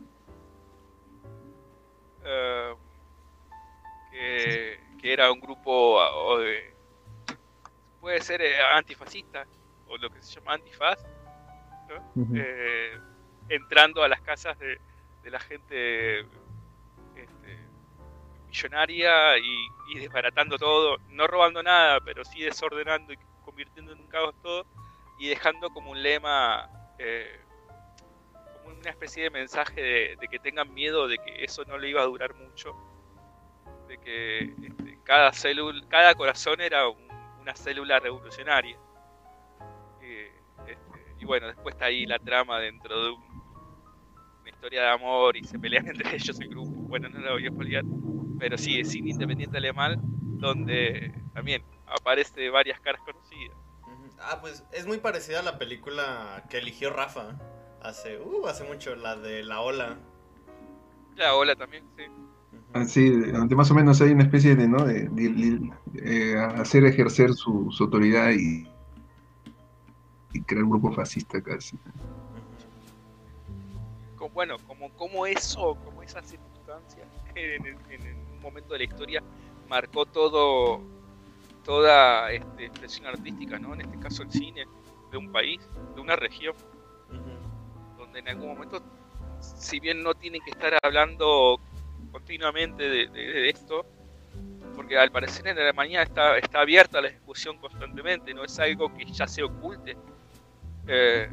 Eh, 2.25 2.75
que, 4.99 5.13
era 5.13 5.31
un 5.31 5.41
grupo 5.41 6.01
de, 6.39 6.75
puede 8.01 8.21
ser 8.23 8.43
antifascista 8.73 9.47
o 9.87 9.97
lo 9.99 10.11
que 10.11 10.23
se 10.23 10.41
llama 10.41 10.55
antifaz, 10.55 11.05
entrando 13.49 14.03
a 14.03 14.09
las 14.09 14.21
casas 14.23 14.59
de, 14.59 14.81
de 15.23 15.31
la 15.31 15.41
gente 15.41 16.27
millonaria 18.51 19.39
y, 19.39 19.99
desbaratando 19.99 20.59
todo, 20.59 20.99
no 21.09 21.27
robando 21.27 21.63
nada, 21.63 22.01
pero 22.01 22.25
sí 22.25 22.43
desordenando 22.43 23.13
y 23.13 23.19
convirtiendo 23.45 23.93
en 23.93 24.01
un 24.01 24.07
caos 24.09 24.35
todo 24.43 24.67
y 25.19 25.29
dejando 25.29 25.71
como 25.71 25.93
un 25.93 26.03
lema, 26.03 26.69
eh, 26.99 27.41
como 28.55 28.77
una 28.77 28.91
especie 28.91 29.25
de 29.25 29.31
mensaje 29.31 30.17
de, 30.21 30.29
que 30.29 30.39
tengan 30.39 30.73
miedo 30.75 31.09
de 31.09 31.19
que 31.19 31.45
eso 31.45 31.65
no 31.65 31.79
le 31.79 31.91
iba 31.91 32.03
a 32.03 32.07
durar 32.07 32.35
mucho, 32.35 32.75
de 33.89 33.99
que 33.99 34.39
este, 34.67 34.99
cada 35.05 35.33
célula, 35.33 35.85
cada 35.89 36.15
corazón 36.15 36.61
era 36.61 36.89
una 36.89 37.55
célula 37.55 38.01
revolucionaria. 38.01 38.77
Este, 40.01 40.79
y 41.19 41.25
bueno, 41.25 41.49
después 41.49 41.75
está 41.75 41.87
ahí 41.87 42.07
la 42.07 42.19
trama 42.19 42.59
dentro 42.59 43.05
de 43.05 43.11
una 43.11 44.51
historia 44.51 44.83
de 44.83 44.89
amor 44.89 45.37
y 45.37 45.45
se 45.45 45.59
pelean 45.59 45.87
entre 45.89 46.15
ellos 46.15 46.41
el 46.41 46.49
grupo. 46.49 46.71
Bueno, 46.71 47.09
no 47.09 47.21
la 47.21 47.33
voy 47.33 47.45
a 47.45 47.49
explicar 47.49 47.85
pero 48.41 48.57
sí, 48.57 48.81
es 48.81 48.91
cine 48.91 49.11
independiente 49.11 49.59
alemán, 49.59 50.01
donde 50.39 51.13
también 51.35 51.63
aparece 51.87 52.49
varias 52.49 52.81
caras 52.81 53.03
conocidas. 53.03 53.57
Ah, 54.19 54.39
pues 54.41 54.65
es 54.73 54.87
muy 54.87 54.99
parecida 54.99 55.41
a 55.41 55.43
la 55.43 55.59
película 55.59 56.45
que 56.49 56.59
eligió 56.59 56.91
Rafa 56.91 57.39
hace, 57.83 58.19
uh, 58.19 58.47
hace 58.47 58.65
mucho, 58.65 58.97
la 58.97 59.17
de 59.17 59.45
La 59.45 59.61
Ola. 59.61 59.99
La 61.17 61.35
Ola 61.35 61.55
también, 61.55 61.85
sí. 61.97 62.05
Ah, 62.73 62.85
sí, 62.85 63.11
más 63.11 63.71
o 63.71 63.75
menos 63.75 64.01
hay 64.01 64.13
una 64.13 64.23
especie 64.23 64.57
de, 64.57 64.69
¿no? 64.69 64.85
De, 64.85 65.11
eh, 66.03 66.35
hacer 66.57 66.85
ejercer 66.85 67.35
su, 67.35 67.71
autoridad 67.79 68.31
y, 68.31 68.67
y, 70.33 70.43
crear 70.43 70.65
un 70.65 70.71
grupo 70.71 70.93
fascista 70.93 71.43
casi. 71.43 71.79
bueno, 74.33 74.57
como, 74.67 74.89
como 74.91 75.27
eso, 75.27 75.77
como 75.85 76.03
esa 76.03 76.23
circunstancia 76.23 77.05
en, 77.35 77.67
en, 77.67 78.30
momento 78.41 78.73
de 78.73 78.79
la 78.79 78.85
historia 78.85 79.23
marcó 79.69 80.05
todo 80.07 80.83
toda 81.65 82.31
este, 82.33 82.67
expresión 82.67 83.07
artística, 83.07 83.59
¿no? 83.59 83.75
En 83.75 83.83
este 83.83 83.99
caso 83.99 84.23
el 84.23 84.31
cine 84.31 84.67
de 85.11 85.17
un 85.17 85.31
país, 85.31 85.61
de 85.95 86.01
una 86.01 86.17
región, 86.17 86.55
donde 87.99 88.21
en 88.21 88.29
algún 88.29 88.49
momento, 88.49 88.83
si 89.41 89.81
bien 89.81 90.03
no 90.03 90.15
tienen 90.15 90.41
que 90.43 90.51
estar 90.51 90.77
hablando 90.83 91.61
continuamente 92.13 93.09
de, 93.09 93.49
esto, 93.49 93.85
porque 94.75 94.99
al 94.99 95.11
parecer 95.11 95.47
en 95.49 95.59
Alemania 95.59 96.03
está, 96.03 96.39
está 96.39 96.61
abierta 96.61 97.01
la 97.01 97.09
discusión 97.09 97.59
constantemente, 97.59 98.33
no 98.33 98.45
es 98.45 98.59
algo 98.59 98.93
que 98.95 99.05
ya 99.05 99.27
se 99.27 99.43
oculte. 99.43 99.97
Eh, 100.87 101.29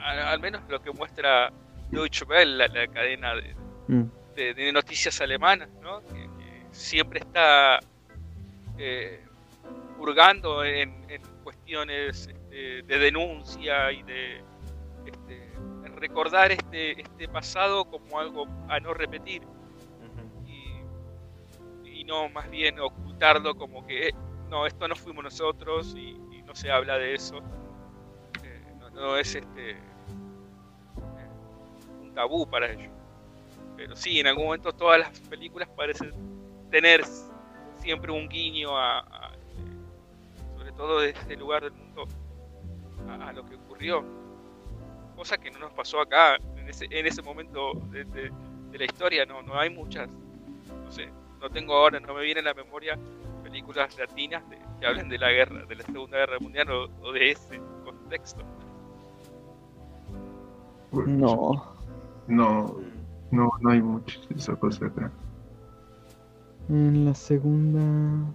al, 0.00 0.40
menos 0.40 0.62
lo 0.68 0.80
que 0.80 0.92
muestra 0.92 1.52
Deutsche 1.90 2.24
Welle, 2.24 2.68
la, 2.68 2.86
cadena 2.86 3.34
de, 3.34 3.54
mm 3.88 4.18
de, 4.38 4.72
noticias 4.72 5.20
alemanas, 5.20 5.68
¿no? 5.82 6.00
que, 6.06 6.28
siempre 6.70 7.20
está 7.20 7.80
eh, 8.76 9.24
hurgando 9.98 10.64
en, 10.64 11.06
cuestiones 11.42 12.28
este, 12.28 12.82
de 12.82 12.98
denuncia 12.98 13.90
y 13.90 14.02
de 14.02 14.42
este, 15.06 15.52
recordar 15.96 16.52
este, 16.52 17.00
este 17.00 17.26
pasado 17.26 17.86
como 17.86 18.18
algo 18.18 18.46
a 18.68 18.78
no 18.80 18.92
repetir 18.92 19.42
y, 21.84 22.04
no 22.04 22.28
más 22.30 22.48
bien 22.50 22.80
ocultarlo 22.80 23.54
como 23.54 23.86
que 23.86 24.08
eh, 24.08 24.14
no, 24.48 24.66
esto 24.66 24.88
no 24.88 24.96
fuimos 24.96 25.24
nosotros 25.24 25.94
y, 25.94 26.16
no 26.46 26.54
se 26.54 26.70
habla 26.70 26.96
de 26.96 27.14
eso. 27.14 27.42
Eh, 28.42 28.64
no, 28.94 29.18
es 29.18 29.34
este 29.34 29.76
un 32.00 32.14
tabú 32.14 32.48
para 32.48 32.72
ellos. 32.72 32.97
Pero 33.78 33.94
sí, 33.94 34.18
en 34.18 34.26
algún 34.26 34.46
momento 34.46 34.72
todas 34.72 34.98
las 34.98 35.20
películas 35.20 35.68
parecen 35.68 36.12
tener 36.68 37.04
siempre 37.76 38.10
un 38.10 38.28
guiño 38.28 38.76
a, 38.76 39.30
sobre 40.56 40.72
todo 40.72 40.98
de 40.98 41.10
este 41.10 41.36
lugar 41.36 41.62
del 41.62 41.72
mundo, 41.74 42.08
a, 43.08 43.32
lo 43.32 43.46
que 43.46 43.54
ocurrió. 43.54 44.04
Cosa 45.14 45.38
que 45.38 45.52
no 45.52 45.60
nos 45.60 45.72
pasó 45.74 46.00
acá, 46.00 46.38
en 46.56 46.68
ese, 46.68 46.86
en 46.90 47.06
ese 47.06 47.22
momento 47.22 47.72
de, 47.92 48.32
la 48.72 48.84
historia, 48.84 49.24
no, 49.24 49.42
no 49.42 49.56
hay 49.56 49.70
muchas, 49.70 50.08
no 50.08 50.90
sé, 50.90 51.08
no 51.40 51.48
tengo 51.48 51.74
ahora, 51.74 52.00
no 52.00 52.14
me 52.14 52.24
viene 52.24 52.40
a 52.40 52.44
la 52.44 52.54
memoria 52.54 52.98
películas 53.44 53.96
latinas 53.96 54.42
que 54.80 54.86
hablen 54.86 55.08
de 55.08 55.18
la 55.18 55.30
guerra, 55.30 55.64
de 55.66 55.76
la 55.76 55.84
Segunda 55.84 56.18
Guerra 56.18 56.38
Mundial 56.40 56.68
o 56.70 57.12
de 57.12 57.30
ese 57.30 57.60
contexto. 57.84 58.42
No. 60.90 61.78
No, 62.26 62.76
no, 63.30 63.50
no 63.60 63.70
hay 63.70 63.82
mucho 63.82 64.20
esa 64.34 64.56
cosa 64.56 64.86
acá. 64.86 65.10
En 66.68 67.04
la 67.04 67.14
segunda. 67.14 68.32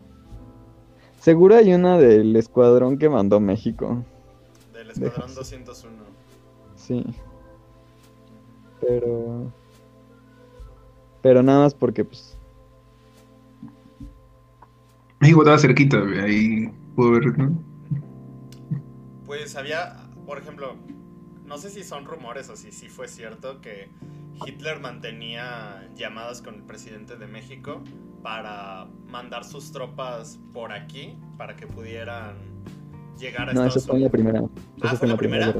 Seguro 1.19 1.55
hay 1.55 1.73
una 1.73 1.97
del 1.97 2.35
escuadrón 2.35 2.97
que 2.97 3.09
mandó 3.09 3.39
México. 3.39 4.03
Del 4.73 4.91
escuadrón 4.91 5.35
201. 5.35 6.03
Sí. 6.75 7.05
Pero. 8.81 9.51
Pero 11.21 11.43
nada 11.43 11.63
más 11.63 11.73
porque, 11.73 12.03
pues. 12.03 12.37
México 15.19 15.41
estaba 15.41 15.57
cerquita, 15.57 15.97
ahí 16.21 16.69
pudo 16.95 17.11
ver, 17.11 17.37
¿no? 17.37 17.57
Pues 19.25 19.55
había, 19.55 20.09
por 20.25 20.37
ejemplo, 20.37 20.75
no 21.45 21.57
sé 21.57 21.69
si 21.69 21.83
son 21.83 22.05
rumores 22.05 22.49
o 22.49 22.57
si 22.57 22.73
sí 22.73 22.89
fue 22.89 23.07
cierto 23.07 23.61
que 23.61 23.89
Hitler 24.45 24.79
mantenía 24.79 25.89
llamadas 25.95 26.41
con 26.41 26.55
el 26.55 26.63
presidente 26.63 27.17
de 27.17 27.27
México 27.27 27.81
para 28.21 28.87
mandar 29.09 29.43
sus 29.43 29.71
tropas 29.71 30.39
por 30.53 30.71
aquí 30.71 31.17
para 31.37 31.55
que 31.55 31.67
pudieran 31.67 32.35
llegar 33.19 33.49
a 33.49 33.53
no, 33.53 33.63
Estados 33.63 33.77
eso 33.77 33.87
fue 33.87 33.97
en 33.97 34.03
la 34.03 34.09
primera. 34.09 34.43
¿Ah, 34.81 34.95
fue 34.95 35.05
en 35.05 35.11
la 35.11 35.17
primera? 35.17 35.53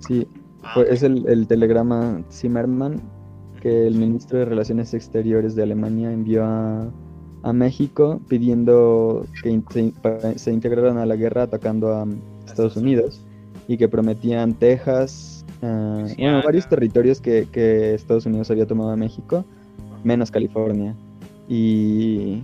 sí, 0.00 0.26
ah, 0.62 0.82
es 0.88 1.02
el, 1.02 1.46
telegrama 1.46 2.22
Zimmerman 2.30 3.00
que 3.60 3.86
el 3.86 3.94
ministro 3.96 4.38
de 4.38 4.44
Relaciones 4.44 4.92
Exteriores 4.92 5.54
de 5.54 5.62
Alemania 5.62 6.12
envió 6.12 6.44
a, 6.44 6.90
México 7.52 8.22
pidiendo 8.26 9.26
que 9.42 9.60
se, 9.70 10.38
se 10.38 10.50
integraran 10.50 10.96
a 10.96 11.04
la 11.04 11.14
guerra 11.14 11.42
atacando 11.42 11.94
a 11.94 12.06
Estados 12.46 12.74
Unidos 12.76 13.20
y 13.68 13.76
que 13.76 13.86
prometían 13.86 14.54
Texas, 14.54 15.33
Ah, 15.66 16.04
bueno, 16.18 16.42
varios 16.44 16.68
territorios 16.68 17.22
que, 17.22 17.94
Estados 17.94 18.26
Unidos 18.26 18.50
había 18.50 18.66
tomado 18.66 18.90
a 18.90 18.96
México, 18.96 19.46
menos 20.02 20.30
California. 20.30 20.94
Y 21.48 22.42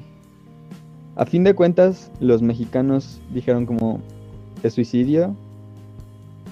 a 1.16 1.26
fin 1.26 1.44
de 1.44 1.54
cuentas, 1.54 2.10
los 2.18 2.40
mexicanos 2.40 3.20
dijeron 3.34 3.66
como 3.66 4.00
es 4.62 4.72
suicidio, 4.72 5.34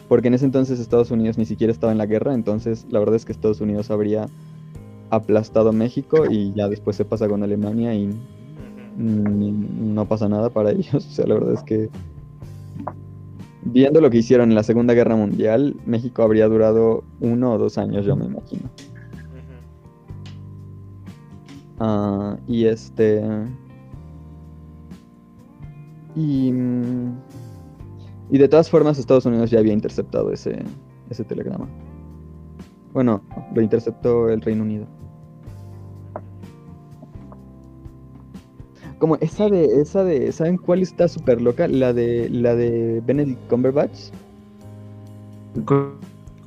porque 0.09 0.29
en 0.29 0.35
ese 0.35 0.45
entonces 0.45 0.79
Estados 0.79 1.11
Unidos 1.11 1.39
ni 1.39 1.47
siquiera 1.47 1.73
estaba 1.73 1.91
en 1.91 1.99
la 1.99 2.07
guerra, 2.07 2.35
entonces 2.35 2.87
la 2.91 2.99
verdad 2.99 3.17
es 3.17 3.25
que 3.25 3.33
Estados 3.33 3.63
Unidos 3.63 3.91
habría 3.91 4.29
aplastado 5.09 5.73
México 5.73 6.31
y 6.31 6.53
ya 6.53 6.69
después 6.69 6.97
se 6.97 7.07
pasa 7.07 7.29
con 7.29 7.43
Alemania 7.43 7.95
y 7.95 8.15
no 8.99 10.05
pasa 10.07 10.29
nada 10.29 10.51
para 10.51 10.71
ellos. 10.73 10.95
O 10.97 11.01
sea, 11.01 11.27
la 11.27 11.35
verdad 11.35 11.55
es 11.55 11.63
que 11.63 11.89
viendo 13.73 14.01
lo 14.01 14.11
que 14.11 14.19
hicieron 14.19 14.51
en 14.51 14.55
la 14.55 14.63
Segunda 14.63 14.95
Guerra 14.95 15.17
Mundial, 15.17 15.77
México 15.87 16.23
habría 16.23 16.49
durado 16.49 17.05
uno 17.21 17.53
o 17.53 17.59
dos 17.59 17.79
años, 17.79 18.05
yo 18.05 18.17
me 18.17 18.27
imagino. 18.27 18.71
Ah, 21.79 22.37
y 22.47 22.65
este. 22.65 23.23
Y, 26.17 26.53
y 28.31 28.39
de 28.39 28.49
todas 28.49 28.69
formas, 28.69 28.99
Estados 28.99 29.27
Unidos 29.27 29.51
ya 29.51 29.61
había 29.61 29.73
interceptado 29.73 30.33
ese, 30.33 30.65
ese 31.11 31.25
telegrama. 31.25 31.69
Bueno, 32.93 33.23
lo 33.55 33.63
interceptó 33.63 34.29
el 34.29 34.41
Reino 34.41 34.63
Unido. 34.65 34.87
Como 38.99 39.17
esa 39.17 39.49
de, 39.49 39.81
esa 39.81 40.05
de, 40.05 40.33
¿saben 40.33 40.57
cuál 40.57 40.83
está 40.83 41.09
súper 41.09 41.41
loca? 41.41 41.69
La 41.69 41.93
de, 41.93 42.29
la 42.31 42.55
de 42.55 43.01
Benedict 43.07 43.41
Cumberbatch. 43.49 44.11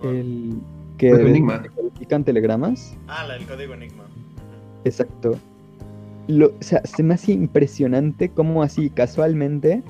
El 0.03 0.59
que 0.97 1.09
Enigma. 1.09 1.63
telegramas. 2.25 2.95
Ah, 3.07 3.25
la 3.27 3.35
del 3.35 3.47
código 3.47 3.73
Enigma. 3.73 4.03
Exacto. 4.83 5.37
Lo, 6.27 6.47
o 6.47 6.53
sea, 6.59 6.81
se 6.83 7.03
me 7.03 7.13
hace 7.13 7.31
impresionante 7.31 8.29
cómo 8.29 8.63
así 8.63 8.89
casualmente. 8.89 9.81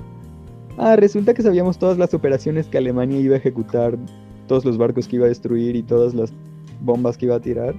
Ah, 0.78 0.96
resulta 0.96 1.34
que 1.34 1.42
sabíamos 1.42 1.78
todas 1.78 1.98
las 1.98 2.14
operaciones 2.14 2.66
que 2.66 2.78
Alemania 2.78 3.20
iba 3.20 3.34
a 3.34 3.38
ejecutar, 3.38 3.98
todos 4.48 4.64
los 4.64 4.78
barcos 4.78 5.06
que 5.06 5.16
iba 5.16 5.26
a 5.26 5.28
destruir 5.28 5.76
y 5.76 5.82
todas 5.82 6.14
las 6.14 6.32
bombas 6.80 7.18
que 7.18 7.26
iba 7.26 7.36
a 7.36 7.40
tirar. 7.40 7.74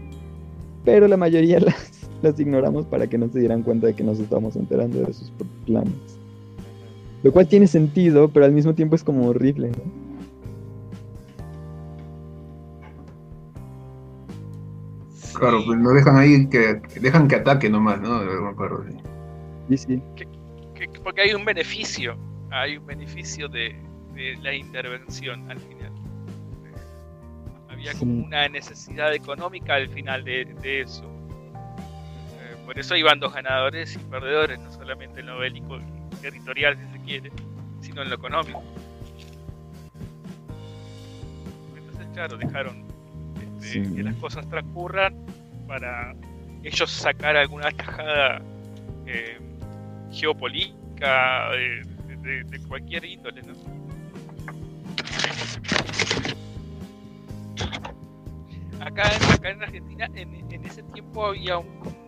Pero 0.85 1.07
la 1.07 1.17
mayoría 1.17 1.59
las, 1.61 1.92
las 2.23 2.39
ignoramos 2.39 2.85
para 2.85 3.07
que 3.07 3.17
no 3.17 3.27
se 3.29 3.39
dieran 3.39 3.61
cuenta 3.61 3.87
de 3.87 3.95
que 3.95 4.03
nos 4.03 4.19
estábamos 4.19 4.55
enterando 4.55 4.99
de 4.99 5.13
sus 5.13 5.31
planes. 5.65 5.93
Lo 7.23 7.31
cual 7.31 7.47
tiene 7.47 7.67
sentido, 7.67 8.29
pero 8.29 8.45
al 8.45 8.51
mismo 8.51 8.73
tiempo 8.73 8.95
es 8.95 9.03
como 9.03 9.27
horrible, 9.27 9.69
¿no? 9.69 10.03
Claro, 15.33 15.63
pues 15.65 15.79
no 15.79 15.89
dejan 15.91 16.17
ahí 16.17 16.47
que, 16.47 16.81
dejan 17.01 17.27
que 17.27 17.35
ataque 17.35 17.69
nomás, 17.69 17.99
¿no? 18.01 18.21
Sí, 19.69 19.77
sí. 19.77 20.01
porque 21.03 21.21
hay 21.21 21.33
un 21.33 21.43
beneficio, 21.43 22.15
hay 22.51 22.77
un 22.77 22.85
beneficio 22.85 23.47
de, 23.49 23.75
la 24.41 24.53
intervención 24.53 25.49
al 25.49 25.59
final. 25.59 25.91
Había 27.69 27.93
como 27.95 28.25
una 28.25 28.47
necesidad 28.47 29.13
económica 29.13 29.75
al 29.75 29.89
final 29.89 30.23
de, 30.23 30.81
eso. 30.81 31.03
Por 32.65 32.79
eso 32.79 32.93
hay 32.93 33.03
bandos 33.03 33.33
ganadores 33.33 33.95
y 33.95 33.99
perdedores, 33.99 34.59
no 34.59 34.71
solamente 34.71 35.19
en 35.19 35.27
lo 35.27 35.37
bélico 35.37 35.77
y 35.77 36.15
territorial, 36.21 36.77
si 36.77 36.97
se 36.97 37.03
quiere, 37.03 37.31
sino 37.81 38.01
en 38.01 38.09
lo 38.09 38.15
económico. 38.15 38.63
Entonces, 41.75 42.07
claro, 42.13 42.37
dejaron 42.37 42.85
este, 43.59 43.95
que 43.95 44.03
las 44.03 44.15
cosas 44.15 44.47
transcurran 44.49 45.13
para 45.67 46.15
ellos 46.63 46.89
sacar 46.89 47.35
alguna 47.35 47.71
tajada 47.71 48.41
eh, 49.05 49.37
geopolítica 50.11 51.49
de, 51.51 52.59
cualquier 52.67 53.03
índole, 53.03 53.41
¿no? 53.43 53.53
Acá, 58.79 59.03
acá 59.33 59.49
en 59.49 59.63
Argentina, 59.63 60.09
en, 60.15 60.65
ese 60.65 60.83
tiempo 60.83 61.25
había 61.25 61.57
un, 61.57 62.02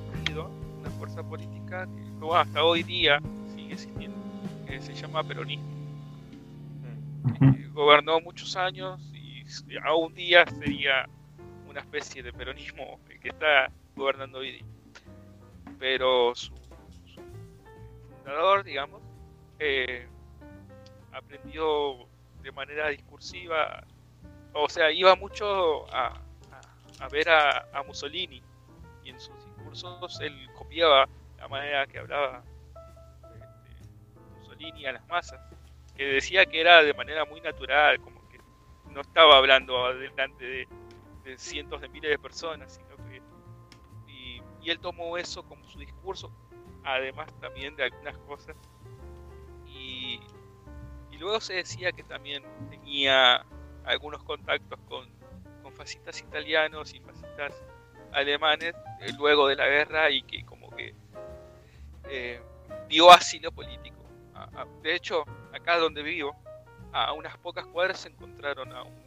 partido, 0.00 0.50
una 0.80 0.90
fuerza 0.90 1.22
política 1.22 1.86
que 1.86 2.36
hasta 2.36 2.64
hoy 2.64 2.82
día 2.82 3.20
sigue 3.54 3.74
existiendo, 3.74 4.16
que 4.66 4.80
se 4.80 4.94
llama 4.94 5.22
peronismo. 5.22 5.66
Eh, 7.40 7.68
gobernó 7.72 8.20
muchos 8.20 8.56
años 8.56 9.00
y 9.12 9.44
a 9.82 9.94
un 9.94 10.14
día 10.14 10.46
sería 10.46 11.08
una 11.68 11.80
especie 11.80 12.22
de 12.22 12.32
peronismo 12.32 13.00
que 13.20 13.28
está 13.28 13.70
gobernando 13.96 14.38
hoy 14.38 14.52
día. 14.52 14.64
Pero 15.78 16.34
su, 16.34 16.52
fundador, 18.16 18.64
digamos, 18.64 19.02
eh, 19.58 20.06
aprendió 21.12 22.06
de 22.42 22.52
manera 22.52 22.88
discursiva, 22.88 23.84
o 24.52 24.68
sea, 24.68 24.90
iba 24.90 25.14
mucho 25.16 25.86
a, 25.92 26.20
ver 27.10 27.28
a, 27.28 27.82
Mussolini 27.86 28.40
y 29.04 29.10
en 29.10 29.20
sus 29.20 29.41
discursos 29.72 30.20
él 30.20 30.48
copiaba 30.54 31.08
la 31.38 31.48
manera 31.48 31.86
que 31.86 31.98
hablaba 31.98 32.44
este, 33.34 34.38
Mussolini 34.38 34.86
a 34.86 34.92
las 34.92 35.06
masas, 35.08 35.40
que 35.96 36.04
decía 36.04 36.46
que 36.46 36.60
era 36.60 36.82
de 36.82 36.94
manera 36.94 37.24
muy 37.24 37.40
natural, 37.40 38.00
como 38.00 38.28
que 38.28 38.38
no 38.90 39.00
estaba 39.00 39.36
hablando 39.36 39.92
delante 39.94 40.44
de, 40.44 40.68
de 41.24 41.38
cientos 41.38 41.80
de 41.80 41.88
miles 41.88 42.10
de 42.10 42.18
personas, 42.18 42.72
sino 42.74 42.96
que 43.08 43.22
y, 44.06 44.70
él 44.70 44.78
tomó 44.78 45.16
eso 45.18 45.42
como 45.44 45.66
su 45.68 45.78
discurso, 45.78 46.30
además 46.84 47.28
también 47.40 47.74
de 47.76 47.84
algunas 47.84 48.16
cosas 48.18 48.56
y, 49.66 50.20
luego 51.18 51.40
se 51.40 51.54
decía 51.54 51.92
que 51.92 52.02
también 52.02 52.42
tenía 52.68 53.46
algunos 53.84 54.24
contactos 54.24 54.76
con, 54.88 55.08
con 55.62 55.72
fascistas 55.72 56.20
italianos 56.20 56.92
y 56.94 57.00
fascistas 57.00 57.62
alemanes 58.12 58.74
eh, 59.00 59.12
luego 59.18 59.48
de 59.48 59.56
la 59.56 59.66
guerra 59.66 60.10
y 60.10 60.22
que 60.22 60.44
como 60.44 60.70
que 60.70 60.94
eh, 62.08 62.40
dio 62.88 63.10
asilo 63.10 63.52
político. 63.52 63.96
de 64.82 64.94
hecho, 64.94 65.24
acá 65.52 65.78
donde 65.78 66.02
vivo, 66.02 66.36
a 66.92 67.12
unas 67.12 67.36
pocas 67.38 67.66
cuadras 67.66 68.00
se 68.00 68.08
encontraron 68.08 68.72
a 68.72 68.82
un 68.82 69.02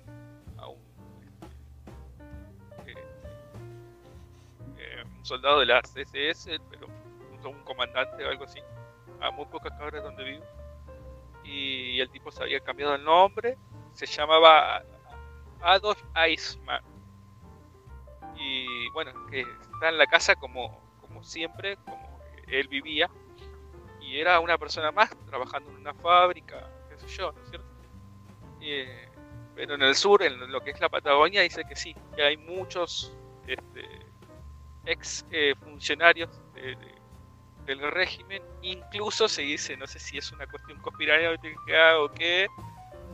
soldado 5.26 5.60
de 5.60 5.66
la 5.66 5.82
CSS, 5.82 6.62
pero 6.70 6.88
un, 7.44 7.64
comandante 7.64 8.24
o 8.24 8.30
algo 8.30 8.46
así, 8.46 8.60
a 9.22 9.32
muy 9.32 9.46
pocas 9.46 9.78
cabras 9.78 10.04
donde 10.04 10.24
vivo. 10.24 10.46
Y 11.44 12.00
el 12.00 12.10
tipo 12.10 12.32
se 12.32 12.44
había 12.44 12.60
cambiado 12.60 12.96
el 12.96 13.04
nombre, 13.04 13.58
se 13.94 14.06
llamaba 14.06 14.84
Adolf 15.62 16.02
Eisman. 16.16 16.82
Y 18.46 18.90
bueno, 18.90 19.12
que 19.28 19.42
está 19.42 19.90
en 19.90 19.98
la 19.98 20.06
casa 20.06 20.36
como, 20.36 20.80
como 21.02 21.24
siempre, 21.24 21.78
como 21.78 22.20
él 22.48 22.68
vivía. 22.68 23.10
Y 24.02 24.20
era 24.20 24.40
una 24.40 24.58
persona 24.58 24.92
más 24.92 25.10
trabajando 25.26 25.72
en 25.72 25.78
una 25.78 25.94
fábrica, 25.96 26.70
qué 26.90 27.00
sé 27.00 27.08
yo, 27.08 27.32
¿no 27.32 27.42
es 27.42 27.50
cierto? 27.50 27.68
Eh, 28.62 29.10
pero 29.56 29.76
en 29.76 29.82
el 29.82 29.96
sur, 29.96 30.22
en 30.22 30.52
lo 30.52 30.62
que 30.62 30.72
es 30.72 30.80
la 30.80 30.90
Patagonia, 30.90 31.42
dice 31.42 31.64
que 31.68 31.76
sí, 31.76 31.96
que 32.16 32.22
hay 32.22 32.38
muchos 32.38 33.12
este, 33.48 34.06
ex 34.86 35.26
eh, 35.32 35.56
funcionarios 35.64 36.30
del 37.66 37.92
régimen. 37.92 38.44
Incluso 38.62 39.28
se 39.28 39.42
dice, 39.42 39.76
no 39.76 39.88
sé 39.88 40.00
si 40.00 40.18
es 40.18 40.32
una 40.32 40.46
cuestión 40.46 40.80
conspiranoica 40.82 42.00
o 42.00 42.12
qué, 42.12 42.48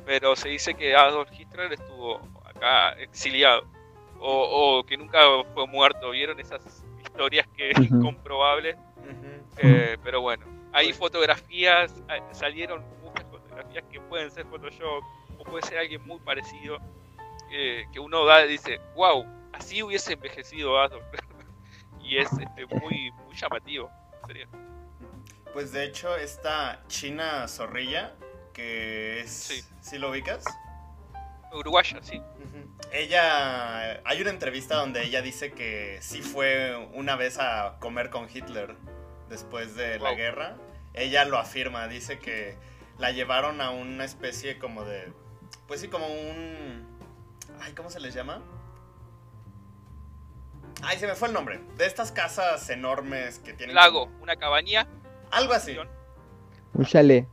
pero 0.06 0.36
se 0.36 0.50
dice 0.50 0.74
que 0.74 0.94
Adolf 0.94 1.30
Hitler 1.32 1.72
estuvo 1.72 2.20
acá 2.46 2.92
exiliado 2.94 3.66
o, 4.22 4.84
que 4.86 4.98
nunca 4.98 5.20
fue 5.54 5.68
muerto. 5.68 6.12
¿Vieron 6.12 6.40
esas 6.40 6.84
historias 7.02 7.48
que 7.56 7.72
es 7.72 7.80
incomprobable? 7.92 8.78
Eh, 9.58 9.98
pero 10.04 10.22
bueno, 10.22 10.46
hay 10.72 10.94
fotografías, 10.94 11.94
salieron 12.32 12.84
muchas 13.04 13.26
fotografías 13.26 13.84
que 13.92 14.00
pueden 14.00 14.32
ser 14.32 14.46
Photoshop 14.46 15.04
o 15.38 15.44
puede 15.44 15.66
ser 15.66 15.80
alguien 15.80 16.06
muy 16.06 16.20
parecido. 16.20 16.78
Eh, 17.54 17.86
que 17.92 18.00
uno 18.00 18.24
da 18.24 18.46
y 18.46 18.50
dice, 18.50 18.80
wow, 18.96 19.26
así 19.52 19.84
hubiese 19.84 20.14
envejecido 20.14 20.80
Adolf. 20.80 21.04
y 22.02 22.18
es 22.18 22.32
este, 22.32 22.66
muy, 22.66 23.12
muy 23.12 23.36
llamativo. 23.36 23.90
Pues 25.54 25.74
de 25.74 25.84
hecho, 25.84 26.16
esta 26.16 26.82
China 26.88 27.48
Zorrilla, 27.48 28.14
que 28.54 29.20
es. 29.20 29.32
Sí. 29.32 29.64
¿Sí 29.82 29.98
lo 29.98 30.12
ubicas? 30.12 30.46
Uruguaya, 31.54 32.00
sí. 32.02 32.22
Ella. 32.92 34.02
Hay 34.06 34.22
una 34.22 34.30
entrevista 34.30 34.76
donde 34.76 35.04
ella 35.04 35.22
dice 35.22 35.52
que 35.52 35.98
sí 36.02 36.22
fue 36.22 36.76
una 36.94 37.16
vez 37.16 37.38
a 37.40 37.78
comer 37.80 38.10
con 38.10 38.28
Hitler 38.34 38.76
después 39.30 39.76
de 39.76 40.00
la 40.00 40.14
guerra. 40.14 40.58
Ella 40.94 41.26
lo 41.26 41.38
afirma, 41.38 41.88
dice 41.88 42.20
que 42.20 42.58
la 42.98 43.12
llevaron 43.12 43.62
a 43.62 43.72
una 43.72 44.06
especie 44.06 44.60
como 44.60 44.84
de. 44.84 45.12
Pues 45.68 45.82
sí, 45.82 45.88
como 45.88 46.08
un. 46.08 46.86
Ay, 47.62 47.74
¿cómo 47.74 47.90
se 47.90 48.00
les 48.00 48.14
llama? 48.14 48.42
Ay, 50.84 50.98
se 50.98 51.08
me 51.08 51.16
fue 51.16 51.28
el 51.28 51.34
nombre. 51.34 51.62
De 51.78 51.86
estas 51.86 52.12
casas 52.12 52.70
enormes 52.70 53.40
que 53.40 53.54
tienen. 53.54 53.76
Lago, 53.76 54.10
una 54.22 54.36
cabaña. 54.36 54.88
Algo 55.32 55.54
así. 55.54 55.78
Un 56.74 56.86
chalet. 56.86 57.28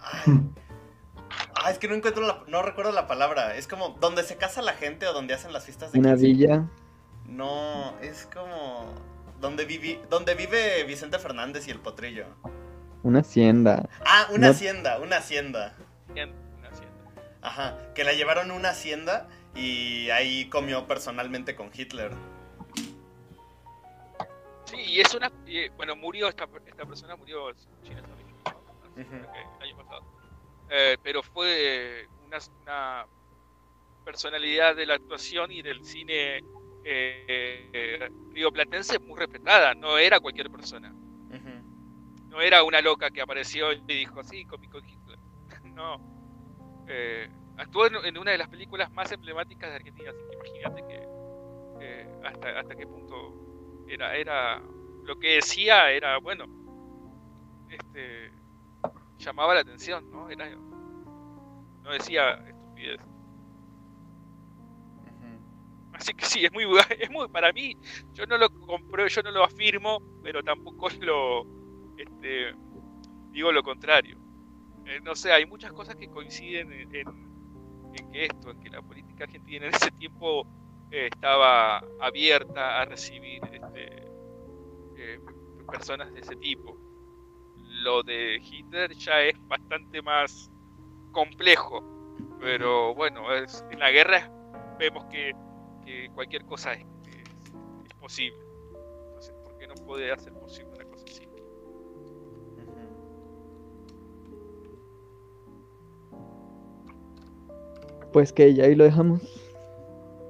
Ay. 0.00 0.40
Es 1.68 1.78
que 1.78 1.88
no 1.88 1.94
encuentro 1.94 2.26
la, 2.26 2.42
no 2.46 2.62
recuerdo 2.62 2.92
la 2.92 3.06
palabra. 3.06 3.56
Es 3.56 3.66
como 3.66 3.90
donde 4.00 4.22
se 4.22 4.36
casa 4.36 4.62
la 4.62 4.72
gente 4.72 5.06
o 5.06 5.12
donde 5.12 5.34
hacen 5.34 5.52
las 5.52 5.64
fiestas 5.64 5.92
de 5.92 5.98
Una 5.98 6.14
villa. 6.14 6.64
No, 7.26 7.98
es 8.00 8.26
como 8.32 8.94
donde 9.40 9.64
vive, 9.64 10.00
donde 10.08 10.34
vive 10.34 10.84
Vicente 10.84 11.18
Fernández 11.18 11.68
y 11.68 11.70
el 11.70 11.80
potrillo. 11.80 12.26
Una 13.02 13.20
hacienda. 13.20 13.88
Ah, 14.04 14.28
una 14.32 14.50
hacienda, 14.50 14.98
una 14.98 15.16
hacienda. 15.16 15.74
Una 16.10 16.68
hacienda. 16.68 16.98
Ajá, 17.42 17.78
que 17.94 18.04
la 18.04 18.12
llevaron 18.12 18.50
a 18.50 18.54
una 18.54 18.70
hacienda 18.70 19.28
y 19.54 20.10
ahí 20.10 20.48
comió 20.48 20.86
personalmente 20.86 21.56
con 21.56 21.70
Hitler. 21.74 22.12
Sí, 24.64 24.76
y 24.76 25.00
es 25.00 25.14
una. 25.14 25.32
bueno, 25.76 25.96
murió 25.96 26.28
esta, 26.28 26.46
esta 26.66 26.84
persona, 26.84 27.16
murió 27.16 27.52
China 27.82 28.02
el 28.96 29.62
año 29.62 29.76
pasado. 29.76 30.19
Eh, 30.70 30.96
pero 31.02 31.22
fue 31.22 32.08
una, 32.26 33.06
personalidad 34.04 34.76
de 34.76 34.86
la 34.86 34.94
actuación 34.94 35.52
y 35.52 35.62
del 35.62 35.84
cine 35.84 36.40
eh, 36.84 38.08
digo, 38.32 38.50
Platense 38.50 38.94
es 38.94 39.02
muy 39.02 39.18
respetada, 39.18 39.74
no 39.74 39.98
era 39.98 40.20
cualquier 40.20 40.50
persona. 40.50 40.94
No 42.28 42.40
era 42.40 42.62
una 42.62 42.80
loca 42.80 43.10
que 43.10 43.20
apareció 43.20 43.72
y 43.72 43.80
dijo, 43.86 44.22
sí, 44.22 44.44
cómico 44.44 44.78
Hitler. 44.78 45.18
no. 45.74 46.00
Eh, 46.86 47.28
actuó 47.56 47.86
en, 47.86 48.16
una 48.16 48.30
de 48.30 48.38
las 48.38 48.48
películas 48.48 48.90
más 48.92 49.10
emblemáticas 49.10 49.68
de 49.70 49.76
Argentina, 49.76 50.10
así 50.10 50.20
que 50.28 50.36
imagínate 50.36 50.82
que 50.86 51.08
eh, 51.80 52.08
hasta, 52.24 52.60
hasta 52.60 52.76
qué 52.76 52.86
punto 52.86 53.84
era, 53.88 54.14
era 54.16 54.62
lo 55.04 55.16
que 55.16 55.34
decía 55.34 55.90
era, 55.90 56.18
bueno, 56.18 56.46
este 57.68 58.32
llamaba 59.20 59.54
la 59.54 59.60
atención, 59.60 60.10
¿no? 60.10 60.28
Era, 60.28 60.50
no 60.50 61.92
decía 61.92 62.32
estupidez. 62.46 63.00
Así 65.92 66.14
que 66.14 66.24
sí, 66.24 66.44
es 66.44 66.52
muy, 66.52 66.64
es 66.98 67.10
muy, 67.10 67.28
para 67.28 67.52
mí, 67.52 67.76
yo 68.14 68.24
no 68.26 68.38
lo 68.38 68.48
compro, 68.50 69.06
yo 69.06 69.22
no 69.22 69.30
lo 69.30 69.44
afirmo, 69.44 70.00
pero 70.22 70.42
tampoco 70.42 70.88
lo, 71.00 71.46
este, 71.96 72.54
digo 73.30 73.52
lo 73.52 73.62
contrario. 73.62 74.18
Eh, 74.86 75.00
no 75.02 75.14
sé, 75.14 75.32
hay 75.32 75.44
muchas 75.46 75.72
cosas 75.72 75.96
que 75.96 76.08
coinciden 76.08 76.72
en, 76.72 76.88
que 78.10 78.24
esto, 78.24 78.50
en 78.50 78.60
que 78.60 78.70
la 78.70 78.80
política 78.80 79.24
argentina 79.24 79.66
en 79.66 79.74
ese 79.74 79.90
tiempo 79.92 80.46
eh, 80.90 81.08
estaba 81.12 81.84
abierta 82.00 82.80
a 82.80 82.84
recibir 82.86 83.42
este, 83.52 84.06
eh, 84.96 85.20
personas 85.70 86.12
de 86.14 86.20
ese 86.20 86.36
tipo. 86.36 86.89
Lo 87.82 88.02
de 88.02 88.36
Hitler 88.36 88.92
ya 88.94 89.22
es 89.22 89.36
bastante 89.48 90.02
más 90.02 90.50
complejo, 91.12 91.82
pero 92.38 92.94
bueno, 92.94 93.32
es, 93.34 93.64
en 93.70 93.78
la 93.78 93.90
guerra 93.90 94.30
vemos 94.78 95.04
que 95.06 95.32
cualquier 96.14 96.44
cosa 96.44 96.74
es, 96.74 96.84
posible. 98.00 98.38
Entonces, 99.06 99.34
¿por 99.44 99.56
qué 99.58 99.66
no 99.66 99.74
puede 99.86 100.10
hacer 100.10 100.32
posible 100.34 100.72
una 100.74 100.84
cosa 100.84 101.04
así? 101.06 101.28
Pues 108.12 108.32
que 108.32 108.54
ya 108.54 108.64
ahí 108.64 108.74
lo 108.74 108.84
dejamos. 108.84 109.22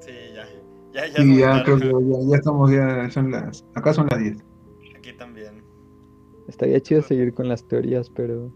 Sí, 0.01 0.13
ya. 0.35 0.47
Ya, 0.93 1.07
ya, 1.07 1.17
sí, 1.17 1.39
ya, 1.39 1.65
creo 1.65 1.79
que 1.79 2.29
ya, 2.29 2.37
estamos, 2.37 2.71
ya 2.71 3.11
son 3.11 3.31
las, 3.31 3.65
acá 3.75 3.95
son 3.95 4.09
las 4.11 4.21
10. 4.21 4.37
Aquí 4.97 5.13
también. 5.15 5.70
Estaría 6.49 6.81
chido 6.81 7.03
seguir 7.03 7.33
con 7.35 7.49
las 7.49 7.67
teorías, 7.69 8.11
pero... 8.11 8.53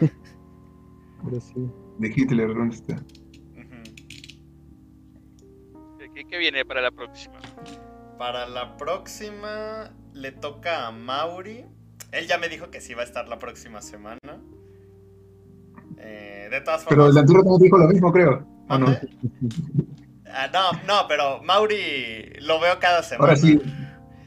pero 1.24 1.40
sí. 1.40 1.70
De 1.98 2.12
Hitler, 2.14 2.48
¿dónde 2.54 2.76
está? 2.76 3.02
¿Qué, 6.28 6.38
viene 6.38 6.64
para 6.64 6.80
la 6.80 6.90
próxima? 6.90 7.36
Para 8.18 8.48
la 8.48 8.76
próxima 8.76 9.92
le 10.12 10.32
toca 10.32 10.86
a 10.86 10.90
Mauri. 10.90 11.66
Él 12.10 12.26
ya 12.26 12.38
me 12.38 12.48
dijo 12.48 12.70
que 12.70 12.80
sí 12.80 12.94
va 12.94 13.02
a 13.02 13.04
estar 13.04 13.28
la 13.28 13.38
próxima 13.38 13.82
semana. 13.82 14.40
Eh, 15.98 16.48
de 16.50 16.60
todas 16.62 16.84
formas. 16.84 16.88
Pero 16.88 17.06
el 17.08 17.18
anterior 17.18 17.44
también 17.44 17.62
dijo 17.62 17.78
lo 17.78 17.88
mismo, 17.88 18.12
creo. 18.12 18.46
no? 18.68 18.96
Ah, 20.28 20.48
no, 20.52 20.72
no, 20.86 21.08
pero 21.08 21.42
Mauri 21.42 22.34
lo 22.40 22.60
veo 22.60 22.78
cada 22.80 23.02
semana. 23.02 23.30
Ahora 23.30 23.36
sí. 23.36 23.60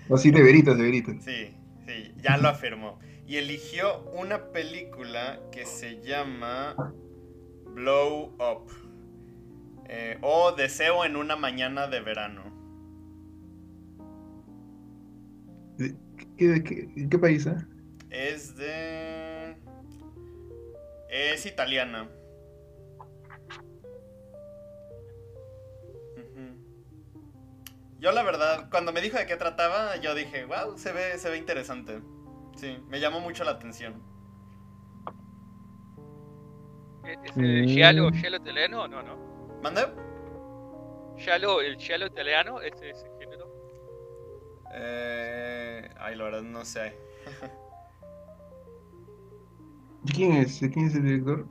O 0.10 0.18
sí, 0.18 0.32
de 0.32 0.42
veritas, 0.42 0.78
de 0.78 0.84
veritas. 0.84 1.16
Sí, 1.24 1.56
sí, 1.90 2.14
ya 2.22 2.38
lo 2.38 2.50
afirmó. 2.50 3.00
Y 3.26 3.38
eligió 3.38 4.04
una 4.12 4.52
película 4.52 5.40
que 5.52 5.66
se 5.66 6.02
llama 6.02 6.76
Blow 7.66 8.36
Up. 8.40 8.72
Eh, 9.88 10.18
o 10.22 10.52
Deseo 10.52 11.04
en 11.04 11.16
una 11.16 11.36
mañana 11.36 11.88
de 11.88 12.00
verano. 12.00 12.44
¿Qué, 16.38 16.64
qué, 17.10 17.20
país 17.20 17.46
eh? 17.46 17.56
Es 18.10 18.56
de... 18.56 19.56
Es 21.10 21.46
italiana. 21.46 22.08
Yo 28.00 28.14
la 28.14 28.24
verdad, 28.24 28.70
cuando 28.70 28.94
me 28.94 29.02
dijo 29.02 29.18
de 29.18 29.26
qué 29.26 29.36
trataba, 29.36 29.98
yo 29.98 30.16
dije, 30.16 30.46
wow, 30.46 30.78
se 30.78 30.94
ve, 30.94 31.18
se 31.18 31.30
ve 31.30 31.38
interesante. 31.38 32.00
Sí, 32.56 32.78
me 32.88 33.00
llamó 33.00 33.20
mucho 33.20 33.44
la 33.44 33.52
atención. 33.52 34.02
¿Es 37.04 37.36
el 37.36 37.66
giallo, 37.66 38.10
giallo 38.12 38.38
italiano 38.38 38.84
o 38.84 38.88
no, 38.88 39.04
no? 39.04 39.18
¿Mande? 39.62 39.82
¿Giallo, 41.18 41.60
¿El 41.60 41.76
giallo 41.76 42.06
italiano 42.06 42.62
es 42.62 42.74
ese 42.82 43.10
género? 43.20 43.52
Eh... 44.74 45.90
Ay, 46.00 46.16
la 46.16 46.24
verdad 46.24 46.44
no 46.44 46.64
sé. 46.64 46.98
¿Quién 50.16 50.34
es? 50.34 50.60
¿Quién 50.60 50.88
es 50.88 50.96
el 50.96 51.04
director? 51.04 51.46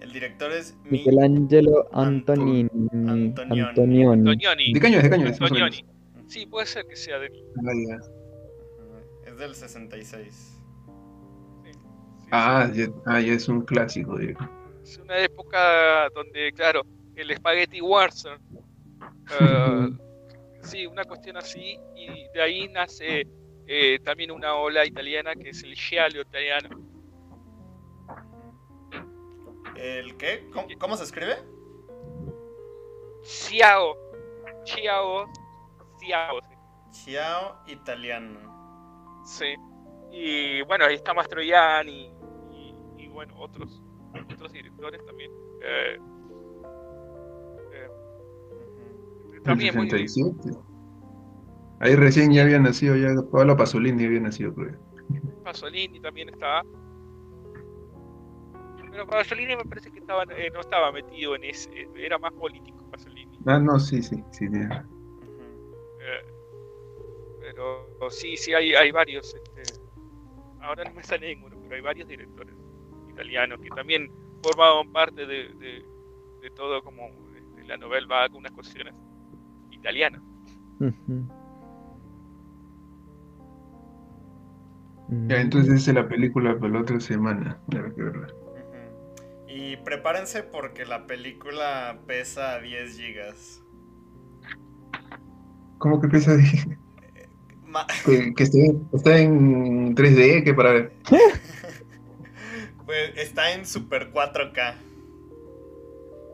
El 0.00 0.12
director 0.12 0.50
es 0.50 0.76
Michelangelo 0.84 1.88
Antonini. 1.92 2.68
Antonioni. 2.92 4.72
¿De 4.72 4.80
qué 4.80 4.86
año 4.88 4.98
es? 4.98 5.40
Antonioni. 5.40 5.91
Sí, 6.32 6.46
puede 6.46 6.64
ser 6.64 6.86
que 6.86 6.96
sea 6.96 7.18
de 7.18 7.26
Es 9.26 9.36
del 9.36 9.54
66. 9.54 10.62
ah, 12.30 12.70
ya, 12.72 12.86
ah, 13.04 13.20
ya 13.20 13.34
es 13.34 13.48
un 13.50 13.60
clásico. 13.60 14.18
Es 14.18 14.96
una 14.96 15.18
época 15.18 16.08
donde, 16.14 16.50
claro, 16.54 16.86
el 17.16 17.36
Spaghetti 17.36 17.82
Western. 17.82 18.40
Eh, 19.40 19.90
sí, 20.62 20.86
una 20.86 21.04
cuestión 21.04 21.36
así, 21.36 21.78
y 21.94 22.26
de 22.32 22.40
ahí 22.42 22.66
nace 22.68 23.26
eh, 23.66 23.98
también 24.02 24.30
una 24.30 24.54
ola 24.54 24.86
italiana 24.86 25.34
que 25.34 25.50
es 25.50 25.62
el 25.62 25.74
giallo 25.74 26.22
italiano. 26.22 26.70
¿El 29.76 30.16
qué? 30.16 30.48
¿Cómo, 30.78 30.96
se 30.96 31.04
escribe? 31.04 31.36
Ciao. 33.22 33.98
Ciao. 34.64 35.41
Ciao. 36.06 36.40
Ciao 36.90 37.62
italiano. 37.66 39.22
Sí. 39.24 39.54
Y 40.10 40.62
bueno, 40.62 40.84
ahí 40.84 40.94
está 40.96 41.14
Mastroianni 41.14 42.12
y, 42.52 42.74
y, 42.98 43.08
bueno, 43.08 43.34
otros, 43.38 43.82
otros 44.32 44.52
directores 44.52 45.04
también. 45.06 45.30
Eh, 45.62 45.98
También 49.44 49.72
67. 49.72 50.50
Ahí 51.80 51.96
recién 51.96 52.32
ya 52.32 52.42
había 52.42 52.60
nacido, 52.60 52.96
ya 52.96 53.08
Pablo 53.32 53.56
Pasolini 53.56 54.04
había 54.04 54.20
nacido, 54.20 54.54
creo. 54.54 54.78
Pasolini 55.42 55.98
también 56.00 56.28
estaba. 56.28 56.62
Pero 58.90 59.06
Pasolini 59.06 59.56
me 59.56 59.64
parece 59.64 59.90
que 59.90 59.98
estaba, 59.98 60.22
eh, 60.24 60.50
no 60.52 60.60
estaba 60.60 60.92
metido 60.92 61.34
en 61.34 61.44
ese, 61.44 61.88
era 61.96 62.18
más 62.18 62.32
político 62.34 62.88
Pasolini. 62.90 63.36
Ah, 63.46 63.58
no, 63.58 63.80
sí, 63.80 64.00
sí, 64.02 64.22
sí. 64.30 64.46
Eh, 66.02 66.26
pero 67.40 67.86
sí, 68.10 68.36
sí, 68.36 68.54
hay, 68.54 68.74
hay 68.74 68.90
varios. 68.90 69.34
Este, 69.34 69.62
ahora 70.60 70.84
no 70.84 70.94
me 70.94 71.02
sale 71.02 71.34
ninguno, 71.34 71.56
pero 71.62 71.76
hay 71.76 71.80
varios 71.80 72.08
directores 72.08 72.54
italianos 73.08 73.60
que 73.60 73.68
también 73.70 74.10
formaban 74.42 74.90
parte 74.92 75.26
de, 75.26 75.48
de, 75.54 75.84
de 76.40 76.50
todo 76.50 76.82
como 76.82 77.08
este, 77.36 77.64
la 77.64 77.76
novela 77.76 78.06
va 78.08 78.28
con 78.28 78.38
unas 78.38 78.52
cuestiones 78.52 78.94
italiana. 79.70 80.22
Ya, 85.28 85.40
entonces 85.40 85.74
esa 85.74 85.90
es 85.90 85.94
la 85.96 86.08
película 86.08 86.58
para 86.58 86.72
la 86.72 86.80
otra 86.80 86.98
semana. 87.00 87.60
Y 89.46 89.76
prepárense 89.78 90.42
porque 90.42 90.86
la 90.86 91.06
película 91.06 92.00
pesa 92.06 92.58
10 92.60 92.98
gigas. 92.98 93.61
¿Cómo 95.82 96.00
que 96.00 96.06
10? 96.06 96.68
que, 98.04 98.34
que 98.34 98.42
está 98.44 99.18
en 99.18 99.96
3D, 99.96 100.44
que 100.44 100.54
para 100.54 100.70
ver. 100.70 100.92
pues 102.86 103.10
está 103.16 103.52
en 103.52 103.66
Super 103.66 104.12
4K. 104.12 104.74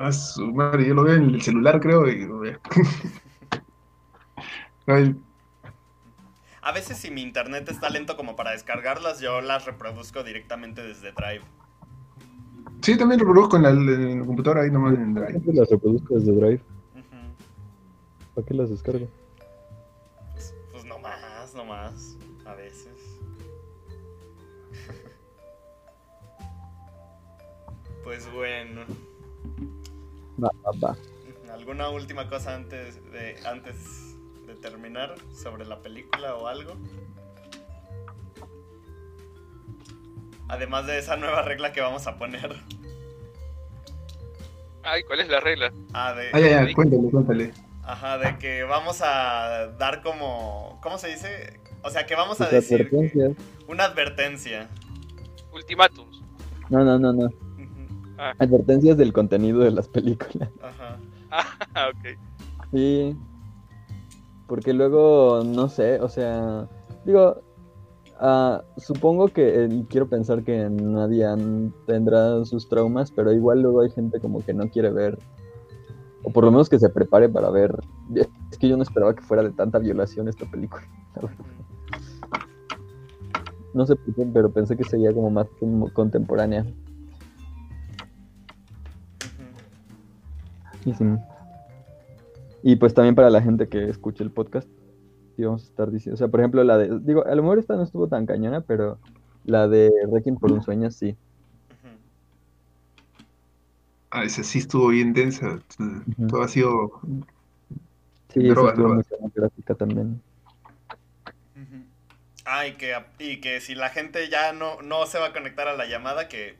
Ah, 0.01 0.13
su 0.13 0.53
madre, 0.53 0.87
yo 0.87 0.93
lo 0.93 1.05
veo 1.05 1.15
en 1.15 1.31
el 1.31 1.41
celular, 1.41 1.81
creo, 1.81 2.07
y 2.07 2.27
lo 2.27 2.41
veo. 2.41 2.59
A 6.61 6.73
veces 6.73 6.99
si 6.99 7.11
mi 7.11 7.23
internet 7.23 7.71
está 7.71 7.89
lento 7.89 8.19
como 8.19 8.37
para 8.37 8.51
descargarlas, 8.51 9.21
yo 9.21 9.41
las 9.41 9.65
reproduzco 9.65 10.25
directamente 10.25 10.83
desde 10.83 11.13
Drive. 11.13 11.45
Sí, 12.83 12.99
también 12.99 13.19
reproduzco 13.19 13.57
en, 13.57 13.63
la, 13.63 13.71
en 13.71 14.19
el 14.21 14.27
computador 14.27 14.59
ahí 14.59 14.71
nomás 14.71 14.93
en 14.95 15.15
Drive. 15.15 15.41
¿Por 15.41 15.55
las 15.55 15.71
reproduzco 15.71 16.19
desde 16.19 16.33
Drive? 16.33 16.61
¿Para 18.35 18.47
qué 18.47 18.53
las 18.53 18.69
descargo? 18.69 19.09
Pues, 21.59 21.59
pues 21.59 21.59
no 21.59 21.65
más, 21.65 21.65
no 21.65 21.65
más. 21.65 22.17
A 22.47 22.55
veces. 22.55 23.19
pues 28.05 28.33
bueno. 28.33 28.83
Va, 30.43 30.51
va, 30.65 30.71
va. 30.89 30.97
¿Alguna 31.53 31.91
última 31.91 32.27
cosa 32.29 32.55
antes 32.55 33.03
de 33.11 33.37
antes 33.45 34.15
terminar 34.61 35.15
sobre 35.33 35.65
la 35.67 35.81
película 35.81 36.35
o 36.35 36.49
algo? 36.49 36.75
Además 40.49 40.87
de 40.87 40.99
esa 40.99 41.17
nueva 41.17 41.43
regla 41.43 41.73
que 41.73 41.81
vamos 41.81 42.07
a 42.07 42.19
poner. 42.19 42.57
Ay, 44.83 45.03
¿cuál 45.05 45.21
es 45.21 45.29
la 45.29 45.41
regla? 45.41 45.73
Ah, 45.93 46.15
de... 46.15 46.31
Ay, 46.33 46.45
ay, 46.45 46.75
cuéntale, 46.75 47.11
cuéntale. 47.11 47.53
Ajá, 47.89 48.19
de 48.19 48.37
que 48.37 48.65
vamos 48.65 49.01
a 49.03 49.69
dar 49.79 50.03
como... 50.03 50.79
¿Cómo 50.83 50.99
se 50.99 51.09
dice? 51.09 51.59
O 51.83 51.89
sea, 51.89 52.05
que 52.05 52.15
vamos 52.15 52.39
a 52.39 52.47
decir... 52.47 52.87
una 53.67 53.85
advertencia. 53.85 54.69
Ultimátums. 55.55 56.23
No, 56.69 56.85
no, 56.85 56.99
no, 56.99 57.15
no. 57.15 57.31
Ah. 58.19 58.35
Advertencias 58.39 58.99
del 58.99 59.15
contenido 59.15 59.61
de 59.61 59.71
las 59.71 59.89
películas. 59.89 60.51
Ajá. 60.63 60.99
Ah, 61.31 61.89
ok. 61.89 62.19
Sí. 62.75 63.17
Porque 64.47 64.75
luego, 64.75 65.43
no 65.47 65.71
sé, 65.71 65.99
o 65.99 66.11
sea, 66.11 66.69
digo, 67.07 67.41
uh, 68.21 68.59
supongo 68.77 69.29
que, 69.29 69.67
y 69.71 69.85
quiero 69.85 70.11
pensar 70.11 70.43
que 70.43 70.69
nadie 70.69 71.27
tendrá 71.87 72.45
sus 72.45 72.69
traumas, 72.69 73.11
pero 73.13 73.33
igual 73.33 73.63
luego 73.63 73.81
hay 73.81 73.91
gente 73.91 74.21
como 74.21 74.45
que 74.45 74.53
no 74.53 74.69
quiere 74.69 74.91
ver, 74.91 75.19
o 76.29 76.31
por 76.31 76.45
lo 76.45 76.51
menos 76.51 76.69
que 76.69 76.79
se 76.79 76.91
prepare 76.91 77.27
para 77.31 77.49
ver. 77.49 77.75
Es 78.15 78.59
que 78.59 78.69
yo 78.69 78.77
no 78.77 78.83
esperaba 78.83 79.15
que 79.15 79.23
fuera 79.23 79.43
de 79.43 79.51
tanta 79.51 79.79
violación 79.79 80.29
esta 80.29 80.49
película. 80.51 80.83
No 83.75 83.87
sé 83.87 83.95
por 83.97 84.15
qué, 84.15 84.27
pero 84.33 84.51
pensé 84.51 84.77
que 84.77 84.83
sería 84.83 85.13
como 85.13 85.31
más 85.31 85.47
contemporánea. 85.93 86.65
Y 92.63 92.77
pues 92.77 92.95
también 92.95 93.15
para 93.15 93.29
la 93.29 93.43
gente 93.43 93.69
que 93.69 93.91
escuche 93.91 94.25
el 94.25 94.33
podcast, 94.33 94.67
y 95.37 95.45
vamos 95.45 95.65
a 95.65 95.67
estar 95.67 95.91
diciendo, 95.93 96.15
o 96.15 96.17
sea, 96.17 96.29
por 96.29 96.41
ejemplo, 96.41 96.65
la 96.65 96.79
de, 96.79 96.99
digo, 97.01 97.25
a 97.27 97.35
lo 97.35 97.43
mejor 97.43 97.59
esta 97.59 97.77
no 97.77 97.83
estuvo 97.83 98.09
tan 98.09 98.25
cañona, 98.25 98.63
pero 98.63 98.99
la 99.45 99.69
de 99.69 99.93
Requiem 100.11 100.37
por 100.37 100.51
un 100.51 100.63
sueño 100.63 100.91
sí. 100.91 101.17
Ah, 104.11 104.25
esa 104.25 104.43
sí 104.43 104.59
estuvo 104.59 104.89
bien 104.89 105.13
densa. 105.13 105.59
Todo 106.29 106.43
ha 106.43 106.49
sido. 106.49 107.01
Sí, 108.33 108.49
droga, 108.49 108.71
estuvo 108.71 108.95
muy 108.95 109.33
gráfica 109.35 109.75
también. 109.75 110.23
Ah, 112.45 112.67
y 112.67 112.73
que, 112.77 112.97
y 113.19 113.41
que 113.41 113.61
si 113.61 113.75
la 113.75 113.91
gente 113.91 114.31
ya 114.31 114.55
no, 114.55 114.81
no 114.81 115.05
se 115.05 115.19
va 115.19 115.27
a 115.27 115.33
conectar 115.35 115.69
a 115.69 115.77
la 115.77 115.87
llamada, 115.87 116.29
que 116.29 116.57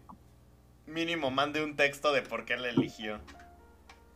mínimo 0.87 1.31
mande 1.31 1.65
un 1.65 1.77
texto 1.77 2.13
de 2.13 2.21
por 2.21 2.45
qué 2.45 2.59
la 2.59 2.69
eligió. 2.69 3.21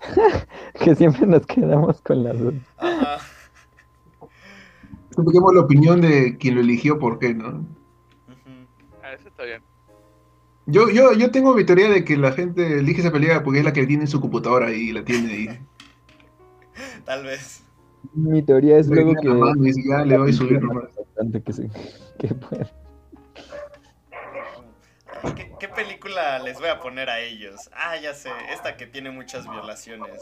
que 0.84 0.94
siempre 0.94 1.26
nos 1.26 1.46
quedamos 1.46 2.02
con 2.02 2.24
la 2.24 2.34
duda. 2.34 2.60
Ajá. 2.76 3.18
la 5.16 5.60
opinión 5.60 6.02
de 6.02 6.36
quien 6.36 6.56
lo 6.56 6.60
eligió, 6.60 6.98
por 6.98 7.18
qué, 7.18 7.32
¿no? 7.32 7.66
Ah, 9.02 9.14
eso 9.14 9.28
está 9.28 9.44
bien. 9.44 9.62
Yo, 10.66 10.88
yo, 10.90 11.12
yo 11.12 11.30
tengo 11.30 11.54
mi 11.54 11.64
teoría 11.64 11.88
de 11.88 12.04
que 12.04 12.16
la 12.16 12.32
gente 12.32 12.78
elige 12.78 13.00
esa 13.00 13.10
película 13.10 13.42
porque 13.42 13.58
es 13.58 13.64
la 13.64 13.72
que 13.72 13.86
tiene 13.86 14.04
en 14.04 14.08
su 14.08 14.20
computadora 14.20 14.70
y 14.70 14.92
la 14.92 15.04
tiene 15.04 15.32
ahí. 15.32 15.60
Tal 17.04 17.24
vez. 17.24 17.64
Mi 18.14 18.42
teoría 18.42 18.78
es 18.78 18.88
luego 18.88 19.14
que... 19.14 19.28
ya 19.88 20.04
le 20.04 20.18
voy 20.18 20.30
a 20.30 20.32
subir 20.32 20.60
Que, 21.44 21.52
sí, 21.52 21.68
que 22.18 22.34
puede. 22.34 22.66
¿Qué, 25.58 25.68
película 25.68 26.40
les 26.40 26.58
voy 26.58 26.68
a 26.68 26.80
poner 26.80 27.08
a 27.08 27.20
ellos? 27.20 27.70
Ah, 27.72 27.96
ya 27.96 28.14
sé, 28.14 28.30
esta 28.52 28.76
que 28.76 28.86
tiene 28.86 29.10
muchas 29.10 29.48
violaciones. 29.48 30.20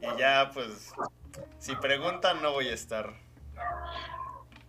Y 0.00 0.18
ya, 0.18 0.50
pues, 0.54 0.92
si 1.58 1.76
preguntan, 1.76 2.40
no 2.40 2.52
voy 2.52 2.68
a 2.68 2.74
estar. 2.74 3.12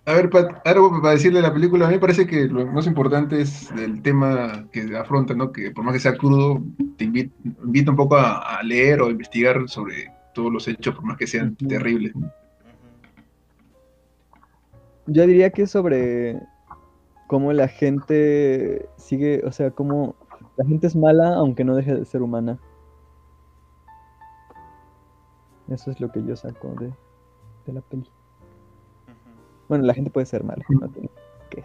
A 0.06 0.14
ver, 0.14 0.32
algo 0.66 1.00
para 1.00 1.14
decirle 1.14 1.42
la 1.42 1.54
película, 1.54 1.86
a 1.86 1.90
mí 1.90 1.96
me 1.96 2.00
parece 2.00 2.26
que 2.26 2.48
lo 2.48 2.66
más 2.66 2.88
importante 2.88 3.40
es 3.40 3.70
el 3.72 4.02
tema 4.02 4.68
que 4.72 4.98
afronta, 4.98 5.36
¿no? 5.36 5.52
Que 5.52 5.70
por 5.70 5.84
más 5.84 5.94
que 5.94 6.00
sea 6.00 6.18
crudo, 6.18 6.64
te 6.98 7.04
invita, 7.04 7.92
un 7.92 7.98
poco 7.98 8.18
a, 8.18 8.62
leer 8.64 9.02
o 9.02 9.08
a 9.08 9.12
investigar 9.12 9.70
sobre 9.70 10.12
todos 10.34 10.52
los 10.52 10.68
hechos, 10.68 10.96
por 10.96 11.04
más 11.04 11.18
que 11.18 11.28
sean 11.28 11.56
terribles. 11.56 12.14
Yo 15.06 15.28
diría 15.28 15.52
que 15.52 15.64
es 15.64 15.72
sobre 15.72 16.42
cómo 17.28 17.54
la 17.54 17.68
gente 17.68 18.90
sigue, 18.98 19.42
o 19.46 19.52
sea, 19.52 19.70
cómo 19.70 20.16
la 20.58 20.66
gente 20.66 20.88
es 20.88 20.96
mala 20.96 21.36
aunque 21.36 21.64
no 21.64 21.76
deje 21.76 21.94
de 21.94 22.06
ser 22.06 22.24
humana. 22.24 22.60
Eso 25.70 25.92
es 25.92 26.02
lo 26.02 26.12
que 26.12 26.24
yo 26.26 26.36
saco 26.36 26.76
de, 26.80 26.92
la 27.72 27.82
peli. 27.82 28.10
Bueno, 29.72 29.86
la 29.86 29.94
gente 29.94 30.12
puede 30.12 30.26
ser 30.26 30.44
mala, 30.44 30.66
no 30.68 30.92
que 31.50 31.64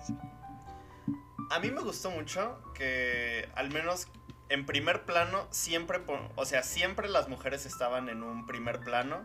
A 1.51 1.59
mí 1.59 1.73
me 1.73 1.81
gustó 1.81 2.09
mucho 2.13 2.63
que 2.73 3.49
al 3.57 3.73
menos 3.73 4.07
en 4.49 4.65
primer 4.65 5.05
plano 5.05 5.49
siempre, 5.51 6.01
o 6.37 6.45
sea, 6.45 6.63
siempre 6.63 7.09
las 7.09 7.29
mujeres 7.29 7.67
estaban 7.67 8.09
en 8.09 8.23
un 8.23 8.47
primer 8.47 8.79
plano, 8.79 9.25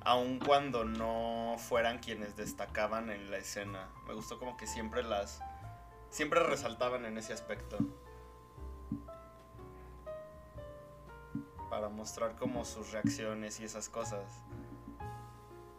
aun 0.00 0.38
cuando 0.38 0.86
no 0.86 1.56
fueran 1.58 1.98
quienes 1.98 2.34
destacaban 2.34 3.10
en 3.10 3.30
la 3.30 3.36
escena. 3.36 3.90
Me 4.08 4.14
gustó 4.14 4.38
como 4.38 4.56
que 4.56 4.66
siempre 4.66 5.02
las 5.02 5.42
siempre 6.08 6.40
resaltaban 6.40 7.04
en 7.04 7.18
ese 7.18 7.34
aspecto. 7.34 7.76
Para 11.68 11.90
mostrar 11.90 12.36
como 12.36 12.64
sus 12.64 12.90
reacciones 12.90 13.60
y 13.60 13.64
esas 13.64 13.90
cosas. 13.90 14.24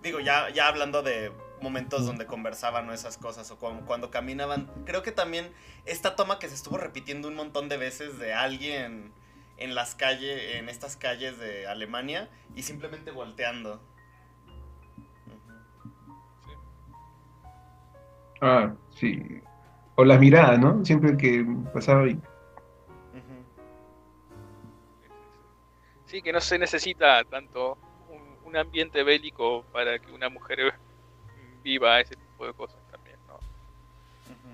Digo, 0.04 0.20
ya, 0.20 0.52
ya 0.52 0.68
hablando 0.68 1.02
de 1.02 1.32
momentos 1.62 2.06
donde 2.06 2.26
conversaban 2.26 2.90
o 2.90 2.94
esas 2.94 3.18
cosas, 3.18 3.50
o 3.52 3.58
cuando, 3.58 4.12
caminaban. 4.12 4.72
Creo 4.86 5.04
que 5.04 5.12
también 5.12 5.52
esta 5.86 6.16
toma 6.16 6.40
que 6.40 6.50
se 6.50 6.56
estuvo 6.56 6.78
repitiendo 6.78 7.28
un 7.28 7.36
montón 7.36 7.70
de 7.70 7.78
veces 7.78 8.20
de 8.20 8.34
alguien 8.34 9.14
en 9.58 9.76
las 9.76 9.96
calles, 9.96 10.56
en 10.56 10.70
estas 10.70 10.98
calles 10.98 11.40
de 11.40 11.68
Alemania, 11.68 12.30
y 12.56 12.64
simplemente 12.64 13.12
volteando. 13.12 13.82
Ah, 18.42 18.74
sí. 18.92 19.42
O 19.96 20.04
la 20.04 20.18
mirada, 20.18 20.58
¿no? 20.58 20.84
Siempre 20.84 21.16
que 21.18 21.46
pasaba 21.74 22.04
ahí. 22.04 22.20
Sí, 26.06 26.22
que 26.22 26.32
no 26.32 26.40
se 26.40 26.60
necesita 26.60 27.24
tanto 27.24 27.78
un, 28.46 28.56
ambiente 28.56 29.04
bélico 29.04 29.66
para 29.74 30.00
que 30.00 30.14
una 30.14 30.30
mujer 30.30 30.74
viva 31.66 32.00
ese 32.00 32.16
tipo 32.16 32.46
de 32.46 32.54
cosas 32.54 32.78
también, 32.92 33.18
¿no? 33.28 33.40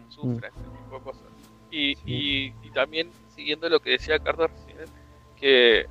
Sufra 0.10 0.48
ese 0.48 0.58
tipo 0.58 0.98
de 0.98 1.04
cosas. 1.04 1.24
Y, 1.70 1.98
y, 2.06 2.72
también 2.74 3.12
siguiendo 3.36 3.68
lo 3.70 3.80
que 3.80 3.92
decía 3.92 4.18
Carlos 4.20 4.50
que, 5.36 5.88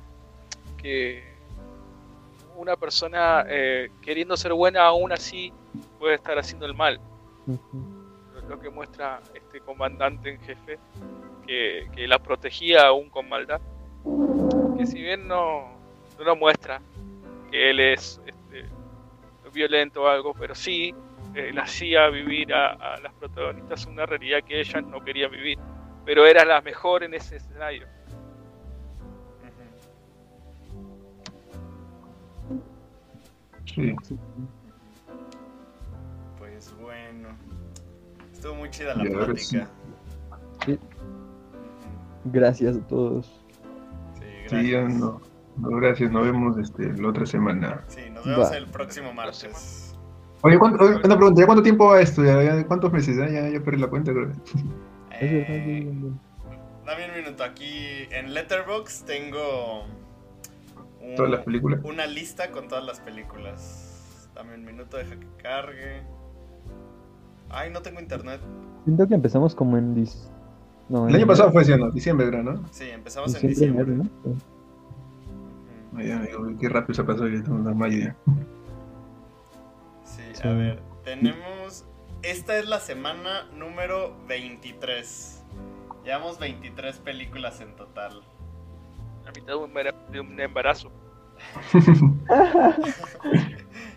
que 0.77 1.31
una 2.55 2.75
persona 2.75 3.45
eh, 3.47 3.91
queriendo 4.01 4.35
ser 4.35 4.53
buena 4.53 4.83
aún 4.83 5.11
así 5.11 5.53
puede 5.99 6.15
estar 6.15 6.37
haciendo 6.37 6.65
el 6.65 6.73
mal. 6.73 6.99
Lo 8.49 8.59
que 8.59 8.69
muestra 8.69 9.21
este 9.33 9.61
comandante 9.61 10.31
en 10.31 10.39
jefe, 10.41 10.79
que, 11.45 12.07
la 12.07 12.19
protegía 12.19 12.87
aún 12.87 13.09
con 13.09 13.29
maldad, 13.29 13.61
que 14.77 14.85
si 14.85 15.01
bien 15.01 15.27
no, 15.27 15.71
no 16.23 16.35
muestra 16.35 16.81
que 17.49 17.69
él 17.69 17.79
es 17.79 18.19
este, 18.25 18.65
violento 19.53 20.03
o 20.03 20.07
algo, 20.07 20.33
pero 20.33 20.55
sí 20.55 20.93
eh, 21.35 21.53
hacía 21.57 22.09
vivir 22.09 22.53
a, 22.53 22.99
las 22.99 23.13
protagonistas 23.13 23.85
una 23.85 24.05
realidad 24.05 24.39
que 24.45 24.59
ellas 24.59 24.83
no 24.83 25.03
querían 25.03 25.31
vivir, 25.31 25.57
pero 26.05 26.25
era 26.25 26.43
la 26.43 26.61
mejor 26.61 27.03
en 27.03 27.13
ese 27.13 27.37
escenario. 27.37 27.87
Pues 36.37 36.75
bueno. 36.79 37.29
Estuvo 38.33 38.55
muy 38.55 38.69
chida 38.69 38.95
la 38.95 39.03
plática. 39.03 39.69
Gracias 42.25 42.77
a 42.77 42.87
todos. 42.87 43.43
Sí, 44.19 44.25
gracias. 44.49 44.93
no, 44.93 45.21
gracias. 45.55 46.11
Nos 46.11 46.25
vemos 46.25 46.57
este, 46.57 46.91
la 46.93 47.09
otra 47.09 47.25
semana. 47.25 47.83
Sí, 47.87 48.09
nos 48.09 48.25
vemos 48.25 48.51
el 48.51 48.67
próximo 48.67 49.13
martes. 49.13 49.90
Oye, 50.43 50.57
¿cuánto, 50.57 50.85
una 50.85 51.17
pregunta, 51.17 51.41
¿ya 51.41 51.45
cuánto 51.45 51.63
tiempo 51.63 51.85
va 51.85 52.01
esto? 52.01 52.23
¿Ya, 52.23 52.65
cuántos 52.65 52.91
meses? 52.91 53.15
Ya, 53.15 53.49
ya, 53.49 53.59
perdí 53.63 53.79
la 53.79 53.87
cuenta, 53.87 54.11
creo. 54.11 54.31
Eh, 55.19 55.93
dame 56.85 57.09
un 57.09 57.15
minuto. 57.23 57.43
Aquí 57.43 58.07
en 58.09 58.33
Letterboxd 58.33 59.05
tengo. 59.05 59.85
¿Todas 61.15 61.31
las 61.31 61.41
películas? 61.41 61.79
Una 61.83 62.07
lista 62.07 62.49
con 62.51 62.67
todas 62.67 62.83
las 62.83 62.99
películas. 62.99 64.29
Dame 64.33 64.55
un 64.55 64.65
minuto, 64.65 64.97
deja 64.97 65.15
que 65.19 65.27
cargue. 65.43 66.01
Ay, 67.49 67.69
no 67.69 67.81
tengo 67.81 67.99
internet. 67.99 68.41
Siento 68.85 69.07
que 69.07 69.13
empezamos 69.13 69.53
como 69.53 69.77
en... 69.77 69.95
el 69.97 71.15
año 71.15 71.27
pasado 71.27 71.51
fue 71.51 71.65
siendo 71.65 71.91
diciembre, 71.91 72.31
¿no? 72.41 72.63
Sí, 72.71 72.85
empezamos 72.89 73.35
en 73.35 73.47
diciembre. 73.47 73.85
¿no? 73.85 74.09
Ay, 75.95 76.11
amigo, 76.11 76.47
qué 76.59 76.69
rápido 76.69 76.95
se 76.95 77.03
pasó, 77.03 77.27
yo 77.27 77.43
tengo 77.43 77.57
una 77.57 77.73
mala 77.73 77.93
idea. 77.93 78.15
Sí, 80.15 80.21
A 80.43 80.51
ver, 80.51 80.79
tenemos. 81.03 81.85
Esta 82.21 82.57
es 82.57 82.67
la 82.67 82.79
semana 82.79 83.49
número 83.55 84.15
23. 84.27 85.43
Llevamos 86.03 86.37
23 86.37 86.97
películas 86.99 87.61
en 87.61 87.75
total. 87.75 88.21
La 89.23 89.31
mitad 89.31 89.53
de 90.11 90.19
un 90.19 90.39
embarazo. 90.39 90.91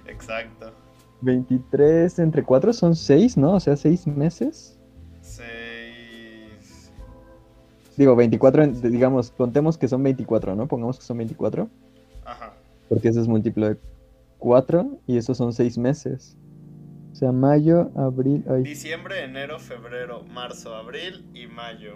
Exacto. 0.06 0.72
23 1.20 2.18
entre 2.20 2.44
4 2.44 2.72
son 2.72 2.94
6, 2.94 3.36
¿no? 3.36 3.54
O 3.54 3.60
sea, 3.60 3.76
6 3.76 4.06
meses. 4.06 4.78
6. 5.20 6.92
Digo, 7.96 8.14
24, 8.14 8.66
digamos, 8.68 9.32
contemos 9.32 9.76
que 9.76 9.88
son 9.88 10.02
24, 10.02 10.54
¿no? 10.54 10.68
Pongamos 10.68 10.98
que 10.98 11.04
son 11.04 11.18
24. 11.18 11.68
Ajá. 12.24 12.54
Porque 12.88 13.08
eso 13.08 13.20
es 13.20 13.28
múltiplo 13.28 13.68
de 13.68 13.76
4 14.44 15.00
y 15.06 15.16
esos 15.16 15.38
son 15.38 15.54
6 15.54 15.78
meses. 15.78 16.36
O 17.12 17.14
sea, 17.14 17.32
mayo, 17.32 17.90
abril. 17.96 18.44
Diciembre, 18.62 19.24
enero, 19.24 19.58
febrero, 19.58 20.22
marzo, 20.24 20.74
abril 20.74 21.24
y 21.32 21.46
mayo. 21.46 21.94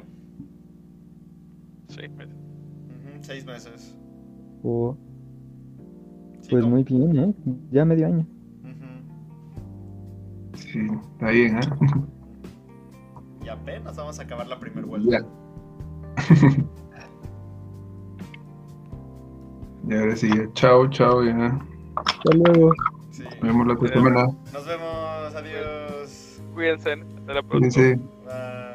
6 1.88 2.10
meses. 2.12 2.36
6 3.20 3.44
meses. 3.44 3.98
Oh. 4.62 4.96
Pues 6.48 6.64
muy 6.64 6.84
bien, 6.84 7.18
¿eh? 7.18 7.34
Ya 7.70 7.84
medio 7.84 8.06
año. 8.06 8.26
Sí, 10.54 10.80
está 11.12 11.30
bien, 11.30 11.58
¿eh? 11.58 11.60
Y 13.44 13.48
apenas 13.50 13.94
vamos 13.94 14.18
a 14.18 14.22
acabar 14.22 14.46
la 14.46 14.58
primera 14.58 14.86
vuelta. 14.86 15.26
Ya. 19.88 19.94
y 19.94 20.00
ahora 20.00 20.16
sí, 20.16 20.28
chao, 20.54 20.88
chao, 20.90 21.24
ya. 21.24 21.58
Hasta 22.04 22.34
luego. 22.34 22.72
Sí. 23.10 23.24
Nos 23.24 23.40
vemos 23.40 23.66
la 23.66 23.76
próxima 23.76 24.04
semana. 24.04 24.26
Nos 24.52 24.66
vemos, 24.66 25.34
adiós. 25.34 26.40
Cuídense, 26.54 26.92
hasta 26.92 27.34
la 27.34 27.42
próxima. 27.42 27.72
Cuídense. 27.72 27.96
Bye. 28.24 28.67